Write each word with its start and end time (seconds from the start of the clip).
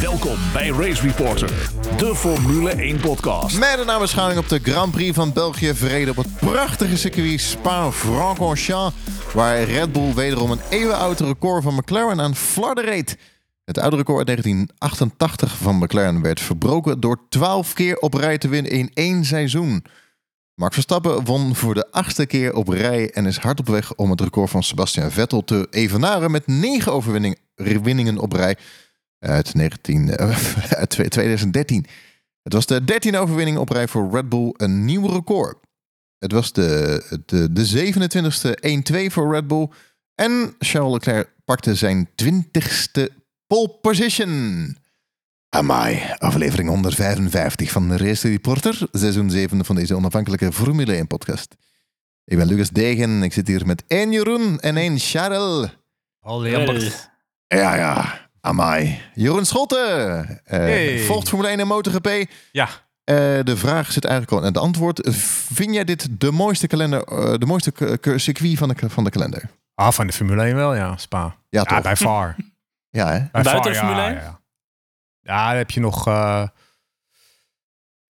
Welkom 0.00 0.38
bij 0.52 0.68
Race 0.68 1.02
Reporter, 1.02 1.70
de 1.96 2.14
Formule 2.14 2.70
1 2.70 3.00
podcast. 3.00 3.58
Met 3.58 3.78
een 3.78 3.86
nabeschouwing 3.86 4.38
op 4.38 4.48
de 4.48 4.58
Grand 4.58 4.92
Prix 4.92 5.14
van 5.14 5.32
België 5.32 5.74
verreden 5.74 6.10
op 6.10 6.16
het 6.16 6.36
prachtige 6.36 6.96
circuit 6.96 7.40
Spa-Francorchamps, 7.40 8.96
waar 9.34 9.62
Red 9.62 9.92
Bull 9.92 10.14
wederom 10.14 10.50
een 10.50 10.60
eeuwenoud 10.70 11.20
record 11.20 11.62
van 11.62 11.74
McLaren 11.74 12.20
aan 12.20 12.34
flarden 12.34 12.84
reed. 12.84 13.18
Het 13.64 13.78
oude 13.78 13.96
record 13.96 14.18
uit 14.18 14.26
1988 14.26 15.56
van 15.56 15.78
McLaren 15.78 16.22
werd 16.22 16.40
verbroken 16.40 17.00
door 17.00 17.20
12 17.28 17.72
keer 17.72 17.96
op 17.96 18.14
rij 18.14 18.38
te 18.38 18.48
winnen 18.48 18.72
in 18.72 18.90
één 18.94 19.24
seizoen. 19.24 19.84
Max 20.54 20.74
Verstappen 20.74 21.24
won 21.24 21.54
voor 21.54 21.74
de 21.74 21.90
achtste 21.90 22.26
keer 22.26 22.54
op 22.54 22.68
rij 22.68 23.10
en 23.10 23.26
is 23.26 23.38
hard 23.38 23.60
op 23.60 23.68
weg 23.68 23.94
om 23.94 24.10
het 24.10 24.20
record 24.20 24.50
van 24.50 24.62
Sebastian 24.62 25.10
Vettel 25.10 25.44
te 25.44 25.66
evenaren 25.70 26.30
met 26.30 26.46
negen 26.46 26.92
overwinningen 26.92 28.18
op 28.18 28.32
rij 28.32 28.56
uit, 29.20 29.54
19, 29.54 30.16
eh, 30.16 30.72
uit 30.80 30.90
2013. 31.10 31.86
Het 32.42 32.52
was 32.52 32.66
de 32.66 32.84
dertiende 32.84 33.18
overwinning 33.18 33.58
op 33.58 33.68
rij 33.68 33.88
voor 33.88 34.10
Red 34.12 34.28
Bull, 34.28 34.54
een 34.56 34.84
nieuw 34.84 35.06
record. 35.06 35.56
Het 36.18 36.32
was 36.32 36.52
de, 36.52 37.20
de, 37.26 37.52
de 37.52 37.92
27e 38.88 39.06
1-2 39.08 39.12
voor 39.12 39.34
Red 39.34 39.46
Bull 39.46 39.68
en 40.14 40.54
Charles 40.58 40.92
Leclerc 40.92 41.34
pakte 41.44 41.74
zijn 41.74 42.08
20ste 42.22 43.14
pole 43.46 43.68
position. 43.80 44.76
Amai, 45.48 46.02
aflevering 46.18 46.68
155 46.68 47.70
van 47.70 47.88
de 47.88 47.96
Race 47.96 48.28
Reporter, 48.28 48.78
seizoen 48.92 49.30
7 49.30 49.64
van 49.64 49.76
deze 49.76 49.96
onafhankelijke 49.96 50.52
Formule 50.52 50.94
1 50.94 51.06
podcast. 51.06 51.54
Ik 52.24 52.36
ben 52.36 52.46
Lucas 52.46 52.70
Degen, 52.70 53.22
ik 53.22 53.32
zit 53.32 53.48
hier 53.48 53.66
met 53.66 53.84
één 53.86 54.12
Jeroen 54.12 54.60
en 54.60 54.76
één 54.76 54.98
Charles. 54.98 55.76
Al 56.20 56.42
Lambert. 56.42 57.10
Ja, 57.46 57.76
ja, 57.76 58.29
amai. 58.40 59.00
Jeroen 59.14 59.44
Schotten, 59.46 60.18
eh, 60.44 60.58
Hey. 60.58 60.98
volgt 60.98 61.28
Formule 61.28 61.48
1 61.50 61.60
en 61.60 61.66
MotoGP. 61.66 62.30
Ja. 62.52 62.68
Eh, 63.04 63.16
de 63.42 63.56
vraag 63.56 63.92
zit 63.92 64.04
eigenlijk 64.04 64.32
al 64.34 64.38
in 64.40 64.44
het 64.54 64.58
antwoord. 64.62 65.08
Vind 65.52 65.74
jij 65.74 65.84
dit 65.84 66.20
de 66.20 66.30
mooiste 66.30 66.66
kalender, 66.66 67.02
eh, 67.04 67.34
de 67.38 67.46
mooiste 67.46 67.72
circuit 68.16 68.58
van 68.58 68.68
de, 68.68 68.74
van 68.90 69.04
de 69.04 69.10
kalender? 69.10 69.42
Ah, 69.74 69.90
van 69.92 70.06
de 70.06 70.12
Formule 70.12 70.42
1 70.46 70.54
wel, 70.54 70.74
ja. 70.74 70.96
Spa. 70.96 71.18
Ja, 71.22 71.34
Ja, 71.48 71.62
toch? 71.64 71.82
bij 71.82 71.96
far. 71.96 72.36
Ja, 72.90 73.06
hè? 73.12 73.18
Bij 73.32 73.42
Buiten 73.42 73.74
far, 73.74 73.74
Formule 73.74 74.02
1? 74.06 74.14
Ja, 74.14 74.20
ja. 74.20 74.40
Ja, 75.22 75.48
dan 75.48 75.56
heb 75.56 75.70
je 75.70 75.80
nog... 75.80 76.04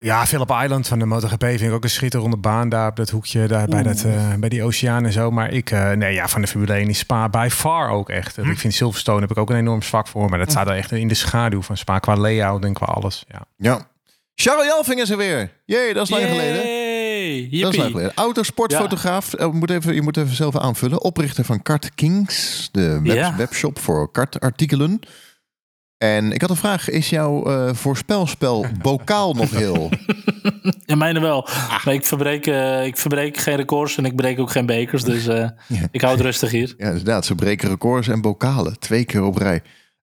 ja, 0.02 0.26
Phillip 0.26 0.50
Island 0.62 0.88
van 0.88 0.98
de 0.98 1.04
MotoGP 1.06 1.44
vind 1.44 1.60
ik 1.60 1.72
ook 1.72 1.84
een 1.84 1.90
schitterende 1.90 2.36
baan 2.36 2.68
daar 2.68 2.88
op 2.88 2.96
dat 2.96 3.10
hoekje, 3.10 3.46
daar 3.46 3.66
bij, 3.68 3.82
dat, 3.82 4.02
eh, 4.04 4.34
bij 4.34 4.48
die 4.48 4.62
oceaan 4.62 5.04
en 5.04 5.12
zo. 5.12 5.30
Maar 5.30 5.50
ik, 5.52 5.70
eh, 5.70 5.90
nee, 5.90 6.14
ja, 6.14 6.28
van 6.28 6.40
de 6.40 6.46
Formule 6.46 6.74
1 6.78 6.88
is 6.88 6.98
Spa 6.98 7.28
bij 7.28 7.50
far 7.50 7.90
ook 7.90 8.08
echt. 8.08 8.36
Hm. 8.36 8.50
Ik 8.50 8.58
vind 8.58 8.74
Silverstone 8.74 9.20
heb 9.20 9.30
ik 9.30 9.38
ook 9.38 9.50
een 9.50 9.56
enorm 9.56 9.82
zwak 9.82 10.06
voor, 10.08 10.28
maar 10.30 10.38
dat 10.38 10.50
staat 10.50 10.68
er 10.68 10.74
echt 10.76 10.92
in 10.92 11.08
de 11.08 11.14
schaduw 11.14 11.62
van 11.62 11.76
Spa 11.76 11.98
qua 11.98 12.16
layout 12.16 12.64
en 12.64 12.72
qua 12.72 12.86
alles. 12.86 13.24
Ja. 13.28 13.42
Ja. 13.56 13.88
Charles 14.34 14.66
Jelving 14.66 15.00
is 15.00 15.10
er 15.10 15.16
weer. 15.16 15.50
Jee, 15.64 15.94
dat 15.94 16.02
is 16.02 16.10
lang 16.10 16.24
geleden. 16.24 16.66
Yay, 16.66 17.40
Dat 17.40 17.52
is 17.52 17.58
yippie. 17.58 17.78
lang 17.78 17.90
geleden. 17.90 18.12
Autosportfotograaf. 18.14 19.34
Eh, 19.34 19.50
moet 19.50 19.70
even, 19.70 19.94
je 19.94 20.02
moet 20.02 20.16
even 20.16 20.34
zelf 20.36 20.56
aanvullen. 20.56 21.02
Oprichter 21.02 21.44
van 21.44 21.62
Kart 21.62 21.94
Kings. 21.94 22.68
De 22.72 23.00
web- 23.02 23.14
Ja. 23.16 23.36
webshop 23.36 23.78
voor 23.78 24.10
kartartikelen. 24.10 25.00
En 26.00 26.32
ik 26.32 26.40
had 26.40 26.50
een 26.50 26.56
vraag. 26.56 26.88
Is 26.88 27.10
jouw 27.10 27.44
eh, 27.44 27.74
voorspelspel 27.74 28.66
bokaal 28.82 29.34
nog 29.34 29.50
heel? 29.50 29.90
Ja, 30.86 30.94
mijne 30.94 31.20
wel. 31.20 31.48
Maar 31.84 31.94
ik 31.94 32.04
verbreek, 32.06 32.46
eh, 32.46 32.86
ik 32.86 32.96
verbreek 32.96 33.36
geen 33.36 33.56
records 33.56 33.96
en 33.96 34.04
ik 34.04 34.16
breek 34.16 34.38
ook 34.38 34.50
geen 34.50 34.66
bekers. 34.66 35.02
Dus 35.04 35.26
eh, 35.26 35.36
Ja. 35.66 35.88
ik 35.90 36.00
hou 36.00 36.12
het 36.14 36.22
rustig 36.22 36.50
hier. 36.50 36.74
Ja, 36.78 36.86
inderdaad. 36.86 37.24
Ze 37.26 37.34
breken 37.34 37.68
records 37.68 38.08
en 38.08 38.20
bokalen. 38.20 38.78
Twee 38.78 39.04
keer 39.04 39.22
op 39.22 39.36
rij. 39.36 39.62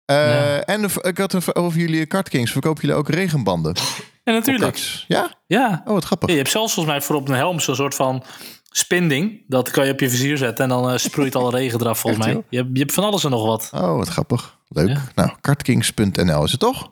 Ja. 0.05 0.61
En 0.63 0.81
de- 0.81 0.99
ik 1.01 1.17
had 1.17 1.31
het 1.31 1.55
over 1.55 1.79
jullie 1.79 2.05
Kart 2.05 2.29
Kings. 2.29 2.51
Verkopen 2.51 2.81
jullie 2.81 2.97
ook 2.97 3.09
regenbanden? 3.09 3.75
En 4.23 4.35
Op 4.35 4.39
natuurlijk. 4.39 5.03
Ja? 5.07 5.31
Ja. 5.47 5.81
Oh, 5.85 5.93
wat 5.93 6.03
grappig. 6.05 6.29
Je 6.29 6.35
hebt 6.35 6.49
zelfs 6.49 6.73
volgens 6.73 6.95
mij 6.95 7.05
voorop 7.05 7.27
een 7.27 7.35
helm 7.35 7.59
zo'n 7.59 7.75
soort 7.75 7.95
van 7.95 8.23
spinding. 8.69 9.43
Dat 9.47 9.71
kan 9.71 9.85
je 9.85 9.91
op 9.91 9.99
je 9.99 10.09
vizier 10.09 10.37
zetten 10.37 10.63
en 10.63 10.69
dan 10.69 10.99
sproeit 10.99 11.35
alle 11.35 11.51
regen 11.51 11.81
eraf 11.81 11.99
volgens 11.99 12.25
mij. 12.25 12.43
Je 12.49 12.57
hebt, 12.57 12.69
je 12.73 12.79
hebt 12.79 12.93
van 12.93 13.03
alles 13.03 13.23
en 13.23 13.29
nog 13.31 13.45
wat. 13.45 13.69
Oh, 13.73 13.95
wat 13.97 14.07
grappig. 14.07 14.57
Leuk. 14.73 14.89
Ja. 14.89 15.01
Nou, 15.15 15.31
kartkings.nl 15.41 16.43
is 16.43 16.51
het 16.51 16.59
toch? 16.59 16.91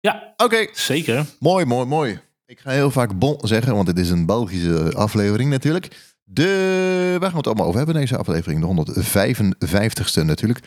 Ja, 0.00 0.34
Oké. 0.36 0.66
zeker. 0.72 1.26
Mooi, 1.38 1.64
mooi, 1.64 1.86
mooi. 1.86 2.20
Ik 2.46 2.60
ga 2.60 2.70
heel 2.70 2.90
vaak 2.90 3.18
bon 3.18 3.38
zeggen, 3.42 3.74
want 3.74 3.86
het 3.88 3.98
is 3.98 4.10
een 4.10 4.26
Belgische 4.26 4.92
aflevering 4.94 5.50
natuurlijk. 5.50 6.16
De, 6.24 6.46
waar 7.10 7.20
gaan 7.20 7.30
we 7.30 7.36
het 7.36 7.46
allemaal 7.46 7.66
over 7.66 7.76
hebben 7.76 7.94
in 7.94 8.00
deze 8.00 8.16
aflevering? 8.16 8.60
De 8.60 8.94
155ste 9.66 10.24
natuurlijk. 10.24 10.60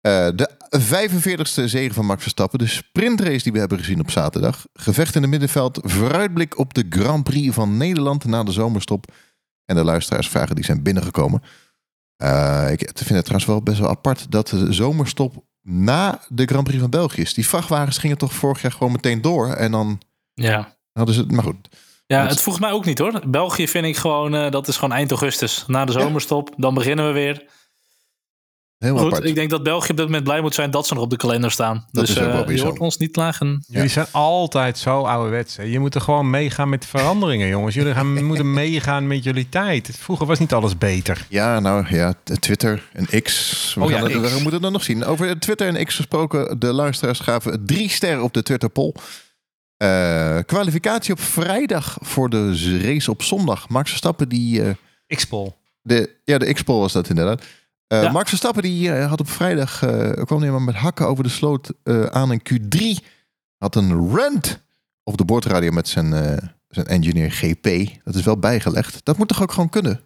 Eh, 0.00 0.28
de 0.34 0.50
45ste 0.80 1.64
zegen 1.64 1.94
van 1.94 2.06
Max 2.06 2.22
Verstappen. 2.22 2.58
De 2.58 2.66
sprintrace 2.66 3.42
die 3.42 3.52
we 3.52 3.58
hebben 3.58 3.78
gezien 3.78 4.00
op 4.00 4.10
zaterdag. 4.10 4.66
Gevecht 4.72 5.14
in 5.14 5.22
het 5.22 5.30
middenveld. 5.30 5.78
Vooruitblik 5.82 6.58
op 6.58 6.74
de 6.74 6.86
Grand 6.88 7.24
Prix 7.24 7.54
van 7.54 7.76
Nederland 7.76 8.24
na 8.24 8.42
de 8.42 8.52
zomerstop. 8.52 9.12
En 9.64 9.76
de 9.76 9.84
luisteraarsvragen 9.84 10.54
die 10.54 10.64
zijn 10.64 10.82
binnengekomen. 10.82 11.42
Eh, 12.16 12.66
ik 12.70 12.78
vind 12.94 13.08
het 13.08 13.24
trouwens 13.24 13.44
wel 13.44 13.62
best 13.62 13.78
wel 13.78 13.88
apart 13.88 14.30
dat 14.30 14.48
de 14.48 14.72
zomerstop 14.72 15.44
na 15.62 16.20
de 16.28 16.44
Grand 16.44 16.64
Prix 16.64 16.80
van 16.80 16.90
België 16.90 17.20
is. 17.20 17.34
Die 17.34 17.46
vrachtwagens 17.48 17.98
gingen 17.98 18.18
toch 18.18 18.32
vorig 18.32 18.62
jaar 18.62 18.72
gewoon 18.72 18.92
meteen 18.92 19.20
door. 19.22 19.48
En 19.52 19.70
dan 19.70 20.00
Ja. 20.34 20.76
hadden 20.92 21.14
ze 21.14 21.20
het, 21.20 21.30
maar 21.30 21.44
goed. 21.44 21.68
Ja, 22.06 22.20
Dat- 22.22 22.30
het 22.30 22.40
voegt 22.40 22.60
mij 22.60 22.70
ook 22.70 22.84
niet 22.84 22.98
hoor. 22.98 23.20
België 23.26 23.68
vind 23.68 23.86
ik 23.86 23.96
gewoon, 23.96 24.34
eh, 24.34 24.50
dat 24.50 24.68
is 24.68 24.74
gewoon 24.76 24.92
eind 24.96 25.10
augustus. 25.10 25.64
Na 25.66 25.84
de 25.84 25.92
zomerstop, 25.92 26.54
dan 26.56 26.74
beginnen 26.74 27.06
we 27.06 27.12
weer. 27.12 27.44
Heel 28.82 28.96
Goed, 28.96 29.06
apart. 29.06 29.24
ik 29.24 29.34
denk 29.34 29.50
dat 29.50 29.62
België 29.62 29.90
op 29.90 29.96
dit 29.96 30.06
moment 30.06 30.24
blij 30.24 30.40
moet 30.40 30.54
zijn 30.54 30.70
dat 30.70 30.86
ze 30.86 30.94
nog 30.94 31.02
op 31.02 31.10
de 31.10 31.16
kalender 31.16 31.50
staan. 31.50 31.86
Dat 31.90 32.06
dus 32.06 32.16
is 32.16 32.22
ook 32.22 32.32
wel 32.32 32.44
eh, 32.44 32.56
je 32.56 32.62
hoort 32.62 32.78
ons 32.78 32.96
niet 32.96 33.10
klagen. 33.10 33.64
Jullie 33.68 33.88
zijn 33.88 34.06
altijd 34.10 34.78
zo 34.78 35.02
ouderwets. 35.02 35.56
hè. 35.56 35.62
Je 35.62 35.78
moet 35.78 35.94
er 35.94 36.00
gewoon 36.00 36.30
meegaan 36.30 36.68
met 36.68 36.82
de 36.82 36.88
veranderingen, 36.88 37.48
jongens. 37.56 37.74
Jullie 37.74 37.92
gaan, 37.94 38.24
moeten 38.24 38.52
meegaan 38.54 39.06
met 39.06 39.24
jullie 39.24 39.48
tijd. 39.48 39.90
Vroeger 39.98 40.26
was 40.26 40.38
niet 40.38 40.52
alles 40.52 40.78
beter. 40.78 41.26
Ja, 41.28 41.60
nou 41.60 41.86
ja, 41.96 42.14
Twitter 42.40 42.82
en 42.92 43.22
X. 43.22 43.72
We, 43.74 43.82
Oh 43.82 43.90
ja, 43.90 43.98
gaan 43.98 44.10
het- 44.10 44.22
X. 44.22 44.34
we 44.34 44.40
moeten 44.42 44.62
het 44.62 44.72
nog 44.72 44.82
zien. 44.84 45.04
Over 45.04 45.38
Twitter 45.38 45.74
en 45.76 45.84
X 45.86 45.94
gesproken. 45.96 46.58
De 46.60 46.72
luisteraars 46.72 47.20
gaven 47.20 47.66
drie 47.66 47.88
sterren 47.88 48.22
op 48.22 48.32
de 48.34 48.42
Twitter 48.42 48.68
poll. 48.70 48.92
Eh, 49.76 50.38
kwalificatie 50.46 51.12
op 51.12 51.20
vrijdag 51.20 51.96
voor 52.00 52.30
de 52.30 52.78
race 52.82 53.10
op 53.10 53.22
zondag. 53.22 53.68
Max 53.68 53.88
Verstappen 53.88 54.28
die... 54.28 54.62
eh, 54.62 54.70
X-Pol. 55.16 55.54
de, 55.82 56.10
ja, 56.24 56.38
de 56.38 56.52
X-poll 56.52 56.78
was 56.80 56.92
dat 56.92 57.08
inderdaad. 57.08 57.42
Eh, 57.92 58.02
Ja. 58.02 58.10
Max 58.10 58.28
Verstappen 58.28 58.62
die 58.62 58.92
eh, 58.92 59.08
had 59.08 59.20
op 59.20 59.28
vrijdag... 59.28 59.82
eh 59.82 60.10
kwam 60.24 60.40
hij 60.40 60.50
maar 60.50 60.62
met 60.62 60.74
hakken 60.74 61.06
over 61.06 61.24
de 61.24 61.30
sloot 61.30 61.72
aan 62.10 62.32
in 62.32 62.42
Q3. 62.52 63.06
Had 63.58 63.74
een 63.76 64.08
rant 64.16 64.62
op 65.04 65.16
de 65.16 65.24
boordradio 65.24 65.70
met 65.70 65.88
zijn, 65.88 66.10
zijn 66.68 66.86
engineer 66.86 67.30
GP. 67.30 67.64
Dat 68.04 68.14
is 68.14 68.24
wel 68.24 68.38
bijgelegd. 68.38 69.04
Dat 69.04 69.18
moet 69.18 69.28
toch 69.28 69.42
ook 69.42 69.52
gewoon 69.52 69.68
kunnen? 69.68 70.00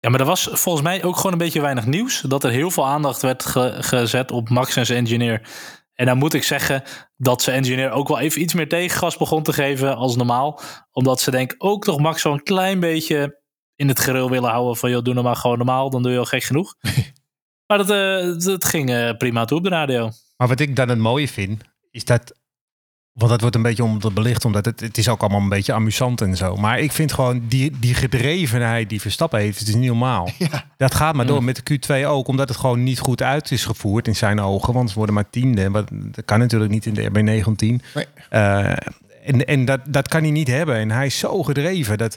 Ja, 0.00 0.10
maar 0.10 0.20
er 0.20 0.26
was 0.26 0.48
volgens 0.52 0.84
mij 0.84 1.04
ook 1.04 1.16
gewoon 1.16 1.32
een 1.32 1.38
beetje 1.38 1.60
weinig 1.60 1.86
nieuws. 1.86 2.20
Dat 2.20 2.44
er 2.44 2.50
heel 2.50 2.70
veel 2.70 2.86
aandacht 2.86 3.22
werd 3.22 3.44
ge- 3.44 3.76
gezet 3.78 4.30
op 4.30 4.48
Max 4.48 4.76
en 4.76 4.86
zijn 4.86 4.98
engineer. 4.98 5.48
En 5.94 6.06
dan 6.06 6.18
moet 6.18 6.34
ik 6.34 6.42
zeggen 6.42 6.82
dat 7.16 7.42
zijn 7.42 7.56
engineer 7.56 7.90
ook 7.90 8.08
wel 8.08 8.18
even 8.18 8.40
iets 8.40 8.54
meer 8.54 8.68
tegengas 8.68 9.16
begon 9.16 9.42
te 9.42 9.52
geven 9.52 9.96
als 9.96 10.16
normaal. 10.16 10.60
Omdat 10.92 11.20
ze 11.20 11.30
denk 11.30 11.54
ook 11.58 11.86
nog 11.86 11.98
Max 11.98 12.20
zo'n 12.22 12.42
klein 12.42 12.80
beetje 12.80 13.40
in 13.74 13.88
het 13.88 14.00
gereel 14.00 14.30
willen 14.30 14.50
houden. 14.50 14.76
Van 14.76 14.90
joh, 14.90 15.02
doe 15.02 15.12
nou 15.14 15.26
maar 15.26 15.36
gewoon 15.36 15.56
normaal, 15.56 15.90
dan 15.90 16.02
doe 16.02 16.12
je 16.12 16.18
al 16.18 16.24
gek 16.24 16.42
genoeg. 16.42 16.74
maar 17.66 17.78
dat, 17.78 17.90
eh, 17.90 18.38
dat 18.46 18.64
ging 18.64 18.90
eh, 18.90 19.16
prima 19.16 19.44
toe 19.44 19.58
op 19.58 19.64
de 19.64 19.70
radio. 19.70 20.10
Maar 20.36 20.48
wat 20.48 20.60
ik 20.60 20.76
dan 20.76 20.88
het 20.88 20.98
mooie 20.98 21.28
vind, 21.28 21.62
is 21.90 22.04
dat... 22.04 22.34
Want 23.12 23.30
dat 23.30 23.40
wordt 23.40 23.56
een 23.56 23.62
beetje 23.62 23.84
om 23.84 23.98
te 23.98 24.10
belicht, 24.10 24.44
omdat 24.44 24.64
het, 24.64 24.80
het 24.80 24.98
is 24.98 25.08
ook 25.08 25.20
allemaal 25.20 25.40
een 25.40 25.48
beetje 25.48 25.72
amusant 25.72 26.20
en 26.20 26.36
zo. 26.36 26.56
Maar 26.56 26.80
ik 26.80 26.92
vind 26.92 27.12
gewoon 27.12 27.42
die, 27.48 27.78
die 27.78 27.94
gedrevenheid 27.94 28.88
die 28.88 29.00
Verstappen 29.00 29.40
heeft, 29.40 29.58
het 29.58 29.68
is 29.68 29.74
niet 29.74 29.86
normaal. 29.86 30.28
Dat 30.76 30.94
gaat 30.94 31.14
maar 31.14 31.26
door 31.26 31.38
Mm. 31.38 31.44
met 31.44 31.66
de 31.66 31.78
Q2 32.02 32.06
ook, 32.06 32.28
omdat 32.28 32.48
het 32.48 32.58
gewoon 32.58 32.82
niet 32.82 32.98
goed 32.98 33.22
uit 33.22 33.50
is 33.50 33.64
gevoerd 33.64 34.06
in 34.06 34.16
zijn 34.16 34.40
ogen. 34.40 34.72
Want 34.72 34.88
ze 34.90 34.96
worden 34.96 35.14
maar 35.14 35.30
tiende. 35.30 35.70
Wat, 35.70 35.88
dat 35.92 36.24
kan 36.24 36.38
natuurlijk 36.38 36.70
niet 36.70 36.86
in 36.86 36.94
de 36.94 37.08
RB19. 37.08 37.56
Nee. 37.94 38.06
Eh, 38.30 38.70
en 39.24 39.46
en 39.46 39.64
dat, 39.64 39.80
dat 39.88 40.08
kan 40.08 40.22
hij 40.22 40.30
niet 40.30 40.48
hebben. 40.48 40.74
En 40.76 40.90
hij 40.90 41.06
is 41.06 41.18
zo 41.18 41.42
gedreven. 41.42 41.98
Dat, 41.98 42.16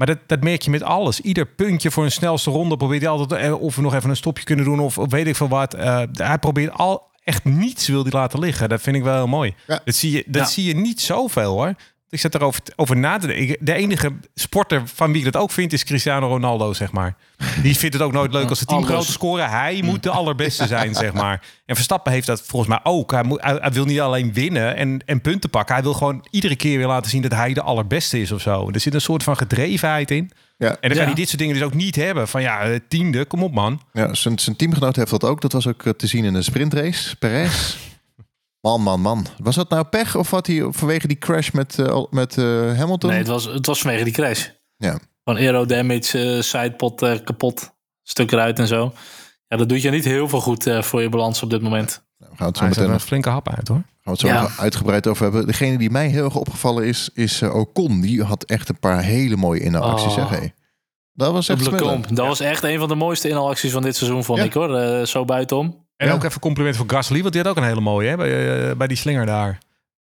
maar 0.00 0.08
dat, 0.08 0.18
dat 0.26 0.42
merk 0.42 0.62
je 0.62 0.70
met 0.70 0.82
alles. 0.82 1.20
Ieder 1.20 1.46
puntje 1.46 1.90
voor 1.90 2.04
een 2.04 2.10
snelste 2.12 2.50
ronde 2.50 2.76
probeert 2.76 3.02
hij 3.02 3.10
altijd... 3.10 3.42
eh, 3.42 3.60
of 3.62 3.76
we 3.76 3.82
nog 3.82 3.94
even 3.94 4.10
een 4.10 4.16
stopje 4.16 4.44
kunnen 4.44 4.64
doen 4.64 4.80
of, 4.80 4.98
of 4.98 5.10
weet 5.10 5.26
ik 5.26 5.36
veel 5.36 5.48
wat. 5.48 5.74
Eh, 5.74 6.02
hij 6.12 6.38
probeert 6.38 6.72
al 6.72 7.02
echt 7.24 7.44
niets 7.44 7.88
wil 7.88 8.02
hij 8.02 8.12
laten 8.12 8.38
liggen. 8.38 8.68
Dat 8.68 8.80
vind 8.80 8.96
ik 8.96 9.02
wel 9.02 9.14
heel 9.14 9.26
mooi. 9.26 9.54
Ja. 9.66 9.80
Dat, 9.84 9.94
zie 9.94 10.10
je, 10.12 10.24
dat 10.26 10.42
Ja. 10.42 10.48
zie 10.48 10.64
je 10.64 10.74
niet 10.76 11.00
zoveel 11.00 11.52
hoor. 11.52 11.74
Ik 12.10 12.20
zat 12.20 12.34
erover 12.34 12.60
over 12.76 12.96
na 12.96 13.18
te 13.18 13.26
denken. 13.26 13.56
De 13.60 13.72
enige 13.74 14.12
sporter 14.34 14.82
van 14.94 15.12
wie 15.12 15.24
ik 15.24 15.32
dat 15.32 15.42
ook 15.42 15.50
vind 15.50 15.72
is 15.72 15.84
Cristiano 15.84 16.26
Ronaldo, 16.28 16.72
zeg 16.72 16.92
maar. 16.92 17.16
Die 17.62 17.76
vindt 17.76 17.94
het 17.94 18.04
ook 18.04 18.12
nooit 18.12 18.32
leuk 18.32 18.48
als 18.48 18.58
de 18.58 18.64
teamgenoten 18.64 18.98
Alles. 19.00 19.12
scoren. 19.12 19.50
Hij 19.50 19.80
moet 19.84 20.02
de 20.02 20.10
allerbeste 20.10 20.66
zijn, 20.66 20.94
zeg 20.94 21.12
maar. 21.12 21.42
En 21.66 21.74
Verstappen 21.74 22.12
heeft 22.12 22.26
dat 22.26 22.42
volgens 22.46 22.70
mij 22.70 22.80
ook. 22.92 23.10
Hij, 23.10 23.22
moet, 23.22 23.42
hij, 23.42 23.58
hij 23.60 23.72
wil 23.72 23.84
niet 23.84 24.00
alleen 24.00 24.32
winnen 24.32 24.76
en, 24.76 25.02
en 25.06 25.20
punten 25.20 25.50
pakken. 25.50 25.74
Hij 25.74 25.84
wil 25.84 25.94
gewoon 25.94 26.26
iedere 26.30 26.56
keer 26.56 26.78
weer 26.78 26.86
laten 26.86 27.10
zien 27.10 27.22
dat 27.22 27.32
hij 27.34 27.52
de 27.54 27.62
allerbeste 27.62 28.20
is 28.20 28.32
of 28.32 28.40
zo. 28.40 28.70
Er 28.72 28.80
zit 28.80 28.94
een 28.94 29.00
soort 29.00 29.22
van 29.22 29.36
gedrevenheid 29.36 30.10
in. 30.10 30.30
Ja. 30.58 30.68
En 30.68 30.76
dan 30.80 30.90
Ja. 30.90 30.96
kan 30.96 31.04
hij 31.04 31.14
dit 31.14 31.26
soort 31.28 31.38
dingen 31.40 31.54
dus 31.54 31.64
ook 31.64 31.74
niet 31.74 31.96
hebben. 31.96 32.28
Van 32.28 32.42
ja, 32.42 32.60
eh, 32.62 32.78
tiende, 32.88 33.24
kom 33.24 33.42
op 33.42 33.52
man. 33.52 33.82
Ja, 33.92 34.14
zijn, 34.14 34.38
zijn 34.38 34.56
teamgenoot 34.56 34.96
heeft 34.96 35.10
dat 35.10 35.24
ook. 35.24 35.40
Dat 35.40 35.52
was 35.52 35.66
ook 35.66 35.84
eh, 35.86 35.92
te 35.92 36.06
zien 36.06 36.24
in 36.24 36.32
de 36.32 36.42
sprintrace. 36.42 37.16
Perez. 37.16 37.76
Man, 38.60 38.82
man, 38.82 39.00
man. 39.00 39.26
Was 39.38 39.54
dat 39.54 39.68
nou 39.70 39.84
pech 39.84 40.16
of 40.16 40.30
had 40.30 40.46
hij 40.46 40.66
vanwege 40.70 41.06
die 41.06 41.18
crash 41.18 41.50
met, 41.50 41.78
eh, 41.78 42.04
met 42.10 42.38
eh, 42.38 42.44
Hamilton? 42.78 43.10
Nee, 43.10 43.18
het 43.18 43.28
was, 43.28 43.44
het 43.44 43.66
was 43.66 43.80
vanwege 43.80 44.04
die 44.04 44.12
crash. 44.12 44.48
Ja. 44.76 44.98
Van 45.24 45.36
aerodamage, 45.36 46.18
eh 46.36 46.42
sidepot 46.42 47.02
eh, 47.02 47.18
kapot, 47.24 47.70
stuk 48.02 48.32
eruit 48.32 48.58
en 48.58 48.66
zo. 48.66 48.92
Ja, 49.48 49.56
dat 49.56 49.68
doet 49.68 49.82
je 49.82 49.90
niet 49.90 50.04
heel 50.04 50.28
veel 50.28 50.40
goed 50.40 50.66
eh, 50.66 50.82
voor 50.82 51.02
je 51.02 51.08
balans 51.08 51.42
op 51.42 51.50
dit 51.50 51.62
moment. 51.62 52.04
Nou, 52.18 52.30
we 52.32 52.36
gaan 52.38 52.46
het 52.46 52.56
zo 52.56 52.62
Hij 52.64 52.72
meteen 52.72 52.92
een 52.92 53.00
flinke 53.00 53.28
hap 53.28 53.48
uit 53.48 53.68
hoor. 53.68 53.76
gaan 53.76 53.86
we 54.02 54.10
het 54.10 54.20
zo 54.20 54.26
Ja. 54.26 54.48
uitgebreid 54.58 55.06
over 55.06 55.22
hebben. 55.22 55.46
Degene 55.46 55.78
die 55.78 55.90
mij 55.90 56.08
heel 56.08 56.24
erg 56.24 56.36
opgevallen 56.36 56.84
is, 56.84 57.10
is 57.14 57.42
Ocon. 57.42 58.00
Die 58.00 58.22
had 58.22 58.44
echt 58.44 58.68
een 58.68 58.78
paar 58.78 59.02
hele 59.02 59.36
mooie 59.36 59.60
inhaalacties, 59.60 60.16
Oh. 60.16 60.32
Dat 61.12 61.32
was 61.32 61.48
echt. 61.48 61.70
Dat 62.14 62.26
was 62.26 62.40
echt 62.40 62.62
een 62.62 62.78
van 62.78 62.88
de 62.88 62.94
mooiste 62.94 63.28
inhaalacties 63.28 63.72
van 63.72 63.82
dit 63.82 63.96
seizoen, 63.96 64.24
vond 64.24 64.38
Ja. 64.38 64.44
ik 64.44 64.52
hoor. 64.52 64.76
Eh, 64.76 65.04
zo 65.06 65.24
buitenom. 65.24 65.88
En 66.00 66.06
Ja. 66.06 66.12
ook 66.12 66.24
even 66.24 66.40
compliment 66.40 66.76
voor 66.76 66.90
Gasly, 66.90 67.20
want 67.20 67.32
die 67.32 67.42
had 67.42 67.50
ook 67.50 67.56
een 67.56 67.68
hele 67.68 67.80
mooie 67.80 68.08
hè, 68.08 68.16
bij, 68.16 68.68
eh, 68.70 68.76
bij 68.76 68.86
die 68.86 68.96
slinger 68.96 69.26
daar. 69.26 69.58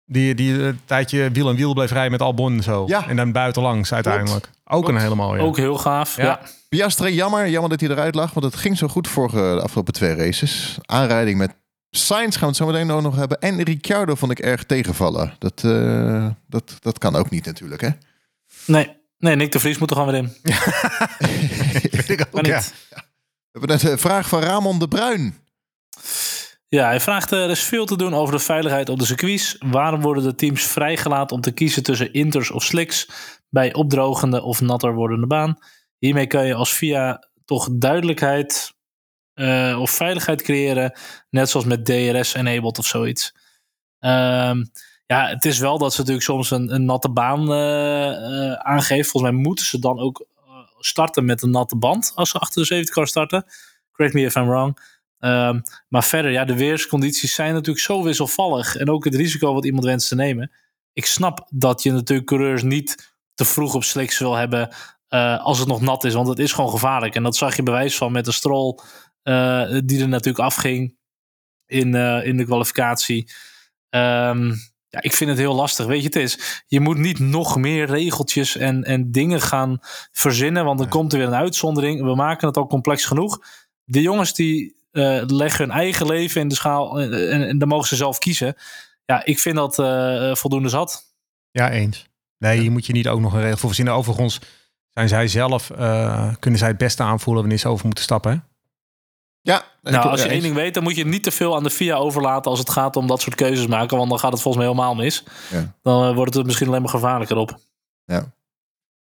Die, 0.05 0.35
die 0.35 0.57
eh, 0.59 0.65
een 0.65 0.79
tijdje 0.85 1.31
wiel 1.31 1.49
en 1.49 1.55
wiel 1.55 1.73
bleef 1.73 1.91
rijden 1.91 2.11
met 2.11 2.21
Albon 2.21 2.53
en 2.53 2.63
zo. 2.63 2.83
Ja. 2.87 3.07
En 3.07 3.15
dan 3.15 3.31
buitenlangs 3.31 3.93
uiteindelijk. 3.93 4.49
Ook 4.65 4.87
een 4.89 4.97
hele 4.97 5.15
mooie. 5.15 5.41
Ook 5.41 5.57
heel 5.57 5.77
gaaf. 5.77 6.15
Ja. 6.15 6.23
Ja. 6.23 6.39
Piastri, 6.69 7.13
jammer. 7.13 7.49
Jammer 7.49 7.69
dat 7.69 7.79
hij 7.79 7.89
eruit 7.89 8.15
lag, 8.15 8.33
want 8.33 8.45
het 8.45 8.55
ging 8.55 8.77
zo 8.77 8.87
goed 8.87 9.07
voor 9.07 9.27
eh, 9.27 9.33
de 9.55 9.61
afgelopen 9.61 9.93
twee 9.93 10.15
races. 10.15 10.77
Aanrijding 10.81 11.37
met 11.37 11.55
Sainz 11.89 12.31
gaan 12.31 12.39
we 12.41 12.47
het 12.47 12.55
zo 12.55 12.65
meteen 12.65 12.91
ook 12.91 13.01
nog 13.01 13.15
hebben. 13.15 13.39
En 13.39 13.63
Ricciardo 13.63 14.15
vond 14.15 14.31
ik 14.31 14.39
erg 14.39 14.63
tegenvallen. 14.63 15.33
Dat, 15.39 15.63
eh, 15.63 16.27
dat, 16.47 16.77
dat 16.79 16.97
kan 16.97 17.15
ook 17.15 17.29
niet 17.29 17.45
natuurlijk, 17.45 17.81
hè? 17.81 17.89
Nee. 18.65 18.95
nee, 19.17 19.35
Nick 19.35 19.51
de 19.51 19.59
Vries 19.59 19.77
moet 19.77 19.89
er 19.89 19.95
gewoon 19.95 20.11
weer 20.11 20.21
in. 20.21 20.33
Ik 22.13 22.25
ook, 22.31 22.45
ja. 22.45 22.55
niet. 22.55 22.73
We 22.89 23.59
hebben 23.59 23.69
net 23.69 23.83
een 23.83 23.99
vraag 23.99 24.29
van 24.29 24.41
Ramon 24.41 24.79
de 24.79 24.87
Bruin. 24.87 25.35
Ja, 26.67 26.85
hij 26.85 26.99
vraagt 26.99 27.31
eh, 27.31 27.43
er 27.43 27.49
is 27.49 27.63
veel 27.63 27.85
te 27.85 27.97
doen 27.97 28.13
over 28.13 28.33
de 28.33 28.39
veiligheid 28.39 28.89
op 28.89 28.99
de 28.99 29.05
circuits. 29.05 29.55
Waarom 29.59 30.01
worden 30.01 30.23
de 30.23 30.35
teams 30.35 30.63
vrijgelaten 30.63 31.35
om 31.35 31.41
te 31.41 31.51
kiezen 31.51 31.83
tussen 31.83 32.13
inters 32.13 32.51
of 32.51 32.63
slicks 32.63 33.09
bij 33.49 33.73
opdrogende 33.73 34.41
of 34.41 34.61
natter 34.61 34.93
wordende 34.93 35.27
baan? 35.27 35.57
Hiermee 35.97 36.27
kan 36.27 36.45
je 36.45 36.53
als 36.53 36.73
VIA 36.73 37.27
toch 37.45 37.67
duidelijkheid 37.71 38.73
eh, 39.33 39.77
of 39.79 39.91
veiligheid 39.91 40.41
creëren, 40.41 40.93
net 41.29 41.49
zoals 41.49 41.65
met 41.65 41.85
DRS 41.85 42.33
enabled 42.33 42.77
of 42.77 42.85
zoiets. 42.85 43.33
Ehm, 43.99 44.63
ja, 45.05 45.27
het 45.27 45.45
is 45.45 45.59
wel 45.59 45.77
dat 45.77 45.91
ze 45.93 45.99
natuurlijk 45.99 46.25
soms 46.25 46.51
een, 46.51 46.73
een 46.73 46.85
natte 46.85 47.09
baan 47.09 47.51
eh, 47.51 48.09
eh, 48.09 48.53
aangeven. 48.53 49.09
Volgens 49.11 49.31
mij 49.31 49.41
moeten 49.41 49.65
ze 49.65 49.79
dan 49.79 49.99
ook 49.99 50.25
starten 50.79 51.25
met 51.25 51.41
een 51.41 51.51
natte 51.51 51.77
band 51.77 52.11
als 52.15 52.29
ze 52.29 52.37
achter 52.37 52.61
de 52.61 52.67
safety 52.67 52.91
car 52.91 53.07
starten. 53.07 53.45
Correct 53.91 54.15
me 54.15 54.25
if 54.25 54.35
I'm 54.35 54.47
wrong. 54.47 54.79
Ehm, 55.19 55.59
maar 55.87 56.03
verder, 56.03 56.31
ja, 56.31 56.45
de 56.45 56.55
weerscondities 56.55 57.33
zijn 57.33 57.53
natuurlijk 57.53 57.85
zo 57.85 58.03
wisselvallig. 58.03 58.75
En 58.75 58.89
ook 58.89 59.05
het 59.05 59.15
risico 59.15 59.53
wat 59.53 59.65
iemand 59.65 59.85
wenst 59.85 60.07
te 60.07 60.15
nemen. 60.15 60.51
Ik 60.93 61.05
snap 61.05 61.47
dat 61.49 61.83
je 61.83 61.91
natuurlijk 61.91 62.27
coureurs 62.27 62.63
niet 62.63 63.13
te 63.33 63.45
vroeg 63.45 63.73
op 63.73 63.83
slicks 63.83 64.19
wil 64.19 64.35
hebben 64.35 64.69
eh, 65.07 65.43
als 65.45 65.59
het 65.59 65.67
nog 65.67 65.81
nat 65.81 66.03
is. 66.03 66.13
Want 66.13 66.27
het 66.27 66.39
is 66.39 66.51
gewoon 66.51 66.69
gevaarlijk. 66.69 67.15
En 67.15 67.23
dat 67.23 67.35
zag 67.35 67.55
je 67.55 67.63
bewijs 67.63 67.97
van 67.97 68.11
met 68.11 68.25
de 68.25 68.31
strol 68.31 68.79
eh, 69.23 69.79
die 69.83 70.01
er 70.01 70.07
natuurlijk 70.07 70.45
afging 70.45 70.97
in, 71.65 71.95
eh, 71.95 72.25
in 72.25 72.37
de 72.37 72.45
kwalificatie. 72.45 73.31
Ehm, 73.89 74.53
ja, 74.87 75.01
ik 75.01 75.13
vind 75.13 75.29
het 75.29 75.39
heel 75.39 75.55
lastig. 75.55 75.85
Weet 75.85 75.99
je, 75.99 76.05
het 76.05 76.15
is, 76.15 76.63
je 76.67 76.79
moet 76.79 76.97
niet 76.97 77.19
nog 77.19 77.57
meer 77.57 77.85
regeltjes 77.85 78.57
en, 78.57 78.83
en 78.83 79.11
dingen 79.11 79.41
gaan 79.41 79.77
verzinnen. 80.11 80.65
Want 80.65 80.79
dan 80.79 80.89
komt 80.89 81.11
er 81.11 81.17
weer 81.17 81.27
een 81.27 81.33
uitzondering. 81.33 82.03
We 82.03 82.15
maken 82.15 82.47
het 82.47 82.57
al 82.57 82.67
complex 82.67 83.05
genoeg. 83.05 83.39
De 83.83 84.01
jongens 84.01 84.33
die 84.33 84.78
eh, 84.91 85.21
leggen 85.25 85.65
hun 85.65 85.75
eigen 85.75 86.07
leven 86.07 86.41
in 86.41 86.47
de 86.47 86.55
schaal 86.55 86.99
eh, 86.99 87.33
en, 87.33 87.47
en 87.47 87.57
dan 87.57 87.67
mogen 87.67 87.87
ze 87.87 87.95
zelf 87.95 88.17
kiezen. 88.17 88.55
Ja, 89.05 89.25
ik 89.25 89.39
vind 89.39 89.55
dat 89.55 89.79
eh, 89.79 90.35
voldoende 90.35 90.69
zat. 90.69 91.13
Ja, 91.51 91.71
eens. 91.71 92.07
Nee, 92.37 92.59
hier 92.59 92.71
moet 92.71 92.85
je 92.85 92.93
niet 92.93 93.07
ook 93.07 93.19
nog 93.19 93.33
een 93.33 93.41
regel 93.41 93.57
voor 93.57 93.67
verzinnen. 93.67 93.93
Overigens 93.93 94.39
zijn 94.89 95.07
zij 95.07 95.27
zelf, 95.27 95.69
eh, 95.69 96.33
kunnen 96.39 96.59
zij 96.59 96.67
het 96.67 96.77
beste 96.77 97.03
aanvoelen 97.03 97.41
wanneer 97.41 97.61
ze 97.61 97.67
over 97.67 97.85
moeten 97.85 98.03
stappen. 98.03 98.31
Hè? 98.31 98.37
Ja, 99.41 99.63
Nou, 99.81 100.09
als 100.09 100.21
je 100.21 100.27
ja, 100.27 100.33
één 100.33 100.41
ding 100.41 100.55
weet, 100.55 100.73
dan 100.73 100.83
moet 100.83 100.95
je 100.95 101.05
niet 101.05 101.23
te 101.23 101.31
veel 101.31 101.55
aan 101.55 101.63
de 101.63 101.69
FIA 101.69 101.95
overlaten 101.95 102.51
als 102.51 102.59
het 102.59 102.69
gaat 102.69 102.95
om 102.95 103.07
dat 103.07 103.21
soort 103.21 103.35
keuzes 103.35 103.67
maken. 103.67 103.97
Want 103.97 104.09
dan 104.09 104.19
gaat 104.19 104.31
het 104.31 104.41
volgens 104.41 104.63
mij 104.63 104.73
helemaal 104.73 104.95
mis. 104.95 105.23
Ja. 105.49 105.75
Dan 105.81 106.15
wordt 106.15 106.33
het 106.33 106.45
misschien 106.45 106.67
alleen 106.67 106.81
maar 106.81 106.89
gevaarlijker 106.89 107.37
op. 107.37 107.59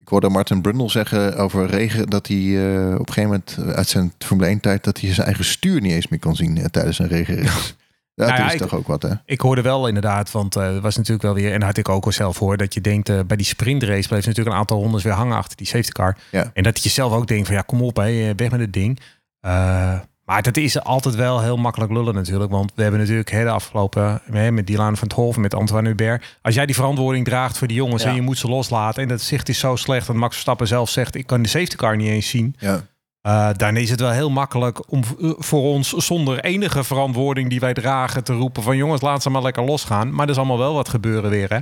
Ik 0.08 0.14
hoorde 0.14 0.30
Martin 0.30 0.62
Brundle 0.62 0.90
zeggen 0.90 1.38
over 1.38 1.66
regen 1.66 2.10
dat 2.10 2.28
hij 2.28 2.38
eh, 2.38 2.94
op 2.94 3.08
een 3.08 3.14
gegeven 3.14 3.24
moment 3.24 3.58
eh, 3.60 3.70
uit 3.70 3.88
zijn 3.88 4.14
Formule 4.18 4.48
1 4.48 4.60
tijd 4.60 4.84
dat 4.84 5.00
hij 5.00 5.14
zijn 5.14 5.26
eigen 5.28 5.46
stuur 5.46 5.82
niet 5.82 5.92
eens 5.92 6.08
meer 6.08 6.20
kon 6.20 6.36
zien 6.36 6.58
eh, 6.58 6.66
tijdens 6.66 7.00
een 7.00 7.08
regenrace. 7.08 7.74
Dat 8.16 8.28
Nou 8.28 8.40
ja, 8.40 8.48
is 8.48 8.54
ik- 8.54 8.60
toch 8.60 8.74
ook 8.74 8.88
wat, 8.88 9.02
hè? 9.02 9.10
Ik 9.26 9.42
hoorde 9.42 9.62
wel 9.62 9.88
inderdaad, 9.88 10.32
want 10.32 10.54
het 10.54 10.80
was 10.82 10.96
natuurlijk 10.96 11.24
wel 11.24 11.34
weer, 11.34 11.54
en 11.54 11.62
had 11.62 11.78
ik 11.78 11.90
ook 11.90 12.06
al 12.06 12.12
zelf 12.12 12.40
hoor, 12.40 12.58
dat 12.58 12.74
je 12.74 12.82
denkt 12.82 13.28
bij 13.28 13.38
die 13.38 13.46
sprintrace 13.46 14.08
bleef 14.08 14.26
natuurlijk 14.26 14.56
een 14.56 14.62
aantal 14.62 14.82
rondes 14.82 15.04
weer 15.04 15.14
hangen 15.14 15.38
achter 15.38 15.58
die 15.58 15.66
safety 15.68 15.92
car. 15.92 16.18
Ja. 16.32 16.52
En 16.54 16.64
dat 16.64 16.84
je 16.84 16.90
zelf 16.90 17.14
ook 17.14 17.28
denkt 17.28 17.48
van 17.48 17.56
ja, 17.56 17.62
kom 17.62 17.82
op, 17.82 17.96
hè, 17.96 18.36
weg 18.36 18.52
met 18.52 18.60
het 18.60 18.74
ding. 18.74 19.00
Eh, 19.40 20.00
maar 20.28 20.42
dat 20.42 20.58
is 20.58 20.84
altijd 20.84 21.16
wel 21.16 21.42
heel 21.42 21.58
makkelijk 21.58 21.92
lullen 21.92 22.14
natuurlijk, 22.14 22.52
want 22.52 22.72
we 22.76 22.82
hebben 22.82 23.00
natuurlijk 23.00 23.32
hè, 23.32 23.44
de 23.44 23.50
afgelopen, 23.50 24.22
hè, 24.32 24.52
met 24.52 24.68
Dylan 24.68 24.98
van 24.98 25.08
het 25.08 25.18
Hof, 25.18 25.38
met 25.38 25.54
Antoine 25.54 25.88
Hubert, 25.88 26.38
als 26.42 26.56
jij 26.56 26.66
die 26.66 26.76
verantwoording 26.76 27.26
draagt 27.26 27.58
voor 27.58 27.68
die 27.68 27.78
jongens 27.78 28.04
Ja. 28.04 28.10
en 28.10 28.16
je 28.16 28.22
moet 28.22 28.38
ze 28.38 28.48
loslaten 28.48 29.02
en 29.04 29.08
dat 29.10 29.22
zicht 29.22 29.50
is 29.50 29.60
zo 29.60 29.76
slecht 29.76 30.08
dat 30.08 30.16
Max 30.16 30.32
Verstappen 30.34 30.68
zelf 30.68 30.90
zegt, 30.90 31.16
ik 31.16 31.28
kan 31.28 31.42
de 31.42 31.50
safety 31.50 31.76
car 31.76 31.96
niet 31.96 32.10
eens 32.10 32.30
zien. 32.30 32.56
Ja. 32.60 32.82
Eh, 33.22 33.50
dan 33.56 33.76
is 33.78 33.90
het 33.90 34.00
wel 34.00 34.12
heel 34.12 34.30
makkelijk 34.30 34.92
om 34.92 35.02
eh, 35.22 35.32
voor 35.38 35.62
ons 35.64 35.90
zonder 35.94 36.40
enige 36.40 36.84
verantwoording 36.84 37.50
die 37.50 37.60
wij 37.60 37.74
dragen 37.74 38.24
te 38.24 38.34
roepen 38.34 38.64
van 38.64 38.78
jongens, 38.78 39.02
laat 39.02 39.22
ze 39.24 39.30
maar 39.30 39.42
lekker 39.42 39.64
losgaan. 39.64 40.14
Maar 40.14 40.26
er 40.26 40.32
is 40.32 40.38
allemaal 40.38 40.58
wel 40.58 40.74
wat 40.74 40.90
gebeuren 40.90 41.30
weer, 41.30 41.50
hè? 41.50 41.60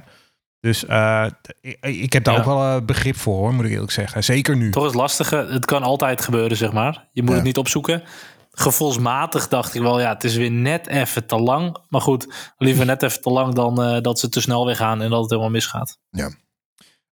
Dus 0.59 0.85
eh, 0.85 1.25
ik, 1.61 1.77
ik 1.81 2.13
heb 2.13 2.23
daar 2.23 2.33
Ja. 2.33 2.39
ook 2.39 2.45
wel 2.45 2.81
begrip 2.81 3.17
voor, 3.17 3.35
hoor, 3.37 3.53
moet 3.53 3.65
ik 3.65 3.71
eerlijk 3.71 3.91
zeggen. 3.91 4.23
Zeker 4.23 4.55
nu. 4.57 4.69
Toch 4.71 4.83
is 4.83 4.89
het 4.89 4.99
lastige. 4.99 5.47
Het 5.49 5.65
kan 5.65 5.83
altijd 5.83 6.21
gebeuren, 6.21 6.57
zeg 6.57 6.71
maar. 6.71 7.07
Je 7.11 7.21
moet 7.21 7.29
Ja. 7.29 7.35
het 7.35 7.45
niet 7.45 7.57
opzoeken. 7.57 8.03
Gevoelsmatig 8.57 9.47
dacht 9.47 9.73
ik 9.73 9.81
wel, 9.81 9.99
ja, 9.99 10.13
het 10.13 10.23
is 10.23 10.35
weer 10.35 10.51
net 10.51 10.87
even 10.87 11.25
te 11.25 11.39
lang. 11.39 11.77
Maar 11.89 12.01
goed, 12.01 12.53
liever 12.57 12.85
net 12.85 13.03
even 13.03 13.21
te 13.21 13.29
lang 13.29 13.53
dan 13.53 13.83
eh, 13.83 14.01
dat 14.01 14.19
ze 14.19 14.29
te 14.29 14.41
snel 14.41 14.65
weggaan 14.65 15.01
en 15.01 15.09
dat 15.09 15.21
het 15.21 15.29
helemaal 15.29 15.51
misgaat. 15.51 15.97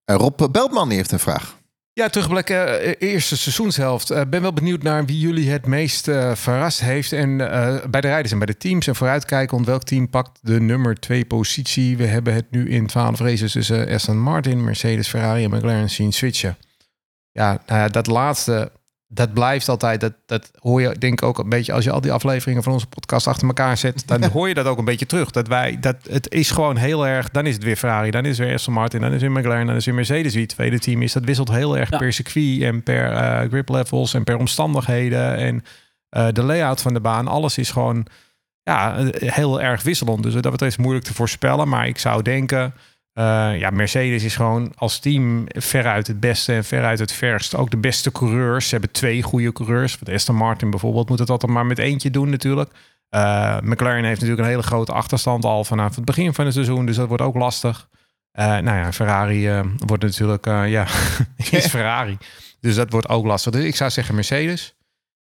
Eh, 0.05 0.15
Rob 0.15 0.51
Beltman 0.51 0.89
heeft 0.89 1.11
een 1.11 1.19
vraag. 1.19 1.61
Ja, 1.95 2.09
terugblik 2.09 2.49
eh, 2.49 2.93
eerste 2.99 3.37
seizoenshelft. 3.37 4.09
Eh, 4.09 4.21
ben 4.29 4.41
wel 4.41 4.53
benieuwd 4.53 4.83
naar 4.83 5.05
wie 5.05 5.19
jullie 5.19 5.49
het 5.49 5.65
meest 5.65 6.07
eh, 6.07 6.35
verrast 6.35 6.79
heeft. 6.79 7.11
En 7.11 7.51
eh, 7.51 7.85
bij 7.85 8.01
de 8.01 8.07
rijders 8.07 8.31
en 8.31 8.37
bij 8.37 8.47
de 8.47 8.57
teams. 8.57 8.87
En 8.87 8.95
vooruitkijken, 8.95 9.55
want 9.55 9.67
welk 9.67 9.83
team 9.83 10.09
pakt 10.09 10.39
de 10.41 10.59
nummer 10.59 10.99
twee 10.99 11.25
positie? 11.25 11.97
We 11.97 12.05
hebben 12.05 12.33
het 12.33 12.51
nu 12.51 12.69
in 12.69 12.87
12 12.87 13.19
races 13.19 13.51
tussen 13.51 13.89
Aston 13.89 14.19
Martin, 14.19 14.63
Mercedes, 14.63 15.07
Ferrari 15.07 15.43
en 15.43 15.49
McLaren 15.49 15.89
zien 15.89 16.13
switchen. 16.13 16.57
Ja, 17.31 17.61
nou 17.67 17.79
ja, 17.79 17.87
dat 17.87 18.07
laatste, 18.07 18.71
dat 19.13 19.33
blijft 19.33 19.69
altijd. 19.69 19.99
Dat, 20.01 20.13
dat 20.25 20.51
hoor 20.59 20.81
je 20.81 20.97
denk 20.97 21.13
ik 21.13 21.23
ook 21.23 21.39
een 21.39 21.49
beetje 21.49 21.73
als 21.73 21.83
je 21.83 21.91
al 21.91 22.01
die 22.01 22.11
afleveringen 22.11 22.63
van 22.63 22.73
onze 22.73 22.87
podcast 22.87 23.27
achter 23.27 23.47
elkaar 23.47 23.77
zet. 23.77 24.07
Dan 24.07 24.23
hoor 24.23 24.47
je 24.47 24.53
dat 24.53 24.65
ook 24.65 24.77
een 24.77 24.85
beetje 24.85 25.05
terug. 25.05 25.31
Dat 25.31 25.47
wij, 25.47 25.77
dat 25.79 25.95
het 26.09 26.31
is 26.31 26.51
gewoon 26.51 26.75
heel 26.75 27.07
erg. 27.07 27.29
Dan 27.29 27.45
is 27.45 27.53
het 27.53 27.63
weer 27.63 27.75
Ferrari, 27.75 28.11
dan 28.11 28.25
is 28.25 28.37
het 28.37 28.47
weer 28.47 28.55
Aston 28.55 28.73
Martin, 28.73 29.01
dan 29.01 29.11
is 29.13 29.21
het 29.21 29.31
weer 29.31 29.39
McLaren, 29.41 29.65
dan 29.65 29.75
is 29.75 29.85
het 29.85 29.95
weer 29.95 30.05
Mercedes 30.05 30.33
wie 30.33 30.41
het 30.41 30.51
tweede 30.51 30.79
team 30.79 31.01
is. 31.01 31.13
Dat 31.13 31.23
wisselt 31.23 31.49
heel 31.51 31.77
erg 31.77 31.89
Ja. 31.89 31.97
per 31.97 32.13
circuit 32.13 32.61
en 32.61 32.83
per 32.83 33.11
eh, 33.11 33.49
grip 33.49 33.69
levels 33.69 34.13
en 34.13 34.23
per 34.23 34.37
omstandigheden 34.37 35.35
en 35.37 35.63
eh, 36.09 36.27
de 36.31 36.43
layout 36.43 36.81
van 36.81 36.93
de 36.93 37.01
baan. 37.01 37.27
Alles 37.27 37.57
is 37.57 37.71
gewoon 37.71 38.05
ja, 38.63 38.97
eh, 38.97 39.31
heel 39.33 39.61
erg 39.61 39.83
wisselend. 39.83 40.23
Dus 40.23 40.33
dat 40.33 40.51
betreft 40.51 40.77
moeilijk 40.77 41.05
te 41.05 41.13
voorspellen. 41.13 41.67
Maar 41.67 41.87
ik 41.87 41.97
zou 41.99 42.21
denken, 42.21 42.73
eh, 43.13 43.59
ja, 43.59 43.69
Mercedes 43.69 44.23
is 44.23 44.35
gewoon 44.35 44.71
als 44.75 44.99
team 44.99 45.43
veruit 45.47 46.07
het 46.07 46.19
beste 46.19 46.53
en 46.53 46.63
veruit 46.63 46.99
het 46.99 47.11
verst. 47.11 47.55
Ook 47.55 47.71
de 47.71 47.77
beste 47.77 48.11
coureurs. 48.11 48.65
Ze 48.65 48.71
hebben 48.71 48.91
twee 48.91 49.21
goede 49.21 49.51
coureurs. 49.51 49.97
Want 49.99 50.15
Aston 50.17 50.35
Martin 50.35 50.69
bijvoorbeeld 50.69 51.09
moet 51.09 51.19
het 51.19 51.29
altijd 51.29 51.51
maar 51.51 51.65
met 51.65 51.79
eentje 51.79 52.09
doen 52.11 52.29
natuurlijk. 52.29 52.71
Eh, 53.09 53.57
McLaren 53.61 54.03
heeft 54.03 54.19
natuurlijk 54.21 54.41
een 54.47 54.53
hele 54.53 54.63
grote 54.67 54.91
achterstand 54.91 55.45
al 55.45 55.63
vanaf 55.63 55.95
het 55.95 56.05
begin 56.05 56.33
van 56.33 56.45
het 56.45 56.53
seizoen. 56.53 56.85
Dus 56.85 56.95
dat 56.95 57.07
wordt 57.07 57.23
ook 57.23 57.35
lastig. 57.35 57.89
Eh, 58.31 58.45
nou 58.45 58.77
ja, 58.77 58.93
Ferrari 58.93 59.61
wordt 59.77 60.03
natuurlijk, 60.03 60.45
ja, 60.45 60.85
is 61.51 61.65
Ferrari. 61.75 62.17
Dus 62.59 62.75
dat 62.75 62.91
wordt 62.91 63.09
ook 63.09 63.25
lastig. 63.25 63.51
Dus 63.51 63.63
ik 63.63 63.75
zou 63.75 63.89
zeggen 63.91 64.15
Mercedes. 64.15 64.75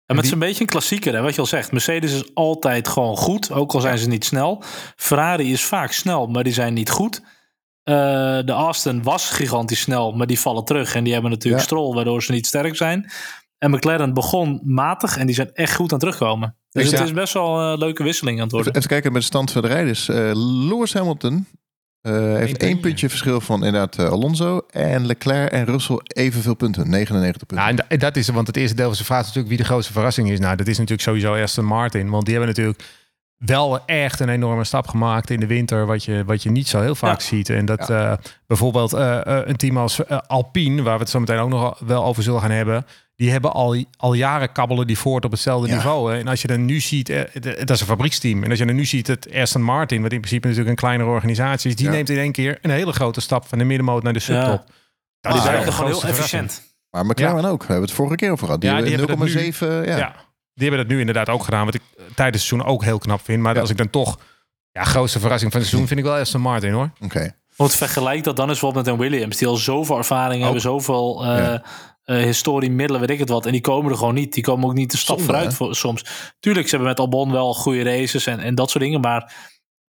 En 0.06 0.16
met 0.16 0.24
Die- 0.24 0.34
een 0.34 0.40
beetje 0.40 0.62
een 0.62 0.68
klassieker, 0.70 1.14
hè, 1.14 1.22
wat 1.22 1.36
je 1.36 1.42
al 1.42 1.48
zegt. 1.48 1.72
Mercedes 1.72 2.14
is 2.14 2.32
altijd 2.34 2.88
gewoon 2.88 3.18
goed, 3.18 3.52
ook 3.52 3.74
al 3.74 3.82
zijn 3.82 3.98
ze 3.98 4.08
niet 4.08 4.26
snel. 4.26 4.64
Ferrari 4.96 5.52
is 5.52 5.64
vaak 5.64 5.92
snel, 5.92 6.28
maar 6.28 6.44
die 6.44 6.54
zijn 6.54 6.74
niet 6.74 6.90
goed. 6.90 7.22
Eh, 7.84 7.94
de 8.46 8.54
Aston 8.54 9.04
was 9.04 9.30
gigantisch 9.30 9.82
snel, 9.82 10.12
maar 10.12 10.28
die 10.28 10.40
vallen 10.40 10.66
terug. 10.66 10.96
En 10.96 11.04
die 11.04 11.14
hebben 11.14 11.32
natuurlijk 11.32 11.62
Ja. 11.62 11.68
strol, 11.68 11.94
waardoor 11.96 12.24
ze 12.24 12.32
niet 12.32 12.48
sterk 12.48 12.76
zijn. 12.76 13.12
En 13.58 13.72
McLaren 13.72 14.14
begon 14.14 14.62
matig 14.64 15.18
en 15.18 15.26
die 15.26 15.36
zijn 15.36 15.54
echt 15.54 15.76
goed 15.76 15.94
aan 15.94 16.00
terugkomen. 16.00 16.56
Dus 16.70 16.90
Ja. 16.90 16.98
het 16.98 17.06
is 17.08 17.14
best 17.14 17.34
wel 17.34 17.60
een 17.62 17.78
leuke 17.78 18.04
wisseling 18.04 18.38
aan 18.38 18.44
het 18.44 18.54
Even, 18.54 18.64
worden. 18.64 18.76
even 18.82 18.90
kijken 18.96 19.12
met 19.12 19.22
de 19.22 19.28
stand 19.28 19.52
van 19.52 19.62
de 19.62 19.68
rijders. 19.68 20.10
Eh, 20.10 20.32
Lewis 20.70 20.94
Hamilton 20.94 21.48
eh, 22.02 22.14
heeft 22.36 22.58
één 22.64 22.80
puntje 22.80 23.10
verschil 23.10 23.42
van 23.42 23.56
inderdaad 23.66 23.98
eh, 24.00 24.10
Alonso. 24.10 24.62
En 24.70 25.06
Leclerc 25.06 25.52
en 25.52 25.66
Russell 25.66 26.00
evenveel 26.04 26.54
punten. 26.56 26.90
99 26.90 27.46
punten. 27.46 27.58
Nou, 27.58 27.70
en 27.70 27.76
da- 27.76 27.86
en 27.88 28.00
dat 28.00 28.16
is, 28.16 28.28
want 28.30 28.48
het 28.48 28.58
eerste 28.58 28.76
deel 28.76 28.86
van 28.86 28.96
zijn 28.96 29.08
vraag 29.08 29.20
is 29.20 29.26
natuurlijk 29.26 29.54
wie 29.56 29.64
de 29.64 29.70
grootste 29.70 29.94
verrassing 29.94 30.30
is. 30.32 30.40
Nou, 30.40 30.56
dat 30.56 30.68
is 30.68 30.78
natuurlijk 30.78 31.02
sowieso 31.08 31.34
Aston 31.36 31.66
Martin. 31.66 32.10
Want 32.10 32.26
die 32.26 32.36
hebben 32.36 32.54
natuurlijk 32.56 32.84
wel 33.38 33.86
echt 33.86 34.20
een 34.20 34.30
enorme 34.30 34.64
stap 34.64 34.88
gemaakt 34.88 35.30
in 35.30 35.40
de 35.40 35.48
winter, 35.48 35.86
wat 35.86 36.04
je, 36.04 36.24
wat 36.26 36.44
je 36.44 36.52
niet 36.52 36.68
zo 36.68 36.82
heel 36.82 36.96
vaak 36.96 37.20
Ja. 37.20 37.26
ziet. 37.26 37.50
En 37.50 37.66
dat 37.66 37.90
eh, 37.90 38.14
bijvoorbeeld 38.48 38.94
eh, 38.94 39.26
eh, 39.40 39.48
een 39.48 39.56
team 39.56 39.78
als 39.78 40.08
Alpine, 40.28 40.82
waar 40.82 40.94
we 40.96 41.00
het 41.00 41.10
zo 41.10 41.20
meteen 41.20 41.38
ook 41.40 41.50
nog 41.50 41.80
wel 41.80 42.04
over 42.06 42.24
zullen 42.24 42.42
gaan 42.42 42.52
hebben, 42.52 42.86
die 43.16 43.32
hebben 43.32 43.54
al, 43.54 43.84
al 43.98 44.14
jaren 44.14 44.52
kabbelen 44.52 44.88
die 44.88 44.98
voort 44.98 45.26
op 45.26 45.32
hetzelfde 45.32 45.68
Ja. 45.68 45.74
niveau. 45.76 46.14
hè. 46.14 46.20
En 46.20 46.28
als 46.28 46.42
je 46.42 46.48
dan 46.48 46.66
nu 46.66 46.80
ziet, 46.80 47.08
dat 47.42 47.70
is 47.70 47.80
een 47.82 47.88
fabrieksteam. 47.88 48.44
En 48.44 48.50
als 48.50 48.60
je 48.60 48.66
dan 48.66 48.76
nu 48.76 48.86
ziet 48.86 49.08
het 49.08 49.34
Aston 49.34 49.62
Martin, 49.62 50.02
wat 50.02 50.12
in 50.12 50.20
principe 50.20 50.48
natuurlijk 50.48 50.70
een 50.76 50.84
kleinere 50.88 51.10
organisatie 51.10 51.70
is, 51.70 51.76
die 51.76 51.86
Ja. 51.86 51.92
neemt 51.92 52.10
in 52.10 52.18
één 52.18 52.32
keer 52.32 52.58
een 52.62 52.70
hele 52.70 52.92
grote 52.92 53.22
stap 53.22 53.48
van 53.48 53.58
de 53.58 53.64
middenmoot 53.64 54.04
naar 54.04 54.14
de 54.14 54.20
subtop. 54.20 54.64
Ja. 54.68 54.74
Dat 55.22 55.32
Die 55.32 55.32
Ah, 55.32 55.38
is 55.38 55.44
eigenlijk 55.46 55.76
gewoon 55.78 55.92
heel 55.92 56.10
efficiënt. 56.10 56.62
Maar 56.90 57.06
McLaren 57.06 57.46
ook. 57.46 57.60
We 57.62 57.66
hebben 57.68 57.86
het 57.86 57.96
vorige 57.98 58.16
keer 58.16 58.32
over 58.32 58.46
gehad. 58.46 58.62
Die 58.62 58.70
Ja, 58.70 58.76
die 58.82 58.90
hebben 58.90 59.08
hebben 59.08 59.26
dat 59.28 59.36
nu- 59.36 59.52
0,7. 59.52 59.86
Ja. 59.98 60.16
Die 60.54 60.68
hebben 60.70 60.86
dat 60.88 60.94
nu 60.96 61.00
inderdaad 61.00 61.30
ook 61.30 61.44
gedaan, 61.44 61.66
wat 61.66 61.74
ik 61.74 61.82
tijdens 61.98 62.18
het 62.18 62.42
seizoen 62.42 62.64
ook 62.66 62.84
heel 62.84 62.98
knap 62.98 63.22
vind. 63.24 63.42
Maar 63.42 63.56
Ja. 63.56 63.62
als 63.62 63.70
ik 63.70 63.78
dan 63.78 63.90
toch, 63.90 64.20
ja, 64.72 64.84
grootste 64.84 65.20
verrassing 65.20 65.52
van 65.52 65.60
het 65.62 65.70
seizoen 65.70 65.90
vind 65.90 66.06
ik 66.06 66.12
wel 66.12 66.20
Aston 66.22 66.42
Martin 66.42 66.72
hoor. 66.74 66.92
Oké. 67.02 67.36
Want 67.56 67.76
vergelijk 67.76 68.24
dat 68.24 68.36
dan 68.36 68.50
eens 68.50 68.60
bijvoorbeeld 68.60 68.86
met 68.86 68.94
een 68.96 69.10
Williams. 69.10 69.38
Die 69.38 69.48
al 69.48 69.56
zoveel 69.56 69.98
ervaring 69.98 70.36
Ook. 70.38 70.44
hebben, 70.44 70.62
zoveel 70.62 71.24
eh 71.26 71.38
Ja. 71.38 71.64
eh, 72.04 72.24
historie, 72.24 72.72
middelen, 72.72 73.02
weet 73.02 73.10
ik 73.10 73.20
het 73.20 73.30
wat. 73.30 73.46
En 73.46 73.52
die 73.52 73.62
komen 73.62 73.92
er 73.92 73.98
gewoon 73.98 74.14
niet. 74.14 74.34
Die 74.34 74.44
komen 74.44 74.66
ook 74.66 74.74
niet 74.74 74.92
de 74.92 74.98
stap 74.98 75.18
Zonde, 75.18 75.34
vooruit 75.34 75.54
voor, 75.54 75.76
soms. 75.76 76.06
Tuurlijk, 76.40 76.66
ze 76.66 76.76
hebben 76.76 76.90
met 76.90 77.00
Albon 77.00 77.32
wel 77.32 77.54
goede 77.54 77.84
races 77.84 78.26
en, 78.28 78.40
en 78.40 78.56
dat 78.56 78.70
soort 78.70 78.84
dingen. 78.84 79.02
Maar 79.02 79.34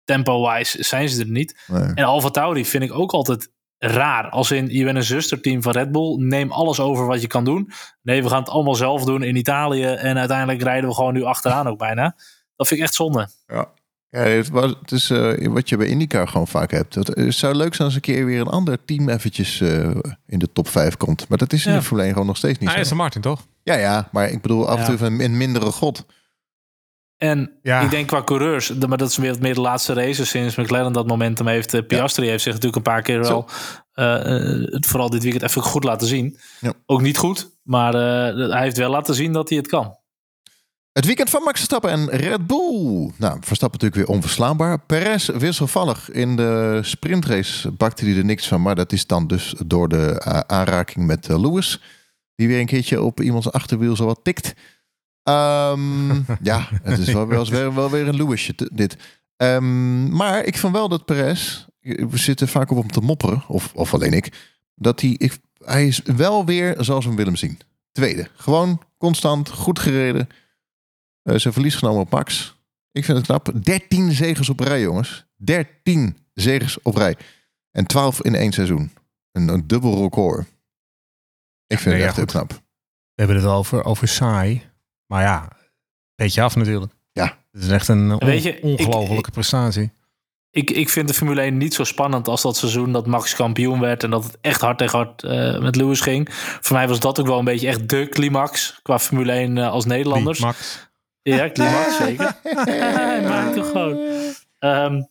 tempo-wise 0.03 0.83
zijn 0.83 1.09
ze 1.09 1.19
er 1.21 1.27
niet. 1.29 1.59
Nee. 1.67 1.81
En 1.93 2.03
Alfa 2.03 2.29
Tauri 2.29 2.65
vind 2.65 2.83
ik 2.83 2.93
ook 2.93 3.11
altijd 3.11 3.49
raar. 3.79 4.29
Als 4.29 4.51
in, 4.51 4.67
je 4.67 4.83
bent 4.83 4.97
een 4.97 5.03
zusterteam 5.03 5.61
van 5.61 5.71
Red 5.71 5.91
Bull. 5.91 6.15
Neem 6.17 6.51
alles 6.51 6.79
over 6.79 7.05
wat 7.05 7.21
je 7.21 7.27
kan 7.27 7.43
doen. 7.43 7.71
Nee, 8.01 8.23
we 8.23 8.29
gaan 8.29 8.39
het 8.39 8.49
allemaal 8.49 8.75
zelf 8.75 9.03
doen 9.05 9.23
in 9.23 9.35
Italië. 9.35 9.83
En 9.85 10.17
uiteindelijk 10.17 10.61
rijden 10.61 10.89
we 10.89 10.95
gewoon 10.95 11.13
nu 11.13 11.23
achteraan 11.23 11.67
ook 11.67 11.77
bijna. 11.77 12.15
Dat 12.55 12.67
vind 12.67 12.79
ik 12.79 12.85
echt 12.85 12.95
zonde. 12.95 13.27
Ja, 13.47 14.19
het, 14.19 14.49
was, 14.49 14.75
het 14.81 14.91
is 14.91 15.09
eh, 15.09 15.47
wat 15.47 15.69
je 15.69 15.77
bij 15.77 15.87
IndyCar 15.87 16.27
gewoon 16.27 16.47
vaak 16.47 16.71
hebt. 16.71 16.95
Het, 16.95 17.07
het 17.07 17.33
zou 17.35 17.55
leuk 17.55 17.73
zijn 17.75 17.87
als 17.87 17.95
een 17.95 18.01
keer 18.01 18.25
weer 18.25 18.39
een 18.39 18.47
ander 18.47 18.85
team 18.85 19.09
eventjes 19.09 19.61
eh, 19.61 19.89
in 20.25 20.39
de 20.39 20.51
top 20.53 20.67
5 20.67 20.97
komt. 20.97 21.27
Maar 21.29 21.37
dat 21.37 21.53
is 21.53 21.65
in 21.65 21.71
Ja. 21.71 21.77
de 21.77 21.83
Formule 21.83 22.03
1 22.05 22.13
gewoon 22.13 22.27
nog 22.27 22.37
steeds 22.37 22.59
niet 22.59 22.69
Ah, 22.69 22.75
zo. 22.75 22.81
Aston 22.81 22.97
Martin 22.97 23.21
toch? 23.21 23.45
Ja, 23.63 23.75
ja, 23.75 24.09
maar 24.11 24.29
ik 24.29 24.41
bedoel 24.41 24.67
af 24.67 24.73
en 24.75 24.79
Ja. 24.81 24.85
toe 24.87 24.97
van 24.97 25.19
een 25.19 25.37
mindere 25.37 25.71
god. 25.71 26.05
En 27.19 27.51
Ja. 27.61 27.81
ik 27.81 27.89
denk 27.89 28.07
qua 28.07 28.23
coureurs, 28.23 28.73
maar 28.73 28.97
dat 28.97 29.09
is 29.09 29.17
weer, 29.17 29.35
meer 29.39 29.53
de 29.53 29.61
laatste 29.61 29.93
races 29.93 30.29
sinds 30.29 30.55
McLaren 30.55 30.93
dat 30.93 31.07
momentum 31.07 31.47
heeft. 31.47 31.73
eh, 31.73 31.81
Piastri 31.87 32.27
heeft 32.27 32.43
zich 32.43 32.53
natuurlijk 32.53 32.85
een 32.85 32.91
paar 32.93 33.01
keer 33.01 33.19
wel, 33.19 33.47
eh, 33.93 34.53
eh, 34.53 34.67
vooral 34.79 35.09
dit 35.09 35.23
weekend 35.23 35.43
even 35.43 35.61
goed 35.61 35.83
laten 35.83 36.07
zien. 36.07 36.37
Ja. 36.59 36.73
Ook 36.85 37.01
niet 37.01 37.17
goed, 37.17 37.49
maar 37.63 37.93
hij 37.93 38.61
heeft 38.61 38.77
wel 38.77 38.89
laten 38.89 39.15
zien 39.15 39.33
dat 39.33 39.49
hij 39.49 39.57
het 39.57 39.67
kan. 39.67 39.97
Het 40.91 41.05
weekend 41.05 41.29
van 41.29 41.43
Max 41.43 41.55
Verstappen 41.55 41.89
en 41.91 42.09
Red 42.09 42.47
Bull. 42.47 43.11
Nou, 43.17 43.37
Verstappen 43.41 43.79
natuurlijk 43.79 43.95
weer 43.95 44.15
onverslaanbaar. 44.15 44.79
Perez 44.79 45.27
wisselvallig. 45.27 46.09
In 46.11 46.35
de 46.35 46.79
sprintrace 46.83 47.71
bakte 47.71 48.05
hij 48.05 48.17
er 48.17 48.25
niks 48.25 48.47
van. 48.47 48.61
Maar 48.61 48.75
dat 48.75 48.91
is 48.91 49.07
dan 49.07 49.27
dus 49.27 49.55
door 49.65 49.89
de 49.89 50.23
aanraking 50.47 51.05
met 51.05 51.27
Lewis. 51.27 51.81
Die 52.35 52.47
weer 52.47 52.59
een 52.59 52.65
keertje 52.65 53.01
op 53.01 53.21
iemands 53.21 53.51
achterwiel 53.51 53.95
zo 53.95 54.05
wat 54.05 54.19
tikt. 54.23 54.53
Ehm, 55.29 56.21
ja, 56.51 56.67
het 56.83 56.99
is 56.99 57.13
wel, 57.13 57.27
wel, 57.27 57.45
weer, 57.45 57.73
wel 57.73 57.89
weer 57.89 58.07
een 58.07 58.15
Lewisje 58.15 58.53
dit. 58.73 58.97
Ehm, 59.35 60.09
maar 60.15 60.43
ik 60.45 60.57
vond 60.57 60.73
wel 60.73 60.89
dat 60.89 61.05
Perez... 61.05 61.67
We 61.81 62.17
zitten 62.17 62.47
vaak 62.47 62.71
op 62.71 62.77
hem 62.77 62.91
te 62.91 63.01
mopperen. 63.01 63.43
Of, 63.47 63.71
of 63.73 63.93
alleen 63.93 64.13
ik. 64.13 64.57
Dat 64.75 65.01
hij... 65.01 65.15
Ik, 65.17 65.37
hij 65.57 65.87
is 65.87 66.01
wel 66.01 66.45
weer 66.45 66.75
zoals 66.77 67.03
we 67.03 67.09
hem 67.09 67.19
willen 67.19 67.37
zien. 67.37 67.59
Tweede. 67.91 68.27
Gewoon 68.35 68.81
constant, 68.97 69.49
goed 69.49 69.79
gereden. 69.79 70.29
Eh, 71.21 71.35
zijn 71.35 71.53
verlies 71.53 71.75
genomen 71.75 72.01
op 72.01 72.09
Max. 72.09 72.57
Ik 72.91 73.05
vind 73.05 73.17
het 73.17 73.25
knap. 73.25 73.51
13 73.63 74.11
zegers 74.11 74.49
op 74.49 74.59
rij, 74.59 74.81
jongens. 74.81 75.25
13 75.35 76.17
zegers 76.33 76.81
op 76.81 76.95
rij. 76.95 77.17
En 77.71 77.85
12 77.85 78.21
in 78.21 78.35
één 78.35 78.51
seizoen. 78.51 78.91
Een, 79.31 79.47
een 79.47 79.67
dubbel 79.67 80.01
record. 80.01 80.47
Ik 81.67 81.79
vind 81.79 81.83
nee, 81.85 81.93
het 81.93 82.01
ja, 82.01 82.07
echt 82.07 82.15
heel 82.15 82.25
knap. 82.25 82.49
We 82.49 83.25
hebben 83.25 83.35
het 83.35 83.45
over, 83.45 83.83
over 83.83 84.07
saai. 84.07 84.68
Maar 85.09 85.21
ja, 85.21 85.47
beetje 86.15 86.41
af 86.41 86.55
natuurlijk. 86.55 86.91
Ja. 87.11 87.37
Het 87.51 87.63
is 87.63 87.69
echt 87.69 87.87
een 87.87 88.11
on- 88.11 88.61
ongelofelijke 88.61 89.31
prestatie. 89.31 89.91
Ik, 90.51 90.71
ik 90.71 90.89
vind 90.89 91.07
de 91.07 91.13
Formule 91.13 91.41
1 91.41 91.57
niet 91.57 91.73
zo 91.73 91.83
spannend 91.83 92.27
als 92.27 92.41
dat 92.41 92.57
seizoen 92.57 92.91
dat 92.91 93.07
Max 93.07 93.35
kampioen 93.35 93.79
werd 93.79 94.03
en 94.03 94.09
dat 94.09 94.23
het 94.23 94.37
echt 94.41 94.61
hard 94.61 94.77
tegen 94.77 94.97
hard 94.97 95.23
eh, 95.23 95.59
met 95.59 95.75
Lewis 95.75 96.01
ging. 96.01 96.27
Voor 96.61 96.75
mij 96.75 96.87
was 96.87 96.99
dat 96.99 97.19
ook 97.19 97.27
wel 97.27 97.39
een 97.39 97.45
beetje 97.45 97.67
echt 97.67 97.89
de 97.89 98.07
climax 98.09 98.79
qua 98.81 98.99
Formule 98.99 99.31
1 99.31 99.57
eh, 99.57 99.69
als 99.71 99.85
Nederlanders. 99.85 100.37
Wie, 100.39 100.47
Max. 100.47 100.87
Ja, 101.21 101.49
climax 101.49 101.97
zeker. 101.97 102.35
Hij 102.99 103.21
maakt 103.21 103.55
het 103.55 103.65
gewoon. 103.65 103.97
Ehm, 104.59 105.01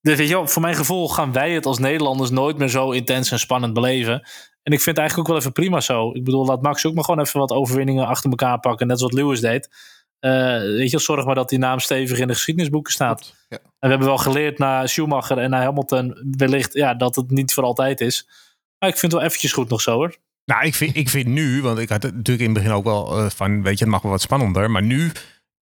dus 0.00 0.16
weet 0.16 0.28
je 0.28 0.34
wel, 0.34 0.46
voor 0.48 0.62
mijn 0.62 0.74
gevoel 0.74 1.08
gaan 1.08 1.32
wij 1.32 1.52
het 1.52 1.66
als 1.66 1.78
Nederlanders 1.78 2.30
nooit 2.30 2.58
meer 2.58 2.68
zo 2.68 2.90
intens 2.90 3.30
en 3.30 3.38
spannend 3.38 3.72
beleven. 3.72 4.28
En 4.66 4.72
ik 4.72 4.80
vind 4.80 4.96
het 4.96 4.98
eigenlijk 4.98 5.18
ook 5.18 5.34
wel 5.34 5.36
even 5.36 5.52
prima 5.52 5.80
zo. 5.80 6.10
Ik 6.12 6.24
bedoel, 6.24 6.46
laat 6.46 6.62
Max 6.62 6.86
ook 6.86 6.94
maar 6.94 7.04
gewoon 7.04 7.24
even 7.24 7.40
wat 7.40 7.50
overwinningen 7.50 8.06
achter 8.06 8.30
elkaar 8.30 8.60
pakken. 8.60 8.86
Net 8.86 8.98
zoals 8.98 9.12
Lewis 9.12 9.40
deed. 9.40 9.68
Eh, 10.18 10.58
weet 10.58 10.90
je, 10.90 10.98
zorg 10.98 11.24
maar 11.24 11.34
dat 11.34 11.48
die 11.48 11.58
naam 11.58 11.78
stevig 11.78 12.18
in 12.18 12.26
de 12.26 12.34
geschiedenisboeken 12.34 12.92
staat. 12.92 13.34
Ja. 13.48 13.56
En 13.56 13.68
we 13.78 13.88
hebben 13.88 14.06
wel 14.06 14.18
geleerd 14.18 14.58
na 14.58 14.86
Schumacher 14.86 15.38
en 15.38 15.50
na 15.50 15.62
Hamilton 15.62 16.34
wellicht 16.36 16.72
ja, 16.72 16.94
dat 16.94 17.16
het 17.16 17.30
niet 17.30 17.52
voor 17.52 17.64
altijd 17.64 18.00
is. 18.00 18.28
Maar 18.78 18.88
ik 18.88 18.96
vind 18.96 19.12
het 19.12 19.20
wel 19.20 19.30
eventjes 19.30 19.52
goed 19.52 19.68
nog 19.68 19.80
zo 19.80 19.94
hoor. 19.94 20.16
Nou, 20.44 20.64
ik 20.66 20.74
vind, 20.74 20.96
ik 20.96 21.08
vind 21.08 21.26
nu, 21.26 21.62
want 21.62 21.78
ik 21.78 21.88
had 21.88 22.02
het 22.02 22.14
natuurlijk 22.14 22.48
in 22.48 22.54
het 22.54 22.62
begin 22.62 22.76
ook 22.76 22.84
wel 22.84 23.18
eh, 23.18 23.30
van, 23.30 23.62
weet 23.62 23.78
je, 23.78 23.84
het 23.84 23.92
mag 23.92 24.02
wel 24.02 24.12
wat 24.12 24.20
spannender. 24.20 24.70
Maar 24.70 24.82
nu 24.82 25.12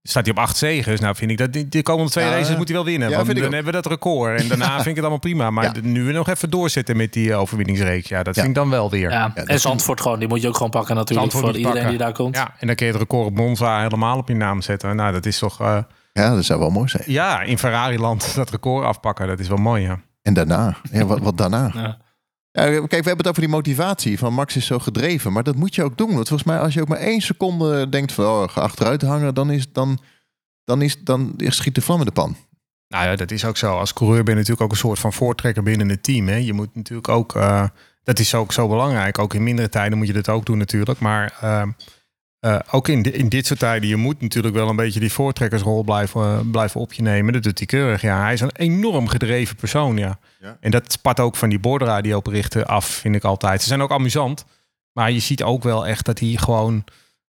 staat 0.08 0.24
hij 0.26 0.34
op 0.34 0.38
acht 0.40 0.56
zegers. 0.56 1.00
Nou, 1.00 1.14
vind 1.16 1.30
ik 1.30 1.38
dat 1.38 1.52
die, 1.52 1.68
de 1.68 1.82
komende 1.82 2.10
twee 2.10 2.24
Ja, 2.24 2.30
races 2.30 2.56
moet 2.56 2.68
hij 2.68 2.76
wel 2.76 2.84
winnen. 2.84 3.08
ja, 3.08 3.14
want 3.14 3.26
vind 3.26 3.38
dan 3.38 3.46
ook. 3.46 3.54
hebben 3.54 3.72
we 3.74 3.80
dat 3.82 3.92
record. 3.92 4.40
En 4.40 4.48
daarna 4.48 4.66
vind 4.74 4.86
ik 4.86 4.94
het 4.94 4.98
allemaal 5.00 5.18
prima. 5.18 5.50
Maar 5.50 5.64
Ja. 5.64 5.72
nu 5.82 6.04
we 6.04 6.12
nog 6.12 6.28
even 6.28 6.50
doorzetten 6.50 6.96
met 6.96 7.12
die 7.12 7.32
eh, 7.32 7.40
overwinningsreeks. 7.40 8.08
Ja, 8.08 8.22
dat 8.22 8.34
Ja. 8.34 8.42
vind 8.42 8.56
ik 8.56 8.62
dan 8.62 8.70
wel 8.70 8.90
weer. 8.90 9.10
En 9.34 9.60
Zandvoort 9.60 10.00
gewoon, 10.00 10.18
die 10.18 10.28
moet 10.28 10.40
je 10.42 10.48
ook 10.48 10.54
gewoon 10.56 10.70
pakken 10.70 10.94
natuurlijk 10.96 11.30
Zandvoort 11.32 11.44
voor 11.54 11.60
iedereen 11.60 11.82
pakken. 11.82 11.98
die 11.98 12.06
daar 12.06 12.16
komt. 12.16 12.36
Ja, 12.36 12.54
en 12.58 12.66
dan 12.66 12.76
kun 12.76 12.86
je 12.86 12.92
het 12.92 13.00
record 13.00 13.26
op 13.26 13.34
Monza 13.36 13.80
helemaal 13.82 14.18
op 14.18 14.28
je 14.28 14.34
naam 14.34 14.62
zetten. 14.62 14.96
Nou, 14.96 15.12
dat 15.12 15.26
is 15.26 15.38
toch... 15.38 15.60
eh, 15.60 15.78
Ja, 16.12 16.34
dat 16.34 16.44
zou 16.44 16.58
wel 16.60 16.70
mooi 16.70 16.88
zijn. 16.88 17.02
ja, 17.06 17.42
in 17.42 17.58
Ferrari-land 17.58 18.32
dat 18.34 18.50
record 18.50 18.84
afpakken. 18.84 19.26
Dat 19.26 19.38
is 19.38 19.48
wel 19.48 19.56
mooi, 19.58 19.82
ja. 19.82 19.98
En 20.22 20.34
daarna. 20.34 20.76
Ja, 20.92 21.04
wat, 21.04 21.18
wat 21.20 21.36
daarna? 21.38 21.96
Kijk, 22.54 22.88
we 22.88 22.96
hebben 22.96 23.16
het 23.16 23.28
over 23.28 23.40
die 23.40 23.50
motivatie 23.50 24.18
van 24.18 24.32
Max 24.32 24.56
is 24.56 24.66
zo 24.66 24.78
gedreven. 24.78 25.32
Maar 25.32 25.42
dat 25.42 25.56
moet 25.56 25.74
je 25.74 25.82
ook 25.82 25.98
doen. 25.98 26.14
Want 26.14 26.28
volgens 26.28 26.48
mij, 26.48 26.58
als 26.58 26.74
je 26.74 26.80
ook 26.80 26.88
maar 26.88 26.98
één 26.98 27.20
seconde 27.20 27.88
denkt 27.88 28.12
van 28.12 28.24
oh, 28.24 28.56
achteruit 28.56 29.02
hangen, 29.02 29.34
dan, 29.34 29.50
is, 29.50 29.72
dan, 29.72 29.98
dan, 30.64 30.82
is, 30.82 31.04
dan 31.04 31.34
schiet 31.36 31.74
de 31.74 31.80
vlam 31.80 31.98
in 31.98 32.04
de 32.04 32.12
pan. 32.12 32.36
Nou 32.88 33.06
ja, 33.06 33.16
dat 33.16 33.30
is 33.30 33.44
ook 33.44 33.56
zo. 33.56 33.78
Als 33.78 33.92
coureur 33.92 34.22
ben 34.22 34.32
je 34.32 34.38
natuurlijk 34.40 34.66
ook 34.66 34.70
een 34.70 34.76
soort 34.76 34.98
van 34.98 35.12
voortrekker 35.12 35.62
binnen 35.62 35.88
het 35.88 36.02
team. 36.02 36.28
Hè. 36.28 36.36
Je 36.36 36.52
moet 36.52 36.74
natuurlijk 36.74 37.08
ook, 37.08 37.36
eh, 37.36 37.64
dat 38.02 38.18
is 38.18 38.34
ook 38.34 38.52
zo 38.52 38.68
belangrijk. 38.68 39.18
Ook 39.18 39.34
in 39.34 39.42
mindere 39.42 39.68
tijden 39.68 39.98
moet 39.98 40.06
je 40.06 40.12
dat 40.12 40.28
ook 40.28 40.46
doen 40.46 40.58
natuurlijk. 40.58 40.98
Maar 41.00 41.36
eh, 41.40 41.62
eh, 42.44 42.58
ook 42.70 42.88
in, 42.88 43.02
in 43.02 43.28
dit 43.28 43.46
soort 43.46 43.58
tijden, 43.58 43.88
je 43.88 43.96
moet 43.96 44.20
natuurlijk 44.20 44.54
wel 44.54 44.68
een 44.68 44.76
beetje 44.76 45.00
die 45.00 45.12
voortrekkersrol 45.12 45.82
blijven, 45.82 46.50
blijven 46.50 46.80
op 46.80 46.92
je 46.92 47.02
nemen. 47.02 47.32
Dat 47.32 47.42
doet 47.42 47.58
hij 47.58 47.66
keurig. 47.66 48.02
Ja, 48.02 48.22
hij 48.22 48.32
is 48.32 48.40
een 48.40 48.56
enorm 48.56 49.08
gedreven 49.08 49.56
persoon, 49.56 49.96
ja. 49.96 50.18
Ja. 50.40 50.56
En 50.60 50.70
dat 50.70 50.92
spat 50.92 51.20
ook 51.20 51.36
van 51.36 51.48
die 51.48 51.58
bordradioberichten 51.58 52.66
af, 52.66 52.86
vind 52.86 53.14
ik 53.14 53.24
altijd. 53.24 53.62
Ze 53.62 53.68
zijn 53.68 53.82
ook 53.82 53.90
amusant. 53.90 54.44
Maar 54.92 55.10
je 55.10 55.18
ziet 55.18 55.42
ook 55.42 55.62
wel 55.62 55.86
echt 55.86 56.04
dat 56.04 56.18
hij 56.18 56.28
gewoon... 56.36 56.84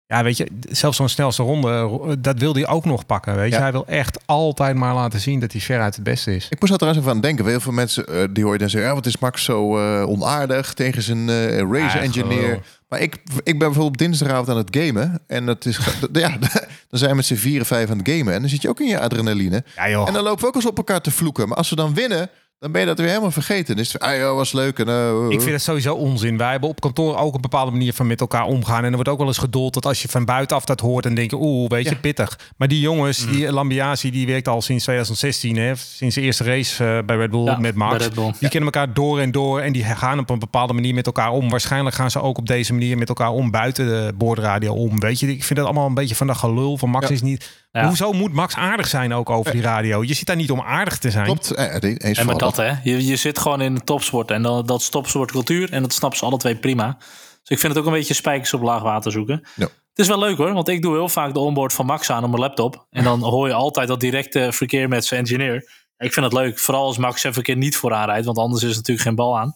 Ja, 0.08 0.24
weet 0.24 0.38
je, 0.38 0.48
zelfs 0.70 0.98
zo'n 0.98 1.10
snelste 1.10 1.44
ronde, 1.44 2.18
dat 2.20 2.40
wil 2.40 2.54
hij 2.54 2.68
ook 2.68 2.86
nog 2.86 3.06
pakken. 3.06 3.36
Weet 3.36 3.50
je, 3.50 3.56
Ja. 3.56 3.62
hij 3.62 3.72
wil 3.72 3.86
echt 3.88 4.20
altijd 4.26 4.76
maar 4.76 4.94
laten 4.94 5.20
zien 5.20 5.40
dat 5.40 5.52
hij 5.52 5.62
veruit 5.62 5.96
het 5.96 6.04
beste 6.04 6.36
is. 6.36 6.48
Ik 6.50 6.60
moest 6.60 6.72
er 6.72 6.78
trouwens 6.78 7.04
even 7.06 7.16
aan 7.16 7.22
denken. 7.22 7.46
Heel 7.46 7.60
veel 7.60 7.72
mensen 7.72 8.06
eh, 8.06 8.24
die 8.32 8.44
hoor 8.44 8.54
je 8.54 8.60
dan 8.60 8.70
zeggen, 8.70 8.90
ja, 8.90 8.96
wat 8.96 9.06
is 9.06 9.18
Max 9.18 9.44
zo 9.44 9.78
eh, 9.78 10.10
onaardig 10.10 10.74
tegen 10.74 11.02
zijn 11.02 11.30
eh 11.30 11.58
race 11.72 11.98
engineer. 12.00 12.60
Maar 12.90 13.00
ik, 13.02 13.14
ik 13.38 13.44
ben 13.44 13.58
bijvoorbeeld 13.58 13.98
dinsdagavond 13.98 14.50
aan 14.50 14.58
het 14.58 14.78
gamen. 14.78 15.20
En 15.28 15.46
dat 15.46 15.66
is, 15.66 15.78
ja, 16.14 16.38
dan 16.40 17.00
zijn 17.00 17.10
we 17.10 17.16
met 17.16 17.26
z'n 17.26 17.36
vier 17.36 17.60
en 17.60 17.66
vijf 17.66 17.90
aan 17.90 17.98
het 17.98 18.10
gamen. 18.10 18.34
En 18.34 18.40
dan 18.40 18.50
zit 18.50 18.62
je 18.62 18.70
ook 18.70 18.80
in 18.80 18.88
je 18.88 19.00
adrenaline. 19.00 19.64
Ja, 19.76 19.90
joh. 19.90 20.08
En 20.08 20.14
dan 20.14 20.24
lopen 20.24 20.42
we 20.42 20.48
ook 20.48 20.56
eens 20.56 20.66
op 20.66 20.78
elkaar 20.78 21.02
te 21.02 21.12
vloeken. 21.12 21.48
Maar 21.48 21.58
als 21.58 21.70
we 21.70 21.76
dan 21.76 21.94
winnen, 21.94 22.30
dan 22.64 22.72
ben 22.72 22.82
je 22.82 22.88
dat 22.88 22.98
weer 22.98 23.08
helemaal 23.08 23.32
vergeten. 23.32 23.76
Dan 23.76 23.84
is 23.84 23.94
het, 23.94 24.02
ah 24.02 24.16
ja, 24.16 24.34
was 24.34 24.52
leuk. 24.52 24.80
En, 24.80 24.88
eh, 24.88 25.26
Ik 25.30 25.40
vind 25.42 25.52
het 25.54 25.62
sowieso 25.62 25.94
onzin. 25.94 26.38
Wij 26.38 26.52
hebben 26.52 26.70
op 26.70 26.82
kantoor 26.82 27.18
ook 27.18 27.36
een 27.36 27.42
bepaalde 27.42 27.72
manier 27.72 27.94
van 27.94 28.08
met 28.08 28.22
elkaar 28.22 28.46
omgaan. 28.46 28.78
En 28.84 28.86
er 28.90 28.94
wordt 28.94 29.10
ook 29.10 29.18
wel 29.18 29.28
eens 29.28 29.38
gedold 29.38 29.74
dat 29.74 29.86
als 29.86 30.02
je 30.02 30.08
van 30.08 30.26
buitenaf 30.26 30.66
dat 30.66 30.80
hoort... 30.80 31.06
en 31.06 31.16
denk 31.16 31.30
je, 31.30 31.38
oeh, 31.40 31.70
weet 31.70 31.84
je, 31.84 31.90
Ja. 31.90 31.96
pittig. 32.02 32.40
Maar 32.58 32.68
die 32.68 32.80
jongens, 32.80 33.28
die 33.28 33.52
Lambiasi, 33.52 34.12
die 34.12 34.28
werkt 34.28 34.48
al 34.48 34.62
sinds 34.62 34.84
2016. 34.84 35.56
Hè, 35.58 35.76
sinds 35.76 36.16
de 36.16 36.22
eerste 36.22 36.44
race 36.44 36.84
eh, 36.86 37.06
bij 37.06 37.16
Red 37.16 37.30
Bull 37.32 37.44
Ja, 37.46 37.58
met 37.58 37.76
Max. 37.76 38.10
Bull. 38.10 38.32
Die 38.40 38.50
kennen 38.50 38.72
elkaar 38.74 38.94
door 38.94 39.20
en 39.20 39.32
door. 39.32 39.60
En 39.60 39.74
die 39.74 39.84
gaan 39.84 40.20
op 40.20 40.30
een 40.30 40.40
bepaalde 40.40 40.74
manier 40.74 40.94
met 40.94 41.06
elkaar 41.06 41.32
om. 41.32 41.50
Waarschijnlijk 41.50 41.96
gaan 41.96 42.12
ze 42.12 42.22
ook 42.22 42.38
op 42.38 42.48
deze 42.48 42.74
manier 42.74 42.98
met 42.98 43.10
elkaar 43.10 43.30
om. 43.32 43.52
Buiten 43.52 43.86
de 43.88 44.14
boordradio 44.18 44.74
om. 44.74 45.00
Weet 45.00 45.20
je, 45.20 45.28
ik 45.32 45.44
vind 45.44 45.60
dat 45.60 45.68
allemaal 45.68 45.88
een 45.88 45.94
beetje 45.94 46.16
van 46.16 46.28
dat 46.28 46.38
gelul 46.38 46.78
van 46.78 46.90
Max 46.90 47.08
Ja. 47.08 47.14
is 47.14 47.22
niet... 47.22 47.62
Ja. 47.74 47.88
Hoezo 47.88 48.12
moet 48.12 48.34
Max 48.34 48.56
aardig 48.56 48.88
zijn 48.88 49.14
ook 49.14 49.30
over 49.30 49.52
die 49.52 49.62
radio? 49.62 50.04
Je 50.04 50.14
zit 50.14 50.28
daar 50.28 50.36
niet 50.36 50.52
om 50.52 50.62
aardig 50.62 50.98
te 50.98 51.12
zijn. 51.12 51.26
Klopt. 51.26 51.52
Eh, 51.52 51.76
eens 51.82 52.18
En 52.18 52.26
met 52.26 52.40
dat, 52.40 52.56
hè. 52.56 52.72
Je, 52.84 53.06
je 53.06 53.16
zit 53.16 53.40
gewoon 53.40 53.62
in 53.62 53.76
de 53.76 53.82
topsport. 53.82 54.32
En 54.32 54.42
dan, 54.42 54.66
dat 54.66 54.80
is 54.80 54.90
topsportcultuur. 54.90 55.72
En 55.72 55.82
dat 55.82 55.94
snappen 55.94 56.20
ze 56.20 56.26
alle 56.26 56.38
twee 56.38 56.56
prima. 56.56 56.98
Dus 56.98 57.50
ik 57.50 57.60
vind 57.60 57.74
het 57.74 57.78
ook 57.78 57.86
een 57.86 57.98
beetje 57.98 58.14
spijkers 58.14 58.54
op 58.54 58.62
laag 58.62 58.82
water 58.82 59.12
zoeken. 59.12 59.48
Ja. 59.56 59.64
Het 59.66 60.00
is 60.00 60.08
wel 60.08 60.20
leuk 60.20 60.38
hoor, 60.38 60.54
want 60.54 60.68
ik 60.68 60.82
doe 60.82 60.94
heel 60.94 61.10
vaak 61.10 61.34
de 61.34 61.40
onboard 61.40 61.74
van 61.74 61.86
Max 61.86 62.10
aan 62.10 62.24
op 62.24 62.30
mijn 62.30 62.42
laptop. 62.42 62.86
En 62.90 63.04
dan 63.04 63.24
hoor 63.24 63.48
je 63.48 63.54
altijd 63.54 63.88
dat 63.88 64.00
directe 64.00 64.52
verkeer 64.52 64.88
met 64.88 65.06
zijn 65.06 65.20
engineer. 65.20 65.56
Ik 65.98 66.14
vind 66.14 66.26
het 66.26 66.34
leuk, 66.34 66.60
vooral 66.60 66.86
als 66.86 66.98
Max 66.98 67.24
even 67.24 67.38
een 67.38 67.44
keer 67.44 67.56
niet 67.56 67.78
vooraan 67.78 68.06
rijdt, 68.06 68.26
want 68.26 68.38
anders 68.38 68.64
is 68.64 68.70
er 68.70 68.76
natuurlijk 68.76 69.08
geen 69.08 69.16
bal 69.16 69.40
aan. 69.40 69.54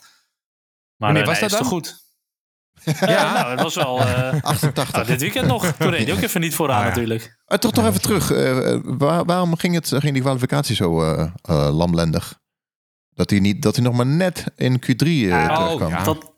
Maar 0.96 1.16
eh, 1.16 1.26
was 1.26 1.40
nee, 1.40 1.50
dat 1.50 1.52
is 1.52 1.58
toch 1.58 1.70
dan? 1.70 1.80
goed? 1.80 2.07
Ja, 3.06 3.34
nou, 3.34 3.50
het 3.52 3.62
was 3.62 3.76
wel... 3.76 4.00
eh, 4.00 4.34
88. 4.42 4.92
nou, 4.94 5.06
dit 5.06 5.22
weekend 5.22 5.48
nog. 5.48 5.66
Toen 5.72 5.90
reed 5.90 6.08
hij 6.08 6.16
ook 6.16 6.22
even 6.22 6.42
niet 6.42 6.56
vooraan 6.56 6.78
Ah, 6.78 6.84
ja. 6.84 6.88
natuurlijk. 6.90 7.38
Eh, 7.46 7.58
toch 7.58 7.74
nog 7.74 7.86
even 7.86 8.02
terug. 8.02 8.32
eh, 8.32 8.74
eh, 8.74 8.80
waar- 8.84 9.26
waarom 9.26 9.58
ging, 9.58 9.74
het, 9.76 9.88
ging 9.88 10.14
die 10.14 10.22
kwalificatie 10.22 10.76
zo 10.76 11.02
eh, 11.02 11.28
eh, 11.42 11.76
lamlendig? 11.78 12.40
Dat 13.14 13.30
hij, 13.30 13.40
niet, 13.40 13.62
dat 13.62 13.76
hij 13.76 13.86
nog 13.86 13.94
maar 13.94 14.06
net 14.06 14.44
in 14.56 14.80
Q3 14.82 15.06
eh 15.06 15.28
Ja, 15.28 15.56
terugkwam. 15.56 15.90
ja. 15.90 16.04
Dat 16.04 16.36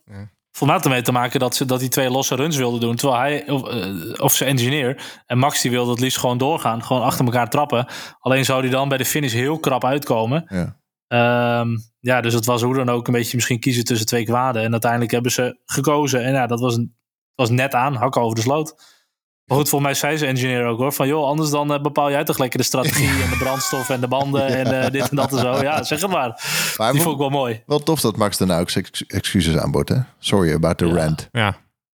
voor 0.52 0.68
mij 0.68 0.76
had 0.76 0.86
ermee 0.86 1.02
te 1.02 1.12
maken 1.12 1.40
dat, 1.40 1.56
ze, 1.56 1.66
dat 1.66 1.80
hij 1.80 1.90
twee 1.90 2.10
losse 2.10 2.36
runs 2.36 2.58
wilde 2.58 2.80
doen. 2.80 2.96
Terwijl 2.96 3.20
hij, 3.22 3.50
of, 3.50 3.68
eh, 3.68 3.90
of 4.24 4.34
zijn 4.36 4.50
engineer, 4.50 5.02
en 5.26 5.38
Max 5.38 5.62
die 5.62 5.72
wilde 5.72 5.92
het 5.92 6.00
liefst 6.00 6.18
gewoon 6.18 6.38
doorgaan. 6.38 6.84
Gewoon 6.84 7.02
achter 7.02 7.26
elkaar 7.26 7.50
trappen. 7.50 7.88
Alleen 8.20 8.46
zou 8.46 8.62
hij 8.62 8.70
dan 8.70 8.90
bij 8.90 8.98
de 8.98 9.06
finish 9.06 9.34
heel 9.34 9.60
krap 9.60 9.86
uitkomen. 9.86 10.46
Ja. 10.48 10.78
Ehm, 11.08 11.68
ja, 12.00 12.22
dus 12.22 12.34
het 12.34 12.46
was 12.46 12.62
hoe 12.62 12.76
dan 12.76 12.90
ook 12.90 13.08
een 13.08 13.14
beetje 13.14 13.36
misschien 13.36 13.60
kiezen 13.60 13.84
tussen 13.84 14.08
twee 14.08 14.26
kwaden. 14.26 14.64
En 14.64 14.72
uiteindelijk 14.72 15.12
hebben 15.12 15.32
ze 15.32 15.60
gekozen. 15.66 16.24
En 16.24 16.34
ja, 16.34 16.48
dat 16.48 16.60
was, 16.60 16.76
een, 16.76 16.96
was 17.36 17.50
net 17.50 17.74
aan, 17.74 17.96
hakken 17.96 18.22
over 18.22 18.36
de 18.36 18.42
sloot. 18.42 18.98
Maar 19.46 19.58
goed, 19.58 19.70
volgens 19.70 19.92
mij 19.92 20.00
zei 20.00 20.18
zijn 20.18 20.30
engineer 20.36 20.66
ook 20.66 20.78
hoor. 20.80 20.94
Van 20.94 21.08
joh, 21.08 21.26
anders 21.28 21.50
dan 21.50 21.74
eh, 21.74 21.82
bepaal 21.82 22.12
jij 22.12 22.24
toch 22.24 22.38
lekker 22.38 22.60
de 22.60 22.66
strategie 22.66 23.08
en 23.24 23.30
de 23.30 23.38
brandstof 23.40 23.90
en 23.90 24.00
de 24.02 24.08
banden 24.08 24.48
en 24.60 24.82
eh, 24.84 24.92
dit 24.92 25.10
en 25.10 25.16
dat 25.16 25.32
en 25.32 25.40
zo. 25.40 25.62
Ja, 25.62 25.84
zeg 25.84 26.02
het 26.02 26.12
maar. 26.12 26.42
Maar 26.78 26.92
Die 26.92 27.02
vond 27.02 27.14
ik 27.14 27.20
wel 27.20 27.30
mooi. 27.30 27.64
wel 27.66 27.80
tof 27.80 28.02
dat 28.02 28.18
Max 28.18 28.38
daarna 28.38 28.60
ook 28.60 28.70
ex- 28.72 29.06
excuses 29.08 29.58
aanbood. 29.58 29.90
Hè? 29.90 29.96
Sorry 30.20 30.54
about 30.54 30.78
the 30.78 30.86
Ja. 30.88 30.94
rant. 30.96 31.28
Ja. 31.32 31.56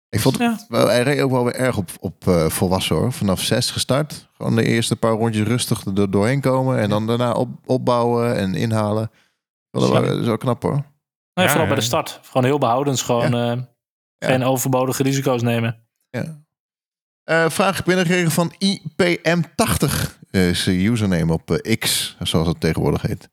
Ik 0.08 0.20
vond 0.20 0.38
Ja. 0.38 0.58
wel, 0.68 0.86
hij 0.86 1.02
reed 1.02 1.20
ook 1.20 1.30
wel 1.30 1.44
weer 1.44 1.54
erg 1.54 1.76
op, 1.76 1.90
op 2.00 2.26
eh, 2.28 2.48
volwassen 2.48 2.96
hoor. 2.96 3.12
Vanaf 3.12 3.40
zes 3.40 3.70
gestart. 3.70 4.28
Gewoon 4.36 4.56
de 4.56 4.64
eerste 4.64 4.96
paar 4.96 5.12
rondjes 5.12 5.46
rustig 5.46 5.84
er 5.96 6.10
doorheen 6.10 6.40
komen. 6.40 6.78
En 6.78 6.88
dan 6.88 7.06
daarna 7.06 7.32
op, 7.32 7.48
opbouwen 7.66 8.36
en 8.36 8.54
inhalen. 8.54 9.10
Dat 9.72 9.82
is 10.18 10.26
wel 10.26 10.36
knap 10.36 10.62
hoor. 10.62 10.72
Nee, 10.72 10.82
Ja, 11.34 11.46
vooral 11.46 11.60
ja. 11.62 11.66
bij 11.66 11.74
de 11.76 11.80
start. 11.86 12.20
Gewoon 12.22 12.44
heel 12.44 12.58
behoudend. 12.58 13.00
Gewoon 13.00 13.34
eh, 13.34 13.62
geen 14.28 14.42
overbodige 14.42 15.02
risico's 15.02 15.42
nemen. 15.42 15.86
Ja. 16.10 16.40
Eh, 17.24 17.50
vraag 17.50 17.84
binnengekregen 17.84 18.30
van 18.30 18.52
IPM80. 18.54 20.18
eh, 20.30 20.48
Is 20.48 20.64
de 20.64 20.84
username 20.84 21.32
op 21.32 21.50
eh, 21.50 21.76
X, 21.78 22.16
zoals 22.20 22.46
het 22.48 22.60
tegenwoordig 22.60 23.02
heet. 23.02 23.30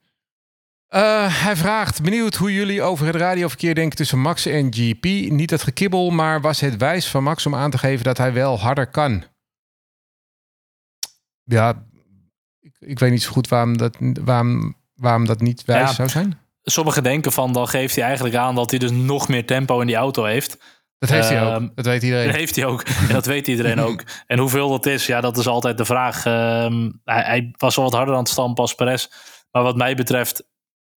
Eh, 0.88 1.44
hij 1.44 1.56
vraagt, 1.56 2.02
benieuwd 2.02 2.36
hoe 2.36 2.54
jullie 2.54 2.82
over 2.82 3.06
het 3.06 3.16
radioverkeer 3.16 3.76
denken 3.76 3.98
tussen 3.98 4.20
Max 4.20 4.46
en 4.46 4.74
GP. 4.74 5.04
Niet 5.32 5.50
het 5.50 5.62
gekibbel, 5.64 6.10
maar 6.10 6.42
was 6.42 6.60
het 6.60 6.78
wijs 6.78 7.08
van 7.10 7.24
Max 7.24 7.46
om 7.46 7.56
aan 7.56 7.72
te 7.72 7.78
geven 7.78 8.04
dat 8.04 8.18
hij 8.18 8.34
wel 8.34 8.60
harder 8.60 8.88
kan? 8.88 9.24
Ja, 11.44 11.86
ik, 12.60 12.76
ik 12.80 13.00
weet 13.00 13.12
niet 13.12 13.22
zo 13.24 13.32
goed 13.32 13.48
waarom 13.48 13.78
dat, 13.78 13.98
waarom, 14.24 14.76
waarom 15.00 15.26
dat 15.26 15.40
niet 15.42 15.66
wijs 15.66 15.90
Ja. 15.90 15.94
zou 15.94 16.10
zijn. 16.10 16.40
Sommigen 16.64 17.04
denken 17.04 17.32
van, 17.32 17.54
dan 17.54 17.68
geeft 17.68 17.96
hij 17.96 18.04
eigenlijk 18.04 18.36
aan 18.36 18.56
dat 18.56 18.70
hij 18.70 18.80
dus 18.80 18.92
nog 18.92 19.28
meer 19.28 19.46
tempo 19.46 19.80
in 19.80 19.88
die 19.88 19.96
auto 19.96 20.24
heeft. 20.24 20.58
Dat 21.00 21.10
heeft 21.10 21.30
hij 21.30 21.44
ook, 21.44 21.50
Ehm, 21.62 21.68
dat 21.76 21.86
weet 21.86 22.04
iedereen. 22.04 22.26
Dat 22.28 22.36
heeft 22.36 22.56
hij 22.56 22.66
ook. 22.66 22.82
En 22.82 23.14
dat 23.14 23.26
weet 23.26 23.48
iedereen 23.48 23.80
ook. 23.80 24.04
En 24.28 24.40
hoeveel 24.40 24.70
dat 24.70 24.86
is, 24.86 25.06
ja, 25.06 25.22
dat 25.22 25.38
is 25.38 25.48
altijd 25.48 25.78
de 25.78 25.86
vraag. 25.86 26.26
Ehm, 26.26 26.90
hij, 27.04 27.22
hij 27.24 27.54
was 27.58 27.76
wel 27.76 27.86
wat 27.86 27.94
harder 27.94 28.14
aan 28.14 28.20
het 28.20 28.30
stampen 28.30 28.62
als 28.62 28.76
Perez. 28.76 29.08
Maar 29.52 29.64
wat 29.64 29.76
mij 29.76 29.96
betreft, 29.96 30.44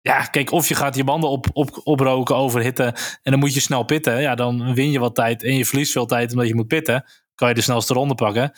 ja, 0.00 0.22
kijk, 0.24 0.50
of 0.52 0.68
je 0.68 0.74
gaat 0.74 0.96
je 0.96 1.04
banden 1.04 1.30
op, 1.30 1.46
op, 1.52 1.80
oproken, 1.84 2.36
overhitten. 2.36 2.86
En 3.22 3.30
dan 3.30 3.38
moet 3.38 3.54
je 3.54 3.60
snel 3.60 3.82
pitten. 3.82 4.20
Ja, 4.20 4.34
dan 4.34 4.74
win 4.74 4.90
je 4.90 4.98
wat 4.98 5.14
tijd 5.14 5.42
en 5.42 5.54
je 5.56 5.66
verliest 5.66 5.92
veel 5.92 6.06
tijd 6.06 6.32
omdat 6.32 6.48
je 6.48 6.54
moet 6.54 6.66
pitten. 6.66 7.04
Kan 7.34 7.48
je 7.48 7.54
de 7.54 7.60
snelste 7.60 7.94
ronde 7.94 8.14
pakken. 8.14 8.52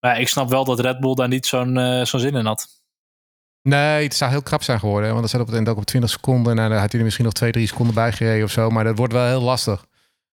Maar 0.00 0.20
ik 0.20 0.28
snap 0.28 0.48
wel 0.48 0.64
dat 0.64 0.80
Red 0.80 1.00
Bull 1.00 1.14
daar 1.14 1.28
niet 1.28 1.46
zo'n 1.46 1.76
eh, 1.76 2.04
zo'n 2.04 2.20
zin 2.20 2.34
in 2.34 2.46
had. 2.46 2.66
Nee, 3.62 4.02
het 4.04 4.14
zou 4.14 4.30
heel 4.30 4.42
krap 4.42 4.62
zijn 4.62 4.78
geworden. 4.78 5.08
Want 5.08 5.20
dan 5.20 5.28
zat 5.28 5.40
op 5.40 5.46
het 5.46 5.56
eind 5.56 5.68
ook 5.68 5.76
op 5.76 5.84
20 5.84 6.10
seconden. 6.10 6.56
Nou, 6.56 6.68
dan 6.68 6.78
had 6.78 6.90
hij 6.90 6.98
er 6.98 7.04
misschien 7.04 7.24
nog 7.24 7.34
2, 7.34 7.52
3 7.52 7.66
seconden 7.66 7.94
bij 7.94 8.12
gereden 8.12 8.44
of 8.44 8.50
zo. 8.50 8.70
Maar 8.70 8.84
dat 8.84 8.96
wordt 8.98 9.12
wel 9.12 9.26
heel 9.26 9.42
lastig. 9.42 9.86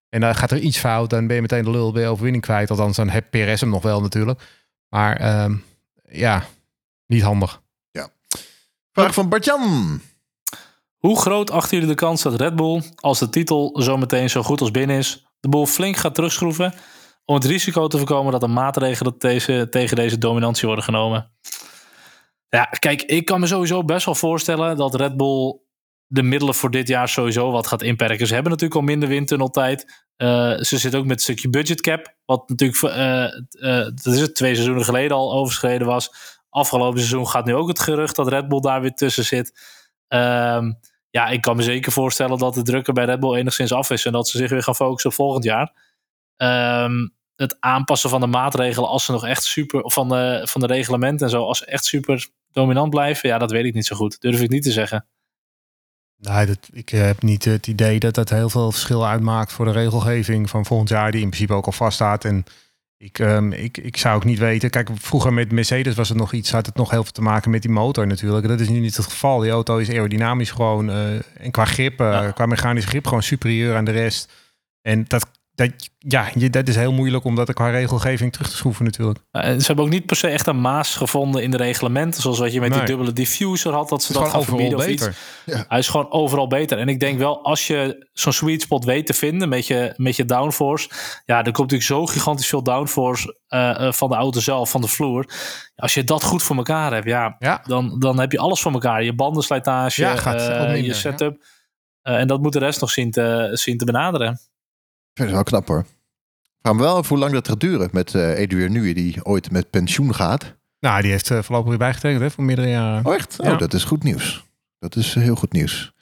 En 0.09 0.21
dan 0.21 0.35
gaat 0.35 0.51
er 0.51 0.59
iets 0.59 0.77
fout, 0.77 1.09
dan 1.09 1.27
ben 1.27 1.35
je 1.35 1.41
meteen 1.41 1.63
de 1.63 1.71
lul, 1.71 1.91
ben 1.91 2.01
je 2.01 2.07
overwinning 2.07 2.43
kwijt. 2.43 2.69
Althans, 2.69 2.95
dan 2.95 3.09
heb 3.09 3.29
PRS 3.29 3.61
hem 3.61 3.69
nog 3.69 3.81
wel 3.81 4.01
natuurlijk. 4.01 4.41
Maar 4.89 5.17
ehm, 5.17 5.55
ja, 6.09 6.45
niet 7.07 7.21
handig. 7.21 7.63
Vraag 8.95 9.13
van 9.13 9.29
Bartjan. 9.29 10.01
Hoe 10.97 11.19
groot 11.19 11.51
achten 11.51 11.77
jullie 11.77 11.93
de 11.93 11.99
kans 11.99 12.21
dat 12.21 12.39
Red 12.39 12.55
Bull, 12.55 12.81
als 12.95 13.19
de 13.19 13.29
titel 13.29 13.81
zometeen 13.81 14.29
zo 14.29 14.43
goed 14.43 14.61
als 14.61 14.71
binnen 14.71 14.97
is, 14.97 15.25
de 15.39 15.49
boel 15.49 15.65
flink 15.65 15.97
gaat 15.97 16.15
terugschroeven 16.15 16.73
om 17.25 17.35
het 17.35 17.45
risico 17.45 17.87
te 17.87 17.97
voorkomen 17.97 18.31
dat 18.31 18.43
er 18.43 18.49
maatregelen 18.49 19.15
deze, 19.17 19.67
tegen 19.69 19.95
deze 19.95 20.17
dominantie 20.17 20.65
worden 20.65 20.85
genomen? 20.85 21.31
Ja, 22.55 22.63
kijk, 22.79 23.01
ik 23.01 23.25
kan 23.25 23.39
me 23.39 23.47
sowieso 23.47 23.83
best 23.83 24.05
wel 24.05 24.15
voorstellen 24.15 24.77
dat 24.77 24.95
Red 24.95 25.17
Bull 25.17 25.59
de 26.07 26.23
middelen 26.23 26.55
voor 26.55 26.71
dit 26.71 26.87
jaar 26.87 27.09
sowieso 27.09 27.51
wat 27.51 27.67
gaat 27.67 27.81
inperken. 27.81 28.27
Ze 28.27 28.33
hebben 28.33 28.51
natuurlijk 28.51 28.79
al 28.79 28.85
minder 28.85 29.09
windtunneltijd. 29.09 30.03
Eh 30.15 30.57
ze 30.57 30.77
zitten 30.77 30.99
ook 30.99 31.05
met 31.05 31.17
een 31.17 31.23
stukje 31.23 31.49
budgetcap, 31.49 32.15
wat 32.25 32.49
natuurlijk 32.49 32.83
eh, 32.83 33.23
eh, 33.23 33.85
dat 34.03 34.13
is 34.13 34.19
het 34.19 34.35
twee 34.35 34.53
seizoenen 34.53 34.83
geleden 34.83 35.17
al 35.17 35.33
overschreden 35.33 35.87
was. 35.87 36.11
Afgelopen 36.49 36.99
seizoen 36.99 37.27
gaat 37.27 37.45
nu 37.45 37.55
ook 37.55 37.67
het 37.67 37.79
gerucht 37.79 38.15
dat 38.15 38.27
Red 38.27 38.47
Bull 38.47 38.59
daar 38.59 38.81
weer 38.81 38.93
tussen 38.93 39.25
zit. 39.25 39.59
Ehm, 40.07 40.71
ja, 41.09 41.27
ik 41.27 41.41
kan 41.41 41.55
me 41.55 41.61
zeker 41.61 41.91
voorstellen 41.91 42.37
dat 42.37 42.53
de 42.53 42.61
druk 42.61 42.87
er 42.87 42.93
bij 42.93 43.05
Red 43.05 43.19
Bull 43.19 43.35
enigszins 43.35 43.71
af 43.71 43.89
is 43.89 44.05
en 44.05 44.11
dat 44.11 44.27
ze 44.27 44.37
zich 44.37 44.49
weer 44.49 44.63
gaan 44.63 44.75
focussen 44.75 45.09
op 45.09 45.15
volgend 45.15 45.43
jaar. 45.43 45.73
Ehm, 46.37 47.07
het 47.35 47.57
aanpassen 47.59 48.09
van 48.09 48.21
de 48.21 48.27
maatregelen 48.27 48.89
als 48.89 49.05
ze 49.05 49.11
nog 49.11 49.25
echt 49.25 49.43
super, 49.43 49.81
of 49.81 49.93
van 49.93 50.09
de, 50.09 50.41
van 50.47 50.61
de 50.61 50.67
reglementen 50.67 51.25
en 51.25 51.31
zo, 51.31 51.43
als 51.43 51.57
ze 51.57 51.65
echt 51.65 51.85
super 51.85 52.27
dominant 52.51 52.89
blijven, 52.89 53.29
ja, 53.29 53.37
dat 53.37 53.51
weet 53.51 53.65
ik 53.65 53.73
niet 53.73 53.85
zo 53.85 53.95
goed. 53.95 54.21
Durf 54.21 54.41
ik 54.41 54.49
niet 54.49 54.63
te 54.63 54.71
zeggen. 54.71 55.05
Nee, 56.17 56.45
dat, 56.45 56.69
ik 56.71 56.91
eh, 56.91 57.01
heb 57.01 57.21
niet 57.21 57.45
het 57.45 57.67
idee 57.67 57.99
dat 57.99 58.13
dat 58.15 58.29
heel 58.29 58.49
veel 58.49 58.71
verschil 58.71 59.07
uitmaakt 59.07 59.51
voor 59.51 59.65
de 59.65 59.71
regelgeving 59.71 60.49
van 60.49 60.65
volgend 60.65 60.89
jaar, 60.89 61.11
die 61.11 61.21
in 61.21 61.29
principe 61.29 61.53
ook 61.53 61.65
al 61.65 61.71
vaststaat. 61.71 62.25
En 62.25 62.43
ik, 62.97 63.19
ehm, 63.19 63.51
ik, 63.51 63.77
ik 63.77 63.97
zou 63.97 64.15
ook 64.15 64.23
niet 64.23 64.39
weten. 64.39 64.69
Kijk, 64.69 64.89
vroeger 64.93 65.33
met 65.33 65.51
Mercedes 65.51 65.95
was 65.95 66.09
het 66.09 66.17
nog 66.17 66.33
iets, 66.33 66.51
had 66.51 66.65
het 66.65 66.75
nog 66.75 66.89
heel 66.89 67.03
veel 67.03 67.11
te 67.11 67.21
maken 67.21 67.51
met 67.51 67.61
die 67.61 67.71
motor 67.71 68.07
natuurlijk. 68.07 68.47
Dat 68.47 68.59
is 68.59 68.69
nu 68.69 68.79
niet 68.79 68.97
het 68.97 69.05
geval. 69.05 69.39
Die 69.39 69.51
auto 69.51 69.77
is 69.77 69.89
aerodynamisch 69.89 70.51
gewoon 70.51 70.89
eh, 70.89 71.13
en 71.15 71.51
qua 71.51 71.65
grip, 71.65 71.99
eh, 71.99 72.11
Ja. 72.11 72.31
qua 72.31 72.45
mechanische 72.45 72.89
grip, 72.89 73.07
gewoon 73.07 73.23
superieur 73.23 73.75
aan 73.75 73.85
de 73.85 73.91
rest. 73.91 74.31
En 74.81 75.05
dat, 75.07 75.27
dat, 75.55 75.71
ja, 75.99 76.29
je, 76.35 76.49
dat 76.49 76.67
is 76.67 76.75
heel 76.75 76.91
moeilijk 76.93 77.23
om 77.23 77.35
dat 77.35 77.53
qua 77.53 77.69
regelgeving 77.69 78.31
terug 78.31 78.49
te 78.49 78.55
schroeven 78.55 78.85
natuurlijk. 78.85 79.19
Uh, 79.31 79.41
ze 79.41 79.65
hebben 79.65 79.85
ook 79.85 79.91
niet 79.91 80.05
per 80.05 80.15
se 80.15 80.27
echt 80.27 80.47
een 80.47 80.61
maas 80.61 80.95
gevonden 80.95 81.43
in 81.43 81.51
de 81.51 81.57
reglementen, 81.57 82.21
zoals 82.21 82.39
wat 82.39 82.53
je 82.53 82.59
met 82.59 82.69
Nee. 82.69 82.77
die 82.79 82.87
dubbele 82.87 83.13
diffuser 83.13 83.73
had, 83.73 83.89
dat 83.89 84.03
ze 84.03 84.13
dat 84.13 84.27
gaan 84.27 84.43
verbieden 84.43 84.77
of 84.77 84.87
iets. 84.87 85.09
Hij 85.45 85.79
is 85.79 85.87
gewoon 85.87 86.11
overal 86.11 86.47
beter. 86.47 86.77
En 86.77 86.87
ik 86.89 86.99
denk 86.99 87.19
wel, 87.19 87.43
als 87.43 87.67
je 87.67 88.07
zo'n 88.13 88.33
sweet 88.33 88.61
spot 88.61 88.85
weet 88.85 89.05
te 89.05 89.13
vinden 89.13 89.49
met 89.49 89.67
je, 89.67 89.93
met 89.95 90.15
je 90.15 90.25
downforce. 90.25 90.89
Ja, 91.25 91.37
er 91.37 91.43
komt 91.43 91.71
natuurlijk 91.71 91.83
zo 91.83 92.05
gigantisch 92.05 92.47
veel 92.47 92.63
downforce 92.63 93.37
eh, 93.47 93.87
eh, 93.87 93.93
van 93.93 94.09
de 94.09 94.15
auto 94.15 94.39
zelf, 94.39 94.69
van 94.69 94.81
de 94.81 94.87
vloer. 94.87 95.29
Als 95.75 95.93
je 95.93 96.03
dat 96.03 96.23
goed 96.23 96.43
voor 96.43 96.55
elkaar 96.55 96.93
hebt, 96.93 97.07
ja, 97.07 97.35
Ja, 97.39 97.61
dan, 97.67 97.99
dan 97.99 98.19
heb 98.19 98.31
je 98.31 98.39
alles 98.39 98.61
voor 98.61 98.71
elkaar. 98.71 99.03
Je 99.03 99.13
bandenslijtage, 99.15 100.01
Ja, 100.01 100.15
gaat 100.15 100.47
minder, 100.47 100.77
je 100.77 100.83
ja. 100.83 100.93
setup. 100.93 101.43
Eh, 102.01 102.19
en 102.19 102.27
dat 102.27 102.41
moet 102.41 102.53
de 102.53 102.59
rest 102.59 102.81
nog 102.81 102.89
zien 102.89 103.11
te, 103.11 103.49
zien 103.51 103.77
te 103.77 103.85
benaderen. 103.85 104.39
Vind 105.15 105.27
het 105.29 105.31
wel 105.31 105.43
knap 105.43 105.67
hoor. 105.67 105.79
Ik 105.79 106.61
vraag 106.61 106.73
me 106.73 106.81
wel 106.81 106.95
af 106.95 107.09
hoe 107.09 107.17
lang 107.17 107.31
dat 107.33 107.47
gaat 107.47 107.59
duren 107.59 107.89
met 107.91 108.15
eh 108.15 108.21
Adrian 108.43 108.71
Newey 108.71 108.93
die 108.93 109.25
ooit 109.25 109.51
met 109.51 109.69
pensioen 109.69 110.15
gaat. 110.15 110.55
nou, 110.79 111.01
die 111.01 111.11
heeft 111.11 111.31
eh, 111.31 111.41
voorlopig 111.41 111.69
weer 111.69 111.77
bijgetekend 111.77 112.21
hè, 112.21 112.31
voor 112.31 112.43
meerdere 112.43 112.69
jaren. 112.69 113.05
Oh 113.05 113.13
echt? 113.13 113.39
Oh, 113.39 113.45
Ja. 113.45 113.55
dat 113.55 113.73
is 113.73 113.83
goed 113.83 114.03
nieuws. 114.03 114.45
Dat 114.79 114.95
is 114.95 115.13
heel 115.13 115.35
goed 115.35 115.51
nieuws. 115.53 115.93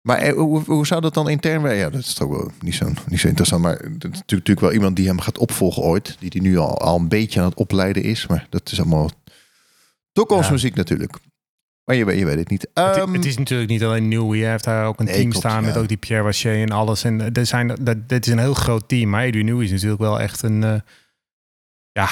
Maar 0.00 0.18
eh, 0.18 0.32
hoe, 0.34 0.62
hoe 0.64 0.86
zou 0.86 1.00
dat 1.00 1.14
dan 1.14 1.28
intern 1.28 1.62
werken? 1.62 1.80
Ja, 1.80 1.90
dat 1.90 2.00
is 2.00 2.14
toch 2.14 2.28
wel 2.28 2.50
niet 2.60 2.74
zo, 2.74 2.88
niet 3.06 3.20
zo 3.20 3.28
interessant. 3.28 3.62
Maar 3.62 3.72
het 3.72 3.82
is 3.84 3.88
natuurlijk, 3.92 4.22
natuurlijk 4.22 4.60
wel 4.60 4.72
iemand 4.72 4.96
die 4.96 5.06
hem 5.06 5.20
gaat 5.20 5.38
opvolgen 5.38 5.82
ooit. 5.82 6.16
Die 6.18 6.30
die 6.30 6.42
nu 6.42 6.56
al, 6.58 6.78
al 6.78 6.98
een 6.98 7.08
beetje 7.08 7.40
aan 7.40 7.48
het 7.48 7.54
opleiden 7.58 8.02
is. 8.02 8.26
Maar 8.26 8.46
dat 8.50 8.70
is 8.72 8.80
allemaal 8.80 9.10
toekomstmuziek 10.12 10.74
natuurlijk. 10.74 11.16
Maar 11.84 11.96
je, 11.96 12.04
weet- 12.04 12.18
je 12.18 12.24
weet 12.24 12.38
het 12.38 12.48
niet. 12.50 12.60
Het, 12.74 12.96
Ehm, 12.96 13.12
het 13.12 13.24
is 13.24 13.38
natuurlijk 13.38 13.70
niet 13.70 13.82
alleen 13.84 14.08
Nieuw. 14.08 14.34
Je 14.34 14.44
heeft 14.44 14.64
daar 14.64 14.86
ook 14.86 14.98
een 14.98 15.04
Nee, 15.04 15.14
team 15.14 15.30
klopt, 15.30 15.46
staan 15.46 15.64
met 15.64 15.74
ja. 15.74 15.80
ook 15.80 15.88
die 15.88 15.96
Pierre 15.96 16.24
Waché 16.24 16.50
en 16.52 16.70
alles. 16.70 17.04
En 17.04 17.20
eh, 17.20 17.26
er 17.40 17.46
zijn, 17.46 17.76
dat, 17.80 18.08
dit 18.08 18.26
is 18.26 18.32
een 18.32 18.38
heel 18.38 18.54
groot 18.54 18.88
team. 18.88 19.08
Maar 19.10 19.26
Adrian 19.26 19.44
Nieuw 19.44 19.60
is 19.60 19.70
natuurlijk 19.70 20.00
wel 20.00 20.20
echt 20.20 20.42
een... 20.42 20.64
eh, 20.64 20.74
ja, 21.92 22.08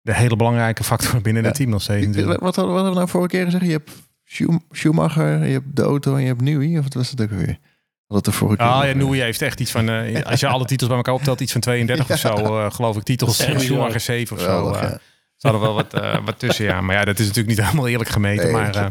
de 0.00 0.14
hele 0.14 0.36
belangrijke 0.36 0.84
factor 0.84 1.20
binnen 1.20 1.42
Ja. 1.42 1.48
het 1.48 1.56
team 1.56 1.70
nog 1.70 1.82
steeds 1.82 2.06
wat, 2.06 2.14
natuurlijk. 2.14 2.40
wat 2.42 2.56
hadden 2.56 2.84
we 2.84 2.90
nou 2.94 3.08
vorige 3.08 3.28
keer 3.28 3.44
gezegd? 3.44 3.64
Je 3.64 3.70
hebt 3.70 3.90
Schum- 4.24 4.64
Schumacher, 4.70 5.44
je 5.46 5.52
hebt 5.52 5.76
de 5.76 5.82
auto 5.82 6.14
en 6.14 6.20
je 6.20 6.26
hebt 6.26 6.40
Newey. 6.40 6.76
Of 6.78 6.82
wat 6.82 6.94
was 6.94 7.10
het 7.10 7.20
ook 7.20 7.30
alweer? 7.30 7.58
Had 8.06 8.16
het 8.16 8.24
de 8.24 8.32
vorige 8.32 8.56
keer 8.56 8.66
Ah 8.66 8.76
over. 8.76 8.88
ja, 8.88 8.94
Nieuw 8.94 9.12
heeft 9.12 9.42
echt 9.42 9.60
iets 9.60 9.70
van... 9.70 9.88
eh, 9.88 10.22
als 10.30 10.40
je 10.40 10.46
alle 10.46 10.64
titels 10.64 10.88
bij 10.88 10.96
elkaar 10.98 11.14
optelt, 11.14 11.40
iets 11.40 11.52
van 11.52 11.60
32 11.70 12.10
of 12.10 12.18
zo, 12.18 12.70
geloof 12.70 12.96
ik. 12.96 13.02
Titels 13.02 13.38
Dat 13.38 13.46
Schumacher 13.60 13.84
bizar. 13.84 14.00
7 14.00 14.36
of 14.36 14.42
zo. 14.42 14.48
Geweldig, 14.48 14.80
eh. 14.82 14.96
Ze 15.42 15.48
hadden 15.48 15.60
wel 15.60 15.74
wat, 15.74 15.94
eh, 15.94 16.24
wat 16.24 16.38
tussen, 16.38 16.64
ja. 16.64 16.80
Maar 16.80 16.96
ja, 16.96 17.04
dat 17.04 17.18
is 17.18 17.26
natuurlijk 17.26 17.56
niet 17.56 17.66
helemaal 17.66 17.88
eerlijk 17.88 18.10
gemeten. 18.10 18.44
Nee, 18.44 18.52
maar 18.52 18.74
eh. 18.74 18.86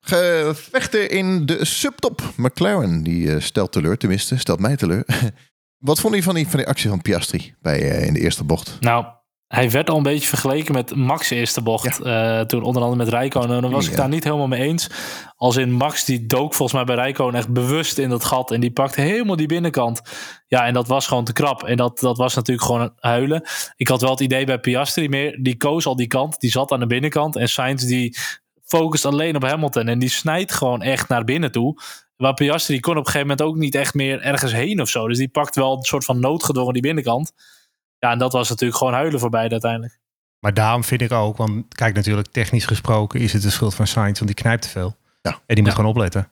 Gevechten 0.00 1.10
in 1.10 1.46
de 1.46 1.64
subtop. 1.64 2.22
McLaren, 2.36 3.02
die 3.02 3.34
eh, 3.34 3.40
stelt 3.40 3.72
teleur, 3.72 3.96
tenminste, 3.96 4.38
stelt 4.38 4.60
mij 4.60 4.76
teleur. 4.76 5.04
Wat 5.78 6.00
vond 6.00 6.14
je 6.14 6.22
van 6.22 6.34
die, 6.34 6.48
van 6.48 6.58
die 6.58 6.68
actie 6.68 6.88
van 6.88 7.02
Piastri 7.02 7.54
bij, 7.60 7.90
eh, 7.90 8.06
in 8.06 8.12
de 8.12 8.20
eerste 8.20 8.44
bocht? 8.44 8.76
Nou, 8.80 9.06
Hij 9.48 9.70
werd 9.70 9.90
al 9.90 9.96
een 9.96 10.02
beetje 10.02 10.28
vergeleken 10.28 10.74
met 10.74 10.94
Max' 10.94 11.30
eerste 11.30 11.62
bocht. 11.62 12.00
eh, 12.00 12.40
toen 12.40 12.62
onder 12.62 12.82
andere 12.82 13.04
met 13.04 13.12
Rijkonen. 13.12 13.56
En 13.56 13.62
dan 13.62 13.70
was 13.70 13.86
ik 13.88 13.96
daar 13.96 14.08
niet 14.08 14.24
helemaal 14.24 14.46
mee 14.48 14.62
eens. 14.62 14.90
Als 15.36 15.56
in 15.56 15.72
Max, 15.72 16.04
die 16.04 16.26
dook 16.26 16.54
volgens 16.54 16.72
mij 16.72 16.84
bij 16.84 16.94
Rijkonen 17.04 17.34
echt 17.34 17.52
bewust 17.52 17.98
in 17.98 18.08
dat 18.08 18.24
gat. 18.24 18.50
En 18.50 18.60
die 18.60 18.70
pakte 18.70 19.00
helemaal 19.00 19.36
die 19.36 19.46
binnenkant. 19.46 20.00
Ja, 20.48 20.66
en 20.66 20.74
dat 20.74 20.88
was 20.88 21.06
gewoon 21.06 21.24
te 21.24 21.32
krap. 21.32 21.62
En 21.64 21.76
dat, 21.76 21.98
dat 21.98 22.16
was 22.16 22.34
natuurlijk 22.34 22.66
gewoon 22.66 22.92
huilen. 22.98 23.42
Ik 23.76 23.88
had 23.88 24.00
wel 24.00 24.10
het 24.10 24.20
idee 24.20 24.46
bij 24.46 24.58
Piastri 24.58 25.08
meer. 25.08 25.38
Die 25.42 25.56
koos 25.56 25.86
al 25.86 25.96
die 25.96 26.06
kant. 26.06 26.40
Die 26.40 26.50
zat 26.50 26.70
aan 26.72 26.80
de 26.80 26.86
binnenkant. 26.86 27.36
En 27.36 27.48
Sainz 27.48 27.84
die 27.84 28.16
focust 28.64 29.04
alleen 29.04 29.36
op 29.36 29.42
Hamilton. 29.42 29.88
En 29.88 29.98
die 29.98 30.08
snijdt 30.10 30.52
gewoon 30.52 30.82
echt 30.82 31.08
naar 31.08 31.24
binnen 31.24 31.52
toe. 31.52 31.80
Waar 32.16 32.34
Piastri 32.34 32.80
kon 32.80 32.92
op 32.92 32.98
een 32.98 33.12
gegeven 33.12 33.28
moment 33.28 33.46
ook 33.46 33.56
niet 33.56 33.74
echt 33.74 33.94
meer 33.94 34.20
ergens 34.20 34.52
heen 34.52 34.80
of 34.80 34.88
zo. 34.88 35.08
Dus 35.08 35.18
die 35.18 35.28
pakt 35.28 35.54
wel 35.56 35.76
een 35.76 35.82
soort 35.82 36.04
van 36.04 36.20
noodgedwongen 36.20 36.72
die 36.72 36.82
binnenkant. 36.82 37.32
Ja, 37.98 38.10
en 38.10 38.18
dat 38.18 38.32
was 38.32 38.48
natuurlijk 38.48 38.78
gewoon 38.78 38.94
huilen 38.94 39.20
voor 39.20 39.30
beide 39.30 39.52
uiteindelijk. 39.52 39.98
Maar 40.38 40.54
daarom 40.54 40.84
vind 40.84 41.00
ik 41.00 41.12
ook, 41.12 41.36
want 41.36 41.74
kijk 41.74 41.94
natuurlijk 41.94 42.28
technisch 42.28 42.66
gesproken 42.66 43.20
is 43.20 43.32
het 43.32 43.42
de 43.42 43.50
schuld 43.50 43.74
van 43.74 43.86
Sainz, 43.86 44.18
want 44.18 44.26
die 44.34 44.42
knijpt 44.42 44.62
te 44.62 44.68
veel. 44.68 44.96
Ja. 45.22 45.30
En 45.30 45.40
die 45.46 45.56
moet 45.56 45.66
Ja. 45.66 45.74
gewoon 45.74 45.90
opletten. 45.90 46.30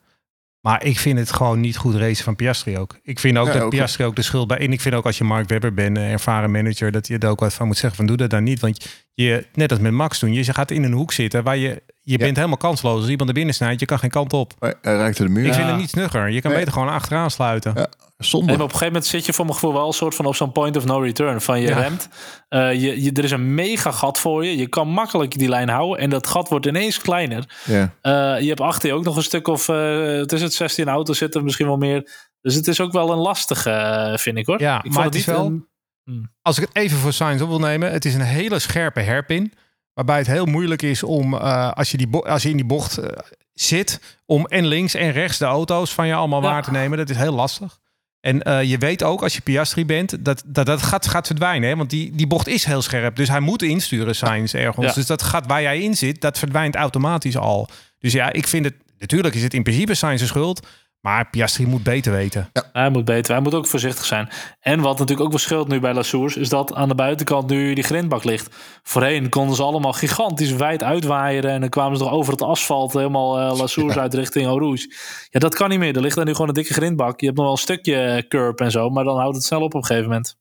Maar 0.61 0.85
ik 0.85 0.99
vind 0.99 1.19
het 1.19 1.33
gewoon 1.33 1.61
niet 1.61 1.77
goed 1.77 1.95
racen 1.95 2.25
van 2.25 2.37
Piastri 2.37 2.79
ook. 2.79 2.99
Ik 3.03 3.19
vind 3.19 3.39
ook 3.39 3.47
Ja, 3.47 3.53
dat 3.53 3.63
ook. 3.63 3.71
Piastri 3.71 4.05
ook 4.05 4.17
de 4.17 4.23
schuld 4.23 4.49
bij... 4.49 4.59
En 4.59 4.73
ik 4.73 4.81
vind 4.81 4.95
ook 4.95 5.05
als 5.05 5.19
je 5.19 5.25
Mark 5.25 5.49
Webber 5.49 5.75
bent, 5.75 5.97
een 5.97 6.03
ervaren 6.03 6.51
manager... 6.51 6.93
dat 6.93 7.07
je 7.07 7.19
er 7.19 7.29
ook 7.29 7.41
wat 7.41 7.55
van 7.55 7.67
moet 7.67 7.77
zeggen 7.77 7.97
van 7.97 8.07
doe 8.07 8.17
dat 8.17 8.31
dan 8.31 8.43
niet. 8.43 8.61
Want 8.61 9.05
je, 9.15 9.47
net 9.55 9.71
als 9.71 9.81
met 9.81 9.93
Max 9.93 10.19
toen, 10.19 10.33
je 10.33 10.53
gaat 10.55 10.71
in 10.71 10.83
een 10.83 10.93
hoek 10.93 11.13
zitten... 11.13 11.43
waar 11.43 11.57
je, 11.57 11.83
je 12.09 12.19
bent 12.19 12.37
helemaal 12.37 12.57
kansloos. 12.57 13.01
Als 13.01 13.09
iemand 13.09 13.29
er 13.29 13.35
binnen 13.35 13.55
snijdt, 13.55 13.81
je 13.81 13.87
kan 13.87 13.99
geen 13.99 14.11
kant 14.11 14.33
op. 14.33 14.53
Hij 14.59 14.75
hij 14.83 14.97
raakte 14.97 15.23
de 15.23 15.29
muur. 15.29 15.47
Ik 15.47 15.53
vind 15.53 15.65
Ja. 15.65 15.71
hem 15.71 15.81
niet 15.81 15.91
snugger. 15.91 16.29
Je 16.31 16.41
kan 16.41 16.51
Nee. 16.51 16.59
beter 16.59 16.75
gewoon 16.75 16.89
achteraan 16.89 17.31
sluiten. 17.31 17.73
Ja. 17.75 17.89
Zonde. 18.19 18.47
En 18.53 18.55
op 18.55 18.61
een 18.63 18.67
gegeven 18.71 18.87
moment 18.87 19.07
zit 19.07 19.27
je 19.27 19.33
voor 19.33 19.45
mijn 19.45 19.57
gevoel 19.57 19.73
wel 19.73 19.87
een 19.87 19.93
soort 19.93 20.15
van 20.15 20.27
op 20.27 20.35
zo'n 20.35 20.53
point 20.53 20.77
of 20.77 20.85
no 20.85 20.99
return. 20.99 21.41
Van 21.41 21.61
je 21.61 21.69
Ja. 21.69 21.79
remt. 21.81 22.09
eh, 22.49 22.73
je, 22.73 23.03
je, 23.03 23.13
er 23.13 23.25
is 23.25 23.31
een 23.31 23.55
mega 23.55 23.91
gat 23.91 24.19
voor 24.19 24.45
je. 24.45 24.57
Je 24.57 24.67
kan 24.67 24.89
makkelijk 24.89 25.39
die 25.39 25.49
lijn 25.49 25.69
houden. 25.69 25.99
En 25.99 26.11
dat 26.11 26.27
gat 26.27 26.49
wordt 26.49 26.67
ineens 26.67 26.99
kleiner. 27.01 27.45
Ja. 27.65 27.93
Eh, 28.01 28.41
je 28.41 28.49
hebt 28.49 28.61
achter 28.61 28.89
je 28.89 28.95
ook 28.95 29.05
nog 29.05 29.17
een 29.17 29.23
stuk 29.23 29.49
of... 29.49 29.69
eh, 29.69 30.07
het 30.07 30.33
is 30.33 30.43
het 30.43 30.55
16 30.55 30.89
auto's 30.89 31.19
zitten 31.19 31.45
misschien 31.45 31.67
wel 31.67 31.77
meer. 31.77 32.11
Dus 32.41 32.55
het 32.55 32.69
is 32.69 32.81
ook 32.81 32.93
wel 32.93 33.11
een 33.13 33.19
lastige, 33.19 34.15
vind 34.21 34.37
ik 34.39 34.47
hoor. 34.47 34.61
Ja, 34.61 34.77
ik 34.77 34.83
vond 34.83 34.95
maar 34.95 35.05
het 35.05 35.15
is 35.15 35.25
wel- 35.25 35.47
een- 35.47 36.31
Als 36.43 36.59
ik 36.59 36.63
het 36.69 36.77
even 36.77 36.99
voor 36.99 37.13
Sainz 37.13 37.43
op 37.43 37.49
wil 37.49 37.59
nemen, 37.59 37.93
het 37.93 38.05
is 38.05 38.15
een 38.15 38.21
hele 38.21 38.59
scherpe 38.59 39.01
herpin. 39.01 39.53
Waarbij 39.97 40.19
het 40.19 40.27
heel 40.27 40.47
moeilijk 40.47 40.83
is 40.83 41.03
om, 41.03 41.35
eh, 41.35 41.73
als, 41.73 41.91
je 41.91 41.97
die 41.97 42.17
als 42.17 42.43
je 42.43 42.51
in 42.51 42.57
die 42.57 42.65
bocht 42.67 42.99
eh, 42.99 43.19
zit, 43.55 44.01
om 44.27 44.47
en 44.47 44.67
links 44.67 44.95
en 44.95 45.13
rechts 45.13 45.39
de 45.39 45.45
auto's 45.45 45.95
van 45.95 46.07
je 46.07 46.15
allemaal 46.15 46.43
Ja. 46.43 46.49
waar 46.49 46.63
te 46.63 46.71
nemen. 46.71 46.99
Dat 46.99 47.11
is 47.11 47.17
heel 47.17 47.33
lastig. 47.33 47.79
En 48.21 48.43
eh, 48.43 48.63
je 48.63 48.79
weet 48.79 49.03
ook 49.03 49.23
als 49.23 49.35
je 49.35 49.41
Piastri 49.41 49.87
bent, 49.87 50.25
dat 50.25 50.43
dat, 50.47 50.67
dat 50.67 50.83
gat 50.83 51.07
gaat 51.07 51.27
verdwijnen. 51.27 51.69
Hè? 51.69 51.77
Want 51.77 51.91
die, 51.91 52.11
die 52.11 52.27
bocht 52.27 52.47
is 52.47 52.65
heel 52.65 52.83
scherp. 52.83 53.17
Dus 53.17 53.29
hij 53.29 53.41
moet 53.41 53.63
insturen, 53.63 54.15
Sainz, 54.15 54.55
ergens. 54.55 54.87
Ja. 54.87 54.93
Dus 54.93 55.07
dat 55.07 55.23
gat 55.23 55.47
waar 55.47 55.63
jij 55.63 55.81
in 55.81 55.97
zit, 55.97 56.21
dat 56.21 56.39
verdwijnt 56.39 56.75
automatisch 56.75 57.37
al. 57.37 57.69
Dus 57.99 58.13
ja, 58.13 58.33
ik 58.33 58.47
vind 58.47 58.65
het... 58.65 58.75
Natuurlijk 58.99 59.35
is 59.35 59.43
het 59.43 59.55
in 59.55 59.63
principe 59.63 59.95
Sainz 59.95 60.25
schuld. 60.25 60.67
Maar 61.07 61.31
Piastri 61.31 61.67
moet 61.67 61.83
beter 61.83 62.13
weten. 62.13 62.51
Hij 62.73 62.91
moet 62.91 63.05
beter. 63.05 63.33
Hij 63.33 63.43
moet 63.43 63.55
ook 63.55 63.67
voorzichtig 63.67 64.05
zijn. 64.05 64.29
En 64.61 64.81
wat 64.81 64.93
natuurlijk 64.99 65.21
ook 65.21 65.31
wel 65.31 65.39
scheelt 65.39 65.69
nu 65.69 65.81
bij 65.81 65.95
Lassours... 65.95 66.37
is 66.37 66.49
dat 66.49 66.75
aan 66.75 66.89
de 66.89 66.95
buitenkant 66.95 67.51
nu 67.51 67.75
die 67.75 67.85
grindbak 67.85 68.25
ligt. 68.25 68.57
Voorheen 68.83 69.29
konden 69.29 69.57
ze 69.57 69.63
allemaal 69.63 69.93
gigantisch 69.93 70.53
wijd 70.53 70.83
uitwaaieren... 70.83 71.51
en 71.51 71.61
dan 71.61 71.69
kwamen 71.69 71.99
ze 71.99 72.05
nog 72.05 72.13
over 72.13 72.33
het 72.33 72.43
asfalt... 72.43 72.93
helemaal 72.93 73.39
eh 73.39 73.59
Lassours 73.59 73.97
uit 73.97 74.15
richting 74.15 74.47
Eau 74.47 74.61
Rouge. 74.61 74.95
Ja, 75.31 75.39
dat 75.39 75.55
kan 75.55 75.69
niet 75.69 75.79
meer. 75.79 75.97
Er 75.97 76.01
ligt 76.01 76.17
daar 76.17 76.25
nu 76.25 76.33
gewoon 76.33 76.49
een 76.49 76.55
dikke 76.55 76.73
grindbak. 76.73 77.21
Je 77.21 77.27
hebt 77.27 77.39
nog 77.39 77.47
wel 77.47 77.55
een 77.55 77.61
stukje 77.61 78.25
curb 78.29 78.61
en 78.61 78.71
zo... 78.71 78.91
maar 78.91 79.05
dan 79.05 79.19
houdt 79.19 79.37
het 79.37 79.45
snel 79.45 79.61
op 79.61 79.75
op 79.75 79.81
een 79.81 79.85
gegeven 79.87 80.09
moment. 80.09 80.37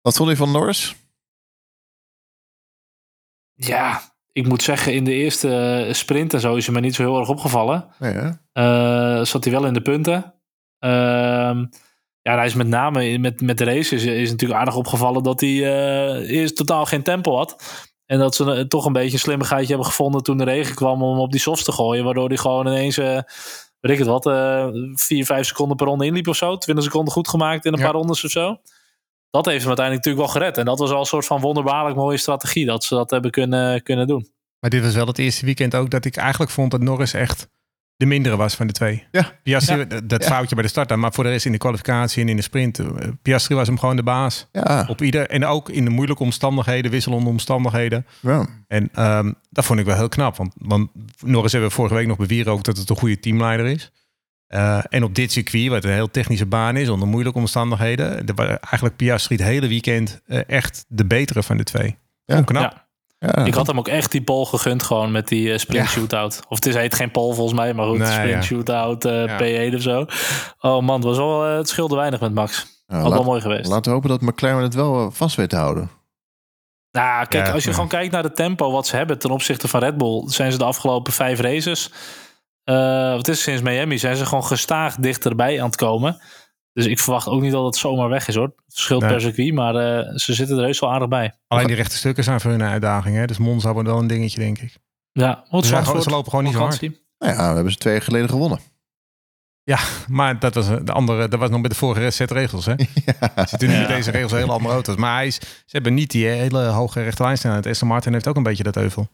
Wat 0.00 0.16
vond 0.16 0.28
je 0.28 0.36
van 0.36 0.50
Norris? 0.50 0.94
Ja, 3.54 4.02
ik 4.38 4.48
moet 4.48 4.62
zeggen... 4.62 4.94
in 4.94 5.04
de 5.04 5.12
eerste 5.12 5.88
sprint 5.92 6.34
en 6.34 6.40
zo 6.40 6.54
is 6.54 6.66
hij 6.66 6.74
me 6.74 6.80
niet 6.80 6.94
zo 6.94 7.02
heel 7.02 7.18
erg 7.18 7.28
opgevallen. 7.28 7.86
Nee? 7.98 8.14
Eh, 8.52 9.24
zat 9.24 9.44
hij 9.44 9.52
wel 9.52 9.66
in 9.66 9.72
de 9.72 9.80
punten. 9.82 10.34
Ehm, 10.78 11.64
ja, 12.22 12.34
hij 12.36 12.46
is 12.46 12.54
met 12.54 12.66
name 12.68 13.18
met, 13.18 13.40
met 13.40 13.58
de 13.58 13.64
race 13.64 13.94
is, 13.94 14.04
is 14.04 14.30
natuurlijk 14.30 14.60
aardig 14.60 14.76
opgevallen 14.76 15.22
dat 15.22 15.40
hij 15.40 15.50
eh, 15.50 16.30
eerst 16.30 16.56
totaal 16.56 16.84
geen 16.86 17.02
tempo 17.02 17.36
had. 17.36 17.62
En 18.06 18.18
dat 18.18 18.34
ze 18.34 18.52
eh, 18.54 18.60
toch 18.64 18.84
een 18.84 18.92
beetje 18.92 19.12
een 19.12 19.18
slimmigheidje 19.18 19.68
hebben 19.68 19.86
gevonden 19.86 20.22
toen 20.22 20.38
de 20.38 20.44
regen 20.44 20.74
kwam 20.74 21.02
om 21.02 21.18
op 21.18 21.30
die 21.30 21.40
softs 21.40 21.64
te 21.64 21.72
gooien. 21.72 22.04
Waardoor 22.04 22.28
hij 22.28 22.36
gewoon 22.36 22.66
ineens, 22.66 22.98
eh 22.98 23.18
weet 23.80 23.92
ik 23.92 23.98
het 23.98 24.06
wat, 24.06 24.26
eh 24.26 24.66
4, 24.94 25.24
5 25.24 25.46
seconden 25.46 25.76
per 25.76 25.86
ronde 25.86 26.04
inliep 26.06 26.28
of 26.28 26.36
zo. 26.36 26.56
20 26.56 26.84
seconden 26.84 27.12
goed 27.12 27.28
gemaakt 27.28 27.64
in 27.64 27.72
een 27.72 27.78
Ja. 27.78 27.84
paar 27.84 27.94
rondes 27.94 28.24
of 28.24 28.30
zo. 28.30 28.56
Dat 29.30 29.44
heeft 29.46 29.58
hem 29.58 29.66
uiteindelijk 29.68 30.06
natuurlijk 30.06 30.32
wel 30.32 30.42
gered. 30.42 30.58
En 30.58 30.64
dat 30.64 30.78
was 30.78 30.90
al 30.90 31.00
een 31.00 31.06
soort 31.06 31.26
van 31.26 31.40
wonderbaarlijk 31.40 31.96
mooie 31.96 32.16
strategie 32.16 32.66
dat 32.66 32.84
ze 32.84 32.94
dat 32.94 33.10
hebben 33.10 33.30
kunnen, 33.30 33.82
kunnen 33.82 34.06
doen. 34.06 34.28
Maar 34.60 34.70
dit 34.70 34.82
was 34.82 34.94
wel 34.94 35.06
het 35.06 35.18
eerste 35.18 35.44
weekend 35.44 35.74
ook 35.74 35.90
dat 35.90 36.04
ik 36.04 36.16
eigenlijk 36.16 36.50
vond 36.50 36.70
dat 36.70 36.80
Norris 36.82 37.12
echt 37.12 37.48
de 37.96 38.06
mindere 38.06 38.36
was 38.36 38.54
van 38.54 38.66
de 38.66 38.72
twee. 38.72 39.06
Ja. 39.10 39.32
Piastri, 39.42 39.86
dat- 39.86 40.08
dat 40.08 40.22
Ja. 40.22 40.28
foutje 40.28 40.54
bij 40.54 40.64
de 40.64 40.70
start 40.70 40.88
dan, 40.88 40.98
maar 41.00 41.12
voor 41.12 41.24
de 41.24 41.30
rest 41.30 41.46
in 41.46 41.52
de 41.52 41.58
kwalificatie 41.58 42.22
en 42.22 42.28
in 42.28 42.36
de 42.36 42.42
sprint. 42.42 42.78
eh, 42.78 42.86
Piastri 43.22 43.54
was 43.54 43.66
hem 43.66 43.78
gewoon 43.78 43.96
de 43.96 44.02
baas. 44.02 44.46
Ja. 44.52 44.86
Op 44.88 45.02
ieder, 45.02 45.28
en 45.30 45.44
ook 45.44 45.68
in 45.70 45.84
de 45.84 45.90
moeilijke 45.90 46.22
omstandigheden, 46.22 46.90
wisselende 46.90 47.28
omstandigheden. 47.28 48.06
ja. 48.20 48.46
En 48.66 48.88
ehm, 48.94 49.32
dat 49.50 49.64
vond 49.64 49.78
ik 49.80 49.86
wel 49.86 49.96
heel 49.96 50.08
knap. 50.08 50.36
Want, 50.36 50.52
want 50.58 50.90
Norris 51.24 51.52
hebben 51.52 51.70
we 51.70 51.76
vorige 51.76 51.94
week 51.94 52.06
nog 52.06 52.16
bewieren 52.16 52.52
ook 52.52 52.62
dat 52.64 52.76
het 52.76 52.90
een 52.90 52.96
goede 52.96 53.20
teamleider 53.20 53.66
is. 53.66 53.90
Eh, 54.48 54.78
en 54.88 55.04
op 55.04 55.14
dit 55.14 55.32
circuit, 55.32 55.68
wat 55.68 55.84
een 55.84 55.90
heel 55.90 56.10
technische 56.10 56.46
baan 56.46 56.76
is, 56.76 56.88
onder 56.88 57.08
moeilijke 57.08 57.38
omstandigheden. 57.38 58.26
Er 58.26 58.34
was 58.34 58.46
eigenlijk 58.46 58.96
Piastri 58.96 59.36
het 59.36 59.44
hele 59.44 59.68
weekend 59.68 60.20
eh, 60.26 60.40
echt 60.46 60.84
de 60.88 61.04
betere 61.04 61.42
van 61.42 61.56
de 61.56 61.64
twee. 61.64 61.96
Ja. 62.24 62.42
Knap. 62.42 62.62
Ja. 62.72 62.86
Ja. 63.20 63.44
Ik 63.44 63.54
had 63.54 63.66
hem 63.66 63.78
ook 63.78 63.88
echt 63.88 64.12
die 64.12 64.22
pole 64.22 64.46
gegund 64.46 64.82
gewoon 64.82 65.10
met 65.12 65.28
die 65.28 65.52
eh, 65.52 65.58
sprint 65.58 65.84
Ja. 65.84 65.90
shootout. 65.90 66.40
Of 66.48 66.56
het 66.56 66.66
is, 66.66 66.74
heet 66.74 66.94
geen 66.94 67.10
pole 67.10 67.34
volgens 67.34 67.58
mij, 67.58 67.74
maar 67.74 67.86
goed, 67.86 67.98
Nee, 67.98 68.12
sprint 68.12 68.30
ja. 68.30 68.42
shootout, 68.42 69.04
eh 69.04 69.24
Ja. 69.26 69.70
P1 69.70 69.74
of 69.74 69.82
zo. 69.82 70.06
Oh 70.60 70.82
man, 70.82 70.94
het, 70.94 71.04
was 71.04 71.16
wel, 71.16 71.42
het 71.42 71.68
scheelde 71.68 71.96
weinig 71.96 72.20
met 72.20 72.34
Max. 72.34 72.66
Nou, 72.86 73.02
Had 73.02 73.12
wel 73.12 73.24
mooi 73.24 73.40
geweest. 73.40 73.68
Laten 73.68 73.84
we 73.84 73.90
hopen 73.90 74.08
dat 74.08 74.20
McLaren 74.20 74.62
het 74.62 74.74
wel 74.74 75.10
vast 75.10 75.36
weet 75.36 75.48
te 75.48 75.56
houden. 75.56 75.90
Nou, 76.90 77.26
kijk, 77.26 77.46
Ja, 77.46 77.52
als 77.52 77.62
je 77.62 77.68
ja. 77.68 77.74
gewoon 77.74 77.88
kijkt 77.90 78.12
naar 78.12 78.22
de 78.22 78.32
tempo 78.32 78.70
wat 78.70 78.86
ze 78.86 78.96
hebben 78.96 79.18
ten 79.18 79.30
opzichte 79.30 79.68
van 79.68 79.80
Red 79.80 79.96
Bull, 79.98 80.22
zijn 80.26 80.52
ze 80.52 80.58
de 80.58 80.64
afgelopen 80.64 81.12
vijf 81.12 81.40
races, 81.40 81.92
eh 82.68 83.10
wat 83.12 83.28
is 83.28 83.34
het, 83.34 83.44
sinds 83.44 83.62
Miami, 83.62 83.98
zijn 83.98 84.16
ze 84.16 84.26
gewoon 84.26 84.44
gestaag 84.44 84.94
dichterbij 84.96 85.60
aan 85.60 85.66
het 85.66 85.76
komen. 85.76 86.20
Dus 86.72 86.86
ik 86.86 86.98
verwacht 86.98 87.26
ook 87.28 87.40
niet 87.40 87.52
dat 87.52 87.64
het 87.64 87.76
zomaar 87.76 88.08
weg 88.08 88.28
is 88.28 88.34
hoor. 88.34 88.44
Het 88.46 88.74
verschilt 88.74 89.02
Nee. 89.02 89.10
per 89.10 89.20
circuit, 89.20 89.54
maar 89.54 89.74
eh, 89.74 90.16
ze 90.16 90.34
zitten 90.34 90.56
er 90.58 90.64
heus 90.64 90.80
wel 90.80 90.92
aardig 90.92 91.08
bij. 91.08 91.34
Alleen 91.48 91.66
die 91.66 91.76
rechte 91.76 91.96
stukken 91.96 92.24
zijn 92.24 92.40
voor 92.40 92.50
hun 92.50 92.60
een 92.60 92.68
uitdaging. 92.70 93.16
Hè? 93.16 93.26
Dus 93.26 93.38
Monza 93.38 93.72
wordt 93.72 93.88
wel 93.88 93.98
een 93.98 94.06
dingetje, 94.06 94.38
denk 94.38 94.58
ik. 94.58 94.76
Ja, 95.12 95.44
Ze, 95.50 95.66
zijn 95.66 95.84
gewoon- 95.84 96.02
ze 96.02 96.10
lopen 96.10 96.30
gewoon 96.30 96.44
niet 96.44 96.54
zo 96.54 96.60
hard. 96.60 96.80
Nou 96.80 96.92
ja, 97.18 97.48
we 97.48 97.54
hebben 97.54 97.72
ze 97.72 97.78
twee 97.78 97.92
jaar 97.94 98.02
geleden 98.02 98.28
gewonnen. 98.28 98.58
Maar 100.08 100.38
dat 100.38 100.54
was 100.54 100.66
de 100.82 100.92
andere, 100.92 101.28
dat 101.28 101.40
was 101.40 101.50
nog 101.50 101.60
met 101.60 101.70
de 101.70 101.76
vorige 101.76 102.10
set 102.10 102.30
regels. 102.30 102.66
Hè? 102.66 102.72
ja. 103.06 103.46
Zitten 103.46 103.68
nu 103.68 103.74
Ja. 103.74 103.80
met 103.80 103.88
deze 103.88 104.10
regels 104.10 104.32
heel 104.32 104.50
andere 104.50 104.74
auto's. 104.74 104.96
Maar 104.96 105.14
hij 105.14 105.26
is, 105.26 105.34
ze 105.40 105.44
hebben 105.66 105.94
niet 105.94 106.10
die 106.10 106.26
hele 106.26 106.64
hoge 106.64 107.02
rechte 107.02 107.22
lijnsnelheid. 107.22 107.66
Aston 107.66 107.88
Martin 107.88 108.12
heeft 108.12 108.26
ook 108.28 108.36
een 108.36 108.42
beetje 108.42 108.62
dat 108.62 108.76
euvel. 108.76 109.08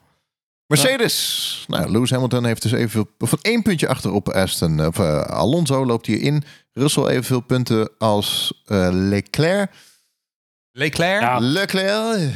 Mercedes. 0.67 1.65
Nou, 1.69 1.91
Lewis 1.91 2.11
Hamilton 2.11 2.45
heeft 2.45 2.63
dus 2.63 2.73
evenveel... 2.73 3.07
Van 3.19 3.39
één 3.43 3.63
puntje 3.63 3.89
achter 3.89 4.13
op 4.13 4.29
Aston. 4.29 4.87
Of, 4.87 4.99
eh, 4.99 5.21
Alonso 5.21 5.87
loopt 5.87 6.07
hier 6.07 6.21
in. 6.21 6.43
Russell 6.73 7.07
evenveel 7.07 7.41
punten 7.41 7.91
als 7.99 8.53
eh, 8.67 8.89
Leclerc. 8.93 9.71
Leclerc? 10.73 11.21
Ja. 11.21 11.39
Leclerc. 11.39 12.31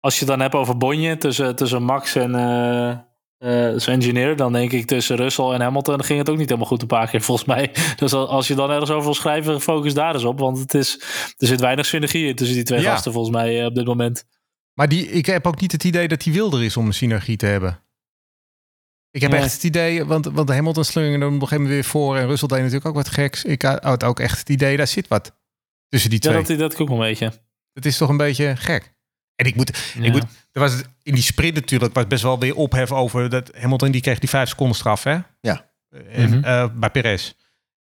Als 0.00 0.14
je 0.14 0.20
het 0.20 0.28
dan 0.28 0.40
hebt 0.40 0.54
over 0.54 0.76
Bonje 0.76 1.18
tussen, 1.18 1.56
tussen 1.56 1.82
Max 1.82 2.14
en 2.14 2.34
eh 2.34 2.90
eh, 3.42 3.72
zijn 3.76 4.00
engineer, 4.00 4.36
dan 4.36 4.52
denk 4.52 4.72
ik 4.72 4.86
tussen 4.86 5.16
Russell 5.16 5.44
en 5.44 5.60
Hamilton 5.60 6.04
ging 6.04 6.18
het 6.18 6.30
ook 6.30 6.36
niet 6.36 6.46
helemaal 6.48 6.68
goed 6.68 6.80
een 6.82 6.86
paar 6.88 7.08
keer 7.08 7.20
volgens 7.20 7.46
mij. 7.46 7.70
Dus 7.96 8.12
al- 8.12 8.28
als 8.28 8.48
je 8.48 8.54
dan 8.54 8.70
ergens 8.70 8.90
over 8.90 9.04
wil 9.04 9.14
schrijven, 9.14 9.60
focus 9.60 9.94
daar 9.94 10.14
eens 10.14 10.24
op. 10.24 10.38
Want 10.38 10.58
het 10.58 10.74
is, 10.74 10.98
er 11.36 11.46
zit 11.46 11.60
weinig 11.60 11.86
synergie 11.86 12.26
in 12.28 12.34
tussen 12.36 12.56
die 12.56 12.64
twee 12.64 12.80
Ja. 12.80 12.90
gasten 12.92 13.12
volgens 13.12 13.34
mij 13.36 13.60
eh, 13.60 13.66
op 13.66 13.74
dit 13.74 13.84
moment. 13.86 14.24
Maar 14.74 14.88
die, 14.88 15.06
ik 15.10 15.26
heb 15.26 15.46
ook 15.46 15.60
niet 15.60 15.72
het 15.72 15.84
idee 15.84 16.08
dat 16.08 16.24
hij 16.24 16.32
wilder 16.32 16.62
is 16.64 16.76
om 16.76 16.86
een 16.86 16.92
synergie 16.94 17.36
te 17.36 17.46
hebben. 17.46 17.80
Ik 19.10 19.20
heb 19.20 19.30
Nee. 19.30 19.40
echt 19.40 19.52
het 19.52 19.64
idee, 19.64 20.04
want, 20.04 20.24
want 20.26 20.48
Hamilton 20.48 20.84
hem 21.02 21.14
op 21.14 21.22
een 21.22 21.32
gegeven 21.32 21.56
moment 21.56 21.68
weer 21.74 21.84
voor. 21.84 22.16
En 22.16 22.26
Russell 22.26 22.48
deed 22.48 22.58
natuurlijk 22.58 22.86
ook 22.86 22.94
wat 22.94 23.08
geks. 23.08 23.44
Ik 23.44 23.62
had 23.62 24.04
ook 24.04 24.20
echt 24.20 24.38
het 24.38 24.48
idee, 24.48 24.76
daar 24.76 24.86
zit 24.86 25.08
wat 25.08 25.36
tussen 25.88 26.10
die 26.10 26.18
Ja, 26.22 26.30
twee. 26.42 26.56
dat, 26.58 26.70
dat 26.70 26.80
ook 26.80 26.88
wel 26.88 26.96
een 26.96 27.08
beetje. 27.08 27.32
Het 27.72 27.86
is 27.86 27.96
toch 27.96 28.08
een 28.08 28.16
beetje 28.16 28.56
gek. 28.56 28.94
En 29.34 29.46
ik 29.46 29.54
moet, 29.56 29.92
ik 30.00 30.12
moet, 30.12 30.24
er 30.52 30.60
was 30.60 30.72
het- 30.72 30.88
in 31.02 31.14
die 31.14 31.22
sprint 31.22 31.54
natuurlijk 31.54 31.94
was 31.94 32.06
best 32.06 32.22
wel 32.22 32.38
weer 32.38 32.54
ophef 32.54 32.92
over 32.92 33.28
dat 33.30 33.50
Hamilton 33.56 33.90
die 33.90 34.00
kreeg 34.00 34.18
die 34.18 34.28
vijf 34.28 34.48
seconden 34.48 34.76
straf, 34.76 35.02
hè? 35.02 35.18
Ja. 35.40 35.70
En, 36.08 36.44
eh, 36.44 36.68
bij 36.74 36.90
Perez. 36.90 37.32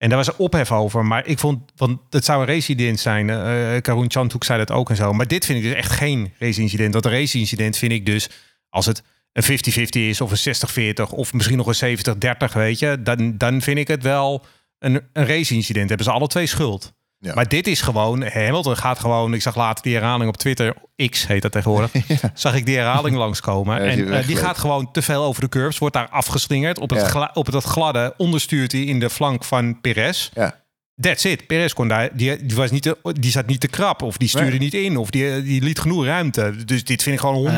En 0.06 0.12
daar 0.12 0.24
was 0.24 0.36
ophef 0.36 0.72
over. 0.72 1.04
Maar 1.04 1.26
ik 1.26 1.38
vond, 1.38 1.72
want 1.76 2.00
het 2.10 2.24
zou 2.24 2.40
een 2.40 2.46
race-incident 2.46 3.00
zijn. 3.00 3.30
eh 3.30 3.80
Karun 3.80 4.10
Chandhoek 4.10 4.44
zei 4.44 4.58
dat 4.58 4.70
ook 4.70 4.90
en 4.90 4.96
zo. 4.96 5.12
Maar 5.12 5.26
dit 5.26 5.44
vind 5.44 5.58
ik 5.58 5.64
dus 5.64 5.74
echt 5.74 5.90
geen 5.90 6.32
race-incident. 6.38 6.94
Een 6.94 7.10
race-incident 7.10 7.76
vind 7.76 7.92
ik 7.92 8.06
dus, 8.06 8.28
als 8.68 8.86
het 8.86 9.02
een 9.32 9.42
50-50 9.42 9.86
is 9.90 10.20
of 10.20 10.44
een 10.44 10.94
60-40 11.10 11.10
of 11.10 11.32
misschien 11.32 11.56
nog 11.56 11.80
een 11.80 11.98
70-30, 11.98 12.52
weet 12.52 12.78
je. 12.78 13.02
Dan, 13.02 13.38
dan 13.38 13.62
vind 13.62 13.78
ik 13.78 13.88
het 13.88 14.02
wel 14.02 14.44
een, 14.78 15.00
een 15.12 15.26
race-incident. 15.26 15.88
Hebben 15.88 16.06
ze 16.06 16.12
alle 16.12 16.26
twee 16.26 16.46
schuld. 16.46 16.92
Ja. 17.18 17.34
Maar 17.34 17.48
dit 17.48 17.66
is 17.66 17.80
gewoon, 17.80 18.22
Hamilton 18.22 18.76
gaat 18.76 18.98
gewoon, 18.98 19.34
ik 19.34 19.42
zag 19.42 19.56
later 19.56 19.82
die 19.84 19.94
herhaling 19.94 20.28
op 20.28 20.36
Twitter, 20.36 20.74
X 21.10 21.26
heet 21.26 21.42
dat 21.42 21.52
tegenwoordig, 21.52 21.90
zag 22.34 22.54
ik 22.54 22.66
die 22.66 22.76
herhaling 22.76 23.16
langskomen. 23.16 23.74
Ja, 23.76 23.80
en 23.82 23.88
eh, 23.90 23.94
die 23.96 24.04
weggelopen. 24.06 24.44
gaat 24.44 24.58
gewoon 24.58 24.92
te 24.92 25.02
veel 25.02 25.22
over 25.24 25.40
de 25.42 25.48
curbs, 25.48 25.78
wordt 25.78 25.94
daar 25.94 26.08
afgeslingerd. 26.08 26.78
Op 26.78 26.90
het, 26.90 27.00
Ja. 27.00 27.08
gla- 27.08 27.30
op 27.34 27.46
het 27.46 27.64
gladde 27.64 28.14
onderstuurt 28.16 28.72
hij 28.72 28.80
in 28.80 29.00
de 29.00 29.10
flank 29.10 29.44
van 29.44 29.80
Perez. 29.80 30.30
Ja. 30.34 30.64
That's 31.00 31.24
it. 31.24 31.46
Perez 31.46 31.72
kon 31.72 31.88
daar, 31.88 32.16
die, 32.16 32.46
die, 32.46 32.56
was 32.56 32.70
niet 32.70 32.82
te, 32.82 32.96
die 33.20 33.30
zat 33.30 33.46
niet 33.46 33.60
te 33.60 33.68
krap 33.68 34.02
of 34.02 34.16
die 34.16 34.28
stuurde 34.28 34.50
Nee. 34.50 34.58
niet 34.58 34.74
in 34.74 34.96
of 34.96 35.10
die, 35.10 35.42
die 35.42 35.62
liet 35.62 35.78
genoeg 35.80 36.04
ruimte. 36.04 36.64
Dus 36.64 36.84
dit 36.84 37.02
vind 37.02 37.14
ik 37.14 37.20
gewoon 37.20 37.50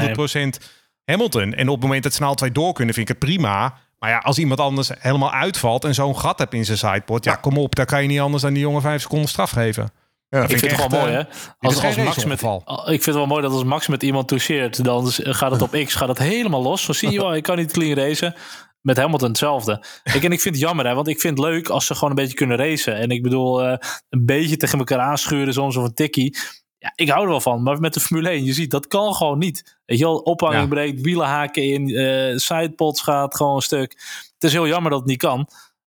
100% 0.56 0.58
Hamilton. 1.04 1.54
En 1.54 1.68
op 1.68 1.74
het 1.74 1.82
moment 1.84 2.02
dat 2.02 2.14
ze 2.14 2.22
nou 2.22 2.34
twee 2.36 2.52
door 2.52 2.72
kunnen, 2.72 2.94
vind 2.94 3.08
ik 3.08 3.16
het 3.20 3.28
prima. 3.30 3.78
Maar 3.98 4.10
ja, 4.10 4.18
als 4.18 4.38
iemand 4.38 4.60
anders 4.60 4.90
helemaal 4.98 5.32
uitvalt 5.32 5.84
en 5.84 5.94
zo'n 5.94 6.18
gat 6.18 6.38
hebt 6.38 6.54
in 6.54 6.64
zijn 6.64 6.78
sidepod, 6.78 7.24
ja, 7.24 7.34
kom 7.34 7.58
op, 7.58 7.74
daar 7.74 7.86
kan 7.86 8.02
je 8.02 8.08
niet 8.08 8.20
anders 8.20 8.42
dan 8.42 8.52
die 8.52 8.62
jongen 8.62 8.82
vijf 8.82 9.02
seconden 9.02 9.28
straf 9.28 9.50
geven. 9.50 9.90
Ja. 10.28 10.42
Ik 10.42 10.58
vind 10.58 10.60
het 10.60 10.90
wel 10.90 11.00
mooi, 11.00 11.12
eh, 11.12 11.18
hè? 11.18 11.24
Als, 11.58 11.74
Max 11.96 12.24
met, 12.24 12.42
ik 12.42 13.02
vind 13.02 13.04
het 13.04 13.14
wel 13.14 13.26
mooi 13.26 13.42
dat 13.42 13.52
als 13.52 13.64
Max 13.64 13.86
met 13.86 14.02
iemand 14.02 14.28
toucheert, 14.28 14.84
dan 14.84 15.10
gaat 15.12 15.50
het 15.50 15.62
op 15.62 15.70
X 15.84 15.94
gaat 15.94 16.08
het 16.08 16.18
helemaal 16.18 16.62
los. 16.62 16.82
Zo 16.82 16.92
zie 16.92 17.10
je 17.10 17.18
wel, 17.20 17.34
ik 17.36 17.42
kan 17.42 17.56
niet 17.56 17.72
clean 17.72 17.98
racen. 17.98 18.34
Met 18.80 18.96
Hamilton 18.96 19.28
hetzelfde. 19.28 19.84
Ik, 20.02 20.24
en 20.24 20.32
ik 20.32 20.40
vind 20.40 20.54
het 20.54 20.64
jammer, 20.64 20.86
hè, 20.86 20.94
want 20.94 21.08
ik 21.08 21.20
vind 21.20 21.38
het 21.38 21.46
leuk 21.46 21.68
als 21.68 21.86
ze 21.86 21.94
gewoon 21.94 22.10
een 22.10 22.16
beetje 22.16 22.34
kunnen 22.34 22.56
racen. 22.56 22.96
En 22.96 23.10
ik 23.10 23.22
bedoel, 23.22 23.62
eh, 23.62 23.76
een 24.08 24.24
beetje 24.24 24.56
tegen 24.56 24.78
elkaar 24.78 24.98
aanschuren, 24.98 25.52
soms 25.52 25.76
of 25.76 25.84
een 25.84 25.94
tikkie. 25.94 26.36
Ja, 26.78 26.92
ik 26.94 27.08
hou 27.08 27.22
er 27.22 27.28
wel 27.28 27.40
van. 27.40 27.62
Maar 27.62 27.80
met 27.80 27.94
de 27.94 28.00
Formule 28.00 28.28
1, 28.28 28.44
je 28.44 28.52
ziet, 28.52 28.70
dat 28.70 28.86
kan 28.86 29.14
gewoon 29.14 29.38
niet. 29.38 29.78
Weet 29.86 29.98
je 29.98 30.04
wel, 30.04 30.18
ophanging 30.18 30.62
Ja. 30.62 30.68
breekt, 30.68 31.00
wielen 31.00 31.26
haken 31.26 31.62
in, 31.62 31.88
eh 31.96 32.36
sidepods 32.36 33.00
gaat 33.02 33.36
gewoon 33.36 33.54
een 33.56 33.62
stuk. 33.62 33.90
Het 34.34 34.44
is 34.44 34.52
heel 34.52 34.66
jammer 34.66 34.90
dat 34.90 35.00
het 35.00 35.08
niet 35.08 35.18
kan. 35.18 35.48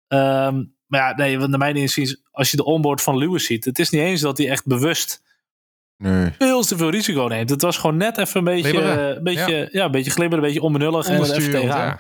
Ehm, 0.08 0.64
maar 0.88 1.00
ja, 1.00 1.16
nee, 1.16 1.38
want 1.38 1.50
naar 1.50 1.60
mijn 1.60 1.76
inziens, 1.76 2.22
als 2.32 2.52
je 2.52 2.58
de 2.58 2.66
onboard 2.66 3.02
van 3.02 3.18
Lewis 3.18 3.46
ziet, 3.46 3.66
het 3.66 3.80
is 3.80 3.90
niet 3.90 4.02
eens 4.02 4.22
dat 4.22 4.38
hij 4.38 4.50
echt 4.50 4.66
bewust 4.66 5.22
Nee. 5.98 6.32
veel 6.38 6.62
te 6.64 6.78
veel 6.78 6.90
risico 6.90 7.24
neemt. 7.28 7.50
Het 7.50 7.62
was 7.62 7.78
gewoon 7.78 7.98
net 7.98 8.18
even 8.18 8.38
een 8.38 8.44
beetje, 8.44 8.82
eh, 8.82 9.08
een 9.16 9.24
beetje, 9.24 9.70
ja. 9.72 9.86
een 9.86 9.92
beetje 9.92 10.12
glibberen, 10.12 10.44
een 10.44 10.50
beetje 10.50 10.66
onbenullig 10.66 11.06
en 11.08 11.12
even 11.14 11.24
Ondersturend, 11.26 11.62
tegenaan. 11.64 11.86
ja. 11.88 12.00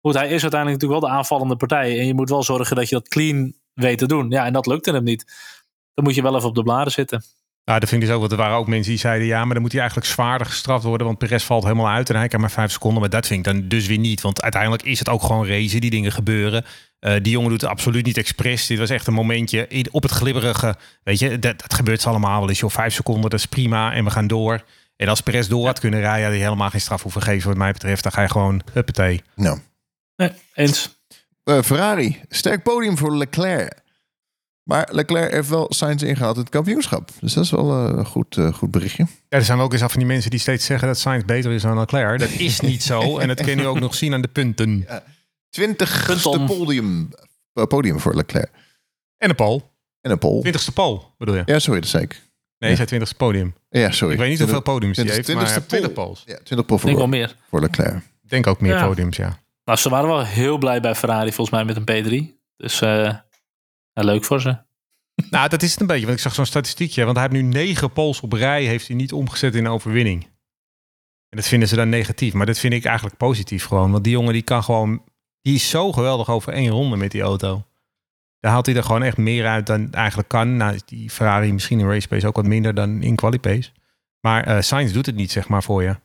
Goed, 0.00 0.14
hij 0.14 0.24
is 0.28 0.42
uiteindelijk 0.42 0.80
natuurlijk 0.82 1.00
wel 1.00 1.10
de 1.10 1.16
aanvallende 1.16 1.56
partij 1.56 1.98
en 1.98 2.06
je 2.06 2.14
moet 2.14 2.28
wel 2.30 2.42
zorgen 2.42 2.76
dat 2.76 2.88
je 2.88 2.94
dat 2.94 3.08
clean 3.08 3.54
weet 3.72 3.98
te 3.98 4.06
doen. 4.06 4.30
Ja, 4.30 4.44
en 4.46 4.52
dat 4.52 4.66
lukte 4.66 4.92
hem 4.92 5.04
niet. 5.04 5.24
Dan 5.94 6.04
moet 6.04 6.14
je 6.14 6.22
wel 6.22 6.36
even 6.36 6.48
op 6.48 6.54
de 6.54 6.62
bladen 6.62 6.92
zitten. 6.92 7.22
Ja, 7.68 7.78
dat 7.78 7.88
vind 7.88 8.02
ik 8.02 8.06
dus 8.08 8.16
ook. 8.16 8.20
Want 8.20 8.32
er 8.32 8.38
waren 8.38 8.56
ook 8.56 8.66
mensen 8.66 8.90
die 8.90 9.00
zeiden: 9.00 9.26
ja, 9.26 9.44
maar 9.44 9.52
dan 9.52 9.62
moet 9.62 9.70
hij 9.72 9.80
eigenlijk 9.80 10.10
zwaarder 10.10 10.46
gestraft 10.46 10.84
worden. 10.84 11.06
Want 11.06 11.18
Perez 11.18 11.44
valt 11.44 11.62
helemaal 11.62 11.88
uit 11.88 12.10
en 12.10 12.16
hij 12.16 12.28
kan 12.28 12.40
maar 12.40 12.50
vijf 12.50 12.70
seconden. 12.72 13.00
Maar 13.00 13.10
dat 13.10 13.26
vind 13.26 13.46
ik 13.46 13.52
dan 13.52 13.68
dus 13.68 13.86
weer 13.86 13.98
niet. 13.98 14.20
Want 14.20 14.42
uiteindelijk 14.42 14.82
is 14.82 14.98
het 14.98 15.08
ook 15.08 15.22
gewoon 15.22 15.46
racen. 15.46 15.80
Die 15.80 15.90
dingen 15.90 16.12
gebeuren. 16.12 16.64
Eh, 16.98 17.14
die 17.22 17.32
jongen 17.32 17.50
doet 17.50 17.60
het 17.60 17.70
absoluut 17.70 18.06
niet 18.06 18.16
expres. 18.16 18.66
Dit 18.66 18.78
was 18.78 18.90
echt 18.90 19.06
een 19.06 19.12
momentje 19.14 19.66
in- 19.68 19.86
op 19.90 20.02
het 20.02 20.12
glibberige. 20.12 20.76
Weet 21.02 21.18
je, 21.18 21.38
dat, 21.38 21.60
dat 21.60 21.74
gebeurt 21.74 22.06
allemaal 22.06 22.40
wel 22.40 22.48
eens. 22.48 22.58
Joh, 22.60 22.70
vijf 22.70 22.94
seconden, 22.94 23.30
dat 23.30 23.38
is 23.38 23.46
prima. 23.46 23.92
En 23.92 24.04
we 24.04 24.10
gaan 24.10 24.26
door. 24.26 24.64
En 24.96 25.08
als 25.08 25.20
Perez 25.20 25.46
door 25.46 25.66
had 25.66 25.80
kunnen 25.80 26.00
rijden, 26.00 26.22
had 26.22 26.32
hij 26.32 26.42
helemaal 26.42 26.70
geen 26.70 26.80
straf 26.80 27.02
hoeven 27.02 27.22
geven. 27.22 27.48
Wat 27.48 27.56
mij 27.58 27.72
betreft, 27.72 28.02
dan 28.02 28.12
ga 28.12 28.22
je 28.22 28.28
gewoon 28.30 28.62
huppatee. 28.72 29.22
Nou, 29.34 29.58
Nee, 30.16 30.30
eens. 30.54 30.98
eh, 31.44 31.62
Ferrari. 31.62 32.20
Sterk 32.28 32.62
podium 32.62 32.96
voor 32.98 33.16
Leclerc. 33.16 33.86
Maar 34.68 34.88
Leclerc 34.92 35.32
heeft 35.32 35.48
wel 35.48 35.66
Sainz 35.68 36.02
ingehaald 36.02 36.34
in 36.36 36.40
het 36.40 36.50
kampioenschap. 36.50 37.10
Dus 37.20 37.32
dat 37.32 37.44
is 37.44 37.50
wel 37.50 37.70
eh, 37.88 37.96
een 37.98 38.06
goed, 38.06 38.36
eh, 38.36 38.52
goed 38.52 38.70
berichtje. 38.70 39.02
Ja, 39.28 39.38
er 39.38 39.44
zijn 39.44 39.58
ook 39.58 39.72
eens 39.72 39.82
af 39.82 39.90
van 39.90 40.00
die 40.00 40.08
mensen 40.08 40.30
die 40.30 40.40
steeds 40.40 40.64
zeggen 40.64 40.88
dat 40.88 40.98
Sainz 40.98 41.24
beter 41.24 41.50
is 41.52 41.62
dan 41.62 41.78
Leclerc. 41.78 42.18
Dat 42.18 42.28
is 42.30 42.60
niet 42.70 42.82
zo. 42.82 43.18
En 43.18 43.28
dat 43.28 43.36
kun 43.36 43.48
je 43.48 43.54
nu 43.56 43.66
ook 43.66 43.80
nog 43.80 43.94
zien 43.94 44.14
aan 44.14 44.20
de 44.22 44.28
punten. 44.28 44.86
Twintigste 45.50 46.12
Punton. 46.30 46.46
podium, 46.46 47.08
eh, 47.52 47.64
podium 47.64 48.00
voor 48.00 48.14
Leclerc. 48.14 48.50
En 49.16 49.28
de 49.28 49.34
pole. 49.34 49.62
En 50.00 50.10
een 50.10 50.18
pole. 50.18 50.40
Twintigste 50.40 50.72
pole, 50.72 51.00
bedoel 51.18 51.34
je? 51.34 51.42
Ja, 51.46 51.58
sorry, 51.58 51.80
dat 51.80 51.88
zei 51.88 52.02
ik. 52.04 52.22
Nee, 52.58 52.70
Ja. 52.70 52.76
zei 52.76 52.88
twintigste 52.88 53.16
podium. 53.16 53.54
Ja, 53.68 53.90
sorry. 53.90 54.12
Ik 54.14 54.20
weet 54.20 54.28
niet 54.30 54.38
hoeveel 54.38 54.62
podiums 54.62 54.96
die 54.96 55.04
heeft, 55.10 55.24
twintig- 55.24 55.34
maar 55.34 55.44
hij 55.44 55.54
heeft 55.54 55.68
20 55.68 55.90
twintigste 55.92 56.22
poles. 56.24 56.38
Ja, 56.38 56.44
20 56.44 56.66
pole 56.66 56.80
Ik 56.80 56.86
denk 56.86 56.96
wel 56.98 57.06
voor, 57.06 57.16
meer. 57.16 57.36
voor 57.48 57.60
Leclerc. 57.60 57.96
Ik 58.22 58.30
denk 58.30 58.46
ook 58.46 58.60
meer 58.60 58.74
Ja. 58.74 58.86
podiums, 58.86 59.16
ja. 59.16 59.38
Nou, 59.64 59.78
ze 59.78 59.88
waren 59.88 60.08
wel 60.08 60.24
heel 60.24 60.58
blij 60.58 60.80
bij 60.80 60.94
Ferrari 60.94 61.32
volgens 61.32 61.50
mij 61.50 61.64
met 61.64 61.76
een 61.76 61.84
P3. 62.30 62.36
Dus 62.56 62.80
eh, 62.80 63.14
leuk 64.04 64.24
voor 64.24 64.40
ze. 64.40 64.58
Nou, 65.30 65.48
dat 65.48 65.62
is 65.62 65.70
het 65.70 65.80
een 65.80 65.86
beetje. 65.86 66.04
Want 66.04 66.16
ik 66.16 66.22
zag 66.22 66.34
zo'n 66.34 66.46
statistiekje. 66.46 67.04
Want 67.04 67.16
hij 67.16 67.28
heeft 67.30 67.42
nu 67.42 67.48
negen 67.48 67.92
poles 67.92 68.20
op 68.20 68.32
rij. 68.32 68.64
Heeft 68.64 68.86
hij 68.86 68.96
niet 68.96 69.12
omgezet 69.12 69.54
in 69.54 69.64
een 69.64 69.70
overwinning. 69.70 70.22
En 71.28 71.36
dat 71.36 71.46
vinden 71.46 71.68
ze 71.68 71.76
dan 71.76 71.88
negatief. 71.88 72.32
Maar 72.32 72.46
dat 72.46 72.58
vind 72.58 72.72
ik 72.72 72.84
eigenlijk 72.84 73.16
positief 73.16 73.64
gewoon. 73.64 73.90
Want 73.90 74.04
die 74.04 74.12
jongen 74.12 74.32
die 74.32 74.42
kan 74.42 74.64
gewoon... 74.64 75.02
Die 75.42 75.54
is 75.54 75.70
zo 75.70 75.92
geweldig 75.92 76.30
over 76.30 76.52
één 76.52 76.70
ronde 76.70 76.96
met 76.96 77.10
die 77.10 77.22
auto. 77.22 77.64
Daar 78.40 78.52
haalt 78.52 78.66
hij 78.66 78.74
er 78.74 78.82
gewoon 78.82 79.02
echt 79.02 79.16
meer 79.16 79.46
uit 79.46 79.66
dan 79.66 79.92
eigenlijk 79.92 80.28
kan. 80.28 80.56
Nou, 80.56 80.78
die 80.86 81.10
Ferrari 81.10 81.52
misschien 81.52 81.80
in 81.80 81.88
race 81.88 82.08
pace 82.08 82.26
ook 82.26 82.36
wat 82.36 82.46
minder 82.46 82.74
dan 82.74 83.02
in 83.02 83.16
quali 83.16 83.40
pace. 83.40 83.70
Maar 84.20 84.44
eh 84.44 84.60
Sainz 84.60 84.92
doet 84.92 85.06
het 85.06 85.14
niet, 85.14 85.30
zeg 85.30 85.48
maar, 85.48 85.62
voor 85.62 85.82
je. 85.82 85.96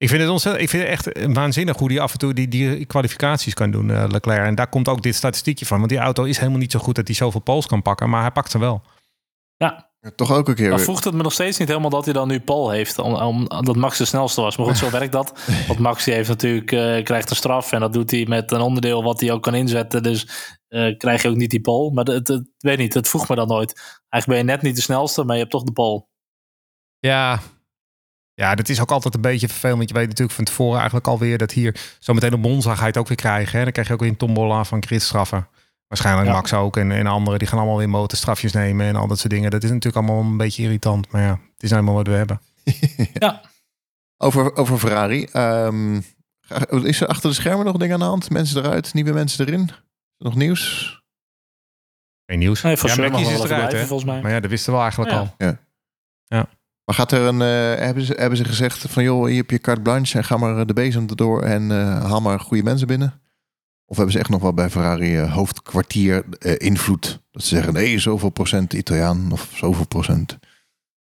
Ik 0.00 0.08
vind 0.08 0.20
het 0.20 0.30
ontzettend, 0.30 0.64
ik 0.64 0.70
vind 0.70 0.82
het 0.82 0.92
echt 0.92 1.34
waanzinnig 1.34 1.76
hoe 1.76 1.92
hij 1.92 2.00
af 2.00 2.12
en 2.12 2.18
toe 2.18 2.34
die, 2.34 2.48
die 2.48 2.84
kwalificaties 2.84 3.54
kan 3.54 3.70
doen, 3.70 3.90
eh, 3.90 4.04
Leclerc. 4.08 4.46
En 4.46 4.54
daar 4.54 4.68
komt 4.68 4.88
ook 4.88 5.02
dit 5.02 5.14
statistiekje 5.14 5.66
van. 5.66 5.78
Want 5.78 5.90
die 5.90 5.98
auto 5.98 6.24
is 6.24 6.38
helemaal 6.38 6.58
niet 6.58 6.72
zo 6.72 6.78
goed 6.78 6.94
dat 6.94 7.06
hij 7.06 7.16
zoveel 7.16 7.40
poles 7.40 7.66
kan 7.66 7.82
pakken. 7.82 8.10
Maar 8.10 8.20
hij 8.20 8.30
pakt 8.30 8.50
ze 8.50 8.58
wel. 8.58 8.82
Ja, 9.56 9.90
Ja, 10.00 10.10
Toch 10.16 10.32
ook 10.32 10.48
een 10.48 10.54
keer 10.54 10.68
dan 10.68 10.76
weer. 10.76 10.86
voegt 10.86 11.04
het 11.04 11.14
me 11.14 11.22
nog 11.22 11.32
steeds 11.32 11.58
niet 11.58 11.68
helemaal 11.68 11.90
dat 11.90 12.04
hij 12.04 12.14
dan 12.14 12.28
nu 12.28 12.40
Paul 12.40 12.70
heeft. 12.70 12.98
Om, 12.98 13.14
om, 13.14 13.48
dat 13.48 13.76
Max 13.76 13.98
de 13.98 14.04
snelste 14.04 14.40
was. 14.40 14.56
Maar 14.56 14.66
goed, 14.66 14.78
zo 14.78 14.90
werkt 14.98 15.12
dat. 15.12 15.40
Want 15.66 15.78
Max 15.78 16.04
die 16.04 16.14
heeft 16.14 16.28
natuurlijk, 16.28 16.72
eh, 16.72 17.04
krijgt 17.04 17.30
een 17.30 17.36
straf. 17.36 17.72
En 17.72 17.80
dat 17.80 17.92
doet 17.92 18.10
hij 18.10 18.26
met 18.28 18.52
een 18.52 18.60
onderdeel 18.60 19.02
wat 19.02 19.20
hij 19.20 19.32
ook 19.32 19.42
kan 19.42 19.54
inzetten. 19.54 20.02
Dus 20.02 20.26
eh, 20.68 20.96
krijg 20.96 21.22
je 21.22 21.28
ook 21.28 21.36
niet 21.36 21.50
die 21.50 21.60
Paul. 21.60 21.90
Maar 21.90 22.04
het, 22.04 22.28
het, 22.28 22.48
weet 22.58 22.78
niet, 22.78 22.94
het 22.94 23.08
voegt 23.08 23.28
me 23.28 23.34
dan 23.34 23.48
nooit. 23.48 23.74
Eigenlijk 24.08 24.26
ben 24.26 24.36
je 24.36 24.56
net 24.56 24.62
niet 24.62 24.76
de 24.76 24.82
snelste, 24.82 25.24
maar 25.24 25.34
je 25.34 25.40
hebt 25.40 25.52
toch 25.52 25.64
de 25.64 25.72
Paul. 25.72 26.08
Ja. 26.98 27.40
Ja, 28.40 28.54
dat 28.54 28.68
is 28.68 28.80
ook 28.80 28.90
altijd 28.90 29.14
een 29.14 29.20
beetje 29.20 29.48
vervelend. 29.48 29.76
Want 29.78 29.88
je 29.88 29.94
weet 29.94 30.06
natuurlijk 30.08 30.36
van 30.36 30.44
tevoren 30.44 30.76
eigenlijk 30.76 31.06
alweer 31.06 31.38
dat 31.38 31.52
hier 31.52 31.80
zometeen 31.98 32.32
op 32.34 32.40
Monza 32.40 32.74
ga 32.74 32.80
je 32.80 32.86
het 32.86 32.96
ook 32.96 33.08
weer 33.08 33.16
krijgen. 33.16 33.58
Hè? 33.58 33.62
Dan 33.64 33.72
krijg 33.72 33.88
je 33.88 33.94
ook 33.94 34.00
weer 34.00 34.08
een 34.08 34.16
tombola 34.16 34.64
van 34.64 34.82
gridstraffen. 34.84 35.48
Waarschijnlijk 35.86 36.26
Ja. 36.26 36.32
Max 36.32 36.52
ook. 36.52 36.76
En, 36.76 36.92
en 36.92 37.06
anderen 37.06 37.38
die 37.38 37.48
gaan 37.48 37.58
allemaal 37.58 37.76
weer 37.76 37.88
motorstrafjes 37.88 38.52
nemen 38.52 38.86
en 38.86 38.96
al 38.96 39.06
dat 39.06 39.18
soort 39.18 39.32
dingen. 39.32 39.50
Dat 39.50 39.62
is 39.62 39.68
natuurlijk 39.70 39.96
allemaal 39.96 40.20
een 40.24 40.36
beetje 40.36 40.62
irritant. 40.62 41.10
Maar 41.12 41.22
ja, 41.22 41.30
het 41.52 41.62
is 41.62 41.70
nou 41.70 41.80
eenmaal 41.82 41.96
wat 41.96 42.06
we 42.06 42.12
hebben. 42.12 42.40
Ja, 43.12 43.40
Over, 44.16 44.56
over 44.56 44.78
Ferrari. 44.78 45.24
ehm, 45.24 46.00
ga- 46.40 46.66
is 46.84 47.00
er 47.00 47.06
achter 47.06 47.28
de 47.30 47.36
schermen 47.36 47.64
nog 47.64 47.76
dingen 47.76 47.94
aan 47.94 48.00
de 48.00 48.06
hand? 48.06 48.30
Mensen 48.30 48.64
eruit, 48.64 48.94
nieuwe 48.94 49.12
mensen 49.12 49.46
erin? 49.46 49.70
Nog 50.18 50.34
nieuws? 50.34 50.94
Geen 52.26 52.38
nieuws. 52.38 52.62
nee, 52.62 52.72
ja, 52.72 52.78
sure 52.78 52.96
mag 53.02 53.10
Mackie 53.10 53.26
wel 53.34 53.44
is 53.44 53.50
eruit, 53.50 53.72
hè? 53.72 53.86
volgens 53.86 54.10
mij. 54.10 54.20
Maar 54.20 54.30
ja, 54.30 54.40
dat 54.40 54.50
wisten 54.50 54.70
we 54.72 54.76
al 54.78 54.82
eigenlijk 54.84 55.12
Ja. 55.38 55.48
al. 56.28 56.46
Maar 56.90 56.98
gaat 56.98 57.12
er 57.12 57.20
een, 57.20 57.42
eh, 57.42 57.84
hebben, 57.84 58.04
ze, 58.04 58.12
hebben 58.18 58.38
ze 58.38 58.44
gezegd 58.44 58.84
van 58.88 59.02
joh, 59.02 59.26
hier 59.26 59.36
heb 59.36 59.50
je 59.50 59.58
carte 59.58 59.80
blanche 59.82 60.18
en 60.18 60.24
ga 60.24 60.36
maar 60.36 60.66
de 60.66 60.72
bezem 60.72 61.06
erdoor 61.08 61.42
en 61.42 61.70
eh, 61.70 62.04
haal 62.04 62.20
maar 62.20 62.40
goede 62.40 62.62
mensen 62.62 62.86
binnen? 62.86 63.20
Of 63.86 63.96
hebben 63.96 64.12
ze 64.14 64.18
echt 64.20 64.28
nog 64.28 64.42
wel 64.42 64.54
bij 64.54 64.70
Ferrari 64.70 65.16
eh, 65.16 65.34
hoofdkwartier 65.34 66.24
eh, 66.38 66.54
invloed? 66.58 67.20
Dat 67.30 67.42
ze 67.42 67.48
zeggen 67.54 67.72
nee, 67.72 67.98
zoveel 67.98 68.30
procent 68.30 68.72
Italiaan 68.72 69.28
of 69.32 69.48
zoveel 69.54 69.86
procent. 69.86 70.32
Ik 70.32 70.38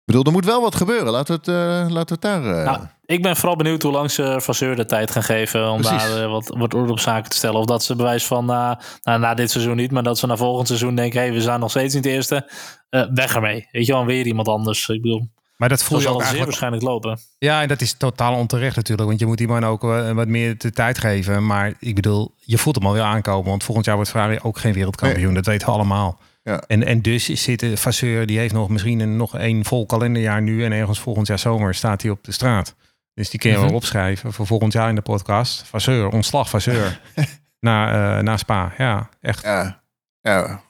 bedoel, 0.05 0.23
er 0.23 0.31
moet 0.31 0.45
wel 0.45 0.61
wat 0.61 0.75
gebeuren. 0.75 1.11
Laten 1.11 1.33
we 1.43 1.51
het, 1.51 1.61
eh, 1.87 1.93
laten 1.93 2.19
we 2.19 2.27
het 2.27 2.43
daar... 2.43 2.57
eh, 2.57 2.65
Nou, 2.65 2.79
ik 3.05 3.21
ben 3.21 3.35
vooral 3.35 3.55
benieuwd 3.55 3.81
hoe 3.83 3.91
lang 3.91 4.11
ze 4.11 4.37
Vasseur 4.41 4.75
de 4.75 4.85
tijd 4.85 5.11
gaan 5.11 5.23
geven 5.23 5.71
om 5.71 5.81
Precies. 5.81 6.03
daar 6.03 6.23
eh, 6.23 6.31
wat, 6.31 6.53
wat 6.57 6.73
orde 6.73 6.91
op 6.91 6.99
zaken 6.99 7.29
te 7.29 7.35
stellen. 7.35 7.59
Of 7.59 7.65
dat 7.65 7.83
ze 7.83 7.95
bewijs 7.95 8.25
van, 8.25 8.45
na 8.45 8.79
na 9.03 9.33
dit 9.33 9.51
seizoen 9.51 9.75
niet, 9.75 9.91
maar 9.91 10.03
dat 10.03 10.17
ze 10.17 10.27
na 10.27 10.35
volgend 10.37 10.67
seizoen 10.67 10.95
denken, 10.95 11.19
hé, 11.19 11.25
hey, 11.25 11.35
we 11.35 11.41
zijn 11.41 11.59
nog 11.59 11.69
steeds 11.69 11.93
niet 11.93 12.03
de 12.03 12.09
eerste. 12.09 12.49
Eh, 12.89 13.03
weg 13.13 13.35
ermee. 13.35 13.67
Weet 13.71 13.85
je 13.85 13.93
wel, 13.93 14.05
weer 14.05 14.25
iemand 14.25 14.47
anders. 14.47 14.89
Ik 14.89 15.01
bedoel, 15.01 15.29
Maar 15.61 15.69
dat 15.69 15.83
voel 15.83 15.97
je 15.97 16.03
zal 16.03 16.13
ook 16.13 16.21
zeer 16.21 16.27
eigenlijk 16.29 16.59
waarschijnlijk 16.59 16.91
lopen. 16.91 17.19
Ja, 17.37 17.61
en 17.61 17.67
dat 17.67 17.81
is 17.81 17.93
totaal 17.93 18.35
onterecht 18.35 18.75
natuurlijk. 18.75 19.07
Want 19.07 19.19
je 19.19 19.25
moet 19.25 19.37
die 19.37 19.47
man 19.47 19.65
ook 19.65 19.83
eh, 19.83 20.11
wat 20.11 20.27
meer 20.27 20.57
de 20.57 20.71
tijd 20.71 20.97
geven. 20.97 21.45
Maar 21.45 21.73
ik 21.79 21.95
bedoel, 21.95 22.35
je 22.39 22.57
voelt 22.57 22.75
hem 22.75 22.85
alweer 22.85 23.01
aankomen. 23.01 23.49
Want 23.49 23.63
volgend 23.63 23.85
jaar 23.85 23.95
wordt 23.95 24.09
Ferrari 24.09 24.39
ook 24.41 24.57
geen 24.57 24.73
wereldkampioen. 24.73 25.33
Dat 25.33 25.45
weten 25.45 25.67
we 25.67 25.73
allemaal. 25.73 26.19
Ja. 26.43 26.63
En, 26.67 26.85
en 26.85 27.01
dus 27.01 27.25
zit 27.25 27.59
de 27.59 27.77
Vasseur, 27.77 28.25
die 28.25 28.37
heeft 28.37 28.53
nog 28.53 28.69
misschien 28.69 28.99
een, 28.99 29.15
nog 29.17 29.37
één 29.37 29.65
vol 29.65 29.85
kalenderjaar 29.85 30.41
nu. 30.41 30.63
En 30.65 30.71
ergens 30.71 30.99
volgend 30.99 31.27
jaar 31.27 31.39
zomer 31.39 31.75
staat 31.75 32.01
hij 32.01 32.11
op 32.11 32.23
de 32.23 32.31
straat. 32.31 32.75
Dus 33.13 33.29
die 33.29 33.39
kun 33.39 33.49
je 33.49 33.57
Mhm. 33.57 33.65
wel 33.65 33.75
opschrijven 33.75 34.33
voor 34.33 34.47
volgend 34.47 34.73
jaar 34.73 34.89
in 34.89 34.95
de 34.95 35.01
podcast. 35.01 35.63
Vasseur, 35.67 36.09
ontslag 36.09 36.49
Vasseur. 36.49 36.99
na, 37.59 37.91
eh, 38.17 38.23
na 38.23 38.37
Spa. 38.37 38.73
Ja, 38.77 39.09
echt. 39.21 39.43
Ja, 39.43 39.81
ja. 40.21 40.61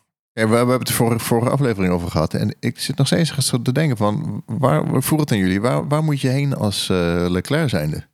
Ja, 0.42 0.48
we, 0.48 0.52
we 0.52 0.58
hebben 0.58 0.80
het 0.80 0.88
er 0.88 0.94
vorige, 0.94 1.26
vorige 1.26 1.52
aflevering 1.52 1.94
over 1.94 2.12
gehad. 2.12 2.34
En 2.34 2.56
ik 2.60 2.80
zit 2.80 2.98
nog 2.98 3.08
steeds 3.08 3.38
zo 3.38 3.62
te 3.62 3.72
denken 3.72 3.98
van... 3.98 4.44
Waar, 4.46 4.92
waar 4.92 5.04
voer 5.04 5.20
het 5.20 5.32
aan 5.32 5.38
jullie? 5.38 5.62
Waar, 5.62 5.88
waar 5.88 6.04
moet 6.04 6.22
je 6.22 6.28
heen 6.28 6.56
als 6.56 6.90
eh, 6.90 7.26
Leclerc 7.30 7.70
zijnde? 7.70 8.10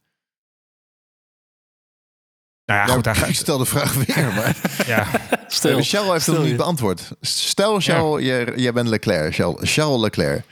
Nou 2.66 2.80
ja, 2.80 2.94
goed. 2.94 3.04
Daar, 3.04 3.30
ik 3.30 3.36
stel 3.46 3.58
de 3.58 3.66
vraag 3.66 3.94
weer, 3.94 4.34
maar... 4.34 4.58
ja. 4.94 5.08
Stil. 5.48 5.82
Charles 5.82 6.12
heeft 6.12 6.38
het 6.38 6.48
niet 6.48 6.58
beantwoord. 6.58 7.12
Stel, 7.22 7.80
Charles, 7.80 8.24
jij, 8.24 8.54
jij 8.56 8.74
bent 8.74 8.88
Leclerc. 8.88 9.34
Charles, 9.34 9.74
Charles 9.74 10.02
Leclerc. 10.02 10.46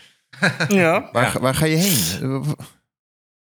Ja. 0.68 1.10
Waar, 1.12 1.40
waar 1.40 1.56
ga 1.56 1.66
je 1.66 1.76
heen? 1.76 2.56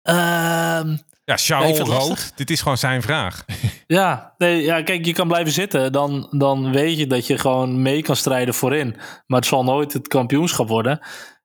Ehm, 0.01 0.97
Ja, 1.25 1.37
Charles 1.37 1.79
Rood, 1.79 2.37
dit 2.37 2.49
is 2.49 2.61
gewoon 2.61 2.77
zijn 2.77 3.01
vraag. 3.01 3.45
Ja, 3.87 4.33
nee, 4.37 4.61
ja, 4.61 4.81
kijk, 4.81 5.05
je 5.05 5.13
kan 5.13 5.27
blijven 5.27 5.53
zitten. 5.53 5.91
Dan, 5.91 6.27
dan 6.31 6.71
weet 6.71 6.97
je 6.97 7.07
dat 7.07 7.27
je 7.27 7.37
gewoon 7.37 7.81
mee 7.81 8.01
kan 8.01 8.15
strijden 8.15 8.53
voorin. 8.53 8.95
Maar 9.27 9.39
het 9.39 9.47
zal 9.47 9.63
nooit 9.63 9.93
het 9.93 10.07
kampioenschap 10.07 10.67
worden. 10.67 10.99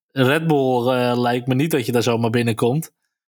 Red 0.07 0.47
Bull 0.47 0.89
eh, 0.89 1.19
lijkt 1.19 1.47
me 1.47 1.55
niet 1.55 1.71
dat 1.71 1.87
je 1.87 1.93
daar 1.93 2.03
zomaar 2.03 2.31
binnenkomt. 2.31 2.91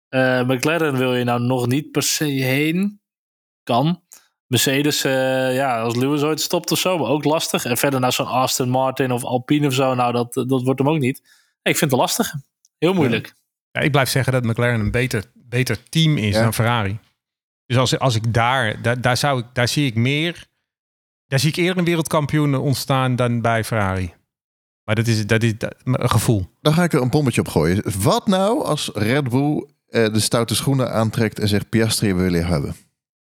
Eh 0.09 0.43
McLaren 0.43 0.97
wil 0.97 1.15
je 1.15 1.25
nou 1.25 1.41
nog 1.41 1.67
niet 1.67 1.91
per 1.91 2.03
se 2.03 2.25
heen. 2.25 3.01
Kan. 3.63 4.03
Mercedes, 4.47 5.05
eh, 5.05 5.55
ja, 5.55 5.81
als 5.81 5.97
Lewis 5.97 6.23
ooit 6.23 6.41
stopt 6.41 6.73
of 6.73 6.79
zo, 6.79 6.99
maar 6.99 7.09
ook 7.09 7.25
lastig. 7.25 7.65
En 7.65 7.77
verder 7.77 8.01
naar 8.01 8.13
zo'n 8.13 8.27
Aston 8.27 8.69
Martin 8.69 9.13
of 9.13 9.25
Alpine 9.25 9.67
of 9.67 9.73
zo, 9.73 9.95
nou, 9.95 10.13
dat, 10.13 10.35
dat 10.35 10.63
wordt 10.63 10.79
hem 10.79 10.89
ook 10.89 10.99
niet. 10.99 11.19
Ik 11.63 11.77
vind 11.77 11.91
het 11.91 12.01
lastig. 12.01 12.35
Heel 12.79 12.95
moeilijk. 12.95 13.27
Ja, 13.27 13.40
ik 13.73 13.91
blijf 13.91 14.09
zeggen 14.09 14.33
dat 14.33 14.45
McLaren 14.45 14.81
een 14.81 14.91
beter, 14.91 15.25
beter 15.35 15.89
team 15.89 16.17
is 16.17 16.35
Ja. 16.35 16.43
dan 16.43 16.55
Ferrari. 16.55 16.99
Dus 17.67 17.77
als, 17.77 17.99
als 17.99 18.15
ik 18.15 18.33
daar, 18.35 18.83
daar, 18.83 19.01
daar, 19.01 19.17
zou 19.17 19.41
ik, 19.41 19.47
daar 19.53 19.69
zie 19.69 19.87
ik 19.87 19.95
meer, 19.95 20.47
daar 21.27 21.39
zie 21.39 21.49
ik 21.49 21.57
eerder 21.57 21.79
een 21.79 21.85
wereldkampioen 21.85 22.55
ontstaan 22.55 23.17
dan 23.17 23.41
bij 23.41 23.65
Ferrari. 23.65 24.15
Maar 24.85 24.95
dat 24.95 25.07
is, 25.07 25.27
dat 25.27 25.43
is 25.43 25.59
dat- 25.59 25.75
een 25.85 26.11
gevoel. 26.11 26.51
Dan 26.61 26.73
ga 26.75 26.83
ik 26.83 26.93
er 26.93 27.03
een 27.03 27.11
bommetje 27.11 27.41
op 27.41 27.49
gooien. 27.49 27.83
Wat 28.03 28.27
nou 28.27 28.65
als 28.65 28.91
Red 28.95 29.29
Bull 29.29 29.67
eh, 29.89 30.13
de 30.13 30.21
stoute 30.21 30.55
schoenen 30.55 30.93
aantrekt 30.93 31.39
en 31.39 31.49
zegt 31.49 31.69
Piastri 31.69 32.15
we 32.15 32.23
willen 32.23 32.41
je 32.41 32.47
hebben? 32.47 32.77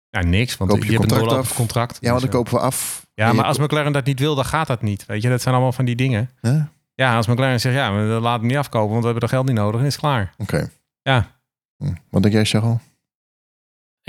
Ja, 0.10 0.22
niks, 0.22 0.58
want 0.58 0.72
Koop 0.72 0.80
je 0.84 0.92
je, 0.92 0.98
hebt 0.98 1.12
een 1.12 1.28
af? 1.28 1.54
contract. 1.56 1.98
Ja, 2.02 2.12
maar 2.12 2.22
Dus, 2.22 2.30
dan 2.30 2.30
eh, 2.30 2.36
kopen 2.36 2.54
we 2.54 2.60
af. 2.60 3.08
ja, 3.14 3.34
maar 3.34 3.46
als 3.46 3.58
McLaren 3.58 3.92
dat 3.92 4.06
niet 4.06 4.20
wil, 4.20 4.36
dan 4.36 4.46
gaat 4.46 4.68
dat 4.68 4.82
niet. 4.82 5.06
Weet 5.06 5.22
je, 5.22 5.30
dat 5.30 5.42
zijn 5.42 5.54
allemaal 5.54 5.72
van 5.74 5.86
die 5.86 5.96
dingen. 5.96 6.30
Hè? 6.42 6.60
Ja, 7.00 7.16
als 7.16 7.28
McLaren 7.28 7.60
zegt, 7.60 7.76
ja, 7.76 8.08
dan 8.08 8.22
laat 8.22 8.40
hem 8.40 8.48
niet 8.48 8.58
afkopen, 8.58 8.90
want 8.90 9.00
we 9.00 9.06
hebben 9.06 9.24
er 9.24 9.36
geld 9.36 9.46
niet 9.46 9.56
nodig, 9.56 9.82
is 9.82 9.86
het 9.86 10.02
klaar. 10.02 10.34
Oké. 10.38 10.70
Ja. 11.02 11.28
Hm. 11.78 11.94
Wat 12.10 12.22
denk 12.22 12.34
jij, 12.34 12.46
Charles? 12.46 12.78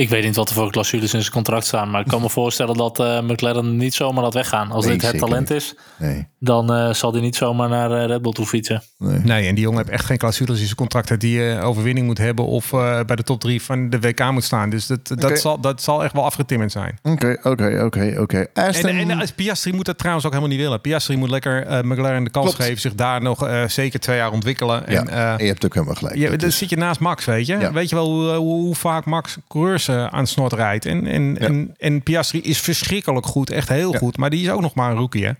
Ik 0.00 0.08
weet 0.08 0.24
niet 0.24 0.36
wat 0.36 0.48
er 0.48 0.54
voor 0.54 0.70
clausules 0.70 1.14
in 1.14 1.20
zijn 1.20 1.32
contract 1.32 1.66
staan. 1.66 1.90
Maar 1.90 2.00
ik 2.00 2.06
kan 2.06 2.20
me 2.20 2.30
voorstellen 2.40 2.76
dat 2.76 2.98
eh, 3.00 3.20
McLaren 3.20 3.76
niet 3.76 3.94
zomaar 3.94 4.22
laat 4.22 4.34
weggaan. 4.34 4.70
Als 4.70 4.84
Nee, 4.86 4.96
dit 4.98 5.06
het 5.10 5.18
talent 5.20 5.48
niet. 5.48 5.58
is, 5.58 5.74
Nee. 5.98 6.26
dan 6.38 6.72
eh, 6.74 6.92
zal 6.92 7.12
hij 7.12 7.20
niet 7.20 7.36
zomaar 7.36 7.68
naar 7.68 7.90
eh, 7.92 8.06
Red 8.06 8.22
Bull 8.22 8.32
toe 8.32 8.46
fietsen. 8.46 8.82
nee. 8.98 9.18
Nee, 9.18 9.46
en 9.48 9.54
die 9.54 9.64
jongen 9.64 9.78
heeft 9.78 9.90
echt 9.90 10.04
geen 10.04 10.18
clausules 10.18 10.58
in 10.58 10.64
zijn 10.64 10.76
contract 10.76 11.08
dat 11.08 11.20
die 11.20 11.50
eh, 11.54 11.66
overwinning 11.68 12.06
moet 12.06 12.18
hebben 12.18 12.44
of 12.44 12.72
eh, 12.72 13.00
bij 13.06 13.16
de 13.16 13.22
top 13.22 13.40
drie 13.40 13.62
van 13.62 13.90
de 13.90 14.00
WK 14.00 14.30
moet 14.30 14.44
staan. 14.44 14.70
Dus 14.70 14.86
dat, 14.86 15.12
dat, 15.14 15.38
zal, 15.38 15.60
dat 15.60 15.82
zal 15.82 16.04
echt 16.04 16.12
wel 16.12 16.24
afgetimmerd 16.24 16.72
zijn. 16.72 16.98
Oké, 17.02 17.36
oké, 17.42 17.82
oké, 17.84 18.14
oké. 18.20 18.46
Aston... 18.54 18.90
En, 18.90 19.10
en 19.20 19.28
Piastri 19.36 19.72
moet 19.72 19.84
dat 19.86 19.98
trouwens 19.98 20.26
ook 20.26 20.32
helemaal 20.32 20.54
niet 20.54 20.62
willen. 20.64 20.80
Piastri 20.80 21.16
moet 21.16 21.30
lekker 21.30 21.66
eh, 21.66 21.82
McLaren 21.82 22.24
de 22.24 22.30
kans 22.30 22.46
Klopt. 22.46 22.62
geven, 22.62 22.80
zich 22.80 22.94
daar 22.94 23.22
nog 23.22 23.46
eh, 23.46 23.64
zeker 23.68 24.00
twee 24.00 24.16
jaar 24.16 24.32
ontwikkelen. 24.32 24.82
Ja, 24.88 25.00
En, 25.00 25.08
eh, 25.08 25.30
en 25.32 25.38
je 25.38 25.46
hebt 25.46 25.64
ook 25.64 25.74
helemaal 25.74 25.94
gelijk. 25.94 26.16
ja, 26.16 26.30
is- 26.46 26.58
zit 26.58 26.70
je 26.70 26.76
naast 26.76 27.00
Max, 27.00 27.24
weet 27.24 27.46
je. 27.46 27.58
Ja. 27.58 27.72
Weet 27.72 27.88
je 27.88 27.94
wel 27.96 28.06
hoe, 28.06 28.30
hoe, 28.34 28.60
hoe 28.62 28.74
vaak 28.74 29.04
Max 29.04 29.36
coureurs 29.48 29.88
eh, 29.90 30.06
aan 30.06 30.18
het 30.20 30.28
snort 30.28 30.52
rijdt. 30.52 30.84
En, 30.86 31.06
en, 31.06 31.38
en, 31.38 31.74
en 31.76 32.02
Piastri 32.02 32.40
is 32.40 32.60
verschrikkelijk 32.60 33.26
goed, 33.26 33.50
echt 33.50 33.68
heel 33.68 33.92
Ja. 33.92 33.98
goed. 33.98 34.16
Maar 34.16 34.30
die 34.30 34.42
is 34.42 34.50
ook 34.50 34.60
nog 34.60 34.74
maar 34.74 34.90
een 34.90 34.96
rookie, 34.96 35.24
hè? 35.26 35.32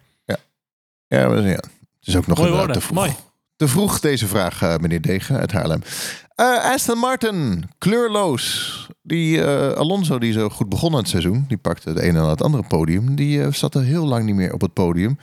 Ja, 1.06 1.28
maar 1.28 1.42
ja, 1.42 1.48
het 1.48 1.68
is 2.00 2.16
ook 2.16 2.26
nog 2.26 2.38
Mooi 2.38 2.50
inderdaad 2.50 2.56
woorden, 2.56 2.74
te 2.74 2.80
vroeg. 2.80 2.96
mooi. 2.98 3.14
Te 3.56 3.68
vroeg 3.68 4.00
deze 4.00 4.26
vraag, 4.26 4.62
eh, 4.62 4.76
meneer 4.76 5.00
Degen 5.00 5.36
uit 5.38 5.52
Haarlem. 5.52 5.82
Eh, 6.34 6.64
Aston 6.72 6.98
Martin, 6.98 7.64
kleurloos. 7.78 8.88
Die 9.02 9.44
eh, 9.44 9.72
Alonso, 9.76 10.18
die 10.18 10.32
zo 10.32 10.48
goed 10.48 10.68
begon 10.68 10.92
het 10.94 11.08
seizoen, 11.08 11.44
die 11.48 11.56
pakte 11.56 11.88
het 11.88 11.98
ene 11.98 12.18
en 12.18 12.24
het 12.28 12.42
andere 12.42 12.62
podium. 12.68 13.14
Die 13.16 13.42
eh, 13.42 13.52
zat 13.52 13.74
er 13.74 13.82
heel 13.82 14.06
lang 14.06 14.24
niet 14.24 14.34
meer 14.34 14.52
op 14.52 14.60
het 14.60 14.72
podium. 14.72 15.18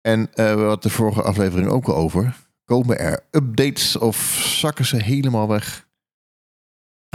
En 0.00 0.20
eh, 0.34 0.54
we 0.54 0.60
hadden 0.60 0.80
de 0.80 0.90
vorige 0.90 1.22
aflevering 1.22 1.68
ook 1.68 1.86
al 1.88 1.94
over. 1.96 2.36
Komen 2.64 2.98
er 2.98 3.20
updates 3.30 3.96
of 3.98 4.16
zakken 4.58 4.84
ze 4.84 4.96
helemaal 4.96 5.48
weg? 5.48 5.86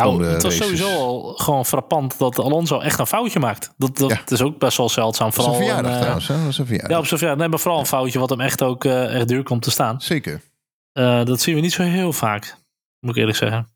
Nou, 0.02 0.26
het 0.26 0.44
was 0.44 0.58
races. 0.58 0.78
sowieso 0.78 1.00
al 1.06 1.34
gewoon 1.36 1.66
frappant 1.66 2.18
dat 2.18 2.40
Alonso 2.40 2.80
echt 2.80 3.00
een 3.00 3.08
foutje 3.08 3.40
maakt. 3.40 3.74
Dat, 3.78 3.98
dat 3.98 4.10
Ja. 4.12 4.22
is 4.28 4.42
ook 4.42 4.60
best 4.60 4.78
wel 4.78 4.90
zeldzaam. 4.90 5.34
Vooral 5.34 5.54
verjaardag 5.54 5.86
een, 5.86 5.92
eh, 5.92 6.00
trouwens. 6.02 6.28
Hè? 6.28 6.36
Dat 6.36 6.46
was 6.46 6.58
een 6.58 6.66
verjaardag. 6.66 6.92
Ja, 6.92 6.98
op 7.00 7.06
zijn 7.06 7.20
verjaardag. 7.20 7.42
Nee, 7.44 7.50
maar 7.54 7.60
vooral 7.64 7.80
een 7.80 7.86
foutje 7.86 8.20
wat 8.20 8.30
hem 8.30 8.42
echt 8.42 8.64
ook 8.64 8.86
eh, 8.86 9.16
echt 9.16 9.28
duur 9.28 9.44
komt 9.44 9.62
te 9.62 9.72
staan. 9.72 10.02
Zeker. 10.02 10.42
Eh, 10.92 11.24
dat 11.26 11.42
zien 11.42 11.56
we 11.56 11.62
niet 11.62 11.74
zo 11.74 11.84
heel 11.84 12.14
vaak, 12.14 12.58
moet 13.00 13.12
ik 13.12 13.18
eerlijk 13.18 13.38
zeggen. 13.38 13.70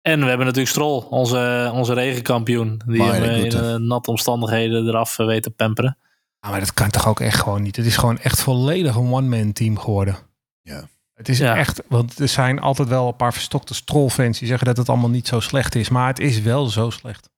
En 0.00 0.20
we 0.20 0.26
hebben 0.26 0.46
natuurlijk 0.46 0.72
Stroll, 0.74 1.02
onze, 1.10 1.70
onze 1.74 1.92
regenkampioen. 1.94 2.80
Die 2.86 3.02
hem 3.02 3.22
eh, 3.22 3.44
in 3.44 3.52
eh, 3.52 3.74
natte 3.74 4.10
omstandigheden 4.10 4.86
eraf 4.88 5.18
eh, 5.18 5.26
weet 5.26 5.42
te 5.42 5.50
pamperen. 5.50 5.98
Ah, 6.40 6.50
maar 6.50 6.60
dat 6.60 6.74
kan 6.74 6.90
toch 6.90 7.08
ook 7.08 7.20
echt 7.20 7.40
gewoon 7.40 7.62
niet. 7.62 7.76
Het 7.76 7.86
is 7.86 7.96
gewoon 7.96 8.18
echt 8.18 8.40
volledig 8.40 8.94
een 8.94 9.12
one-man 9.12 9.52
team 9.52 9.78
geworden. 9.78 10.16
Ja. 10.62 10.88
Het 11.22 11.30
is 11.30 11.38
Ja. 11.38 11.56
echt, 11.56 11.82
want 11.88 12.18
er 12.18 12.28
zijn 12.28 12.58
altijd 12.60 12.88
wel 12.88 13.08
een 13.08 13.16
paar 13.16 13.32
verstokte 13.32 13.74
strollfans 13.74 14.38
die 14.38 14.48
zeggen 14.48 14.66
dat 14.66 14.76
het 14.76 14.88
allemaal 14.88 15.10
niet 15.10 15.26
zo 15.28 15.40
slecht 15.40 15.74
is. 15.74 15.88
Maar 15.88 16.06
het 16.06 16.18
is 16.18 16.40
wel 16.40 16.66
zo 16.66 16.90
slecht. 16.90 17.30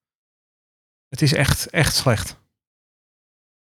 Het 1.09 1.23
is 1.23 1.35
echt, 1.35 1.70
echt 1.70 1.94
slecht. 1.94 2.42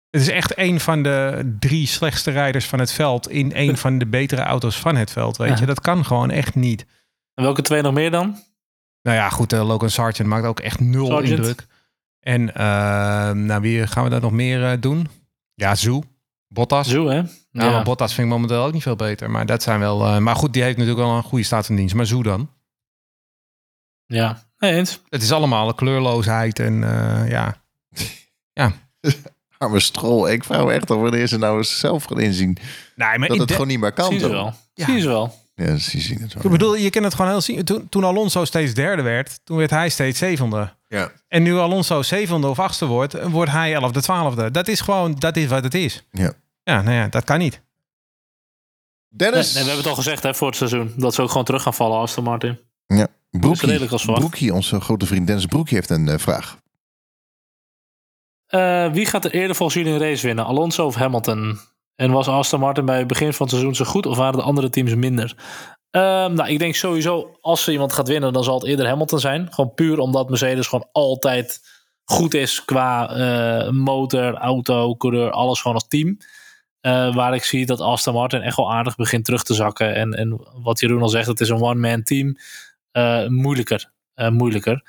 Het 0.10 0.22
is 0.22 0.28
echt 0.30 0.58
een 0.58 0.80
van 0.80 1.04
de 1.04 1.56
drie 1.60 1.88
slechtste 1.88 2.32
rijders 2.32 2.66
van 2.66 2.80
het 2.80 2.92
veld 2.92 3.30
in 3.30 3.52
een 3.56 3.78
van 3.78 3.98
de 3.98 4.06
betere 4.06 4.42
auto's 4.42 4.80
van 4.80 4.96
het 4.96 5.12
veld. 5.12 5.38
Weet 5.38 5.50
Ja. 5.50 5.56
je, 5.60 5.66
dat 5.66 5.80
kan 5.82 6.06
gewoon 6.06 6.30
echt 6.32 6.56
niet. 6.56 6.86
En 7.34 7.44
welke 7.44 7.62
twee 7.62 7.82
nog 7.82 7.94
meer 7.94 8.12
dan? 8.12 8.44
Nou 9.02 9.18
ja, 9.18 9.30
goed, 9.30 9.54
eh, 9.54 9.68
Logan 9.68 9.90
Sargent 9.90 10.28
maakt 10.28 10.46
ook 10.46 10.60
echt 10.60 10.80
nul 10.80 11.20
indruk. 11.20 11.66
En 12.20 12.54
eh, 12.56 13.32
nou, 13.32 13.62
wie 13.62 13.88
gaan 13.88 14.04
we 14.04 14.10
daar 14.10 14.22
nog 14.22 14.32
meer 14.32 14.72
eh, 14.72 14.82
doen? 14.82 15.08
Ja, 15.54 15.76
Zoe, 15.76 16.04
Bottas. 16.48 16.88
Zo, 16.90 17.08
hè? 17.08 17.16
Ja, 17.16 17.26
Ja. 17.52 17.72
maar 17.72 17.84
Bottas 17.84 18.14
vind 18.14 18.28
ik 18.28 18.34
momenteel 18.34 18.64
ook 18.66 18.74
niet 18.74 18.82
veel 18.84 18.96
beter. 18.96 19.30
Maar 19.32 19.46
dat 19.46 19.64
zijn 19.64 19.80
wel. 19.80 20.06
eh, 20.06 20.18
maar 20.18 20.36
goed, 20.36 20.54
die 20.54 20.64
heeft 20.64 20.78
natuurlijk 20.78 21.06
wel 21.08 21.16
een 21.18 21.24
goede 21.24 21.44
staat 21.44 21.66
van 21.66 21.76
dienst. 21.76 21.96
Maar 21.96 22.06
Zoe 22.06 22.24
dan? 22.24 22.50
ja. 24.06 24.46
Nee, 24.58 24.74
eens. 24.74 25.02
Het 25.10 25.22
is 25.22 25.32
allemaal 25.32 25.68
een 25.68 25.76
kleurloosheid 25.76 26.60
en 26.60 26.84
eh, 26.84 27.30
ja. 27.30 27.56
Arme 29.58 29.80
strol. 29.80 30.30
Ik 30.30 30.44
vraag 30.44 30.66
me 30.66 30.72
echt 30.74 30.92
af 30.92 30.98
wanneer 30.98 31.28
ze 31.28 31.38
nou 31.38 31.58
eens 31.58 31.80
zelf 31.80 32.04
gaan 32.04 32.20
inzien. 32.20 32.58
Nee, 32.96 33.18
maar 33.18 33.28
Dat 33.28 33.38
het 33.38 33.48
de- 33.48 33.54
gewoon 33.54 33.68
niet 33.70 33.80
meer 33.80 33.92
kan. 33.92 34.10
Zien 34.12 34.20
ze 34.20 34.30
wel. 34.30 34.54
Ja. 34.74 34.86
Zien 34.86 35.02
ze 35.02 35.08
wel. 35.08 35.36
Ja, 35.66 35.78
ze 35.78 36.00
zien 36.00 36.22
het 36.22 36.34
wel. 36.34 36.44
ik 36.44 36.52
bedoel, 36.52 36.76
je 36.76 36.90
kan 36.90 37.04
het 37.04 37.14
gewoon 37.14 37.32
heel 37.32 37.42
zien. 37.42 37.64
Toen, 37.64 37.90
toen 37.90 38.04
Alonso 38.04 38.46
steeds 38.46 38.74
derde 38.74 39.02
werd, 39.02 39.40
toen 39.44 39.58
werd 39.58 39.70
hij 39.70 39.90
steeds 39.90 40.20
zevende. 40.20 40.74
Ja. 40.88 41.12
En 41.28 41.44
nu 41.44 41.56
Alonso 41.56 42.02
zevende 42.02 42.48
of 42.48 42.60
achtste 42.60 42.86
wordt, 42.86 43.24
wordt 43.24 43.52
hij 43.52 43.74
elfde, 43.74 44.02
twaalfde. 44.02 44.52
Dat 44.52 44.68
is 44.68 44.82
gewoon, 44.82 45.16
dat 45.16 45.38
is 45.38 45.48
wat 45.48 45.64
het 45.64 45.74
is. 45.74 46.04
Ja. 46.12 46.34
Ja, 46.64 46.82
nou 46.82 46.96
ja, 46.96 47.08
dat 47.08 47.24
kan 47.24 47.40
niet. 47.40 47.62
Dennis. 49.10 49.54
nee, 49.54 49.64
we 49.64 49.70
hebben 49.70 49.78
het 49.78 49.88
al 49.88 50.04
gezegd 50.04 50.24
hè, 50.24 50.34
voor 50.36 50.48
het 50.48 50.56
seizoen. 50.56 50.94
Dat 50.96 51.14
ze 51.14 51.22
ook 51.22 51.30
gewoon 51.30 51.46
terug 51.46 51.62
gaan 51.62 51.74
vallen, 51.74 52.00
Aston 52.00 52.24
Martin. 52.24 52.60
Ja, 52.88 52.96
is 52.98 53.08
redelijk 53.32 53.60
Broekie, 53.60 53.90
als 53.92 54.02
verwacht. 54.02 54.22
Broekie, 54.22 54.54
onze 54.54 54.82
grote 54.82 55.06
vriend 55.06 55.28
Dennis 55.28 55.46
Broekie 55.46 55.78
heeft 55.78 55.90
een 55.90 56.08
eh, 56.08 56.18
vraag. 56.18 56.58
Eh, 58.48 58.92
wie 58.92 59.06
gaat 59.06 59.26
er 59.26 59.32
eerder 59.32 59.56
volgens 59.56 59.78
jullie 59.78 59.94
een 59.94 60.08
race 60.08 60.26
winnen? 60.26 60.46
Alonso 60.46 60.86
of 60.86 60.96
Hamilton? 60.96 61.60
En 61.98 62.12
was 62.12 62.28
Aston 62.28 62.60
Martin 62.60 62.86
bij 62.86 62.98
het 62.98 63.08
begin 63.08 63.34
van 63.34 63.46
het 63.46 63.56
seizoen 63.56 63.76
zo 63.76 63.86
goed 63.86 64.06
of 64.06 64.18
waren 64.18 64.38
de 64.38 64.46
andere 64.46 64.70
teams 64.70 64.96
minder? 64.96 65.36
Ehm, 65.92 66.34
nou, 66.34 66.50
ik 66.50 66.60
denk 66.60 66.76
sowieso 66.76 67.38
als 67.42 67.68
er 67.68 67.74
iemand 67.74 67.94
gaat 67.94 68.08
winnen, 68.08 68.34
dan 68.34 68.44
zal 68.44 68.60
het 68.60 68.68
eerder 68.68 68.88
Hamilton 68.88 69.20
zijn. 69.20 69.54
Gewoon 69.54 69.74
puur 69.74 70.00
omdat 70.00 70.30
Mercedes 70.30 70.68
gewoon 70.68 70.88
altijd 70.92 71.62
goed 72.04 72.34
is 72.34 72.66
qua 72.66 73.10
eh, 73.10 73.72
motor, 73.72 74.34
auto, 74.34 74.96
coureur, 74.96 75.32
alles 75.32 75.62
gewoon 75.62 75.78
als 75.78 75.88
team. 75.88 76.18
Eh, 76.80 77.16
waar 77.16 77.36
ik 77.36 77.44
zie 77.44 77.66
dat 77.66 77.80
Aston 77.80 78.14
Martin 78.14 78.42
echt 78.42 78.58
wel 78.58 78.74
aardig 78.74 78.96
begint 78.96 79.26
terug 79.26 79.44
te 79.44 79.54
zakken. 79.54 79.96
En, 79.96 80.14
en 80.14 80.48
wat 80.54 80.80
Jeroen 80.80 81.02
al 81.02 81.10
zegt, 81.10 81.28
het 81.28 81.40
is 81.40 81.50
een 81.50 81.62
one-man 81.62 82.04
team. 82.04 82.36
Eh, 82.92 83.28
moeilijker. 83.28 83.92
Moeilijker. 84.30 84.84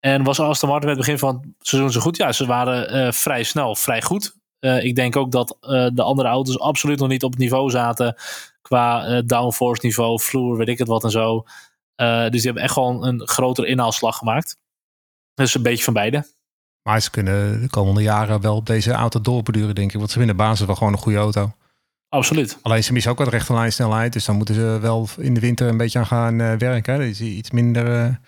En 0.00 0.22
was 0.22 0.40
Aston 0.40 0.68
Martin 0.68 0.88
met 0.88 0.96
het 0.96 1.06
begin 1.06 1.20
van 1.20 1.34
het 1.34 1.66
seizoen 1.68 1.92
zo 1.92 2.00
goed? 2.00 2.16
Ja, 2.16 2.32
ze 2.32 2.46
waren 2.46 3.14
vrij 3.14 3.42
snel, 3.42 3.74
vrij 3.74 4.02
goed. 4.02 4.35
Eh, 4.58 4.84
ik 4.84 4.94
denk 4.94 5.16
ook 5.16 5.32
dat 5.32 5.56
eh, 5.60 5.86
de 5.92 6.02
andere 6.02 6.28
auto's 6.28 6.58
absoluut 6.58 6.98
nog 6.98 7.08
niet 7.08 7.22
op 7.22 7.30
het 7.30 7.40
niveau 7.40 7.70
zaten. 7.70 8.14
Qua 8.62 9.06
eh, 9.06 9.22
downforce 9.26 9.86
niveau, 9.86 10.20
vloer, 10.20 10.56
weet 10.56 10.68
ik 10.68 10.78
het 10.78 10.88
wat 10.88 11.04
en 11.04 11.10
zo. 11.10 11.44
Dus 11.96 12.30
die 12.30 12.40
hebben 12.40 12.62
echt 12.62 12.72
gewoon 12.72 13.04
een 13.04 13.28
grotere 13.28 13.66
inhaalslag 13.66 14.16
gemaakt. 14.16 14.56
Dus 15.34 15.54
een 15.54 15.62
beetje 15.62 15.84
van 15.84 15.92
beide. 15.92 16.26
Maar 16.82 17.00
ze 17.00 17.10
kunnen 17.10 17.60
de 17.60 17.68
komende 17.68 18.02
jaren 18.02 18.40
wel 18.40 18.56
op 18.56 18.66
deze 18.66 18.92
auto 18.92 19.20
doorbeduren, 19.20 19.74
denk 19.74 19.92
ik. 19.92 19.98
Want 19.98 20.10
ze 20.10 20.18
vinden 20.18 20.36
de 20.36 20.42
basis 20.42 20.66
wel 20.66 20.74
gewoon 20.74 20.92
een 20.92 20.98
goede 20.98 21.18
auto. 21.18 21.52
Absoluut. 22.08 22.58
Alleen 22.62 22.84
ze 22.84 22.92
missen 22.92 23.10
ook 23.10 23.18
wat 23.18 23.28
rechte 23.28 23.52
lijnsnelheid. 23.52 24.12
Dus 24.12 24.24
dan 24.24 24.36
moeten 24.36 24.54
ze 24.54 24.78
wel 24.80 25.08
in 25.18 25.34
de 25.34 25.40
winter 25.40 25.68
een 25.68 25.76
beetje 25.76 25.98
aan 25.98 26.06
gaan 26.06 26.58
werken. 26.58 26.94
hè. 26.94 27.06
Dat 27.06 27.16
ze 27.16 27.24
iets 27.24 27.50
minder 27.50 28.18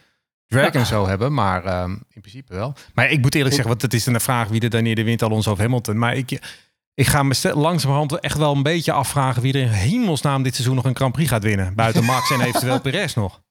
drag 0.48 0.72
Ja. 0.72 0.80
en 0.80 0.86
zo 0.86 1.06
hebben. 1.06 1.34
Maar 1.34 1.64
ehm, 1.64 1.90
in 1.90 2.20
principe 2.20 2.54
wel. 2.54 2.74
Maar 2.94 3.10
ik 3.10 3.20
moet 3.20 3.34
eerlijk 3.34 3.54
zeggen, 3.54 3.70
want 3.70 3.82
het 3.82 3.94
is 3.94 4.04
dan 4.04 4.12
de 4.14 4.20
vraag 4.20 4.48
wie 4.48 4.60
er 4.60 4.70
dan 4.70 4.84
eerder 4.84 5.04
wint, 5.04 5.22
Alonso 5.22 5.50
of 5.50 5.58
Hamilton. 5.58 5.98
Maar 5.98 6.16
ik, 6.16 6.30
ik 6.94 7.06
ga 7.06 7.22
me 7.22 7.34
langzamerhand 7.54 8.20
echt 8.20 8.38
wel 8.38 8.54
een 8.54 8.62
beetje 8.62 8.92
afvragen 8.92 9.42
wie 9.42 9.52
er 9.52 9.60
in 9.60 9.68
hemelsnaam 9.68 10.42
dit 10.42 10.54
seizoen 10.54 10.74
nog 10.76 10.84
een 10.84 10.96
Grand 10.96 11.12
Prix 11.12 11.30
gaat 11.30 11.42
winnen. 11.42 11.74
Buiten 11.74 12.04
Max 12.12 12.30
en 12.30 12.40
eventueel 12.40 12.80
Perez 12.80 13.14
nog. 13.14 13.42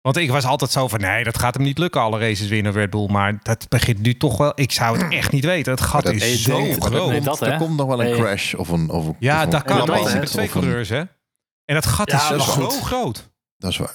Want 0.00 0.16
ik 0.16 0.30
was 0.30 0.44
altijd 0.44 0.70
zo 0.70 0.88
van, 0.88 1.00
nee, 1.00 1.24
dat 1.24 1.38
gaat 1.38 1.54
hem 1.54 1.62
niet 1.62 1.78
lukken, 1.78 2.00
alle 2.00 2.18
races 2.18 2.48
winnen 2.48 2.72
Red 2.72 2.90
Bull. 2.90 3.08
Maar 3.10 3.38
dat 3.42 3.68
begint 3.68 3.98
nu 4.02 4.16
toch 4.16 4.36
wel, 4.36 4.52
ik 4.54 4.72
zou 4.72 4.98
het 4.98 5.12
echt 5.12 5.32
niet 5.32 5.44
weten. 5.44 5.72
Het 5.72 5.80
gat 5.80 6.04
dat- 6.04 6.14
is 6.14 6.42
zo 6.42 6.72
groot. 6.78 7.08
nee, 7.10 7.20
dat, 7.20 7.40
er 7.40 7.56
komt 7.56 7.76
nog 7.76 7.86
wel 7.86 8.00
een 8.00 8.10
Nee. 8.10 8.20
crash 8.20 8.54
of 8.54 8.68
een... 8.68 8.90
Of 8.90 9.06
een 9.06 9.16
Ja, 9.18 9.36
of 9.38 9.44
een 9.44 9.50
dat 9.50 9.62
kan. 9.62 9.74
klap 9.76 9.88
Maar 9.88 9.96
je 9.96 10.02
uit 10.02 10.10
zit 10.12 10.20
met 10.20 10.30
twee 10.30 10.44
een- 10.44 10.50
coureurs, 10.50 10.88
hè? 10.88 10.98
En 11.64 11.74
dat 11.74 11.86
gat 11.86 12.10
Ja, 12.10 12.16
is 12.16 12.28
maar 12.30 12.40
zo 12.40 12.68
groot. 12.68 13.30
Dat 13.56 13.70
is 13.70 13.76
waar. 13.76 13.94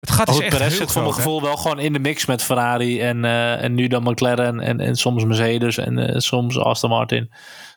Het 0.00 0.10
gaat 0.10 0.26
dus 0.26 0.34
het 0.34 0.44
echt 0.44 0.56
Perez 0.56 0.76
zit 0.76 0.92
voor 0.92 1.02
mijn 1.02 1.14
gevoel 1.14 1.42
wel 1.42 1.56
gewoon 1.56 1.78
in 1.78 1.92
de 1.92 1.98
mix 1.98 2.26
met 2.26 2.42
Ferrari 2.42 3.00
en, 3.00 3.24
eh, 3.24 3.62
en 3.62 3.74
nu 3.74 3.86
dan 3.88 4.02
McLaren 4.02 4.60
en, 4.60 4.80
en 4.80 4.96
soms 4.96 5.24
Mercedes 5.24 5.78
en 5.78 5.98
eh, 5.98 6.18
soms 6.18 6.58
Aston 6.58 6.90
Martin. 6.90 7.32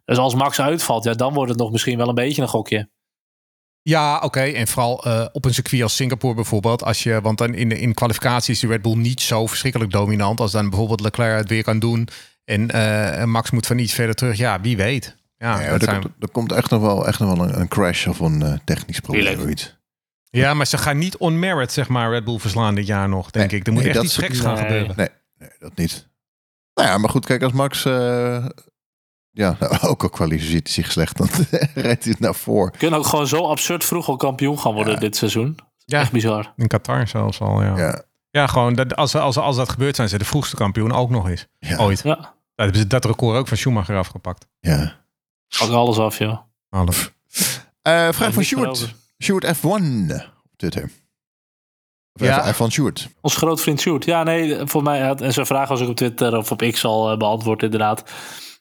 Dus 0.05 0.17
als 0.17 0.35
Max 0.35 0.61
uitvalt, 0.61 1.03
ja, 1.03 1.13
dan 1.13 1.33
wordt 1.33 1.49
het 1.51 1.59
nog 1.59 1.71
misschien 1.71 1.97
wel 1.97 2.07
een 2.09 2.15
beetje 2.15 2.41
een 2.41 2.47
gokje. 2.47 2.89
Ja, 3.81 4.19
oké. 4.19 4.39
En 4.41 4.67
vooral 4.67 5.03
eh, 5.03 5.25
op 5.31 5.45
een 5.45 5.53
circuit 5.53 5.83
als 5.83 5.95
Singapore 5.95 6.33
bijvoorbeeld. 6.35 6.83
Als 6.83 7.03
je, 7.03 7.21
want 7.21 7.37
dan 7.37 7.53
in, 7.53 7.69
de- 7.69 7.79
in 7.79 7.93
kwalificatie 7.93 8.53
is 8.53 8.59
die 8.59 8.69
Red 8.69 8.81
Bull 8.81 8.95
niet 8.95 9.21
zo 9.21 9.47
verschrikkelijk 9.47 9.91
dominant. 9.91 10.39
Als 10.39 10.51
dan 10.51 10.69
bijvoorbeeld 10.69 10.99
Leclerc 11.01 11.37
het 11.37 11.49
weer 11.49 11.63
kan 11.63 11.79
doen. 11.79 12.07
En 12.45 12.69
eh, 12.71 13.23
Max 13.25 13.51
moet 13.51 13.67
van 13.67 13.77
iets 13.77 13.93
verder 13.93 14.15
terug. 14.15 14.37
Ja, 14.37 14.61
wie 14.61 14.77
weet. 14.77 15.15
Ja, 15.37 15.61
er, 15.61 15.81
zijn- 15.83 16.01
komt, 16.01 16.13
er 16.19 16.29
komt 16.29 16.51
echt 16.51 16.69
nog 16.69 16.81
wel, 16.81 17.07
echt 17.07 17.19
nog 17.19 17.37
wel 17.37 17.47
een, 17.47 17.59
een 17.59 17.67
crash 17.67 18.07
of 18.07 18.19
een 18.19 18.61
technisch 18.65 18.99
probleem 18.99 19.39
of 19.39 19.49
iets. 19.49 19.77
Ja, 20.29 20.53
maar 20.53 20.65
ze 20.67 20.77
gaan 20.77 20.97
niet 20.97 21.17
on 21.17 21.39
merit, 21.39 21.71
zeg 21.71 21.87
maar, 21.87 22.11
Red 22.11 22.23
Bull 22.23 22.39
verslaan 22.39 22.75
dit 22.75 22.87
jaar 22.87 23.09
nog, 23.09 23.31
denk 23.31 23.51
Nee, 23.51 23.59
ik. 23.59 23.67
Er 23.67 23.73
moet 23.73 23.83
nee, 23.83 23.91
echt 23.93 24.03
iets 24.03 24.17
geks 24.17 24.39
gaan 24.39 24.57
gebeuren. 24.57 24.93
Nee, 24.97 25.07
nee, 25.37 25.49
dat 25.59 25.75
niet. 25.75 26.07
Nou 26.73 26.87
ja, 26.89 26.97
maar 26.97 27.09
goed, 27.09 27.25
kijk, 27.25 27.41
als 27.43 27.51
Max 27.53 27.85
eh, 27.85 28.45
ja, 29.31 29.55
nou, 29.59 29.77
ook 29.91 30.03
al 30.03 30.09
kwalificeert 30.09 30.63
hij 30.63 30.73
zich 30.73 30.91
slecht, 30.91 31.17
dan 31.17 31.27
rijdt 31.73 32.03
hij 32.03 32.11
het 32.11 32.19
naar 32.19 32.35
voor. 32.35 32.71
Kunnen 32.71 32.99
ook 32.99 33.05
gewoon 33.05 33.27
zo 33.27 33.45
absurd 33.47 33.85
vroeg 33.85 34.07
al 34.09 34.15
kampioen 34.15 34.59
gaan 34.59 34.73
worden 34.73 34.93
Ja. 34.93 34.99
dit 34.99 35.15
seizoen. 35.15 35.57
Ja, 35.85 35.99
Echt 35.99 36.11
bizar. 36.11 36.53
in 36.55 36.67
Qatar 36.67 37.07
zelfs 37.07 37.39
al, 37.41 37.63
ja. 37.63 37.77
Ja, 37.77 38.01
Ja, 38.31 38.47
gewoon, 38.47 38.73
dat, 38.73 38.95
als, 38.95 39.15
als, 39.15 39.37
als 39.37 39.55
dat 39.55 39.69
gebeurt, 39.69 39.95
zijn 39.95 40.09
ze 40.09 40.17
de 40.17 40.25
vroegste 40.25 40.55
kampioen 40.55 40.91
ook 40.91 41.09
nog 41.09 41.29
eens. 41.29 41.47
ja, 41.59 41.77
Ooit. 41.77 42.01
Ja, 42.03 42.15
Dat 42.15 42.27
hebben 42.55 42.77
ze 42.77 42.87
dat 42.87 43.05
record 43.05 43.37
ook 43.37 43.47
van 43.47 43.57
Schumacher 43.57 43.97
afgepakt. 43.97 44.47
ja. 44.59 44.97
pak 45.59 45.69
alles 45.69 45.97
af, 45.97 46.17
joh. 46.17 46.37
Alles. 46.69 47.11
Eh, 47.81 48.07
vraag 48.11 48.33
van 48.33 48.43
Sjoerd. 48.43 48.95
Sjoerd 49.23 49.45
F1 49.45 49.61
op 49.63 50.57
Twitter. 50.57 50.83
Of 52.13 52.21
Ja. 52.25 52.53
F- 52.53 52.59
F1 52.61 52.67
Sjoerd. 52.71 53.09
Ons 53.21 53.35
groot 53.35 53.61
vriend 53.61 53.79
Sjoerd. 53.81 54.05
Ja, 54.05 54.23
nee, 54.23 54.57
voor 54.67 54.83
mij 54.83 54.99
had, 55.01 55.21
en 55.21 55.33
zijn 55.33 55.45
vraag 55.45 55.69
was 55.69 55.81
ook 55.81 55.89
op 55.89 55.95
Twitter 55.95 56.37
of 56.37 56.51
op 56.51 56.61
X 56.71 56.85
al 56.85 57.11
eh, 57.11 57.17
beantwoord 57.17 57.63
inderdaad. 57.63 58.03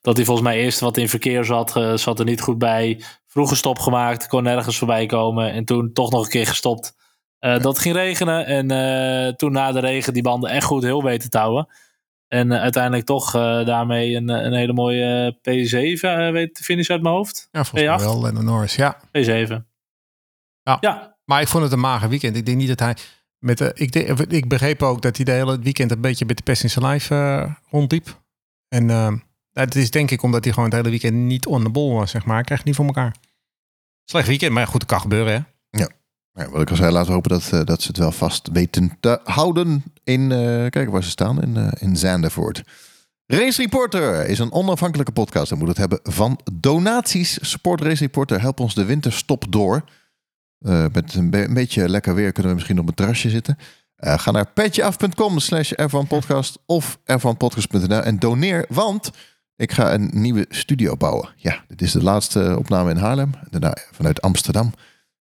Dat 0.00 0.16
hij 0.16 0.24
volgens 0.24 0.46
mij 0.46 0.58
eerst 0.58 0.80
wat 0.80 0.96
in 0.96 1.08
verkeer 1.08 1.44
zat, 1.44 1.76
eh, 1.76 1.94
zat 1.96 2.18
er 2.18 2.24
niet 2.24 2.40
goed 2.40 2.58
bij. 2.58 3.02
Vroeg 3.26 3.50
een 3.50 3.56
stop 3.56 3.78
gemaakt, 3.78 4.26
kon 4.26 4.42
nergens 4.42 4.78
voorbij 4.78 5.06
komen. 5.06 5.52
En 5.52 5.64
toen 5.64 5.92
toch 5.92 6.10
nog 6.10 6.24
een 6.24 6.30
keer 6.30 6.46
gestopt. 6.46 6.96
Eh, 7.38 7.58
Dat 7.60 7.78
ging 7.78 7.94
regenen 7.94 8.46
en 8.46 9.36
toen 9.36 9.52
na 9.52 9.72
de 9.72 9.80
regen 9.80 10.12
die 10.12 10.22
banden 10.22 10.50
echt 10.50 10.66
goed 10.66 10.82
heel 10.82 11.02
weten 11.02 11.30
te 11.30 11.38
houden. 11.38 11.68
En 12.28 12.52
uiteindelijk 12.52 13.04
toch 13.06 13.30
daarmee 13.64 14.14
een, 14.14 14.28
een 14.28 14.52
hele 14.52 14.72
mooie 14.72 15.36
eh, 15.42 15.54
P7 15.96 16.00
eh, 16.00 16.30
weet 16.30 16.54
te 16.54 16.62
finishen 16.62 16.94
uit 16.94 17.02
mijn 17.02 17.14
hoofd. 17.14 17.48
Ja, 17.52 17.64
volgens 17.64 17.84
mij 17.90 17.98
P8? 17.98 18.02
wel. 18.02 18.20
Lennon 18.22 18.44
Norris, 18.44 18.74
ja. 18.74 19.00
P7. 19.18 19.66
Ja. 20.68 20.76
ja, 20.80 21.16
Maar 21.24 21.40
ik 21.40 21.48
vond 21.48 21.62
het 21.62 21.72
een 21.72 21.80
mager 21.80 22.08
weekend. 22.08 22.36
Ik 22.36 22.46
denk 22.46 22.58
niet 22.58 22.68
dat 22.68 22.80
hij... 22.80 22.96
Met 23.38 23.58
de, 23.58 23.70
ik, 23.74 23.92
denk, 23.92 24.18
ik 24.18 24.48
begreep 24.48 24.82
ook 24.82 25.02
dat 25.02 25.16
hij 25.16 25.24
de 25.24 25.32
hele 25.32 25.58
weekend 25.58 25.90
een 25.90 26.00
beetje 26.00 26.24
met 26.24 26.36
de 26.36 26.42
pest 26.42 26.62
in 26.62 26.70
zijn 26.70 26.84
lijf 26.84 27.10
eh, 27.10 27.52
rondliep. 27.70 28.20
En 28.68 28.90
eh, 28.90 29.12
het 29.52 29.74
is 29.74 29.90
denk 29.90 30.10
ik 30.10 30.22
omdat 30.22 30.44
hij 30.44 30.52
gewoon 30.52 30.68
het 30.68 30.78
hele 30.78 30.90
weekend 30.90 31.14
niet 31.14 31.46
on 31.46 31.62
the 31.62 31.70
ball 31.70 31.92
was, 31.92 32.10
zeg 32.10 32.24
maar. 32.24 32.34
Hij 32.34 32.44
krijgt 32.44 32.64
niet 32.64 32.74
voor 32.74 32.86
elkaar. 32.86 33.16
Slecht 34.04 34.26
weekend, 34.26 34.52
maar 34.52 34.66
goed, 34.66 34.80
het 34.80 34.90
kan 34.90 35.00
gebeuren, 35.00 35.32
hè? 35.32 35.40
Ja, 35.78 35.88
wat 36.50 36.60
ik 36.60 36.70
al 36.70 36.76
zei, 36.76 36.92
laten 36.92 37.08
we 37.08 37.14
hopen 37.14 37.30
dat, 37.30 37.52
eh, 37.52 37.64
dat 37.64 37.82
ze 37.82 37.88
het 37.88 37.96
wel 37.96 38.12
vast 38.12 38.48
weten 38.52 38.96
te 39.00 39.20
houden 39.24 39.84
in, 40.04 40.32
eh 40.32 40.66
kijk 40.70 40.90
waar 40.90 41.04
ze 41.04 41.10
staan, 41.10 41.42
in, 41.42 41.56
eh 41.56 41.68
in 41.78 41.96
Zandervoort. 41.96 42.62
Race 43.26 43.62
Reporter 43.62 44.26
is 44.26 44.38
een 44.38 44.52
onafhankelijke 44.52 45.12
podcast. 45.12 45.48
Dan 45.48 45.58
moet 45.58 45.68
het 45.68 45.76
hebben 45.76 46.00
van 46.02 46.40
donaties. 46.52 47.38
Support 47.40 47.80
Race 47.80 48.02
Reporter, 48.02 48.40
help 48.40 48.60
ons 48.60 48.74
de 48.74 48.84
winterstop 48.84 49.44
door. 49.48 49.84
Eh, 50.58 50.84
met 50.92 51.14
een, 51.14 51.30
be- 51.30 51.44
een 51.44 51.54
beetje 51.54 51.88
lekker 51.88 52.14
weer 52.14 52.32
kunnen 52.32 52.50
we 52.50 52.56
misschien 52.56 52.78
op 52.78 52.88
een 52.88 52.94
terrasje 52.94 53.30
zitten. 53.30 53.58
Eh, 53.96 54.18
ga 54.18 54.30
naar 54.30 54.52
petjeaf.com 54.52 55.38
slash 55.38 55.72
F1podcast 55.72 56.52
of 56.66 56.98
f1podcast.nl 57.20 58.00
en 58.02 58.18
doneer, 58.18 58.64
want 58.68 59.10
ik 59.56 59.72
ga 59.72 59.92
een 59.92 60.10
nieuwe 60.12 60.46
studio 60.48 60.96
bouwen. 60.96 61.28
Ja, 61.36 61.64
dit 61.68 61.82
is 61.82 61.92
de 61.92 62.02
laatste 62.02 62.54
opname 62.58 62.90
in 62.90 62.96
Haarlem. 62.96 63.30
Daarna 63.50 63.76
vanuit 63.92 64.20
Amsterdam. 64.22 64.72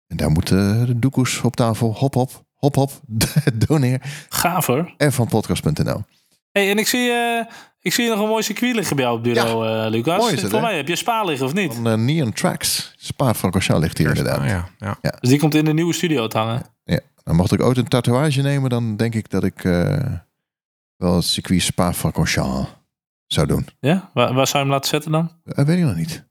En 0.06 0.16
daar 0.16 0.30
moeten 0.30 0.86
de 0.86 0.98
doekoes 0.98 1.40
op 1.40 1.56
tafel. 1.56 1.92
Hop, 1.98 2.14
hop, 2.14 2.44
hop, 2.54 2.74
hop. 2.74 3.00
Doneer. 3.66 4.00
gaaf 4.28 4.66
hoor. 4.66 4.94
F1podcast.nl. 5.12 6.02
Hey, 6.52 6.70
en 6.70 6.78
ik 6.78 6.86
zie, 6.86 7.10
eh, 7.10 7.44
ik 7.86 7.92
zie 7.92 8.08
nog 8.08 8.20
een 8.20 8.28
mooi 8.28 8.42
circuit 8.42 8.74
liggen 8.74 8.96
bij 8.96 9.04
jou 9.04 9.18
op 9.18 9.24
het 9.24 9.32
bureau, 9.32 9.84
eh, 9.84 9.90
Lucas. 9.90 10.18
Mooi 10.18 10.34
is 10.34 10.42
het, 10.42 10.50
Voor 10.50 10.60
mij 10.60 10.76
heb 10.76 10.88
je 10.88 10.96
Spa 10.96 11.24
liggen 11.24 11.46
of 11.46 11.54
niet? 11.54 11.74
Van 11.74 11.86
eh, 11.88 11.94
Neon 11.94 12.32
Tracks. 12.32 12.94
Spa 12.96 13.34
Francorchamps 13.34 13.82
ligt 13.82 13.98
hier 13.98 14.08
inderdaad. 14.08 14.38
Ah, 14.38 14.46
ja, 14.46 14.68
ja. 14.78 15.14
Dus 15.20 15.30
die 15.30 15.38
komt 15.38 15.54
in 15.54 15.64
de 15.64 15.72
nieuwe 15.72 15.92
studio 15.92 16.26
te 16.26 16.38
hangen. 16.38 16.62
Ja. 16.84 17.00
Nou, 17.24 17.36
mocht 17.36 17.52
ik 17.52 17.62
ooit 17.62 17.76
een 17.76 17.88
tatoeage 17.88 18.42
nemen, 18.42 18.70
dan 18.70 18.96
denk 18.96 19.14
ik 19.14 19.30
dat 19.30 19.44
ik 19.44 19.64
eh, 19.64 20.12
wel 20.96 21.14
het 21.14 21.24
circuit 21.24 21.62
Spa 21.62 21.92
Francorchamps 21.92 22.70
zou 23.26 23.46
doen. 23.46 23.68
Ja? 23.80 24.10
Waar, 24.14 24.34
waar 24.34 24.46
zou 24.46 24.58
je 24.58 24.64
hem 24.64 24.70
laten 24.70 24.88
zetten 24.88 25.12
dan? 25.12 25.30
Dat 25.44 25.66
weet 25.66 25.78
ik 25.78 25.84
nog 25.84 25.96
niet. 25.96 26.24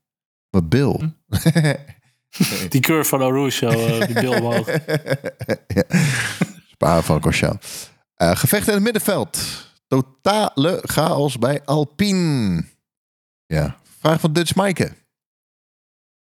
Maar 0.49 0.63
Bill. 0.63 1.11
Die 2.69 2.81
curve 2.81 3.09
van 3.09 3.21
eh, 3.21 4.05
die 4.05 4.19
bil 4.19 4.33
omhoog. 4.33 4.67
ja. 5.77 5.83
Spa 6.71 7.01
Francorchamps. 7.01 7.89
Eh 8.15 8.35
gevecht 8.35 8.67
in 8.67 8.73
het 8.73 8.83
middenveld. 8.83 9.39
Totale 10.01 10.79
chaos 10.83 11.37
bij 11.39 11.61
Alpine. 11.65 12.63
Ja. 13.45 13.75
Vraag 13.99 14.19
van 14.19 14.33
Dutch 14.33 14.55
Maaike. 14.55 14.91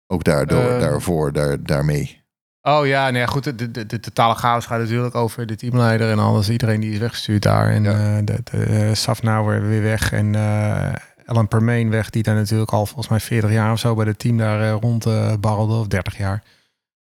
Ook 0.07 0.23
daardoor, 0.23 0.63
Eh. 0.69 0.79
daarvoor, 0.79 1.31
daar, 1.33 1.63
daarmee. 1.63 2.21
Oh 2.61 2.85
ja, 2.85 3.09
nee, 3.09 3.27
goed. 3.27 3.43
De, 3.43 3.71
de, 3.71 3.85
de 3.85 3.99
totale 3.99 4.35
chaos 4.35 4.65
gaat 4.65 4.79
natuurlijk 4.79 5.15
over 5.15 5.45
de 5.45 5.55
teamleider 5.55 6.11
en 6.11 6.19
alles. 6.19 6.49
Iedereen 6.49 6.79
die 6.81 6.91
is 6.91 6.97
weggestuurd 6.99 7.41
daar. 7.41 7.69
En 7.71 7.83
Ja. 7.83 8.17
eh, 8.17 8.25
de, 8.25 8.39
de 8.43 8.63
eh, 8.63 8.93
Safnauer 8.93 9.67
weer 9.67 9.81
weg. 9.81 10.11
En 10.11 10.35
eh 10.35 10.93
Ellen 11.25 11.47
Permeen 11.47 11.89
weg, 11.89 12.09
die 12.09 12.23
daar 12.23 12.35
natuurlijk 12.35 12.71
al 12.71 12.85
volgens 12.85 13.07
mij 13.07 13.19
40 13.19 13.51
jaar 13.51 13.71
of 13.71 13.79
zo 13.79 13.95
bij 13.95 14.05
het 14.05 14.19
team 14.19 14.37
daar 14.37 14.69
rond 14.71 15.03
barrelde. 15.41 15.73
Of 15.75 15.87
30 15.87 16.17
jaar. 16.17 16.43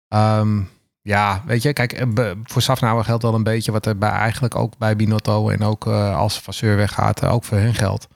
Ehm, 0.09 0.63
ja, 1.03 1.43
weet 1.47 1.63
je, 1.63 1.73
kijk, 1.73 1.93
eh, 1.93 2.31
voor 2.43 2.63
Safnauer 2.63 3.05
geldt 3.05 3.23
wel 3.23 3.35
een 3.35 3.43
beetje 3.43 3.73
wat 3.73 3.87
er 3.87 3.99
bij, 3.99 4.11
eigenlijk 4.11 4.55
ook 4.55 4.79
bij 4.79 4.97
Binotto 4.97 5.49
en 5.49 5.63
ook 5.63 5.87
eh, 5.87 6.17
als 6.17 6.41
Vasseur 6.41 6.77
weggaat, 6.77 7.23
eh, 7.23 7.33
ook 7.33 7.45
voor 7.45 7.57
hen 7.59 7.75
geldt. 7.75 8.09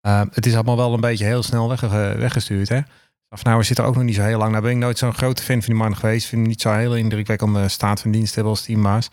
Ehm, 0.00 0.26
het 0.32 0.46
is 0.46 0.54
allemaal 0.54 0.76
wel 0.76 0.94
een 0.94 1.00
beetje 1.00 1.24
heel 1.24 1.42
snel 1.42 1.68
wegge- 1.68 2.14
weggestuurd, 2.18 2.68
hè. 2.68 2.80
Safnauer 3.28 3.64
zit 3.64 3.78
er 3.78 3.84
ook 3.84 3.94
nog 3.94 4.04
niet 4.04 4.14
zo 4.14 4.22
heel 4.22 4.38
lang. 4.38 4.50
Nou 4.50 4.62
ben 4.62 4.72
ik 4.72 4.76
nooit 4.78 4.98
zo'n 4.98 5.14
grote 5.14 5.42
fan 5.42 5.62
van 5.62 5.74
die 5.74 5.82
man 5.82 5.96
geweest. 5.96 6.22
Ik 6.22 6.28
vind 6.28 6.40
hem 6.40 6.50
niet 6.50 6.60
zo'n 6.60 6.76
hele 6.76 6.98
indrukwekkende 6.98 7.68
staat 7.68 8.00
van 8.00 8.10
dienst 8.10 8.34
hebben 8.34 8.52
als 8.52 8.62
teambaas. 8.62 9.08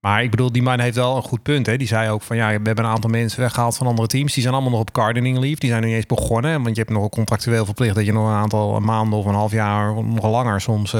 Maar 0.00 0.22
ik 0.22 0.30
bedoel, 0.30 0.52
die 0.52 0.62
man 0.62 0.80
heeft 0.80 0.96
wel 0.96 1.16
een 1.16 1.22
goed 1.22 1.42
punt. 1.42 1.66
Hè? 1.66 1.76
Die 1.76 1.86
zei 1.86 2.10
ook 2.10 2.22
van 2.22 2.36
ja, 2.36 2.46
we 2.46 2.52
hebben 2.52 2.84
een 2.84 2.90
aantal 2.90 3.10
mensen 3.10 3.40
weggehaald 3.40 3.76
van 3.76 3.86
andere 3.86 4.08
teams. 4.08 4.32
Die 4.32 4.42
zijn 4.42 4.54
allemaal 4.54 4.72
nog 4.72 4.80
op 4.80 4.96
gardening 4.96 5.38
leave. 5.38 5.60
Die 5.60 5.68
zijn 5.68 5.80
nog 5.80 5.90
niet 5.90 5.98
eens 5.98 6.20
begonnen. 6.20 6.62
Want 6.62 6.76
je 6.76 6.82
hebt 6.82 6.94
nog 6.94 7.08
contractueel 7.08 7.64
verplicht 7.64 7.94
dat 7.94 8.04
je 8.06 8.12
nog 8.12 8.26
een 8.28 8.34
aantal 8.34 8.80
maanden 8.80 9.18
of 9.18 9.24
een 9.24 9.34
half 9.34 9.52
jaar, 9.52 9.94
of 9.94 10.04
nog 10.04 10.24
langer 10.30 10.60
soms, 10.60 10.94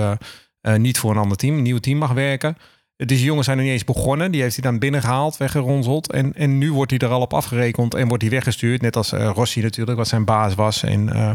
niet 0.74 0.98
voor 0.98 1.10
een 1.10 1.16
ander 1.16 1.36
team, 1.36 1.56
een 1.56 1.62
nieuw 1.62 1.78
team 1.78 1.98
mag 1.98 2.12
werken. 2.12 2.56
Dus 2.96 3.06
die 3.06 3.22
jongens 3.24 3.44
zijn 3.44 3.56
nog 3.56 3.66
niet 3.66 3.74
eens 3.74 3.84
begonnen. 3.84 4.30
Die 4.32 4.42
heeft 4.42 4.54
hij 4.60 4.70
dan 4.70 4.78
binnengehaald, 4.78 5.36
weggeronseld. 5.36 6.12
En, 6.12 6.34
en 6.34 6.58
nu 6.58 6.72
wordt 6.72 6.90
hij 6.90 7.00
er 7.00 7.08
al 7.08 7.20
op 7.20 7.34
afgerekend 7.34 7.94
en 7.94 8.08
wordt 8.08 8.22
hij 8.22 8.32
weggestuurd. 8.32 8.80
Net 8.82 8.96
als 8.96 9.12
eh, 9.12 9.30
Rossi 9.34 9.60
natuurlijk, 9.62 9.98
wat 9.98 10.08
zijn 10.08 10.24
baas 10.24 10.54
was. 10.54 10.82
En, 10.82 11.12
eh 11.12 11.30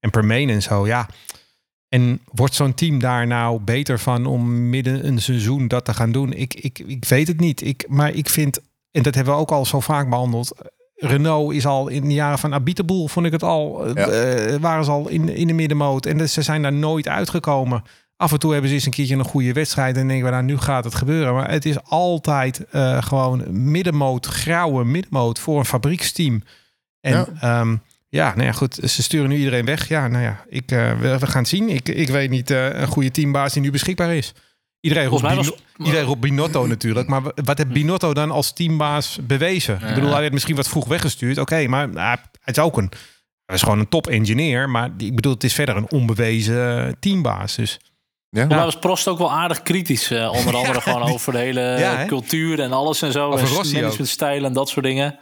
en 0.00 0.10
Permane 0.10 0.52
en 0.52 0.62
zo, 0.62 0.86
ja. 0.86 1.08
En 1.88 2.20
wordt 2.32 2.54
zo'n 2.54 2.74
team 2.74 2.98
daar 2.98 3.26
nou 3.26 3.60
beter 3.60 3.98
van 3.98 4.26
om 4.26 4.68
midden 4.70 5.06
een 5.06 5.20
seizoen 5.20 5.68
dat 5.68 5.84
te 5.84 5.94
gaan 5.94 6.12
doen? 6.12 6.32
Ik, 6.32 6.54
ik, 6.54 6.78
ik 6.78 7.04
weet 7.04 7.28
het 7.28 7.40
niet. 7.40 7.62
Ik, 7.62 7.84
maar 7.88 8.10
ik 8.14 8.28
vind, 8.28 8.60
en 8.90 9.02
dat 9.02 9.14
hebben 9.14 9.34
we 9.34 9.40
ook 9.40 9.50
al 9.50 9.64
zo 9.66 9.80
vaak 9.80 10.08
behandeld. 10.08 10.52
Renault 10.94 11.52
is 11.54 11.66
al 11.66 11.88
in 11.88 12.02
de 12.08 12.14
jaren 12.14 12.38
van 12.38 12.54
Abiteboel, 12.54 13.08
vond 13.08 13.26
ik 13.26 13.32
het 13.32 13.42
al, 13.42 13.88
Ja. 13.88 14.06
eh, 14.06 14.54
waren 14.60 14.84
ze 14.84 14.90
al 14.90 15.08
in, 15.08 15.28
in 15.28 15.46
de 15.46 15.52
middenmoot. 15.52 16.06
En 16.06 16.18
dus 16.18 16.32
ze 16.32 16.42
zijn 16.42 16.62
daar 16.62 16.72
nooit 16.72 17.08
uitgekomen. 17.08 17.82
Af 18.20 18.32
en 18.32 18.38
toe 18.38 18.52
hebben 18.52 18.68
ze 18.68 18.76
eens 18.76 18.84
een 18.84 18.90
keertje 18.92 19.16
een 19.16 19.24
goede 19.24 19.52
wedstrijd 19.52 19.96
en 19.96 20.06
denken 20.08 20.24
we, 20.24 20.30
nou 20.30 20.44
nu 20.44 20.58
gaat 20.58 20.84
het 20.84 20.94
gebeuren. 20.94 21.34
Maar 21.34 21.50
het 21.50 21.64
is 21.64 21.76
altijd 21.82 22.64
eh, 22.70 23.02
gewoon 23.02 23.70
middenmoot, 23.70 24.26
grauwe 24.26 24.84
middenmoot 24.84 25.38
voor 25.38 25.58
een 25.58 25.64
fabrieksteam. 25.64 26.42
En 27.00 27.12
Ja. 27.12 27.26
ja, 27.40 27.78
ja, 28.08 28.32
nou 28.34 28.46
ja, 28.46 28.52
goed. 28.52 28.74
Ze 28.74 29.02
sturen 29.02 29.28
nu 29.28 29.36
iedereen 29.36 29.64
weg. 29.64 29.88
Ja, 29.88 30.08
nou 30.08 30.22
ja, 30.22 30.44
ik, 30.48 30.70
eh, 30.70 30.98
we, 30.98 31.18
we 31.18 31.26
gaan 31.26 31.40
het 31.40 31.48
zien. 31.48 31.68
Ik, 31.68 31.88
ik 31.88 32.08
weet 32.08 32.30
niet 32.30 32.50
eh, 32.50 32.80
een 32.80 32.86
goede 32.86 33.10
teambaas 33.10 33.52
die 33.52 33.62
nu 33.62 33.70
beschikbaar 33.70 34.14
is. 34.14 34.32
Iedereen 34.80 35.06
roept, 35.06 35.56
iedereen 35.78 36.04
roept 36.04 36.20
Binotto 36.20 36.66
natuurlijk. 36.66 37.08
Maar 37.08 37.22
wat 37.22 37.58
heeft 37.58 37.72
Binotto 37.72 38.14
dan 38.14 38.30
als 38.30 38.52
teambaas 38.52 39.18
bewezen? 39.22 39.74
Ik 39.88 39.94
bedoel, 39.94 40.10
hij 40.10 40.20
werd 40.20 40.32
misschien 40.32 40.56
wat 40.56 40.68
vroeg 40.68 40.86
weggestuurd. 40.86 41.38
Oké, 41.38 41.66
maar 41.66 41.88
nou, 41.88 42.18
hij 42.40 42.54
is 42.54 42.58
ook 42.58 42.76
een... 42.76 42.90
Hij 43.44 43.58
is 43.58 43.62
gewoon 43.62 43.78
een 43.78 43.88
top 43.88 44.06
engineer. 44.06 44.70
Maar 44.70 44.90
ik 44.98 45.14
bedoel, 45.14 45.32
het 45.32 45.44
is 45.44 45.54
verder 45.54 45.76
een 45.76 45.90
onbewezen 45.90 46.96
teambaas. 46.98 47.56
Dus 47.56 47.80
Ja? 48.30 48.46
Maar 48.46 48.64
was 48.64 48.78
Prost 48.78 49.08
ook 49.08 49.18
wel 49.18 49.32
aardig 49.32 49.62
kritisch. 49.62 50.10
eh, 50.10 50.32
onder 50.32 50.56
andere 50.60 50.80
gewoon 50.80 51.02
over 51.02 51.32
de 51.32 51.38
hele 51.38 51.60
Ja, 51.60 52.04
cultuur 52.06 52.60
en 52.60 52.72
alles 52.72 53.02
en 53.02 53.12
zo. 53.12 53.26
Over 53.26 53.38
en 53.48 53.54
Rossi 53.54 53.74
ook. 53.74 53.80
managementstijl 53.80 54.44
en 54.44 54.52
dat 54.52 54.68
soort 54.68 54.84
dingen. 54.84 55.18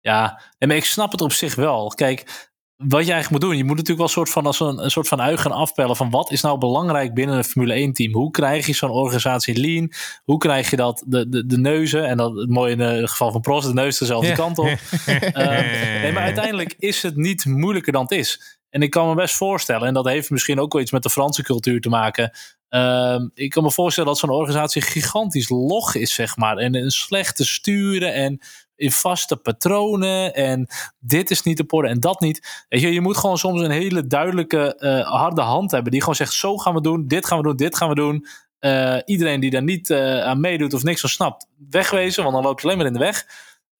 Ja, 0.00 0.40
nee, 0.58 0.68
maar 0.68 0.78
ik 0.78 0.84
snap 0.84 1.12
het 1.12 1.20
op 1.20 1.32
zich 1.32 1.54
wel. 1.54 1.88
Kijk, 1.88 2.50
wat 2.76 3.06
je 3.06 3.12
eigenlijk 3.12 3.30
moet 3.30 3.40
doen, 3.40 3.56
je 3.58 3.64
moet 3.64 3.76
natuurlijk 3.76 3.98
wel 3.98 4.06
een 4.06 4.12
soort 4.12 4.30
van 4.30 4.46
als 4.46 4.60
een, 4.60 4.84
een 4.84 4.90
soort 4.90 5.08
van 5.08 5.20
ui 5.20 5.36
gaan 5.36 5.52
afpellen 5.52 5.96
van 5.96 6.10
wat 6.10 6.30
is 6.30 6.40
nou 6.40 6.58
belangrijk 6.58 7.14
binnen 7.14 7.36
een 7.36 7.44
Formule 7.44 7.72
1 7.74 7.92
team? 7.92 8.12
Hoe 8.12 8.30
krijg 8.30 8.66
je 8.66 8.72
zo'n 8.74 8.90
organisatie 8.90 9.60
lean? 9.60 9.92
Hoe 10.24 10.38
krijg 10.38 10.70
je 10.70 10.76
dat 10.76 11.02
de, 11.06 11.28
de, 11.28 11.46
de 11.46 11.58
neuzen 11.58 12.06
en 12.06 12.16
dat 12.16 12.36
het 12.36 12.50
mooie 12.50 12.72
in 12.72 12.80
het 12.80 13.10
geval 13.10 13.32
van 13.32 13.40
Prost, 13.40 13.66
de 13.66 13.72
neus 13.72 13.98
dezelfde 13.98 14.28
Ja. 14.28 14.34
kant 14.34 14.58
op. 14.58 14.66
Ehm, 15.06 16.00
nee, 16.02 16.12
maar 16.12 16.22
uiteindelijk 16.22 16.74
is 16.78 17.02
het 17.02 17.16
niet 17.16 17.44
moeilijker 17.44 17.92
dan 17.92 18.02
het 18.02 18.10
is. 18.12 18.58
En 18.74 18.82
ik 18.82 18.90
kan 18.90 19.08
me 19.08 19.14
best 19.14 19.34
voorstellen, 19.34 19.88
en 19.88 19.94
dat 19.94 20.06
heeft 20.06 20.30
misschien 20.30 20.60
ook 20.60 20.72
wel 20.72 20.82
iets 20.82 20.90
met 20.90 21.02
de 21.02 21.10
Franse 21.10 21.42
cultuur 21.42 21.80
te 21.80 21.88
maken. 21.88 22.30
Ehm, 22.68 23.28
ik 23.34 23.50
kan 23.50 23.62
me 23.62 23.70
voorstellen 23.70 24.10
dat 24.10 24.18
zo'n 24.18 24.30
organisatie 24.30 24.82
gigantisch 24.82 25.48
log 25.48 25.94
is, 25.94 26.14
zeg 26.14 26.36
maar. 26.36 26.56
En 26.56 26.74
een 26.74 26.90
slechte 26.90 27.44
sturen 27.44 28.14
en 28.14 28.40
in 28.76 28.90
vaste 28.90 29.36
patronen. 29.36 30.34
En 30.34 30.66
dit 30.98 31.30
is 31.30 31.42
niet 31.42 31.60
op 31.60 31.72
orde 31.72 31.88
en 31.88 32.00
dat 32.00 32.20
niet. 32.20 32.64
Weet 32.68 32.80
je, 32.80 32.92
je 32.92 33.00
moet 33.00 33.16
gewoon 33.16 33.38
soms 33.38 33.60
een 33.60 33.70
hele 33.70 34.06
duidelijke, 34.06 34.76
eh, 34.76 35.10
harde 35.10 35.40
hand 35.40 35.70
hebben. 35.70 35.90
Die 35.90 36.00
gewoon 36.00 36.14
zegt: 36.14 36.32
zo 36.32 36.56
gaan 36.56 36.74
we 36.74 36.80
doen, 36.80 37.06
dit 37.06 37.26
gaan 37.26 37.38
we 37.38 37.44
doen, 37.44 37.56
dit 37.56 37.76
gaan 37.76 37.88
we 37.88 37.94
doen. 37.94 38.26
Eh, 38.58 38.96
iedereen 39.04 39.40
die 39.40 39.50
daar 39.50 39.62
niet 39.62 39.90
eh, 39.90 40.20
aan 40.20 40.40
meedoet 40.40 40.74
of 40.74 40.82
niks 40.82 41.00
van 41.00 41.10
snapt, 41.10 41.46
wegwezen, 41.70 42.22
want 42.22 42.34
dan 42.34 42.44
loop 42.44 42.60
je 42.60 42.66
alleen 42.66 42.78
maar 42.78 42.86
in 42.86 42.92
de 42.92 42.98
weg. 42.98 43.26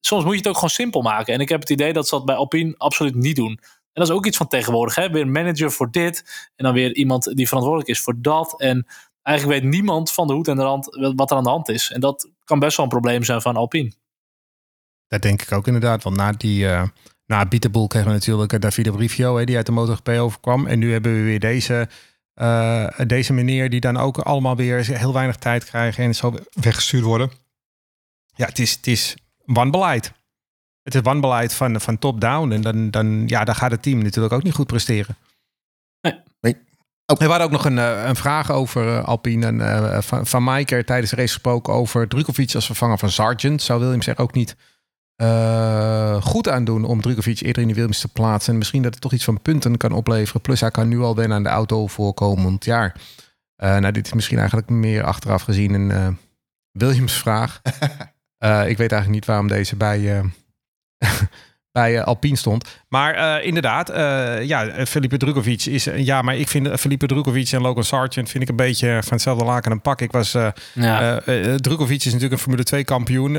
Soms 0.01 0.25
moet 0.25 0.33
je 0.33 0.39
het 0.39 0.49
ook 0.49 0.55
gewoon 0.55 0.71
simpel 0.71 1.03
maken. 1.03 1.35
En 1.35 1.41
ik 1.41 1.49
heb 1.49 1.61
het 1.61 1.71
idee 1.71 1.93
dat 1.93 2.09
ze 2.09 2.15
dat 2.15 2.25
bij 2.25 2.35
Alpine 2.35 2.75
absoluut 2.77 3.15
niet 3.15 3.37
doen. 3.37 3.61
En 3.95 4.03
dat 4.03 4.09
is 4.09 4.15
ook 4.15 4.27
iets 4.27 4.37
van 4.37 4.49
tegenwoordig. 4.49 4.95
Hè? 4.95 5.11
Weer 5.11 5.23
een 5.23 5.33
manager 5.33 5.73
voor 5.73 5.91
dit. 5.91 6.49
En 6.57 6.65
dan 6.65 6.75
weer 6.75 6.95
iemand 6.95 7.37
die 7.37 7.47
verantwoordelijk 7.49 7.91
is 7.91 8.01
voor 8.01 8.15
dat. 8.19 8.61
En 8.61 8.87
eigenlijk 9.23 9.61
weet 9.61 9.71
niemand 9.71 10.13
van 10.13 10.27
de 10.27 10.33
hoed 10.33 10.49
en 10.49 10.57
de 10.57 10.63
rand 10.63 11.13
wat 11.17 11.31
er 11.31 11.37
aan 11.37 11.43
de 11.43 11.49
hand 11.49 11.69
is. 11.69 11.91
En 11.91 12.01
dat 12.01 12.31
kan 12.45 12.59
best 12.59 12.77
wel 12.77 12.87
een 12.87 12.93
probleem 12.93 13.25
zijn 13.25 13.41
van 13.41 13.57
Alpine. 13.57 13.93
Dat 15.09 15.23
denk 15.23 15.43
ik 15.43 15.53
ook 15.53 15.67
inderdaad. 15.67 16.03
Want 16.03 16.17
na 16.17 16.33
die 16.33 16.69
eh 16.69 16.83
na 17.27 17.47
Bieterboel 17.47 17.87
kregen 17.87 18.09
we 18.09 18.15
natuurlijk 18.15 18.53
eh, 18.53 18.61
Davide 18.61 18.93
Brivio, 18.93 19.37
hè, 19.37 19.45
die 19.45 19.57
uit 19.57 19.67
de 19.67 19.73
MotoGP 19.73 20.09
overkwam. 20.09 20.67
En 20.67 20.79
nu 20.79 20.93
hebben 20.93 21.15
we 21.15 21.23
weer 21.23 21.41
deze, 21.41 21.89
eh, 22.35 23.01
deze 23.07 23.33
meneer 23.33 23.71
die 23.71 23.81
dan 23.81 23.97
ook 23.97 24.19
allemaal 24.19 24.57
weer 24.57 24.87
heel 24.99 25.13
weinig 25.13 25.37
tijd 25.37 25.65
krijgen 25.65 26.05
en 26.05 26.15
zo 26.15 26.35
weggestuurd 26.53 27.05
worden. 27.05 27.31
Ja, 28.35 28.47
het 28.47 28.59
is, 28.59 28.73
het 28.73 28.87
is 28.87 29.17
wanbeleid. 29.45 30.13
Het 30.85 30.95
is 30.95 31.01
wanbeleid 31.01 31.55
van, 31.55 31.81
van 31.81 31.99
top-down. 31.99 32.53
En 32.53 32.61
dan, 32.61 32.91
dan, 32.91 33.23
ja, 33.27 33.45
dan 33.45 33.55
gaat 33.55 33.71
het 33.71 33.83
team 33.83 34.03
natuurlijk 34.03 34.35
ook 34.35 34.43
niet 34.43 34.55
goed 34.55 34.67
presteren. 34.67 35.17
Nee. 36.01 36.21
Nee. 36.41 36.57
Oh. 37.07 37.23
Er 37.23 37.29
waren 37.29 37.45
ook 37.45 37.51
nog 37.51 37.65
een, 37.65 37.79
eh, 37.79 38.05
een 38.07 38.17
vraag 38.17 38.51
over 38.51 38.89
eh, 38.89 39.05
Alpine 39.05 39.47
en, 39.47 39.61
eh, 39.61 40.01
van, 40.01 40.27
van 40.27 40.43
Maiker 40.43 40.85
tijdens 40.85 41.11
de 41.11 41.17
race 41.17 41.33
gesproken 41.33 41.73
over 41.73 42.09
Drukovic 42.09 42.55
als 42.55 42.67
vervanger 42.67 42.99
van 42.99 43.11
Sargent. 43.11 43.63
Zou 43.63 43.81
Williams 43.81 44.07
er 44.07 44.19
ook 44.19 44.35
niet 44.35 44.57
eh, 45.17 46.23
goed 46.23 46.49
aan 46.49 46.65
doen 46.65 46.85
om 46.85 47.01
Drukovic 47.01 47.41
eerder 47.41 47.63
in 47.63 47.69
de 47.69 47.75
Williams 47.75 48.01
te 48.01 48.09
plaatsen. 48.09 48.53
En 48.53 48.59
misschien 48.59 48.83
dat 48.83 48.93
het 48.93 49.03
toch 49.03 49.13
iets 49.13 49.25
van 49.25 49.43
punten 49.43 49.77
kan 49.77 49.93
opleveren. 49.93 50.41
Plus 50.41 50.61
hij 50.61 50.71
kan 50.71 50.89
nu 50.89 51.01
al 51.01 51.15
wennen 51.15 51.37
aan 51.37 51.43
de 51.43 51.49
auto 51.49 51.87
voor 51.87 52.15
komend 52.15 52.65
jaar. 52.65 52.97
Eh, 53.57 53.77
nou, 53.77 53.93
dit 53.93 54.07
is 54.07 54.13
misschien 54.13 54.39
eigenlijk 54.39 54.69
meer 54.69 55.05
achteraf 55.05 55.43
gezien 55.43 55.75
een 55.75 55.91
eh, 55.91 56.09
Williams 56.73 57.19
vraag. 57.19 57.61
Eh, 58.39 58.69
ik 58.69 58.77
weet 58.77 58.93
eigenlijk 58.93 59.11
niet 59.11 59.25
waarom 59.25 59.49
deze 59.49 59.77
bij, 59.77 60.19
eh, 60.19 60.25
bij 61.75 61.99
eh, 61.99 62.05
Alpine 62.05 62.37
stond. 62.37 62.83
Maar 62.89 63.15
eh, 63.15 63.47
inderdaad, 63.47 63.89
eh, 63.91 64.43
ja, 64.43 64.87
Felipe 64.87 65.17
Drukovic 65.17 65.65
is... 65.65 65.89
ja, 65.97 66.23
maar 66.23 66.37
ik 66.37 66.49
vind 66.49 66.81
Felipe 66.81 67.07
Drukovic 67.07 67.53
en 67.53 67.61
Logan 67.61 67.85
Sargent... 67.85 68.31
vind 68.31 68.43
ik 68.43 68.49
een 68.49 68.57
beetje 68.57 68.99
van 69.03 69.13
hetzelfde 69.13 69.45
laken 69.45 69.71
en 69.71 69.81
pak. 69.81 70.01
Ik 70.01 70.13
was... 70.13 70.37
Ja. 70.73 71.21
Drukovic 71.57 71.99
is 71.99 72.05
natuurlijk 72.05 72.33
een 72.33 72.39
Formule 72.39 72.63
2 72.63 72.85
kampioen, 72.85 73.33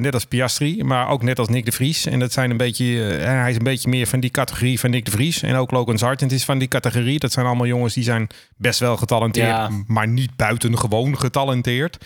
net 0.00 0.14
als 0.14 0.24
Piastri, 0.24 0.84
maar 0.84 1.08
ook 1.08 1.22
net 1.22 1.38
als 1.38 1.48
Nick 1.48 1.64
de 1.64 1.72
Vries. 1.72 2.06
En 2.06 2.18
dat 2.18 2.32
zijn 2.32 2.50
een 2.50 2.56
beetje, 2.56 2.84
hij 3.20 3.50
is 3.50 3.56
een 3.56 3.62
beetje 3.62 3.88
meer 3.88 4.06
van 4.06 4.20
die 4.20 4.30
categorie 4.30 4.80
van 4.80 4.90
Nick 4.90 5.04
de 5.04 5.10
Vries. 5.10 5.42
En 5.42 5.54
ook 5.54 5.70
Logan 5.70 5.98
Sargent 5.98 6.32
is 6.32 6.44
van 6.44 6.58
die 6.58 6.68
categorie. 6.68 7.18
Dat 7.18 7.32
zijn 7.32 7.46
allemaal 7.46 7.66
jongens 7.66 7.94
die 7.94 8.04
zijn 8.04 8.26
best 8.56 8.80
wel 8.80 8.96
getalenteerd, 8.96 9.46
Ja. 9.46 9.70
maar 9.86 10.08
niet 10.08 10.36
buitengewoon 10.36 11.18
getalenteerd. 11.18 12.04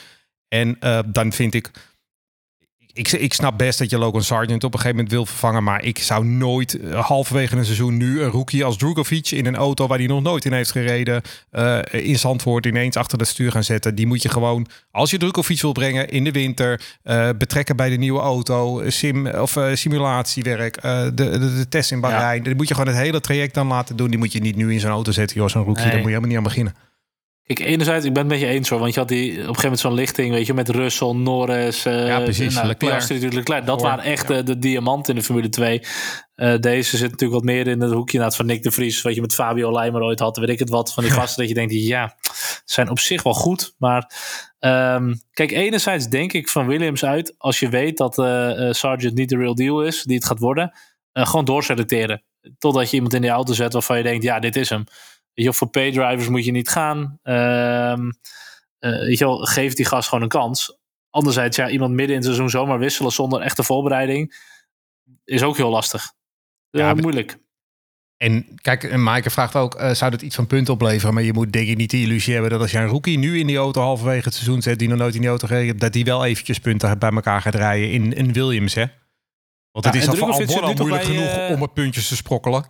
En 0.48 0.78
dan 1.06 1.32
vind 1.32 1.54
ik, 1.54 1.70
ik, 2.92 3.12
ik 3.12 3.34
snap 3.34 3.58
best 3.58 3.78
dat 3.78 3.90
je 3.90 3.98
Logan 3.98 4.22
Sargent 4.22 4.64
op 4.64 4.72
een 4.72 4.78
gegeven 4.78 4.96
moment 4.96 5.14
wil 5.14 5.26
vervangen. 5.26 5.64
Maar 5.64 5.84
ik 5.84 5.98
zou 5.98 6.24
nooit 6.24 6.80
eh, 6.80 7.06
halverwege 7.06 7.56
een 7.56 7.64
seizoen 7.64 7.96
nu 7.96 8.22
een 8.22 8.30
rookie 8.30 8.64
als 8.64 8.76
Drukovic 8.76 9.30
in 9.30 9.46
een 9.46 9.56
auto 9.56 9.86
waar 9.86 9.98
hij 9.98 10.06
nog 10.06 10.22
nooit 10.22 10.44
in 10.44 10.52
heeft 10.52 10.70
gereden. 10.70 11.22
eh, 11.50 11.78
in 11.90 12.18
Zandvoort 12.18 12.66
ineens 12.66 12.96
achter 12.96 13.18
het 13.18 13.28
stuur 13.28 13.50
gaan 13.52 13.64
zetten. 13.64 13.94
Die 13.94 14.06
moet 14.06 14.22
je 14.22 14.28
gewoon, 14.28 14.66
als 14.90 15.10
je 15.10 15.18
Drukovic 15.18 15.60
wil 15.60 15.72
brengen 15.72 16.08
in 16.08 16.24
de 16.24 16.30
winter, 16.30 16.80
eh, 17.02 17.28
betrekken 17.38 17.76
bij 17.76 17.88
de 17.90 17.96
nieuwe 17.96 18.20
auto, 18.20 18.90
sim 18.90 19.26
of 19.26 19.56
simulatiewerk, 19.72 20.82
de, 20.82 21.10
de, 21.14 21.38
de 21.38 21.66
test 21.68 21.90
in 21.90 22.00
Bahrein. 22.00 22.42
Die 22.42 22.54
moet 22.54 22.68
je 22.68 22.74
gewoon 22.74 22.94
het 22.94 23.02
hele 23.02 23.20
traject 23.20 23.54
dan 23.54 23.66
laten 23.66 23.96
doen. 23.96 24.08
Die 24.10 24.18
moet 24.18 24.32
je 24.32 24.40
niet 24.40 24.56
nu 24.56 24.72
in 24.72 24.80
zo'n 24.80 24.90
auto 24.90 25.12
zetten, 25.12 25.36
joh, 25.36 25.48
zo'n 25.48 25.64
rookie. 25.64 25.82
Nee. 25.82 25.92
Daar 25.92 26.00
moet 26.00 26.10
je 26.10 26.16
helemaal 26.16 26.28
niet 26.28 26.38
aan 26.38 26.52
beginnen. 26.54 26.89
Kijk, 27.44 27.68
enerzijds, 27.68 28.04
ik 28.04 28.12
ben 28.12 28.22
het 28.22 28.32
met 28.32 28.40
je 28.40 28.46
eens 28.46 28.68
hoor. 28.68 28.78
Want 28.78 28.94
je 28.94 29.00
had 29.00 29.08
die, 29.08 29.30
op 29.30 29.36
een 29.36 29.40
gegeven 29.40 29.62
moment 29.62 29.80
zo'n 29.80 29.94
lichting, 29.94 30.32
weet 30.32 30.46
je, 30.46 30.54
met 30.54 30.68
Russell, 30.68 31.12
Norris, 31.12 31.84
eh 31.84 32.06
Ja, 32.06 32.20
precies. 32.20 32.54
Nou, 32.54 32.66
Leclerc. 32.66 33.08
Leclerc. 33.32 33.66
Dat 33.66 33.82
waren 33.82 34.04
echt 34.04 34.26
de, 34.26 34.42
de 34.42 34.58
diamanten 34.58 35.14
in 35.14 35.20
de 35.20 35.26
Formule 35.26 35.48
2. 35.48 35.82
Eh, 36.34 36.58
deze 36.58 36.96
zit 36.96 37.10
natuurlijk 37.10 37.40
wat 37.40 37.50
meer 37.50 37.66
in 37.66 37.80
het 37.80 37.92
hoekje 37.92 38.18
naast 38.18 38.36
van 38.36 38.46
Nick 38.46 38.62
de 38.62 38.70
Vries. 38.70 39.02
Wat 39.02 39.14
je 39.14 39.20
met 39.20 39.34
Fabio 39.34 39.72
Leimer 39.72 40.02
ooit 40.02 40.18
had. 40.18 40.36
Weet 40.36 40.48
ik 40.48 40.58
het 40.58 40.68
wat 40.68 40.92
van 40.92 41.02
die 41.02 41.12
gasten 41.20 41.38
dat 41.38 41.48
je 41.48 41.54
denkt, 41.54 41.74
ja, 41.74 42.16
zijn 42.64 42.90
op 42.90 42.98
zich 42.98 43.22
wel 43.22 43.34
goed. 43.34 43.74
Maar 43.78 44.12
ehm, 44.58 45.14
kijk, 45.32 45.50
enerzijds 45.50 46.08
denk 46.08 46.32
ik 46.32 46.48
van 46.48 46.66
Williams 46.66 47.04
uit. 47.04 47.34
Als 47.38 47.60
je 47.60 47.68
weet 47.68 47.96
dat 47.96 48.18
eh, 48.18 48.70
Sargent 48.70 49.14
niet 49.14 49.28
de 49.28 49.36
real 49.36 49.54
deal 49.54 49.82
is, 49.82 50.02
die 50.02 50.16
het 50.16 50.24
gaat 50.24 50.38
worden. 50.38 50.72
gewoon 51.12 51.44
doorselecteren. 51.44 52.22
Totdat 52.58 52.90
je 52.90 52.96
iemand 52.96 53.14
in 53.14 53.20
die 53.20 53.30
auto 53.30 53.52
zet 53.52 53.72
waarvan 53.72 53.96
je 53.96 54.02
denkt, 54.02 54.24
ja, 54.24 54.38
dit 54.38 54.56
is 54.56 54.68
hem. 54.68 54.84
Weet 55.40 55.52
je, 55.52 55.58
wel, 55.58 55.68
voor 55.68 55.82
paydrivers 55.82 56.28
moet 56.28 56.44
je 56.44 56.50
niet 56.50 56.68
gaan. 56.68 57.18
Eh, 57.22 57.94
weet 58.78 59.18
je 59.18 59.24
wel, 59.24 59.38
geef 59.38 59.74
die 59.74 59.84
gast 59.84 60.08
gewoon 60.08 60.24
een 60.24 60.30
kans. 60.30 60.78
Anderzijds, 61.10 61.56
ja, 61.56 61.68
iemand 61.68 61.90
midden 61.90 62.08
in 62.08 62.14
het 62.14 62.24
seizoen 62.24 62.50
zomaar 62.50 62.78
wisselen 62.78 63.12
zonder 63.12 63.40
echte 63.40 63.62
voorbereiding 63.62 64.34
is 65.24 65.42
ook 65.42 65.56
heel 65.56 65.70
lastig. 65.70 66.12
Ja, 66.70 66.88
Ja, 66.88 66.94
moeilijk. 66.94 67.38
En 68.16 68.54
kijk, 68.62 68.84
en 68.84 69.02
Maaike 69.02 69.30
vraagt 69.30 69.56
ook, 69.56 69.74
eh, 69.74 69.90
zou 69.90 70.10
dat 70.10 70.22
iets 70.22 70.34
van 70.34 70.46
punten 70.46 70.74
opleveren? 70.74 71.14
Maar 71.14 71.22
je 71.22 71.32
moet 71.32 71.52
denk 71.52 71.68
ik 71.68 71.76
niet 71.76 71.90
de 71.90 72.00
illusie 72.00 72.32
hebben 72.32 72.50
dat 72.50 72.60
als 72.60 72.70
je 72.70 72.78
een 72.78 72.86
rookie 72.86 73.18
nu 73.18 73.38
in 73.38 73.46
die 73.46 73.56
auto 73.56 73.80
halverwege 73.80 74.24
het 74.24 74.34
seizoen 74.34 74.62
zet, 74.62 74.78
die 74.78 74.88
nog 74.88 74.98
nooit 74.98 75.14
in 75.14 75.20
die 75.20 75.30
auto 75.30 75.46
gereden 75.46 75.78
dat 75.78 75.92
die 75.92 76.04
wel 76.04 76.24
eventjes 76.24 76.58
punten 76.58 76.98
bij 76.98 77.10
elkaar 77.10 77.40
gaat 77.40 77.54
rijden 77.54 77.90
in, 77.90 78.12
in 78.12 78.32
Williams, 78.32 78.74
hè? 78.74 78.84
Want 79.72 79.84
het 79.84 79.94
is 79.94 80.02
en 80.02 80.10
al 80.10 80.16
voor 80.16 80.32
Albon 80.32 80.62
al 80.62 80.74
moeilijk 80.74 81.04
bij, 81.04 81.14
genoeg 81.14 81.28
eh, 81.28 81.54
om 81.54 81.62
er 81.62 81.70
puntjes 81.70 82.08
te 82.08 82.16
sprokkelen. 82.16 82.64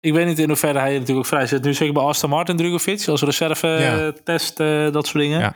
Ik 0.00 0.12
weet 0.12 0.26
niet 0.26 0.38
in 0.38 0.48
hoeverre 0.48 0.78
hij 0.78 0.92
natuurlijk 0.92 1.18
ook 1.18 1.26
vrij 1.26 1.46
zit. 1.46 1.62
Nu 1.62 1.74
zeker 1.74 1.94
bij 1.94 2.02
Aston 2.02 2.30
Martin 2.30 2.56
Drugovic 2.56 3.06
als 3.08 3.22
reserve 3.22 3.66
Ja. 3.66 3.98
eh, 3.98 4.08
test, 4.08 4.60
eh, 4.60 4.92
dat 4.92 5.06
soort 5.06 5.22
dingen. 5.22 5.40
Ja. 5.40 5.54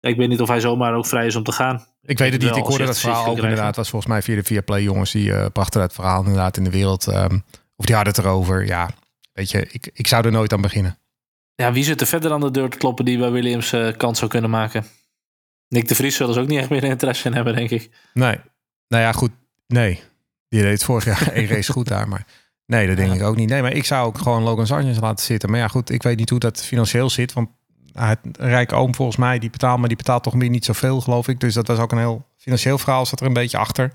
Ja, 0.00 0.08
ik 0.08 0.16
weet 0.16 0.28
niet 0.28 0.40
of 0.40 0.48
hij 0.48 0.60
zomaar 0.60 0.94
ook 0.94 1.06
vrij 1.06 1.26
is 1.26 1.36
om 1.36 1.42
te 1.42 1.52
gaan. 1.52 1.86
Ik 2.02 2.18
weet 2.18 2.32
het 2.32 2.42
niet. 2.42 2.56
Ik 2.56 2.64
hoorde 2.64 2.84
dat 2.84 2.98
verhaal 2.98 3.26
ook 3.26 3.38
inderdaad. 3.38 3.76
was 3.76 3.90
volgens 3.90 4.12
mij 4.12 4.22
via 4.22 4.34
de 4.34 4.42
Viaplay 4.42 4.82
jongens 4.82 5.10
die 5.12 5.32
eh, 5.32 5.46
brachten 5.52 5.80
dat 5.80 5.92
verhaal 5.92 6.20
inderdaad 6.20 6.56
in 6.56 6.64
de 6.64 6.70
wereld. 6.70 7.06
ehm, 7.06 7.38
of 7.76 7.84
die 7.84 7.94
hadden 7.94 8.14
het 8.14 8.24
erover. 8.24 8.66
Ja, 8.66 8.90
weet 9.32 9.50
je, 9.50 9.66
ik, 9.70 9.90
ik 9.92 10.06
zou 10.06 10.24
er 10.24 10.32
nooit 10.32 10.52
aan 10.52 10.60
beginnen. 10.60 10.98
Ja, 11.54 11.72
wie 11.72 11.84
zit 11.84 12.00
er 12.00 12.06
verder 12.06 12.32
aan 12.32 12.40
de 12.40 12.50
deur 12.50 12.68
te 12.70 12.76
kloppen 12.78 13.04
die 13.04 13.18
bij 13.18 13.30
Williams 13.30 13.74
kans 13.96 14.18
zou 14.18 14.30
kunnen 14.30 14.50
maken? 14.50 14.86
Nick 15.68 15.88
de 15.88 15.94
Vries 15.94 16.16
zullen 16.16 16.34
ze 16.34 16.40
ook 16.40 16.48
niet 16.48 16.58
echt 16.58 16.70
meer 16.70 16.84
interesse 16.94 17.28
in 17.28 17.34
hebben, 17.34 17.54
denk 17.56 17.70
ik. 17.70 17.90
Nee. 18.14 18.36
Nou 18.88 19.02
ja, 19.02 19.12
goed. 19.12 19.30
Nee. 19.66 20.00
Die 20.48 20.62
deed 20.62 20.84
vorig 20.84 21.04
jaar 21.04 21.28
één 21.32 21.46
race 21.46 21.72
goed 21.72 21.88
daar. 21.88 22.08
Maar 22.08 22.26
nee, 22.68 22.86
dat 22.86 22.96
denk 22.96 23.08
Ja. 23.08 23.14
ik 23.14 23.22
ook 23.22 23.36
niet. 23.36 23.48
Nee, 23.48 23.62
maar 23.62 23.72
ik 23.72 23.84
zou 23.84 24.06
ook 24.06 24.18
gewoon 24.18 24.42
Logan 24.42 24.66
Sargent 24.66 25.00
laten 25.00 25.24
zitten. 25.24 25.50
Maar 25.50 25.58
ja, 25.58 25.68
goed. 25.68 25.90
Ik 25.90 26.02
weet 26.02 26.18
niet 26.18 26.30
hoe 26.30 26.38
dat 26.38 26.62
financieel 26.62 27.10
zit. 27.10 27.32
Want 27.32 27.48
een 27.92 28.48
rijke 28.48 28.74
oom 28.74 28.94
volgens 28.94 29.16
mij. 29.16 29.38
Die 29.38 29.50
betaalt, 29.50 29.78
maar 29.78 29.88
die 29.88 29.96
betaalt 29.96 30.22
toch 30.22 30.34
meer 30.34 30.50
niet 30.50 30.64
zoveel, 30.64 31.00
geloof 31.00 31.28
ik. 31.28 31.40
Dus 31.40 31.54
dat 31.54 31.66
was 31.66 31.78
ook 31.78 31.92
een 31.92 31.98
heel 31.98 32.24
financieel 32.36 32.78
verhaal. 32.78 33.06
Zat 33.06 33.20
er 33.20 33.26
een 33.26 33.32
beetje 33.32 33.58
achter. 33.58 33.90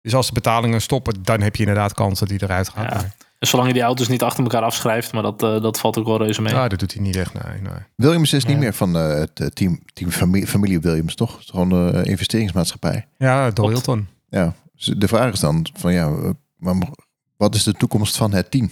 Dus 0.00 0.14
als 0.14 0.26
de 0.26 0.32
betalingen 0.32 0.80
stoppen, 0.82 1.22
dan 1.22 1.40
heb 1.40 1.56
je 1.56 1.62
inderdaad 1.62 1.94
kans 1.94 2.18
dat 2.18 2.28
hij 2.28 2.38
eruit 2.42 2.68
gaat. 2.68 2.88
Ja. 2.90 2.94
Maar, 2.94 3.14
En 3.38 3.48
zolang 3.48 3.68
je 3.68 3.74
die 3.74 3.82
auto's 3.82 4.08
niet 4.08 4.22
achter 4.22 4.42
elkaar 4.42 4.62
afschrijft, 4.62 5.12
maar 5.12 5.22
dat, 5.22 5.42
eh, 5.42 5.60
dat 5.62 5.80
valt 5.80 5.98
ook 5.98 6.06
wel 6.06 6.18
reuze 6.18 6.42
mee. 6.42 6.52
ja, 6.54 6.68
dat 6.68 6.78
doet 6.78 6.92
hij 6.94 7.02
niet 7.02 7.16
echt. 7.16 7.32
Nee, 7.44 7.60
nee. 7.60 7.72
Williams 7.96 8.32
is 8.32 8.44
niet 8.44 8.58
meer 8.58 8.72
van 8.74 8.96
eh, 8.96 9.08
het 9.14 9.40
eh, 9.40 9.46
team, 9.46 9.80
team 9.92 10.10
familie, 10.10 10.46
familie 10.46 10.80
Williams, 10.80 11.14
toch? 11.14 11.38
Het 11.38 11.50
gewoon 11.50 11.70
een 11.70 12.04
investeringsmaatschappij. 12.04 13.06
Ja, 13.18 13.50
door. 13.50 13.68
Hilton. 13.70 14.08
Ja, 14.28 14.54
dus 14.74 14.84
de 14.96 15.08
vraag 15.08 15.32
is 15.32 15.40
dan 15.40 15.66
van 15.72 15.92
ja, 15.92 16.10
maar 16.56 16.74
wat 17.42 17.54
is 17.54 17.62
de 17.62 17.72
toekomst 17.72 18.16
van 18.16 18.32
het 18.32 18.50
team? 18.50 18.70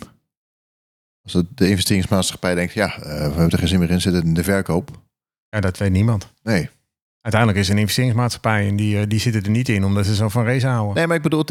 Als 1.23 1.33
de 1.55 1.69
investeringsmaatschappij 1.69 2.55
denkt, 2.55 2.73
ja, 2.73 2.95
eh, 2.95 3.03
we 3.03 3.09
hebben 3.09 3.51
er 3.51 3.59
geen 3.59 3.69
zin 3.69 3.79
meer 3.79 3.91
in, 3.91 4.01
zitten 4.01 4.23
in 4.23 4.35
de 4.35 4.45
verkoop. 4.45 4.91
Ja, 5.49 5.61
dat 5.61 5.79
weet 5.79 5.91
niemand. 5.91 6.33
Nee. 6.43 6.69
Uiteindelijk 7.21 7.63
is 7.63 7.69
een 7.69 7.79
investeringsmaatschappij 7.79 8.69
en 8.69 8.77
die, 8.77 9.01
eh, 9.01 9.07
die 9.09 9.19
zitten 9.19 9.43
er 9.43 9.51
niet 9.51 9.69
in 9.69 9.85
omdat 9.85 10.07
ze 10.07 10.15
zo 10.15 10.29
van 10.29 10.45
race 10.45 10.67
houden. 10.67 10.95
Nee, 10.95 11.07
maar 11.07 11.17
ik 11.17 11.23
bedoel, 11.23 11.45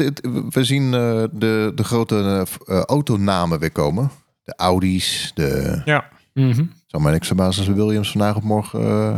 we 0.48 0.64
zien 0.64 0.84
eh, 0.94 1.24
de, 1.32 1.72
de 1.74 1.84
grote 1.84 2.46
autonamen 2.66 3.58
weer 3.58 3.72
komen. 3.72 4.10
De 4.42 4.54
Audi's, 4.56 5.32
de... 5.34 5.82
Ja. 5.84 6.08
Mhm. 6.34 6.64
Zou 6.86 7.02
mij 7.02 7.12
niks 7.12 7.26
verbazen 7.26 7.66
als 7.66 7.74
de 7.74 7.82
Williams 7.82 8.10
vandaag 8.10 8.36
of 8.36 8.42
morgen 8.42 8.80
eh, 8.80 9.16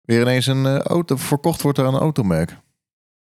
weer 0.00 0.20
ineens 0.20 0.46
een 0.46 0.66
auto 0.82 1.16
verkocht 1.16 1.62
wordt 1.62 1.78
aan 1.78 1.94
een 1.94 2.00
automerk. 2.00 2.56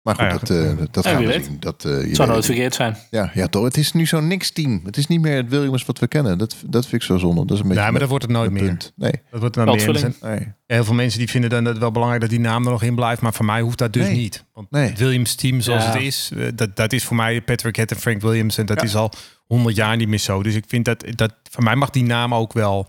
Maar 0.08 0.16
goed, 0.16 0.24
Ah 0.26 0.32
ja, 0.32 0.38
dat, 0.40 0.50
eh, 0.80 0.86
dat 0.92 1.04
Ja, 1.04 1.12
gaan 1.12 1.26
we 1.26 1.42
zien. 1.44 1.58
Dat, 1.60 1.86
eh, 1.86 1.92
je 2.02 2.08
Het 2.08 2.16
zou 2.16 2.28
nooit 2.28 2.38
het. 2.40 2.46
verkeerd 2.46 2.76
zijn. 2.76 2.98
ja, 3.10 3.32
ja, 3.34 3.48
toch. 3.48 3.64
Het 3.64 3.78
is 3.78 3.92
nu 3.94 4.06
zo'n 4.06 4.28
niks-team. 4.28 4.82
Het 4.86 4.98
is 4.98 5.08
niet 5.08 5.22
meer 5.22 5.36
het 5.36 5.50
Williams 5.50 5.86
wat 5.86 6.00
we 6.00 6.08
kennen. 6.08 6.38
Dat, 6.38 6.56
dat 6.66 6.88
vind 6.88 7.02
ik 7.02 7.08
zo 7.08 7.18
zonde. 7.18 7.46
Dat 7.46 7.52
is 7.52 7.60
een 7.60 7.68
beetje 7.68 7.82
Nee, 7.82 7.92
maar 7.92 8.00
dat 8.00 8.10
wordt 8.10 8.24
het 8.24 8.34
nooit 8.34 8.52
meer. 8.52 8.64
punt. 8.64 8.94
Nee, 8.96 9.12
Dat 9.32 9.40
wordt 9.40 9.56
dan 9.56 9.66
meer. 9.66 9.80
Veldvulling. 9.80 10.16
Er 10.16 10.20
zijn 10.22 10.36
nee. 10.40 10.54
Heel 10.78 10.84
veel 10.84 10.94
mensen 10.94 11.20
die 11.20 11.30
vinden 11.30 11.50
dan 11.50 11.64
dat 11.64 11.72
het 11.74 11.82
wel 11.82 11.92
belangrijk 11.92 12.22
dat 12.22 12.32
die 12.32 12.40
naam 12.40 12.66
er 12.66 12.72
nog 12.72 12.84
in 12.84 12.96
blijft. 12.96 13.22
Maar 13.22 13.34
voor 13.34 13.46
mij 13.46 13.62
hoeft 13.62 13.78
dat 13.78 13.94
dus 13.94 14.06
Nee. 14.08 14.16
niet. 14.16 14.44
Want 14.54 14.72
Nee. 14.72 14.90
het 14.90 15.00
Williams 15.00 15.36
team 15.36 15.62
zoals 15.62 15.84
Ja. 15.84 15.92
het 15.92 16.02
is, 16.02 16.32
eh, 16.38 16.48
dat, 16.56 16.76
dat 16.76 16.94
is 16.94 17.04
voor 17.04 17.16
mij 17.16 17.42
Patrick 17.42 17.76
Head 17.76 17.92
en 17.92 17.98
Frank 17.98 18.22
Williams. 18.22 18.58
En 18.58 18.66
dat 18.66 18.80
Ja. 18.82 18.86
is 18.88 18.96
al 18.96 19.12
honderd 19.48 19.76
jaar 19.76 19.96
niet 19.98 20.08
meer 20.08 20.20
zo. 20.20 20.44
Dus 20.44 20.56
ik 20.56 20.64
vind 20.68 20.86
dat, 20.86 21.04
dat 21.16 21.34
voor 21.52 21.64
mij 21.64 21.76
mag 21.76 21.90
die 21.90 22.04
naam 22.04 22.34
ook 22.34 22.54
wel 22.54 22.88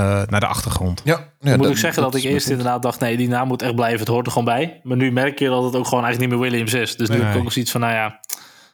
naar 0.00 0.40
de 0.40 0.46
achtergrond. 0.46 1.00
Ja, 1.04 1.28
ja, 1.40 1.56
moet 1.56 1.68
ik 1.68 1.76
zeggen 1.76 2.02
dat, 2.02 2.14
ik 2.14 2.22
eerst 2.22 2.48
inderdaad 2.48 2.82
dacht, 2.82 3.00
nee, 3.00 3.16
die 3.16 3.28
naam 3.28 3.48
moet 3.48 3.62
echt 3.62 3.74
blijven. 3.74 3.98
Het 3.98 4.08
hoort 4.08 4.26
er 4.26 4.32
gewoon 4.32 4.54
bij. 4.54 4.80
Maar 4.82 4.96
nu 4.96 5.12
merk 5.12 5.38
je 5.38 5.48
dat 5.48 5.64
het 5.64 5.76
ook 5.76 5.86
gewoon 5.86 6.04
eigenlijk 6.04 6.18
niet 6.32 6.40
meer 6.40 6.50
Williams 6.50 6.74
is. 6.74 6.96
Dus 6.96 7.08
nu 7.08 7.14
Nee. 7.14 7.22
heb 7.24 7.32
ik 7.32 7.38
ook 7.38 7.44
nog 7.44 7.52
zoiets 7.52 7.70
van, 7.70 7.80
nou 7.80 7.92
ja, 7.92 8.20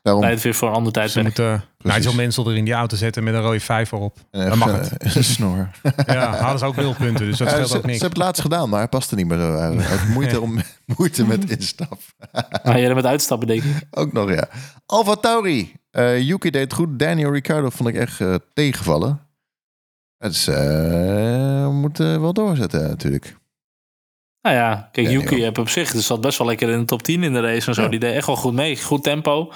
Daarom. 0.03 0.23
tijd 0.23 0.43
weer 0.43 0.55
voor 0.55 0.68
een 0.68 0.75
ander 0.75 0.93
Ze 0.93 0.99
tijdperk. 0.99 1.25
moeten 1.25 1.64
Nigel 1.79 2.12
Mansell 2.14 2.45
er 2.45 2.57
in 2.57 2.64
die 2.64 2.75
auto 2.75 2.97
zetten 2.97 3.25
met 3.25 3.35
een 3.35 3.41
rode 3.41 3.61
vijver 3.61 3.99
op. 3.99 4.16
En 4.31 4.49
Dan 4.49 4.59
mag 4.59 4.68
even, 4.73 4.81
het. 4.81 5.03
eh, 5.03 5.14
een 5.16 5.25
snor. 5.25 5.71
Ja, 6.07 6.37
hadden 6.37 6.59
ze 6.59 6.64
ook 6.64 6.77
nul 6.77 6.95
punten. 6.95 7.27
Dus 7.27 7.39
dat 7.39 7.49
Ja, 7.49 7.55
scheelt 7.55 7.68
ze, 7.68 7.77
ook 7.77 7.81
ze 7.81 7.87
niks. 7.87 8.01
hebben 8.01 8.18
het 8.18 8.27
laatst 8.27 8.43
gedaan, 8.43 8.68
maar 8.68 8.79
hij 8.79 8.89
paste 8.89 9.14
niet 9.14 9.27
meer 9.27 9.39
had 9.39 10.07
moeite, 10.14 10.41
om, 10.41 10.61
moeite 10.97 11.27
met 11.27 11.51
instap. 11.51 11.99
Ah, 12.62 12.77
jij 12.79 12.95
met 12.95 13.07
uitstappen, 13.07 13.47
denk 13.49 13.62
ik. 13.62 13.77
Ook 13.91 14.12
nog, 14.12 14.31
ja. 14.31 14.49
Alfa 14.87 15.14
Tauri. 15.14 15.73
Eh 15.91 16.21
Yuki 16.21 16.51
deed 16.51 16.62
het 16.62 16.73
goed. 16.73 16.99
Daniel 16.99 17.33
Ricciardo 17.33 17.71
vond 17.71 17.89
ik 17.89 17.95
echt 17.95 18.21
eh, 18.21 18.35
tegenvallen. 18.55 19.21
Eh, 20.21 21.64
we 21.64 21.71
moeten 21.73 22.21
wel 22.21 22.33
doorzetten 22.33 22.89
natuurlijk. 22.89 23.37
Nou 24.43 24.57
ja, 24.57 24.89
kijk, 24.93 25.07
Ja, 25.07 25.12
Yuki 25.12 25.43
heb 25.43 25.59
op 25.59 25.68
zich 25.68 25.91
dus 25.93 26.07
zat 26.07 26.21
best 26.21 26.39
wel 26.39 26.47
lekker 26.47 26.68
in 26.68 26.79
de 26.79 26.85
top 26.85 27.03
10 27.03 27.23
in 27.23 27.33
de 27.33 27.41
race 27.41 27.66
en 27.68 27.75
zo. 27.75 27.83
Ja. 27.83 27.89
Die 27.89 27.99
deed 27.99 28.14
echt 28.14 28.27
wel 28.27 28.37
goed 28.37 28.53
mee. 28.55 28.83
Goed 28.83 29.03
tempo. 29.03 29.53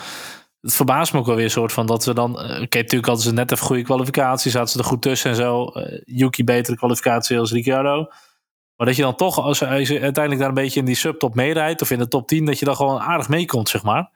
Het 0.61 0.75
verbaast 0.75 1.12
me 1.12 1.19
ook 1.19 1.27
wel 1.27 1.35
weer 1.35 1.45
een 1.45 1.51
soort 1.51 1.73
van 1.73 1.87
dat 1.87 2.03
ze 2.03 2.15
dan... 2.15 2.39
eh, 2.41 2.62
Oké, 2.62 2.77
natuurlijk 2.79 3.07
hadden 3.07 3.25
ze 3.25 3.33
net 3.33 3.53
even 3.53 3.67
goede 3.67 3.83
kwalificatie. 3.83 4.51
Zaten 4.51 4.69
ze 4.69 4.79
er 4.79 4.85
goed 4.85 5.03
tussen 5.03 5.31
en 5.31 5.37
zo. 5.37 5.65
Eh, 5.67 6.01
Yuki 6.05 6.45
betere 6.45 6.77
kwalificatie 6.77 7.39
als 7.39 7.53
Ricciardo. 7.53 8.07
Maar 8.77 8.87
dat 8.87 8.97
je 8.97 9.03
dan 9.03 9.17
toch, 9.17 9.39
als 9.39 9.59
je, 9.59 9.67
uiteindelijk 10.01 10.39
daar 10.39 10.49
een 10.49 10.55
beetje 10.55 10.81
in 10.81 10.87
die 10.87 10.95
subtop 10.95 11.35
meerijdt... 11.35 11.83
of 11.83 11.91
in 11.91 11.99
de 11.99 12.09
top 12.09 12.29
10, 12.29 12.45
dat 12.45 12.59
je 12.59 12.65
dan 12.65 12.77
gewoon 12.77 13.01
aardig 13.01 13.29
meekomt, 13.29 13.69
zeg 13.69 13.83
maar. 13.83 14.11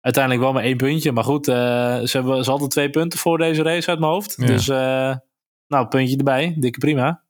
Uiteindelijk 0.00 0.42
wel 0.44 0.52
maar 0.52 0.62
één 0.62 0.76
puntje. 0.76 1.12
Maar 1.12 1.24
goed, 1.24 1.48
eh, 1.48 1.54
ze 1.54 2.10
hebben 2.10 2.44
ze 2.44 2.50
hadden 2.50 2.68
twee 2.68 2.90
punten 2.90 3.18
voor 3.18 3.38
deze 3.38 3.62
race 3.62 3.88
uit 3.90 3.98
mijn 3.98 4.12
hoofd. 4.12 4.34
Ja. 4.36 4.46
Dus, 4.46 4.68
eh, 4.68 5.14
nou, 5.70 5.86
puntje 5.86 6.16
erbij. 6.16 6.54
Dikke 6.58 6.78
prima. 6.78 7.22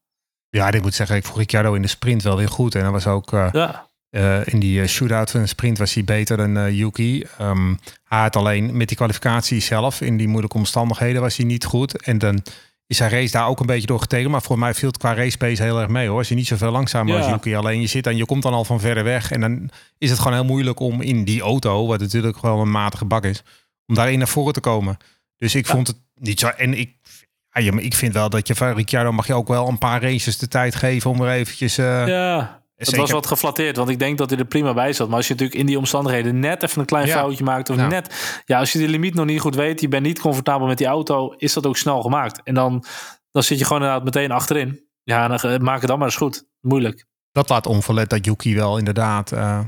Ja, 0.49 0.71
ik 0.71 0.81
moet 0.81 0.93
zeggen, 0.93 1.15
ik 1.15 1.23
vond 1.23 1.37
Ricciardo 1.37 1.73
in 1.73 1.81
de 1.81 1.87
sprint 1.87 2.23
wel 2.23 2.37
weer 2.37 2.49
goed. 2.49 2.75
En 2.75 2.83
dat 2.83 2.91
was 2.91 3.07
ook 3.07 3.33
eh, 3.33 3.49
Ja, 3.51 3.87
eh, 4.09 4.39
in 4.45 4.59
die 4.59 4.81
eh, 4.81 4.87
shootout 4.87 5.31
van 5.31 5.41
de 5.41 5.47
sprint 5.47 5.77
was 5.77 5.93
hij 5.93 6.03
beter 6.03 6.37
dan 6.37 6.57
eh, 6.57 6.77
Yuki. 6.77 7.23
Ehm, 7.37 7.75
hij 8.03 8.19
had 8.19 8.35
alleen 8.35 8.77
met 8.77 8.87
die 8.87 8.97
kwalificatie 8.97 9.59
zelf, 9.59 10.01
in 10.01 10.17
die 10.17 10.27
moeilijke 10.27 10.57
omstandigheden, 10.57 11.21
was 11.21 11.37
hij 11.37 11.45
niet 11.45 11.65
goed. 11.65 12.01
En 12.03 12.17
dan 12.17 12.43
is 12.87 12.97
zijn 12.97 13.09
race 13.09 13.31
daar 13.31 13.47
ook 13.47 13.59
een 13.59 13.65
beetje 13.65 13.87
door 13.87 13.99
getekend. 13.99 14.31
Maar 14.31 14.41
voor 14.41 14.59
mij 14.59 14.73
viel 14.73 14.87
het 14.87 14.97
qua 14.97 15.13
race 15.13 15.37
pace 15.37 15.63
heel 15.63 15.79
erg 15.79 15.89
mee 15.89 16.07
hoor. 16.07 16.17
Als 16.17 16.29
je 16.29 16.35
niet 16.35 16.47
zoveel 16.47 16.71
langzamer 16.71 17.13
Ja. 17.13 17.19
als 17.21 17.29
Yuki. 17.29 17.55
Alleen 17.55 17.81
je 17.81 17.87
zit 17.87 18.07
en 18.07 18.17
je 18.17 18.25
komt 18.25 18.43
dan 18.43 18.53
al 18.53 18.65
van 18.65 18.79
verder 18.79 19.03
weg. 19.03 19.31
En 19.31 19.41
dan 19.41 19.69
is 19.97 20.09
het 20.09 20.19
gewoon 20.19 20.33
heel 20.33 20.45
moeilijk 20.45 20.79
om 20.79 21.01
in 21.01 21.23
die 21.23 21.41
auto, 21.41 21.87
wat 21.87 21.99
natuurlijk 21.99 22.41
wel 22.41 22.59
een 22.61 22.71
matige 22.71 23.05
bak 23.05 23.23
is, 23.25 23.43
om 23.87 23.95
daarin 23.95 24.17
naar 24.17 24.27
voren 24.27 24.53
te 24.53 24.59
komen. 24.59 24.97
Dus 25.37 25.55
ik 25.55 25.67
Ja. 25.67 25.73
vond 25.73 25.87
het 25.87 25.97
niet 26.15 26.39
zo. 26.39 26.47
En 26.47 26.73
ik, 26.79 26.95
ja, 27.51 27.61
je- 27.61 27.81
ik 27.81 27.93
vind 27.93 28.13
wel 28.13 28.29
dat 28.29 28.47
je 28.47 28.55
van 28.55 28.73
Ricciardo 28.73 29.11
mag 29.11 29.27
je 29.27 29.33
ook 29.33 29.47
wel 29.47 29.67
een 29.67 29.77
paar 29.77 30.01
races 30.01 30.37
de 30.37 30.47
tijd 30.47 30.75
geven 30.75 31.09
om 31.09 31.21
er 31.21 31.29
eventjes. 31.31 31.77
eh, 31.77 32.07
Ja, 32.07 32.63
het 32.75 32.87
Zeker. 32.89 33.01
was 33.01 33.11
wat 33.11 33.27
geflatteerd, 33.27 33.77
want 33.77 33.89
ik 33.89 33.99
denk 33.99 34.17
dat 34.17 34.29
hij 34.29 34.39
er 34.39 34.45
prima 34.45 34.73
bij 34.73 34.93
zat. 34.93 35.07
Maar 35.07 35.17
als 35.17 35.27
je 35.27 35.33
natuurlijk 35.33 35.59
in 35.59 35.65
die 35.65 35.77
omstandigheden 35.77 36.39
net 36.39 36.63
even 36.63 36.79
een 36.79 36.85
klein 36.85 37.07
Ja. 37.07 37.13
foutje 37.19 37.43
maakt, 37.43 37.69
of 37.69 37.75
Ja. 37.75 37.87
net, 37.87 38.41
ja, 38.45 38.59
als 38.59 38.71
je 38.71 38.79
de 38.79 38.87
limiet 38.87 39.13
nog 39.13 39.25
niet 39.25 39.39
goed 39.39 39.55
weet, 39.55 39.81
je 39.81 39.87
bent 39.87 40.03
niet 40.03 40.19
comfortabel 40.19 40.67
met 40.67 40.77
die 40.77 40.87
auto, 40.87 41.33
is 41.37 41.53
dat 41.53 41.65
ook 41.65 41.77
snel 41.77 42.01
gemaakt. 42.01 42.41
En 42.43 42.53
dan, 42.53 42.83
dan 43.31 43.43
zit 43.43 43.59
je 43.59 43.65
gewoon 43.65 43.81
inderdaad 43.81 44.03
meteen 44.05 44.31
achterin. 44.31 44.83
Ja, 45.03 45.27
dan 45.27 45.63
maak 45.63 45.79
het 45.79 45.87
dan 45.89 45.97
maar 45.97 46.07
eens 46.07 46.17
goed. 46.17 46.45
Moeilijk. 46.61 47.05
dat 47.31 47.49
laat 47.49 47.65
onverlet 47.65 48.09
dat 48.09 48.25
Yuki 48.25 48.55
wel 48.55 48.77
inderdaad 48.77 49.31
eh, 49.31 49.59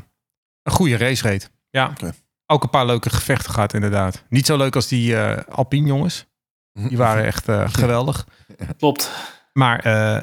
een 0.64 0.72
goede 0.72 0.98
race 0.98 1.28
reed. 1.28 1.52
Ja, 1.70 1.88
Oké. 1.92 2.14
ook 2.46 2.64
een 2.64 2.70
paar 2.70 2.86
leuke 2.86 3.10
gevechten 3.10 3.54
gehad 3.54 3.74
inderdaad. 3.74 4.24
Niet 4.30 4.46
zo 4.46 4.58
leuk 4.58 4.76
als 4.76 4.88
die 4.88 5.18
eh 5.18 5.56
Alpine 5.56 5.88
jongens. 5.88 6.26
Die 6.74 6.98
waren 6.98 7.26
echt 7.26 7.48
eh, 7.48 7.70
geweldig. 7.72 8.28
Klopt. 8.78 9.12
Maar 9.54 9.80
eh, 9.80 10.22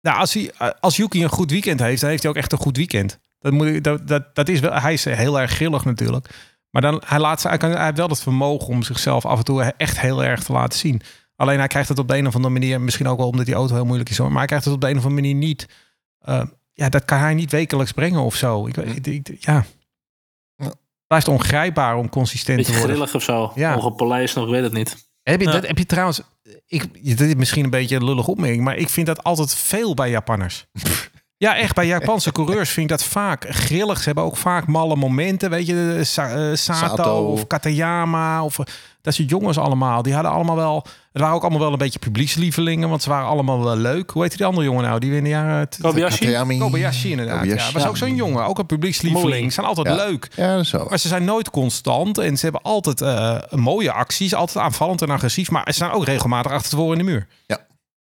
nou, 0.00 0.18
als, 0.18 0.34
hij, 0.34 0.52
eh, 0.58 0.68
als 0.80 0.96
Yuki 0.96 1.22
een 1.22 1.28
goed 1.28 1.50
weekend 1.50 1.80
heeft, 1.80 2.00
dan 2.00 2.10
heeft 2.10 2.22
hij 2.22 2.30
ook 2.30 2.36
echt 2.38 2.52
een 2.52 2.58
goed 2.58 2.76
weekend. 2.76 3.18
Dat 3.38 3.52
moet 3.52 3.66
ik, 3.66 3.84
dat, 3.84 4.08
dat, 4.08 4.34
dat 4.34 4.48
is 4.48 4.60
wel, 4.60 4.72
hij 4.80 4.92
is 4.92 5.04
heel 5.04 5.40
erg 5.40 5.50
grillig 5.50 5.84
natuurlijk. 5.84 6.28
Maar 6.70 6.82
dan, 6.82 7.02
hij, 7.06 7.18
laat, 7.18 7.40
ze- 7.40 7.48
hij, 7.48 7.56
kan, 7.56 7.70
hij 7.70 7.84
heeft 7.84 7.96
wel 7.96 8.08
het 8.08 8.22
vermogen 8.22 8.68
om 8.68 8.82
zichzelf 8.82 9.24
af 9.26 9.38
en 9.38 9.44
toe 9.44 9.62
echt 9.62 10.00
heel 10.00 10.24
erg 10.24 10.42
te 10.44 10.52
laten 10.52 10.78
zien. 10.78 11.00
Alleen 11.36 11.58
hij 11.58 11.66
krijgt 11.68 11.88
het 11.88 11.98
op 11.98 12.08
de 12.08 12.16
een 12.16 12.26
of 12.26 12.34
andere 12.34 12.52
manier, 12.52 12.80
misschien 12.80 13.08
ook 13.08 13.18
wel 13.18 13.28
omdat 13.28 13.46
die 13.46 13.54
auto 13.54 13.74
heel 13.74 13.84
moeilijk 13.84 14.10
is 14.10 14.18
hoor, 14.18 14.28
maar 14.28 14.38
hij 14.38 14.46
krijgt 14.46 14.64
het 14.64 14.74
op 14.74 14.80
de 14.80 14.88
een 14.88 14.96
of 14.98 15.04
andere 15.04 15.20
manier 15.22 15.34
niet. 15.38 15.66
eh, 16.18 16.42
ja, 16.72 16.88
dat 16.88 17.04
kan 17.04 17.18
hij 17.18 17.34
niet 17.34 17.50
wekelijks 17.50 17.92
brengen 17.92 18.20
of 18.20 18.34
zo. 18.34 18.66
Ik, 18.66 18.76
ik, 18.76 19.06
ik- 19.06 19.36
ja. 19.44 19.64
Ja. 20.56 20.72
Blijft 21.06 21.28
ongrijpbaar 21.28 21.96
om 21.96 22.08
consistent 22.08 22.64
te 22.64 22.70
worden. 22.72 22.90
grillig 22.90 23.14
of 23.14 23.22
zo. 23.22 23.52
Ja. 23.54 23.76
Ongepolijst 23.76 24.34
nog, 24.34 24.44
ik 24.44 24.50
weet 24.50 24.62
het 24.62 24.72
niet. 24.72 25.10
Heb 25.22 25.40
je, 25.40 25.46
Ja. 25.46 25.52
dat, 25.52 25.66
heb 25.66 25.78
je 25.78 25.86
trouwens, 25.86 26.20
ik, 26.66 27.04
dit 27.04 27.20
is 27.20 27.34
misschien 27.34 27.64
een 27.64 27.70
beetje 27.70 27.96
een 27.96 28.04
lullig 28.04 28.26
opmerking, 28.28 28.64
maar 28.64 28.76
ik 28.76 28.88
vind 28.88 29.06
dat 29.06 29.22
altijd 29.24 29.54
veel 29.54 29.94
bij 29.94 30.10
Japanners. 30.10 30.66
Ja, 31.36 31.56
echt. 31.56 31.74
Bij 31.74 31.86
Japanse 31.86 32.32
coureurs 32.38 32.70
vind 32.70 32.90
ik 32.90 32.96
dat 32.98 33.06
vaak 33.08 33.46
grillig. 33.48 33.98
Ze 33.98 34.04
hebben 34.04 34.24
ook 34.24 34.36
vaak 34.36 34.66
malle 34.66 34.96
momenten. 34.96 35.50
Weet 35.50 35.66
je, 35.66 36.00
Sa- 36.04 36.50
eh, 36.50 36.56
Sato, 36.56 36.86
Sato. 36.96 37.24
of 37.26 37.46
Katayama. 37.46 38.44
Of, 38.44 38.58
eh, 38.58 38.64
dat 39.02 39.14
soort 39.14 39.30
jongens 39.30 39.58
allemaal. 39.58 40.02
Die 40.02 40.14
hadden 40.14 40.32
allemaal 40.32 40.56
wel... 40.56 40.86
Het 41.12 41.20
waren 41.20 41.36
ook 41.36 41.42
allemaal 41.42 41.60
wel 41.60 41.72
een 41.72 41.78
beetje 41.78 41.98
publiekslievelingen. 41.98 42.88
Want 42.88 43.02
ze 43.02 43.08
waren 43.08 43.26
allemaal 43.26 43.64
wel 43.64 43.76
leuk. 43.76 44.10
Hoe 44.10 44.22
heet 44.22 44.36
die 44.36 44.46
andere 44.46 44.66
jongen 44.66 44.82
nou? 44.84 44.98
Die 44.98 45.12
in 45.16 45.22
de 45.22 45.28
jaren... 45.30 45.68
Kobayashi? 45.80 46.58
Kobayashi 46.58 47.10
inderdaad. 47.10 47.38
Kobayashi. 47.38 47.66
Ja, 47.66 47.72
was 47.78 47.86
ook 47.88 47.96
zo'n 47.96 48.14
jongen. 48.14 48.44
Ook 48.44 48.58
een 48.58 48.66
publiekslieveling. 48.66 49.44
Ze 49.44 49.50
zijn 49.52 49.66
altijd 49.66 49.86
Ja. 49.86 49.94
leuk. 49.94 50.28
Ja, 50.36 50.54
dat 50.56 50.64
is. 50.64 50.72
Maar 50.72 50.98
ze 50.98 51.08
zijn 51.08 51.24
nooit 51.24 51.50
constant. 51.50 52.18
En 52.18 52.36
ze 52.36 52.42
hebben 52.44 52.62
altijd 52.62 53.00
eh, 53.00 53.38
mooie 53.50 53.92
acties. 53.92 54.34
Altijd 54.34 54.64
aanvallend 54.64 55.02
en 55.02 55.10
agressief. 55.10 55.50
Maar 55.50 55.62
ze 55.66 55.72
staan 55.72 55.90
ook 55.92 56.04
regelmatig 56.04 56.52
achter 56.52 56.70
tevoren 56.70 56.98
in 56.98 57.04
de 57.04 57.10
muur. 57.10 57.26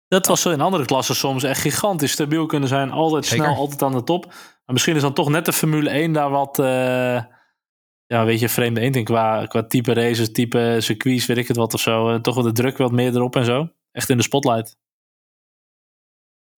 Dat 0.09 0.26
was 0.26 0.41
zo 0.41 0.51
in 0.51 0.61
andere 0.61 0.85
klassen 0.85 1.14
soms 1.16 1.43
echt 1.43 1.61
gigantisch 1.61 2.12
stabiel 2.12 2.47
kunnen 2.47 2.68
zijn. 2.68 2.91
Altijd 2.91 3.26
Zeker. 3.26 3.45
snel, 3.45 3.57
altijd 3.57 3.83
aan 3.83 3.93
de 3.93 4.03
top. 4.05 4.24
Maar 4.26 4.35
misschien 4.72 4.97
is 4.97 5.03
dan 5.03 5.12
toch 5.14 5.28
net 5.28 5.45
de 5.45 5.53
Formule 5.53 5.91
1 5.91 6.12
daar 6.12 6.30
wat... 6.30 6.59
eh, 6.59 7.20
ja, 8.07 8.25
weet 8.25 8.41
je, 8.41 8.49
vreemde 8.49 8.81
eend 8.81 9.03
qua, 9.03 9.47
qua 9.47 9.63
type 9.63 9.93
races, 9.95 10.33
type 10.33 10.77
circuits, 10.81 11.27
weet 11.27 11.37
ik 11.37 11.49
het 11.49 11.57
wat 11.57 11.75
of 11.75 11.81
zo. 11.81 12.09
Eh, 12.09 12.21
toch 12.21 12.35
wel 12.35 12.45
de 12.45 12.53
druk 12.53 12.77
wat 12.77 12.93
meer 12.93 13.15
erop 13.15 13.37
en 13.37 13.45
zo. 13.45 13.69
Echt 13.93 14.09
in 14.11 14.17
de 14.17 14.23
spotlight. 14.23 14.77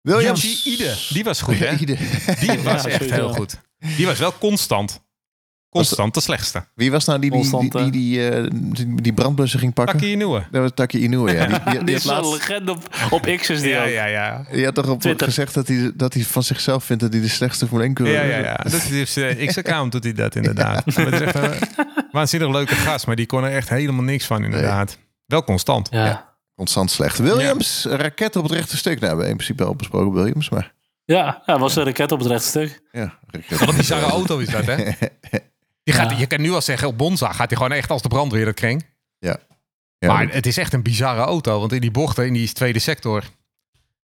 Williams. 0.02 0.42
Yoshi 0.42 0.72
Ide. 0.74 0.96
Die 1.10 1.24
was 1.24 1.42
goed, 1.42 1.60
hè? 1.60 1.78
Ide. 1.78 1.96
Die 2.40 2.60
was 2.64 2.84
Ja, 2.84 2.90
echt 2.90 3.12
heel 3.12 3.34
goed. 3.34 3.62
Die 3.98 4.06
was 4.06 4.20
wel 4.20 4.34
constant. 4.38 5.03
Constant 5.74 6.14
de 6.14 6.22
slechtste. 6.22 6.66
Wie 6.76 6.92
was 6.92 7.06
nou 7.06 7.20
die 7.20 7.32
die, 7.32 7.50
die, 7.60 7.70
die, 7.70 7.90
die, 7.92 8.30
eh, 8.30 8.50
die, 8.54 9.02
die 9.02 9.14
brandblusser 9.14 9.60
ging 9.60 9.74
pakken? 9.74 10.00
Taki 10.00 10.12
Inoue. 10.12 10.44
Dat 10.52 10.62
was 10.62 10.72
Taki 10.74 11.00
Inoue, 11.04 11.32
ja. 11.32 11.46
Die, 11.48 11.60
die, 11.64 11.64
die, 11.64 11.84
Die 11.84 11.94
had 11.94 12.04
is 12.04 12.04
laatst- 12.04 12.32
legende 12.32 12.72
op, 12.72 12.96
op 13.10 13.22
X 13.38 13.50
is 13.50 13.62
die 13.62 13.70
Ja, 13.70 13.84
ja, 13.84 14.06
ja. 14.06 14.46
die 14.52 14.66
had 14.66 14.76
toch 14.76 14.88
op 14.88 15.02
Twitter. 15.02 15.28
gezegd 15.28 15.54
dat 15.54 15.68
hij, 15.68 15.92
dat 15.96 16.14
hij 16.14 16.24
van 16.24 16.44
zichzelf 16.44 16.84
vindt 16.84 17.02
dat 17.02 17.14
hij 17.14 17.22
de 17.22 17.28
slechtste 17.28 17.66
Formule 17.68 17.86
1 17.88 17.94
coureur 17.94 18.16
Ja, 18.28 18.38
ja, 18.38 18.44
ja. 18.44 18.54
Dat 18.56 18.74
is 18.92 19.18
uh, 19.18 19.48
X-account 19.48 19.92
doet 19.92 20.04
hij 20.04 20.14
dat 20.14 20.36
inderdaad. 20.42 20.86
Maar 20.96 21.12
dat 21.12 21.14
is 21.14 21.22
echt 21.22 21.36
een 21.36 21.54
waanzinnig 22.12 22.50
leuke 22.50 22.76
gast, 22.76 23.08
maar 23.08 23.16
die 23.16 23.26
kon 23.26 23.44
er 23.44 23.52
echt 23.52 23.70
helemaal 23.70 24.04
niks 24.04 24.26
van 24.26 24.44
inderdaad. 24.44 24.98
Wel 25.26 25.44
constant. 25.44 25.88
Ja. 25.92 26.06
Ja. 26.06 26.32
Constant 26.56 26.92
slecht. 26.92 27.18
Williams, 27.18 27.86
raket 27.90 28.36
op 28.36 28.44
het 28.44 28.52
rechte 28.52 28.78
stuk. 28.78 29.00
Nou, 29.00 29.00
we 29.02 29.08
hebben 29.08 29.28
in 29.28 29.36
principe 29.36 29.64
al 29.64 29.76
besproken 29.76 30.14
Williams, 30.14 30.50
maar 30.50 30.74
Ja, 31.06 31.42
ja, 31.46 31.60
was 31.60 31.76
een 31.76 31.84
raket 31.84 32.12
op 32.12 32.20
het 32.20 32.28
rechte 32.28 32.48
stuk. 32.48 32.82
ja. 32.92 33.18
raket. 33.28 33.60
Wat 33.60 33.70
een 33.70 33.76
bizarre 33.78 34.06
auto 34.06 34.38
is 34.38 34.50
dat, 34.50 34.66
hè? 34.66 34.76
Die 35.84 35.94
gaat, 35.94 36.12
Ja. 36.12 36.18
Je 36.18 36.28
kan 36.28 36.42
nu 36.42 36.52
al 36.52 36.62
zeggen, 36.62 36.88
op 36.88 36.98
Bonza 36.98 37.32
gaat 37.32 37.50
hij 37.50 37.58
gewoon 37.58 37.72
echt 37.72 37.90
als 37.90 38.02
de 38.02 38.08
brandweer 38.08 38.46
dat 38.46 38.54
kring. 38.54 38.86
Ja, 39.20 39.38
maar 40.00 40.26
dat- 40.26 40.36
het 40.36 40.46
is 40.46 40.58
echt 40.58 40.74
een 40.74 40.82
bizarre 40.84 41.22
auto, 41.22 41.60
want 41.60 41.72
in 41.72 41.82
die 41.82 41.92
bochten, 41.92 42.26
in 42.28 42.34
die 42.34 42.54
tweede 42.54 42.80
sector... 42.80 43.24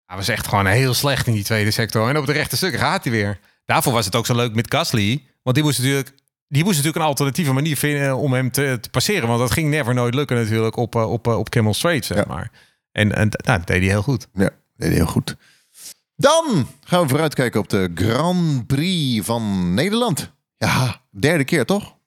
Hij 0.05 0.19
was 0.19 0.27
echt 0.29 0.47
gewoon 0.47 0.65
heel 0.65 0.93
slecht 0.93 1.27
in 1.27 1.33
die 1.33 1.43
tweede 1.43 1.71
sector. 1.71 2.09
En 2.09 2.17
op 2.17 2.25
de 2.25 2.31
rechte 2.31 2.55
stukken 2.57 2.79
gaat 2.79 3.03
hij 3.03 3.11
weer. 3.13 3.39
Daarvoor 3.65 3.93
was 3.93 4.05
het 4.05 4.15
ook 4.15 4.25
zo 4.25 4.35
leuk 4.35 4.55
met 4.55 4.73
Gasly. 4.73 5.23
Want 5.43 5.55
die 5.55 5.65
moest 5.65 5.77
natuurlijk, 5.79 6.11
die 6.47 6.63
moest 6.63 6.75
natuurlijk 6.75 7.03
een 7.03 7.09
alternatieve 7.09 7.53
manier 7.53 7.77
vinden 7.77 8.17
om 8.17 8.33
hem 8.33 8.51
te, 8.51 8.77
te 8.81 8.89
passeren. 8.89 9.27
Want 9.27 9.39
dat 9.39 9.51
ging 9.51 9.69
never 9.69 9.93
nooit 9.93 10.13
lukken 10.13 10.37
natuurlijk 10.37 10.75
op, 10.75 10.95
eh, 10.95 11.11
op, 11.11 11.27
eh, 11.27 11.37
op 11.37 11.49
Camel 11.49 11.73
Straight, 11.73 12.05
zeg 12.05 12.17
Ja. 12.17 12.23
maar. 12.27 12.51
En, 12.91 13.15
en 13.15 13.29
nou, 13.45 13.57
dat 13.57 13.67
deed 13.67 13.79
hij 13.81 13.89
heel 13.89 14.01
goed. 14.01 14.27
Ja, 14.33 14.49
deed 14.75 14.87
hij 14.87 14.97
heel 14.97 15.05
goed. 15.05 15.35
Dan 16.15 16.67
gaan 16.83 17.01
we 17.01 17.07
vooruitkijken 17.09 17.59
op 17.59 17.69
de 17.69 17.91
Grand 17.95 18.67
Prix 18.67 19.25
van 19.25 19.73
Nederland. 19.73 20.31
Ja, 20.65 21.01
derde 21.19 21.43
keer 21.43 21.65
toch? 21.65 21.99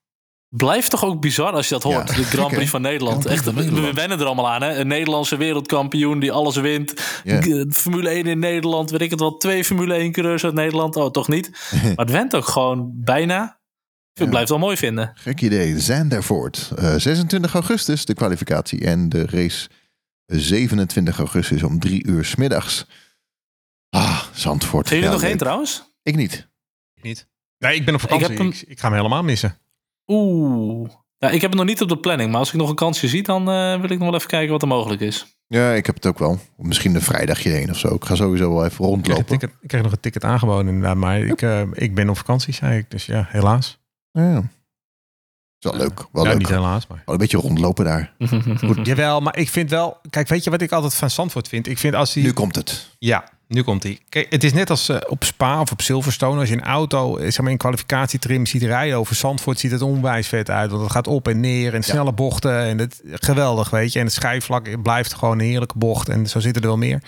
Blijft 0.48 0.90
toch 0.90 1.04
ook 1.04 1.20
bizar 1.20 1.52
als 1.52 1.68
je 1.68 1.74
dat 1.74 1.82
hoort. 1.82 2.08
Ja, 2.08 2.14
de 2.16 2.24
Grand? 2.24 2.52
Prix 2.52 2.70
van 2.70 2.80
Nederland. 2.82 3.26
Echt, 3.26 3.44
van 3.44 3.54
we- 3.54 3.92
wennen 3.92 4.20
er 4.20 4.26
allemaal 4.26 4.50
aan. 4.50 4.62
Hè? 4.62 4.78
Een 4.78 4.86
Nederlandse 4.86 5.36
wereldkampioen 5.36 6.18
die 6.18 6.32
alles 6.32 6.56
wint. 6.56 6.94
Ja. 7.24 7.40
Formule 7.70 8.08
1 8.10 8.26
in 8.26 8.38
Nederland. 8.38 8.90
Weet 8.90 9.00
ik 9.00 9.10
het 9.10 9.20
wel. 9.20 9.36
Twee 9.36 9.64
Formule 9.64 9.94
1 9.94 10.12
coureurs 10.12 10.44
uit 10.44 10.54
Nederland. 10.54 10.96
Oh, 10.96 11.10
toch 11.10 11.28
niet. 11.28 11.50
maar 11.82 11.92
het 12.04 12.10
went 12.10 12.34
ook 12.36 12.46
gewoon 12.46 12.90
bijna. 12.94 13.60
Ik 14.12 14.24
blijf 14.28 14.38
het 14.40 14.48
wel 14.48 14.58
mooi 14.58 14.76
vinden. 14.76 15.12
Gek 15.14 15.40
idee. 15.40 15.80
Zandervoort. 15.80 16.72
Eh 16.76 16.94
26 16.96 17.54
augustus 17.54 18.04
de 18.04 18.14
kwalificatie. 18.14 18.84
En 18.84 19.08
de 19.08 19.26
race 19.26 19.68
27 20.26 21.18
augustus 21.18 21.62
om 21.62 21.78
drie 21.80 22.06
uur 22.06 22.24
's 22.24 22.34
middags. 22.34 22.84
Ah, 23.90 24.22
Zandvoort. 24.34 24.88
Zijn 24.88 25.00
jullie 25.00 25.14
Ja, 25.14 25.20
nog 25.20 25.20
heen 25.20 25.30
leuk. 25.30 25.38
trouwens? 25.40 25.94
Ik 26.02 26.16
niet. 26.16 26.48
Niet. 27.02 27.26
Nee, 27.64 27.74
ik 27.76 27.84
ben 27.84 27.94
op 27.94 28.00
vakantie. 28.00 28.26
Ik, 28.30 28.38
ik, 28.38 28.38
hem- 28.38 28.76
ga 28.76 28.86
hem 28.88 28.96
helemaal 28.96 29.22
missen. 29.22 29.58
Oeh. 30.06 30.90
Ja, 31.18 31.30
ik 31.30 31.40
heb 31.40 31.50
het 31.50 31.58
nog 31.58 31.68
niet 31.68 31.82
op 31.82 31.88
de 31.88 31.98
planning, 31.98 32.30
maar 32.30 32.38
als 32.38 32.48
ik 32.48 32.54
nog 32.54 32.68
een 32.68 32.74
kansje 32.74 33.08
zie, 33.08 33.22
dan 33.22 33.50
eh, 33.50 33.80
wil 33.80 33.90
ik 33.90 33.98
nog 33.98 34.08
wel 34.08 34.14
even 34.14 34.28
kijken 34.28 34.50
wat 34.52 34.62
er 34.62 34.68
mogelijk 34.68 35.00
is. 35.00 35.36
Ja, 35.46 35.72
ik 35.72 35.86
heb 35.86 35.94
het 35.94 36.06
ook 36.06 36.18
wel. 36.18 36.38
Misschien 36.56 36.94
een 36.94 37.00
vrijdagje 37.00 37.50
heen 37.50 37.70
of 37.70 37.78
zo. 37.78 37.94
Ik 37.94 38.04
ga 38.04 38.14
sowieso 38.14 38.54
wel 38.54 38.64
even 38.64 38.70
Ik 38.70 38.76
kreeg, 38.78 38.86
rondlopen. 39.16 39.24
ticket, 39.26 39.50
ik 39.60 39.68
kreeg 39.68 39.82
nog 39.82 39.92
een 39.92 40.00
ticket 40.00 40.24
aangeboden 40.24 40.66
inderdaad. 40.66 40.96
Maar 40.96 41.20
ik, 41.20 41.42
eh, 41.42 41.62
ik 41.72 41.94
ben 41.94 42.08
op 42.08 42.16
vakantie, 42.16 42.54
zei 42.54 42.78
ik. 42.78 42.90
Dus 42.90 43.06
ja, 43.06 43.26
helaas. 43.30 43.78
Ja. 44.12 44.36
Is 45.58 45.70
wel 45.70 45.76
leuk. 45.76 46.06
Wel 46.12 46.22
ja, 46.24 46.28
leuk. 46.30 46.38
niet 46.38 46.48
helaas, 46.48 46.86
maar... 46.86 47.02
Wel 47.04 47.14
een 47.14 47.20
beetje 47.20 47.38
rondlopen 47.38 47.84
daar. 47.84 48.14
Jawel, 48.82 49.20
maar 49.20 49.36
ik 49.36 49.48
vind 49.48 49.70
wel... 49.70 49.96
Kijk, 50.10 50.28
weet 50.28 50.44
je 50.44 50.50
wat 50.50 50.60
ik 50.62 50.72
altijd 50.72 50.94
van 50.94 51.10
Zandvoort 51.10 51.48
vind? 51.48 51.66
Ik 51.66 51.78
vind 51.78 51.94
als 51.94 52.12
die... 52.12 52.22
Nu 52.24 52.32
komt 52.32 52.56
het. 52.56 52.88
Ja, 52.98 53.28
nu 53.48 53.62
komt 53.62 53.82
hij. 53.82 53.98
Kijk, 54.08 54.30
het 54.30 54.44
is 54.44 54.52
net 54.52 54.70
als 54.70 54.88
eh, 54.88 54.96
op 55.06 55.24
Spa 55.24 55.60
of 55.60 55.72
op 55.72 55.80
Silverstone. 55.80 56.40
Als 56.40 56.48
je 56.48 56.54
een 56.54 56.62
auto, 56.62 57.16
eh, 57.16 57.22
zeg 57.24 57.40
maar 57.40 57.50
in 57.50 57.56
kwalificatietrim 57.56 58.46
ziet 58.46 58.62
rijden 58.62 58.98
over 58.98 59.14
Zandvoort, 59.14 59.58
ziet 59.58 59.70
het 59.70 59.82
onwijs 59.82 60.28
vet 60.28 60.50
uit. 60.50 60.70
Want 60.70 60.82
het 60.82 60.92
gaat 60.92 61.06
op 61.06 61.28
en 61.28 61.40
neer 61.40 61.74
en 61.74 61.82
snelle 61.82 62.12
bochten. 62.12 62.58
En 62.58 62.78
het 62.78 63.02
geweldig, 63.04 63.70
weet 63.70 63.92
je. 63.92 63.98
En 63.98 64.04
het 64.04 64.14
schijfvlak 64.14 64.82
blijft 64.82 65.14
gewoon 65.14 65.38
een 65.38 65.46
heerlijke 65.46 65.78
bocht. 65.78 66.08
En 66.08 66.26
zo 66.26 66.40
zitten 66.40 66.62
er 66.62 66.68
wel 66.68 66.76
meer. 66.78 67.02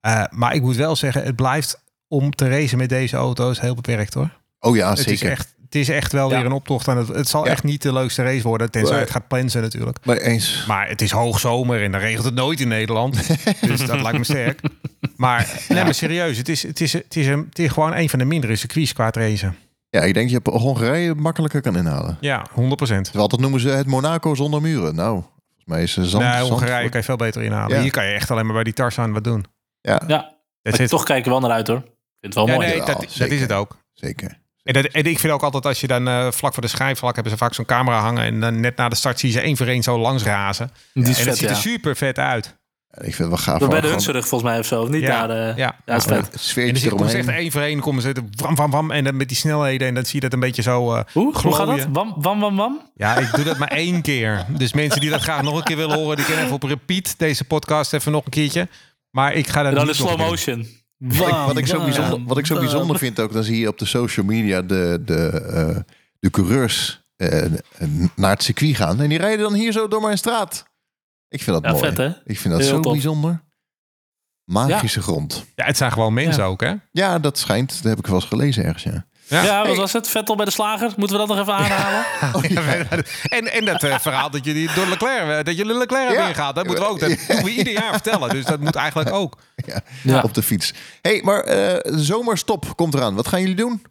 Eh, 0.00 0.24
maar 0.30 0.54
ik 0.54 0.62
moet 0.62 0.76
wel 0.76 0.96
zeggen, 0.96 1.22
het 1.22 1.36
blijft 1.36 1.82
om 2.08 2.30
te 2.30 2.48
racen 2.48 2.78
met 2.78 2.88
deze 2.88 3.16
auto's 3.16 3.60
heel 3.60 3.74
beperkt 3.74 4.14
hoor. 4.14 4.30
Oh 4.58 4.76
ja, 4.76 4.88
Het 4.90 4.98
is, 4.98 5.04
zeker. 5.04 5.30
echt, 5.30 5.53
het 5.74 5.88
is 5.88 5.88
echt 5.94 6.12
wel 6.12 6.30
Ja. 6.30 6.36
weer 6.36 6.46
een 6.46 6.52
optocht. 6.52 6.88
En 6.88 6.96
het, 6.96 7.08
het 7.08 7.28
zal 7.28 7.44
Ja. 7.44 7.50
echt 7.50 7.62
niet 7.64 7.82
de 7.82 7.92
leukste 7.92 8.22
race 8.22 8.42
worden. 8.42 8.70
Tenzij 8.70 8.98
het 8.98 9.10
gaat 9.10 9.28
plensen 9.28 9.62
natuurlijk. 9.62 9.98
Maar 10.04 10.16
eens. 10.16 10.64
Maar 10.68 10.88
het 10.88 11.02
is 11.02 11.10
hoogzomer 11.10 11.82
en 11.82 11.92
dan 11.92 12.00
regent 12.00 12.24
het 12.24 12.34
nooit 12.34 12.60
in 12.60 12.68
Nederland. 12.68 13.26
dus 13.60 13.86
dat 13.86 14.00
lijkt 14.00 14.18
me 14.18 14.24
sterk. 14.24 14.60
Maar, 15.16 15.60
nee, 15.68 15.84
maar 15.84 15.94
serieus, 15.94 16.36
het 16.38 16.48
is, 16.48 16.62
het, 16.62 16.80
is, 16.80 16.92
het, 16.92 17.16
is 17.16 17.26
een, 17.26 17.46
het 17.48 17.58
is 17.58 17.70
gewoon 17.70 17.94
een 17.94 18.08
van 18.08 18.18
de 18.18 18.24
mindere 18.24 18.56
circuits 18.56 18.92
qua 18.92 19.08
racen. 19.10 19.56
Ja, 19.90 20.00
ik 20.00 20.14
denk 20.14 20.30
je 20.30 20.36
op 20.36 20.46
Hongarije 20.46 21.14
makkelijker 21.14 21.60
kan 21.60 21.76
inhalen. 21.76 22.16
Ja, 22.20 22.46
100 22.52 22.76
procent. 22.76 23.12
Dat 23.12 23.38
noemen 23.40 23.60
ze 23.60 23.68
het 23.68 23.86
Monaco 23.86 24.34
zonder 24.34 24.60
muren. 24.60 24.94
Nou, 24.94 25.12
volgens 25.12 25.64
mij 25.66 25.82
is 25.82 25.92
zand, 26.10 26.24
Nee, 26.24 26.42
Hongarije 26.42 26.88
kan 26.88 27.00
je 27.00 27.06
veel 27.06 27.16
beter 27.16 27.42
inhalen. 27.42 27.76
Ja. 27.76 27.82
Hier 27.82 27.90
kan 27.90 28.04
je 28.06 28.12
echt 28.12 28.30
alleen 28.30 28.44
maar 28.44 28.54
bij 28.54 28.64
die 28.64 28.72
Tarzan 28.72 29.12
wat 29.12 29.24
doen. 29.24 29.44
Ja, 29.80 30.02
Ja, 30.06 30.34
Dat 30.62 30.88
toch 30.88 31.04
kijken 31.04 31.24
we 31.24 31.30
wel 31.30 31.48
naar 31.48 31.56
uit 31.56 31.66
hoor. 31.66 31.76
Ik 31.76 31.84
vind 32.20 32.34
het 32.34 32.34
wel 32.34 32.46
ja, 32.46 32.54
mooi. 32.54 32.66
nee, 32.68 32.76
dat, 32.78 32.86
dat 33.18 33.30
is 33.30 33.40
het 33.40 33.52
ook. 33.52 33.76
zeker. 33.92 34.42
En, 34.64 34.72
dat, 34.72 34.84
en 34.84 35.04
ik 35.04 35.18
vind 35.18 35.32
ook 35.32 35.42
altijd 35.42 35.66
als 35.66 35.80
je 35.80 35.86
dan 35.86 36.08
eh, 36.08 36.30
vlak 36.30 36.52
voor 36.54 36.62
de 36.62 36.68
schijfvlak 36.68 37.14
hebben 37.14 37.32
ze 37.32 37.38
vaak 37.38 37.54
zo'n 37.54 37.64
camera 37.64 38.00
hangen. 38.00 38.24
En 38.24 38.40
dan 38.40 38.60
net 38.60 38.76
na 38.76 38.88
de 38.88 38.96
start 38.96 39.18
zie 39.18 39.28
je 39.28 39.34
ze 39.34 39.40
één 39.40 39.56
voor 39.56 39.66
één 39.66 39.82
zo 39.82 39.98
langs 39.98 40.22
razen. 40.22 40.70
Die 40.92 41.02
is 41.02 41.08
en 41.08 41.14
vet, 41.14 41.24
dat 41.26 41.36
ziet 41.36 41.48
ja. 41.48 41.54
er 41.54 41.60
super 41.60 41.96
vet 41.96 42.18
uit. 42.18 42.56
Ik 42.96 43.02
vind 43.02 43.18
het 43.18 43.28
wel 43.28 43.36
gaaf. 43.36 43.58
Dat 43.58 43.68
bij 43.68 43.80
de 43.80 43.86
gewoon 43.86 43.92
Hunsrug 43.92 44.28
volgens 44.28 44.50
mij 44.50 44.58
of 44.60 44.66
zo, 44.66 44.82
of 44.82 44.88
niet? 44.88 45.02
Ja, 45.02 45.26
daar, 45.26 45.50
eh, 45.50 45.56
ja. 45.56 45.76
ja, 45.86 45.94
is 45.94 46.04
Ja, 46.04 46.08
vet. 46.08 46.16
Het 46.16 46.24
En 46.24 46.30
dan 46.30 46.38
sfeertje 46.40 46.86
eromheen. 46.86 47.16
echt 47.16 47.28
één 47.28 47.52
voor 47.52 47.60
één, 47.60 47.80
komen 47.80 48.02
ze 48.02 48.12
wam, 48.36 48.54
wam, 48.54 48.70
wam. 48.70 48.90
En 48.90 49.04
dan 49.04 49.16
met 49.16 49.28
die 49.28 49.36
snelheden. 49.36 49.88
En 49.88 49.94
dan 49.94 50.04
zie 50.04 50.14
je 50.14 50.20
dat 50.20 50.32
een 50.32 50.40
beetje 50.40 50.62
zo... 50.62 50.94
eh, 50.94 51.00
Hoe? 51.12 51.38
Hoe 51.38 51.54
gaat 51.54 51.66
dat? 51.66 51.86
Wam, 51.92 52.14
wam, 52.16 52.40
wam, 52.40 52.56
wam? 52.56 52.90
Ja, 52.94 53.16
ik 53.16 53.32
doe 53.34 53.44
dat 53.44 53.58
maar 53.58 53.68
één 53.84 54.02
keer. 54.02 54.44
Dus 54.48 54.72
mensen 54.72 55.00
die 55.00 55.10
dat 55.10 55.20
graag 55.22 55.42
nog 55.42 55.56
een 55.56 55.62
keer 55.62 55.76
willen 55.76 55.96
horen, 55.98 56.16
die 56.16 56.24
kunnen 56.24 56.42
even 56.44 56.54
op 56.56 56.62
repeat 56.62 57.14
deze 57.18 57.44
podcast 57.44 57.92
even 57.92 58.12
nog 58.12 58.24
een 58.24 58.30
keertje. 58.30 58.68
Maar 59.10 59.32
ik 59.34 59.48
ga 59.48 59.62
dat 59.62 59.70
En 59.70 59.76
dan 59.78 59.86
niet 59.86 59.98
in 59.98 60.04
nog 60.04 60.36
slow 60.36 60.56
doen. 60.56 60.66
Wat 60.98 61.28
ik, 61.28 61.34
wat, 61.34 61.56
ik 61.56 61.66
zo 61.66 61.78
bijzonder, 61.84 62.24
wat 62.24 62.38
ik 62.38 62.46
zo 62.46 62.58
bijzonder 62.58 62.98
vind 62.98 63.20
ook, 63.20 63.32
dan 63.32 63.44
zie 63.44 63.58
je 63.58 63.68
op 63.68 63.78
de 63.78 63.84
social 63.84 64.26
media 64.26 64.62
de, 64.62 65.02
de, 65.04 65.28
eh, 65.30 65.76
de 66.18 66.30
coureurs 66.30 67.04
eh, 67.16 67.44
naar 68.16 68.30
het 68.30 68.42
circuit 68.42 68.76
gaan. 68.76 69.00
En 69.00 69.08
die 69.08 69.18
rijden 69.18 69.44
dan 69.44 69.54
hier 69.54 69.72
zo 69.72 69.88
door 69.88 70.00
mijn 70.00 70.18
straat. 70.18 70.64
Ik 71.28 71.42
vind 71.42 71.62
dat 71.62 71.64
Ja, 71.72 71.78
mooi. 71.78 71.84
vet, 71.88 71.96
hè? 71.96 72.06
Ik 72.24 72.38
vind 72.38 72.54
dat 72.54 72.62
Heel 72.62 72.82
zo 72.82 72.90
bijzonder. 72.90 73.42
Magische 74.44 75.02
grond. 75.02 75.44
Ja, 75.54 75.64
het 75.64 75.76
zijn 75.76 75.92
gewoon 75.92 76.14
mensen 76.14 76.42
Ja. 76.42 76.48
ook, 76.48 76.60
hè? 76.60 76.74
Ja, 76.90 77.18
dat 77.18 77.38
schijnt. 77.38 77.74
Dat 77.82 77.82
heb 77.90 77.98
ik 77.98 78.06
wel 78.06 78.14
eens 78.14 78.24
gelezen 78.24 78.64
ergens, 78.64 78.82
ja. 78.82 79.06
Ja, 79.28 79.58
wat 79.58 79.66
Hey. 79.66 79.76
was 79.76 79.92
het? 79.92 80.08
Vettel 80.08 80.36
bij 80.36 80.44
de 80.44 80.50
slager? 80.50 80.92
Moeten 80.96 81.18
we 81.20 81.26
dat 81.26 81.36
nog 81.36 81.38
even 81.38 81.54
aanhalen? 81.54 82.04
En, 83.28 83.52
en 83.52 83.64
dat 83.64 83.82
eh, 83.82 83.98
verhaal 83.98 84.30
dat 84.30 84.44
jullie 84.44 84.74
door 84.74 84.86
Leclerc, 84.86 85.38
eh, 85.38 85.44
dat 85.44 85.56
jullie 85.56 85.76
Leclerc 85.78 86.02
hebben 86.06 86.22
Ja. 86.22 86.28
ingehaald, 86.28 86.54
dat 86.54 86.66
moeten 86.66 86.84
we 86.84 86.90
ook. 86.90 86.98
Dat 87.00 87.08
doen 87.28 87.42
we 87.42 87.50
ieder 87.50 87.72
jaar 87.72 87.92
vertellen. 87.92 88.28
Dus 88.30 88.44
dat 88.44 88.60
moet 88.60 88.74
eigenlijk 88.74 89.12
ook. 89.12 89.38
ja, 89.66 89.80
Ja. 90.02 90.20
Op 90.22 90.34
de 90.34 90.42
fiets. 90.42 90.72
hey, 91.02 91.20
maar 91.24 91.40
eh, 91.44 91.92
de 91.92 92.04
zomerstop 92.04 92.76
komt 92.76 92.94
eraan. 92.94 93.14
Wat 93.14 93.28
gaan 93.28 93.40
jullie 93.40 93.56
doen? 93.56 93.82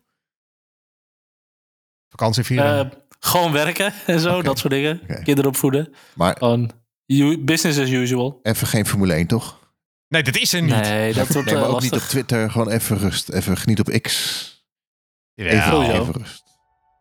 Vakantie 2.09 2.43
vieren. 2.43 2.79
Eh, 2.91 2.97
gewoon 3.19 3.51
werken 3.51 3.93
en 4.05 4.19
zo, 4.19 4.41
dat 4.41 4.59
soort 4.59 4.73
dingen. 4.73 5.01
Kinderen 5.23 5.49
opvoeden. 5.49 5.93
Maar 6.13 6.36
Gewoon 6.38 6.71
business 7.45 7.79
as 7.79 7.89
usual. 7.89 8.39
even 8.43 8.67
geen 8.67 8.86
Formule 8.86 9.13
1, 9.13 9.27
toch? 9.27 9.59
nee, 10.07 10.23
dat 10.23 10.36
is 10.38 10.53
er 10.53 10.61
niet. 10.61 10.75
Nee, 10.81 11.13
dat 11.13 11.27
wordt 11.27 11.51
Nee, 11.51 11.59
maar 11.59 11.67
ook 11.69 11.81
niet 11.81 11.91
op. 11.93 11.99
Twitter. 11.99 12.51
Gewoon 12.51 12.69
even 12.69 12.97
rust. 12.97 13.29
Even 13.29 13.57
geniet 13.57 13.79
op 13.79 14.01
X. 14.01 14.52
Even, 15.36 15.81
even 15.81 16.11
rust. 16.11 16.43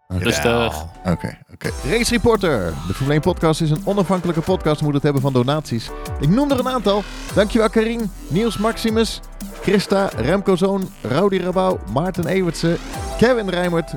Rustig. 0.08 0.82
Oké, 1.04 1.38
oké. 1.52 1.70
Race 1.90 2.10
Reporter. 2.10 2.72
De 2.86 2.94
Formule 2.94 3.12
1 3.12 3.20
podcast 3.20 3.60
is 3.60 3.70
een 3.70 3.82
onafhankelijke 3.84 4.40
podcast. 4.40 4.82
Moet 4.82 4.94
het 4.94 5.02
hebben 5.02 5.22
van 5.22 5.32
donaties. 5.32 5.90
Ik 6.20 6.28
noem 6.28 6.50
er 6.50 6.58
een 6.58 6.68
aantal. 6.68 7.02
Dankjewel 7.34 7.70
Karin, 7.70 8.10
Niels 8.28 8.58
Maximus, 8.58 9.20
Christa, 9.62 10.10
Remco 10.16 10.56
Zoon, 10.56 10.90
Rowdy 11.02 11.38
Rabouw, 11.38 11.78
Maarten 11.92 12.26
Ewertse, 12.26 12.76
Kevin 13.18 13.48
Rijmert, 13.48 13.94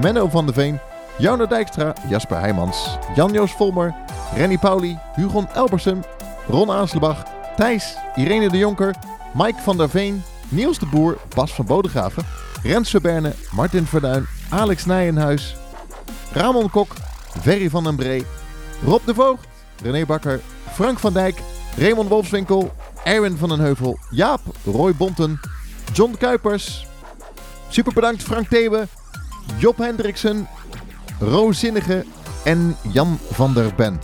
Menno 0.00 0.28
van 0.28 0.46
de 0.46 0.52
Veen, 0.52 0.80
Jouno 1.18 1.46
Dijkstra, 1.46 1.94
Jasper 2.08 2.38
Heijmans, 2.40 2.98
Jan-Joos 3.14 3.52
Volmer, 3.52 3.94
Renny 4.34 4.58
Pauli, 4.58 4.98
Hugon 5.14 5.48
Elbersen, 5.54 6.04
Ron 6.48 6.70
Aanslebach, 6.70 7.22
Thijs, 7.56 7.96
Irene 8.14 8.48
de 8.48 8.58
Jonker, 8.58 8.94
Mike 9.34 9.60
van 9.62 9.76
der 9.76 9.88
Veen, 9.88 10.22
Niels 10.48 10.78
de 10.78 10.86
Boer, 10.86 11.18
Bas 11.34 11.52
van 11.52 11.66
Bodegraven, 11.66 12.24
Rens 12.62 12.90
Verberne, 12.90 13.34
Martin 13.50 13.86
Verduin, 13.86 14.26
Alex 14.48 14.84
Nijenhuis, 14.86 15.56
Ramon 16.32 16.70
Kok, 16.70 16.94
Ferry 17.40 17.70
van 17.70 17.84
den 17.84 17.96
Bree, 17.96 18.26
Rob 18.84 19.06
de 19.06 19.14
Voogd, 19.14 19.46
René 19.82 20.06
Bakker, 20.06 20.40
Frank 20.72 20.98
van 20.98 21.12
Dijk, 21.12 21.42
Raymond 21.76 22.08
Wolfswinkel, 22.08 22.72
Erwin 23.04 23.36
van 23.36 23.48
den 23.48 23.60
Heuvel, 23.60 23.98
Jaap, 24.10 24.40
Roy 24.64 24.94
Bonten, 24.94 25.40
John 25.92 26.14
Kuipers. 26.18 26.86
Super 27.68 27.92
bedankt 27.92 28.22
Frank 28.22 28.48
Thebe, 28.48 28.88
Job 29.58 29.78
Hendriksen, 29.78 30.48
Roos 31.18 31.58
Zinnige 31.58 32.04
en 32.44 32.76
Jan 32.92 33.18
van 33.30 33.54
der 33.54 33.74
Ben. 33.74 34.00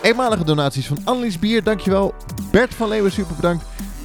Eenmalige 0.00 0.44
donaties 0.44 0.86
van 0.86 0.98
Annelies 1.04 1.38
Bier, 1.38 1.62
dankjewel. 1.62 2.14
Bert 2.50 2.74
van 2.74 2.88
Leeuwen, 2.88 3.12
super 3.12 3.36
bedankt. 3.36 3.64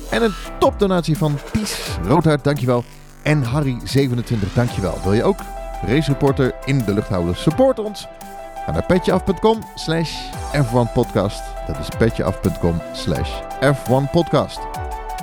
En 0.10 0.24
een 0.24 0.34
topdonatie 0.60 1.18
van 1.18 1.38
Ties 1.52 1.78
Roodhart, 2.08 2.44
dankjewel. 2.44 2.84
En 3.26 3.44
Harry27, 3.44 4.54
dankjewel. 4.54 5.00
Wil 5.04 5.14
je 5.14 5.24
ook 5.24 5.40
Race 5.86 6.12
Reporter 6.12 6.54
in 6.66 6.84
de 6.86 6.94
lucht 6.94 7.08
houden? 7.08 7.36
Support 7.36 7.80
ons. 7.80 8.08
Ga 8.66 8.72
naar 8.72 8.86
petjeaf.com 8.86 9.64
slash 9.76 10.12
F1podcast. 10.54 11.42
Dat 11.68 11.80
is 11.80 11.88
petjeaf.com 11.98 12.82
slash 12.94 13.30
F1podcast. 13.62 14.60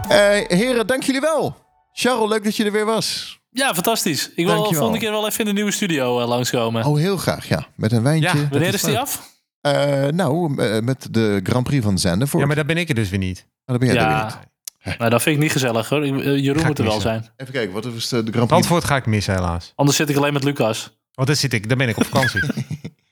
Eh, 0.09 0.19
heren, 0.59 0.87
dank 0.87 1.03
jullie 1.03 1.21
wel. 1.21 1.57
Charles, 1.93 2.31
leuk 2.31 2.45
dat 2.45 2.57
je 2.57 2.65
er 2.65 2.73
weer 2.73 2.85
was. 2.85 3.39
Ja, 3.51 3.75
fantastisch. 3.75 4.29
Ik 4.29 4.35
wil 4.35 4.47
Dankjewel. 4.47 4.73
volgende 4.73 4.99
keer 4.99 5.11
wel 5.11 5.27
even 5.27 5.41
in 5.41 5.47
de 5.47 5.53
nieuwe 5.53 5.71
studio 5.73 6.21
eh, 6.21 6.29
langskomen. 6.29 6.85
Oh, 6.85 6.97
heel 6.97 7.17
graag, 7.17 7.49
ja. 7.49 7.67
Met 7.77 7.93
een 7.93 8.03
wijntje. 8.03 8.39
Ja, 8.39 8.49
Wanneer 8.49 8.69
is 8.69 8.75
is 8.75 8.83
die 8.83 8.99
af? 8.99 9.31
Eh, 9.61 10.07
nou, 10.07 10.63
eh, 10.63 10.81
met 10.81 11.07
de 11.11 11.41
Grand 11.43 11.65
Prix 11.65 11.85
van 11.85 11.99
Zandvoort. 11.99 12.41
Ja, 12.41 12.47
maar 12.47 12.57
daar 12.57 12.65
ben 12.65 12.77
ik 12.77 12.89
er 12.89 12.95
dus 12.95 13.11
weer 13.11 13.19
niet. 13.19 13.47
Maar 13.65 13.79
dan 13.79 13.87
ben 13.89 13.97
jij 13.97 14.07
er 14.07 14.15
weer 14.15 14.25
niet. 14.25 14.52
nou, 14.99 15.11
dat 15.11 15.23
vind 15.23 15.37
ik 15.37 15.43
niet 15.43 15.53
gezellig 15.53 15.89
hoor. 15.89 16.03
Eh, 16.03 16.37
Jeroen 16.39 16.67
moet 16.67 16.79
er 16.79 16.85
wel 16.85 17.01
zijn. 17.01 17.31
Even 17.37 17.53
kijken, 17.53 17.73
wat 17.73 17.85
is 17.85 18.09
de, 18.09 18.23
de 18.23 18.33
Grand 18.33 18.49
Prix? 18.49 18.49
Zandvoort 18.49 18.85
ga 18.85 18.97
ik 18.97 19.07
missen 19.07 19.35
helaas. 19.35 19.73
Anders 19.75 19.97
zit 19.99 20.09
ik 20.09 20.17
alleen 20.17 20.33
met 20.33 20.45
Lucas. 20.45 20.99
Want 21.15 21.29
daar 21.29 21.37
zit 21.37 21.53
ik, 21.53 21.69
daar 21.69 21.77
ben 21.77 21.89
ik 21.89 21.97
op 21.97 22.05
vakantie. 22.05 22.41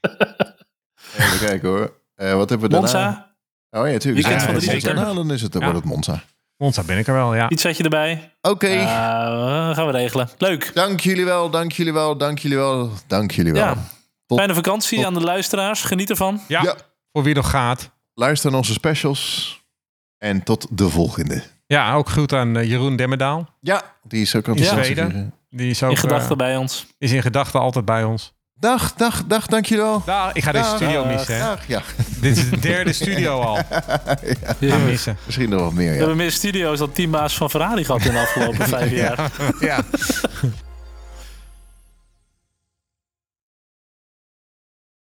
Even 1.18 1.38
kijken 1.46 1.68
hoor. 1.68 1.92
Eh, 2.14 2.34
wat 2.34 2.48
hebben 2.50 2.68
we 2.70 2.74
daarna? 2.80 3.04
Monza, 3.04 3.28
Oh 3.70 3.86
ja, 3.86 3.92
natuurlijk. 3.92 4.26
Weekend 4.26 4.42
van 4.46 4.54
de 4.54 4.60
zeker. 4.60 4.94
Nou, 4.94 5.14
dan 5.14 5.32
is 5.32 5.42
het, 5.42 5.52
dan 5.52 5.60
Ja. 5.62 5.66
wordt 5.70 5.84
het 5.84 5.92
Monza. 5.94 6.22
Monza 6.56 6.82
ben 6.82 6.98
ik 6.98 7.06
er 7.06 7.14
wel, 7.14 7.34
ja. 7.34 7.48
iets 7.50 7.62
zet 7.62 7.76
je 7.76 7.82
erbij. 7.82 8.32
Oké. 8.40 8.68
Uh, 8.74 8.82
gaan 9.74 9.86
we 9.86 9.92
regelen. 9.92 10.28
Leuk. 10.38 10.70
Dank 10.74 11.00
jullie 11.00 11.24
wel, 11.24 11.50
dank 11.50 11.72
jullie 11.72 11.92
wel, 11.92 12.16
dank 12.16 12.38
jullie 12.38 12.56
wel, 12.56 12.92
dank 13.06 13.30
jullie 13.30 13.52
wel. 13.52 13.62
Ja. 13.64 13.76
Tot- 14.26 14.38
Fijne 14.38 14.54
vakantie 14.54 14.96
tot- 14.96 15.06
aan 15.06 15.14
de 15.14 15.20
luisteraars. 15.20 15.82
Geniet 15.82 16.10
ervan. 16.10 16.40
Ja, 16.48 16.62
Ja. 16.62 16.76
voor 17.12 17.22
wie 17.22 17.34
nog 17.34 17.50
gaat. 17.50 17.90
Luister 18.14 18.50
naar 18.50 18.58
onze 18.58 18.72
specials. 18.72 19.58
En 20.18 20.42
tot 20.42 20.66
de 20.70 20.88
volgende. 20.88 21.42
Ja, 21.70 21.94
ook 21.94 22.08
goed 22.08 22.32
aan 22.32 22.56
eh, 22.56 22.68
Jeroen 22.68 22.96
Demmerdaal. 22.96 23.48
Ja, 23.60 23.82
die 24.02 24.22
is 24.22 24.34
ook 24.36 24.48
aan 24.48 24.54
Die 24.54 24.68
het 24.68 24.84
Zweden. 24.84 25.34
Die 25.50 25.70
is 25.70 25.82
ook 25.82 25.90
In 25.90 25.96
gedachten 25.96 26.30
eh, 26.30 26.36
bij 26.36 26.56
ons. 26.56 26.86
is 26.98 27.12
in 27.12 27.22
gedachten 27.22 27.60
altijd 27.60 27.84
bij 27.84 28.04
ons. 28.04 28.32
Dag, 28.54 28.94
dag, 28.94 29.24
dag, 29.26 29.46
dank 29.46 29.66
jullie 29.66 29.84
wel. 29.84 30.02
Daar, 30.06 30.30
ik 30.36 30.42
ga 30.42 30.52
deze 30.52 30.64
Dag. 30.64 30.76
studio 30.76 31.02
Dag. 31.02 31.12
missen. 31.12 31.34
Hè. 31.34 31.40
Dag, 31.40 31.66
ja. 31.66 31.82
Dit 32.20 32.36
is 32.36 32.50
de 32.50 32.58
derde 32.58 32.92
studio 32.92 33.40
al. 33.40 33.54
Ga 34.60 34.76
missen. 34.86 35.16
Misschien 35.26 35.48
nog 35.48 35.60
wat 35.60 35.72
meer, 35.72 35.86
We 35.86 35.92
ja. 35.92 35.98
hebben 35.98 36.16
meer 36.16 36.32
studio's 36.32 36.78
dan 36.78 36.92
teambaas 36.92 37.36
van 37.36 37.50
Ferrari 37.50 37.84
gehad 37.84 38.04
in 38.04 38.12
de 38.12 38.18
afgelopen 38.18 38.68
vijf 38.78 38.90
jaar. 38.90 39.30
Ja. 39.60 39.80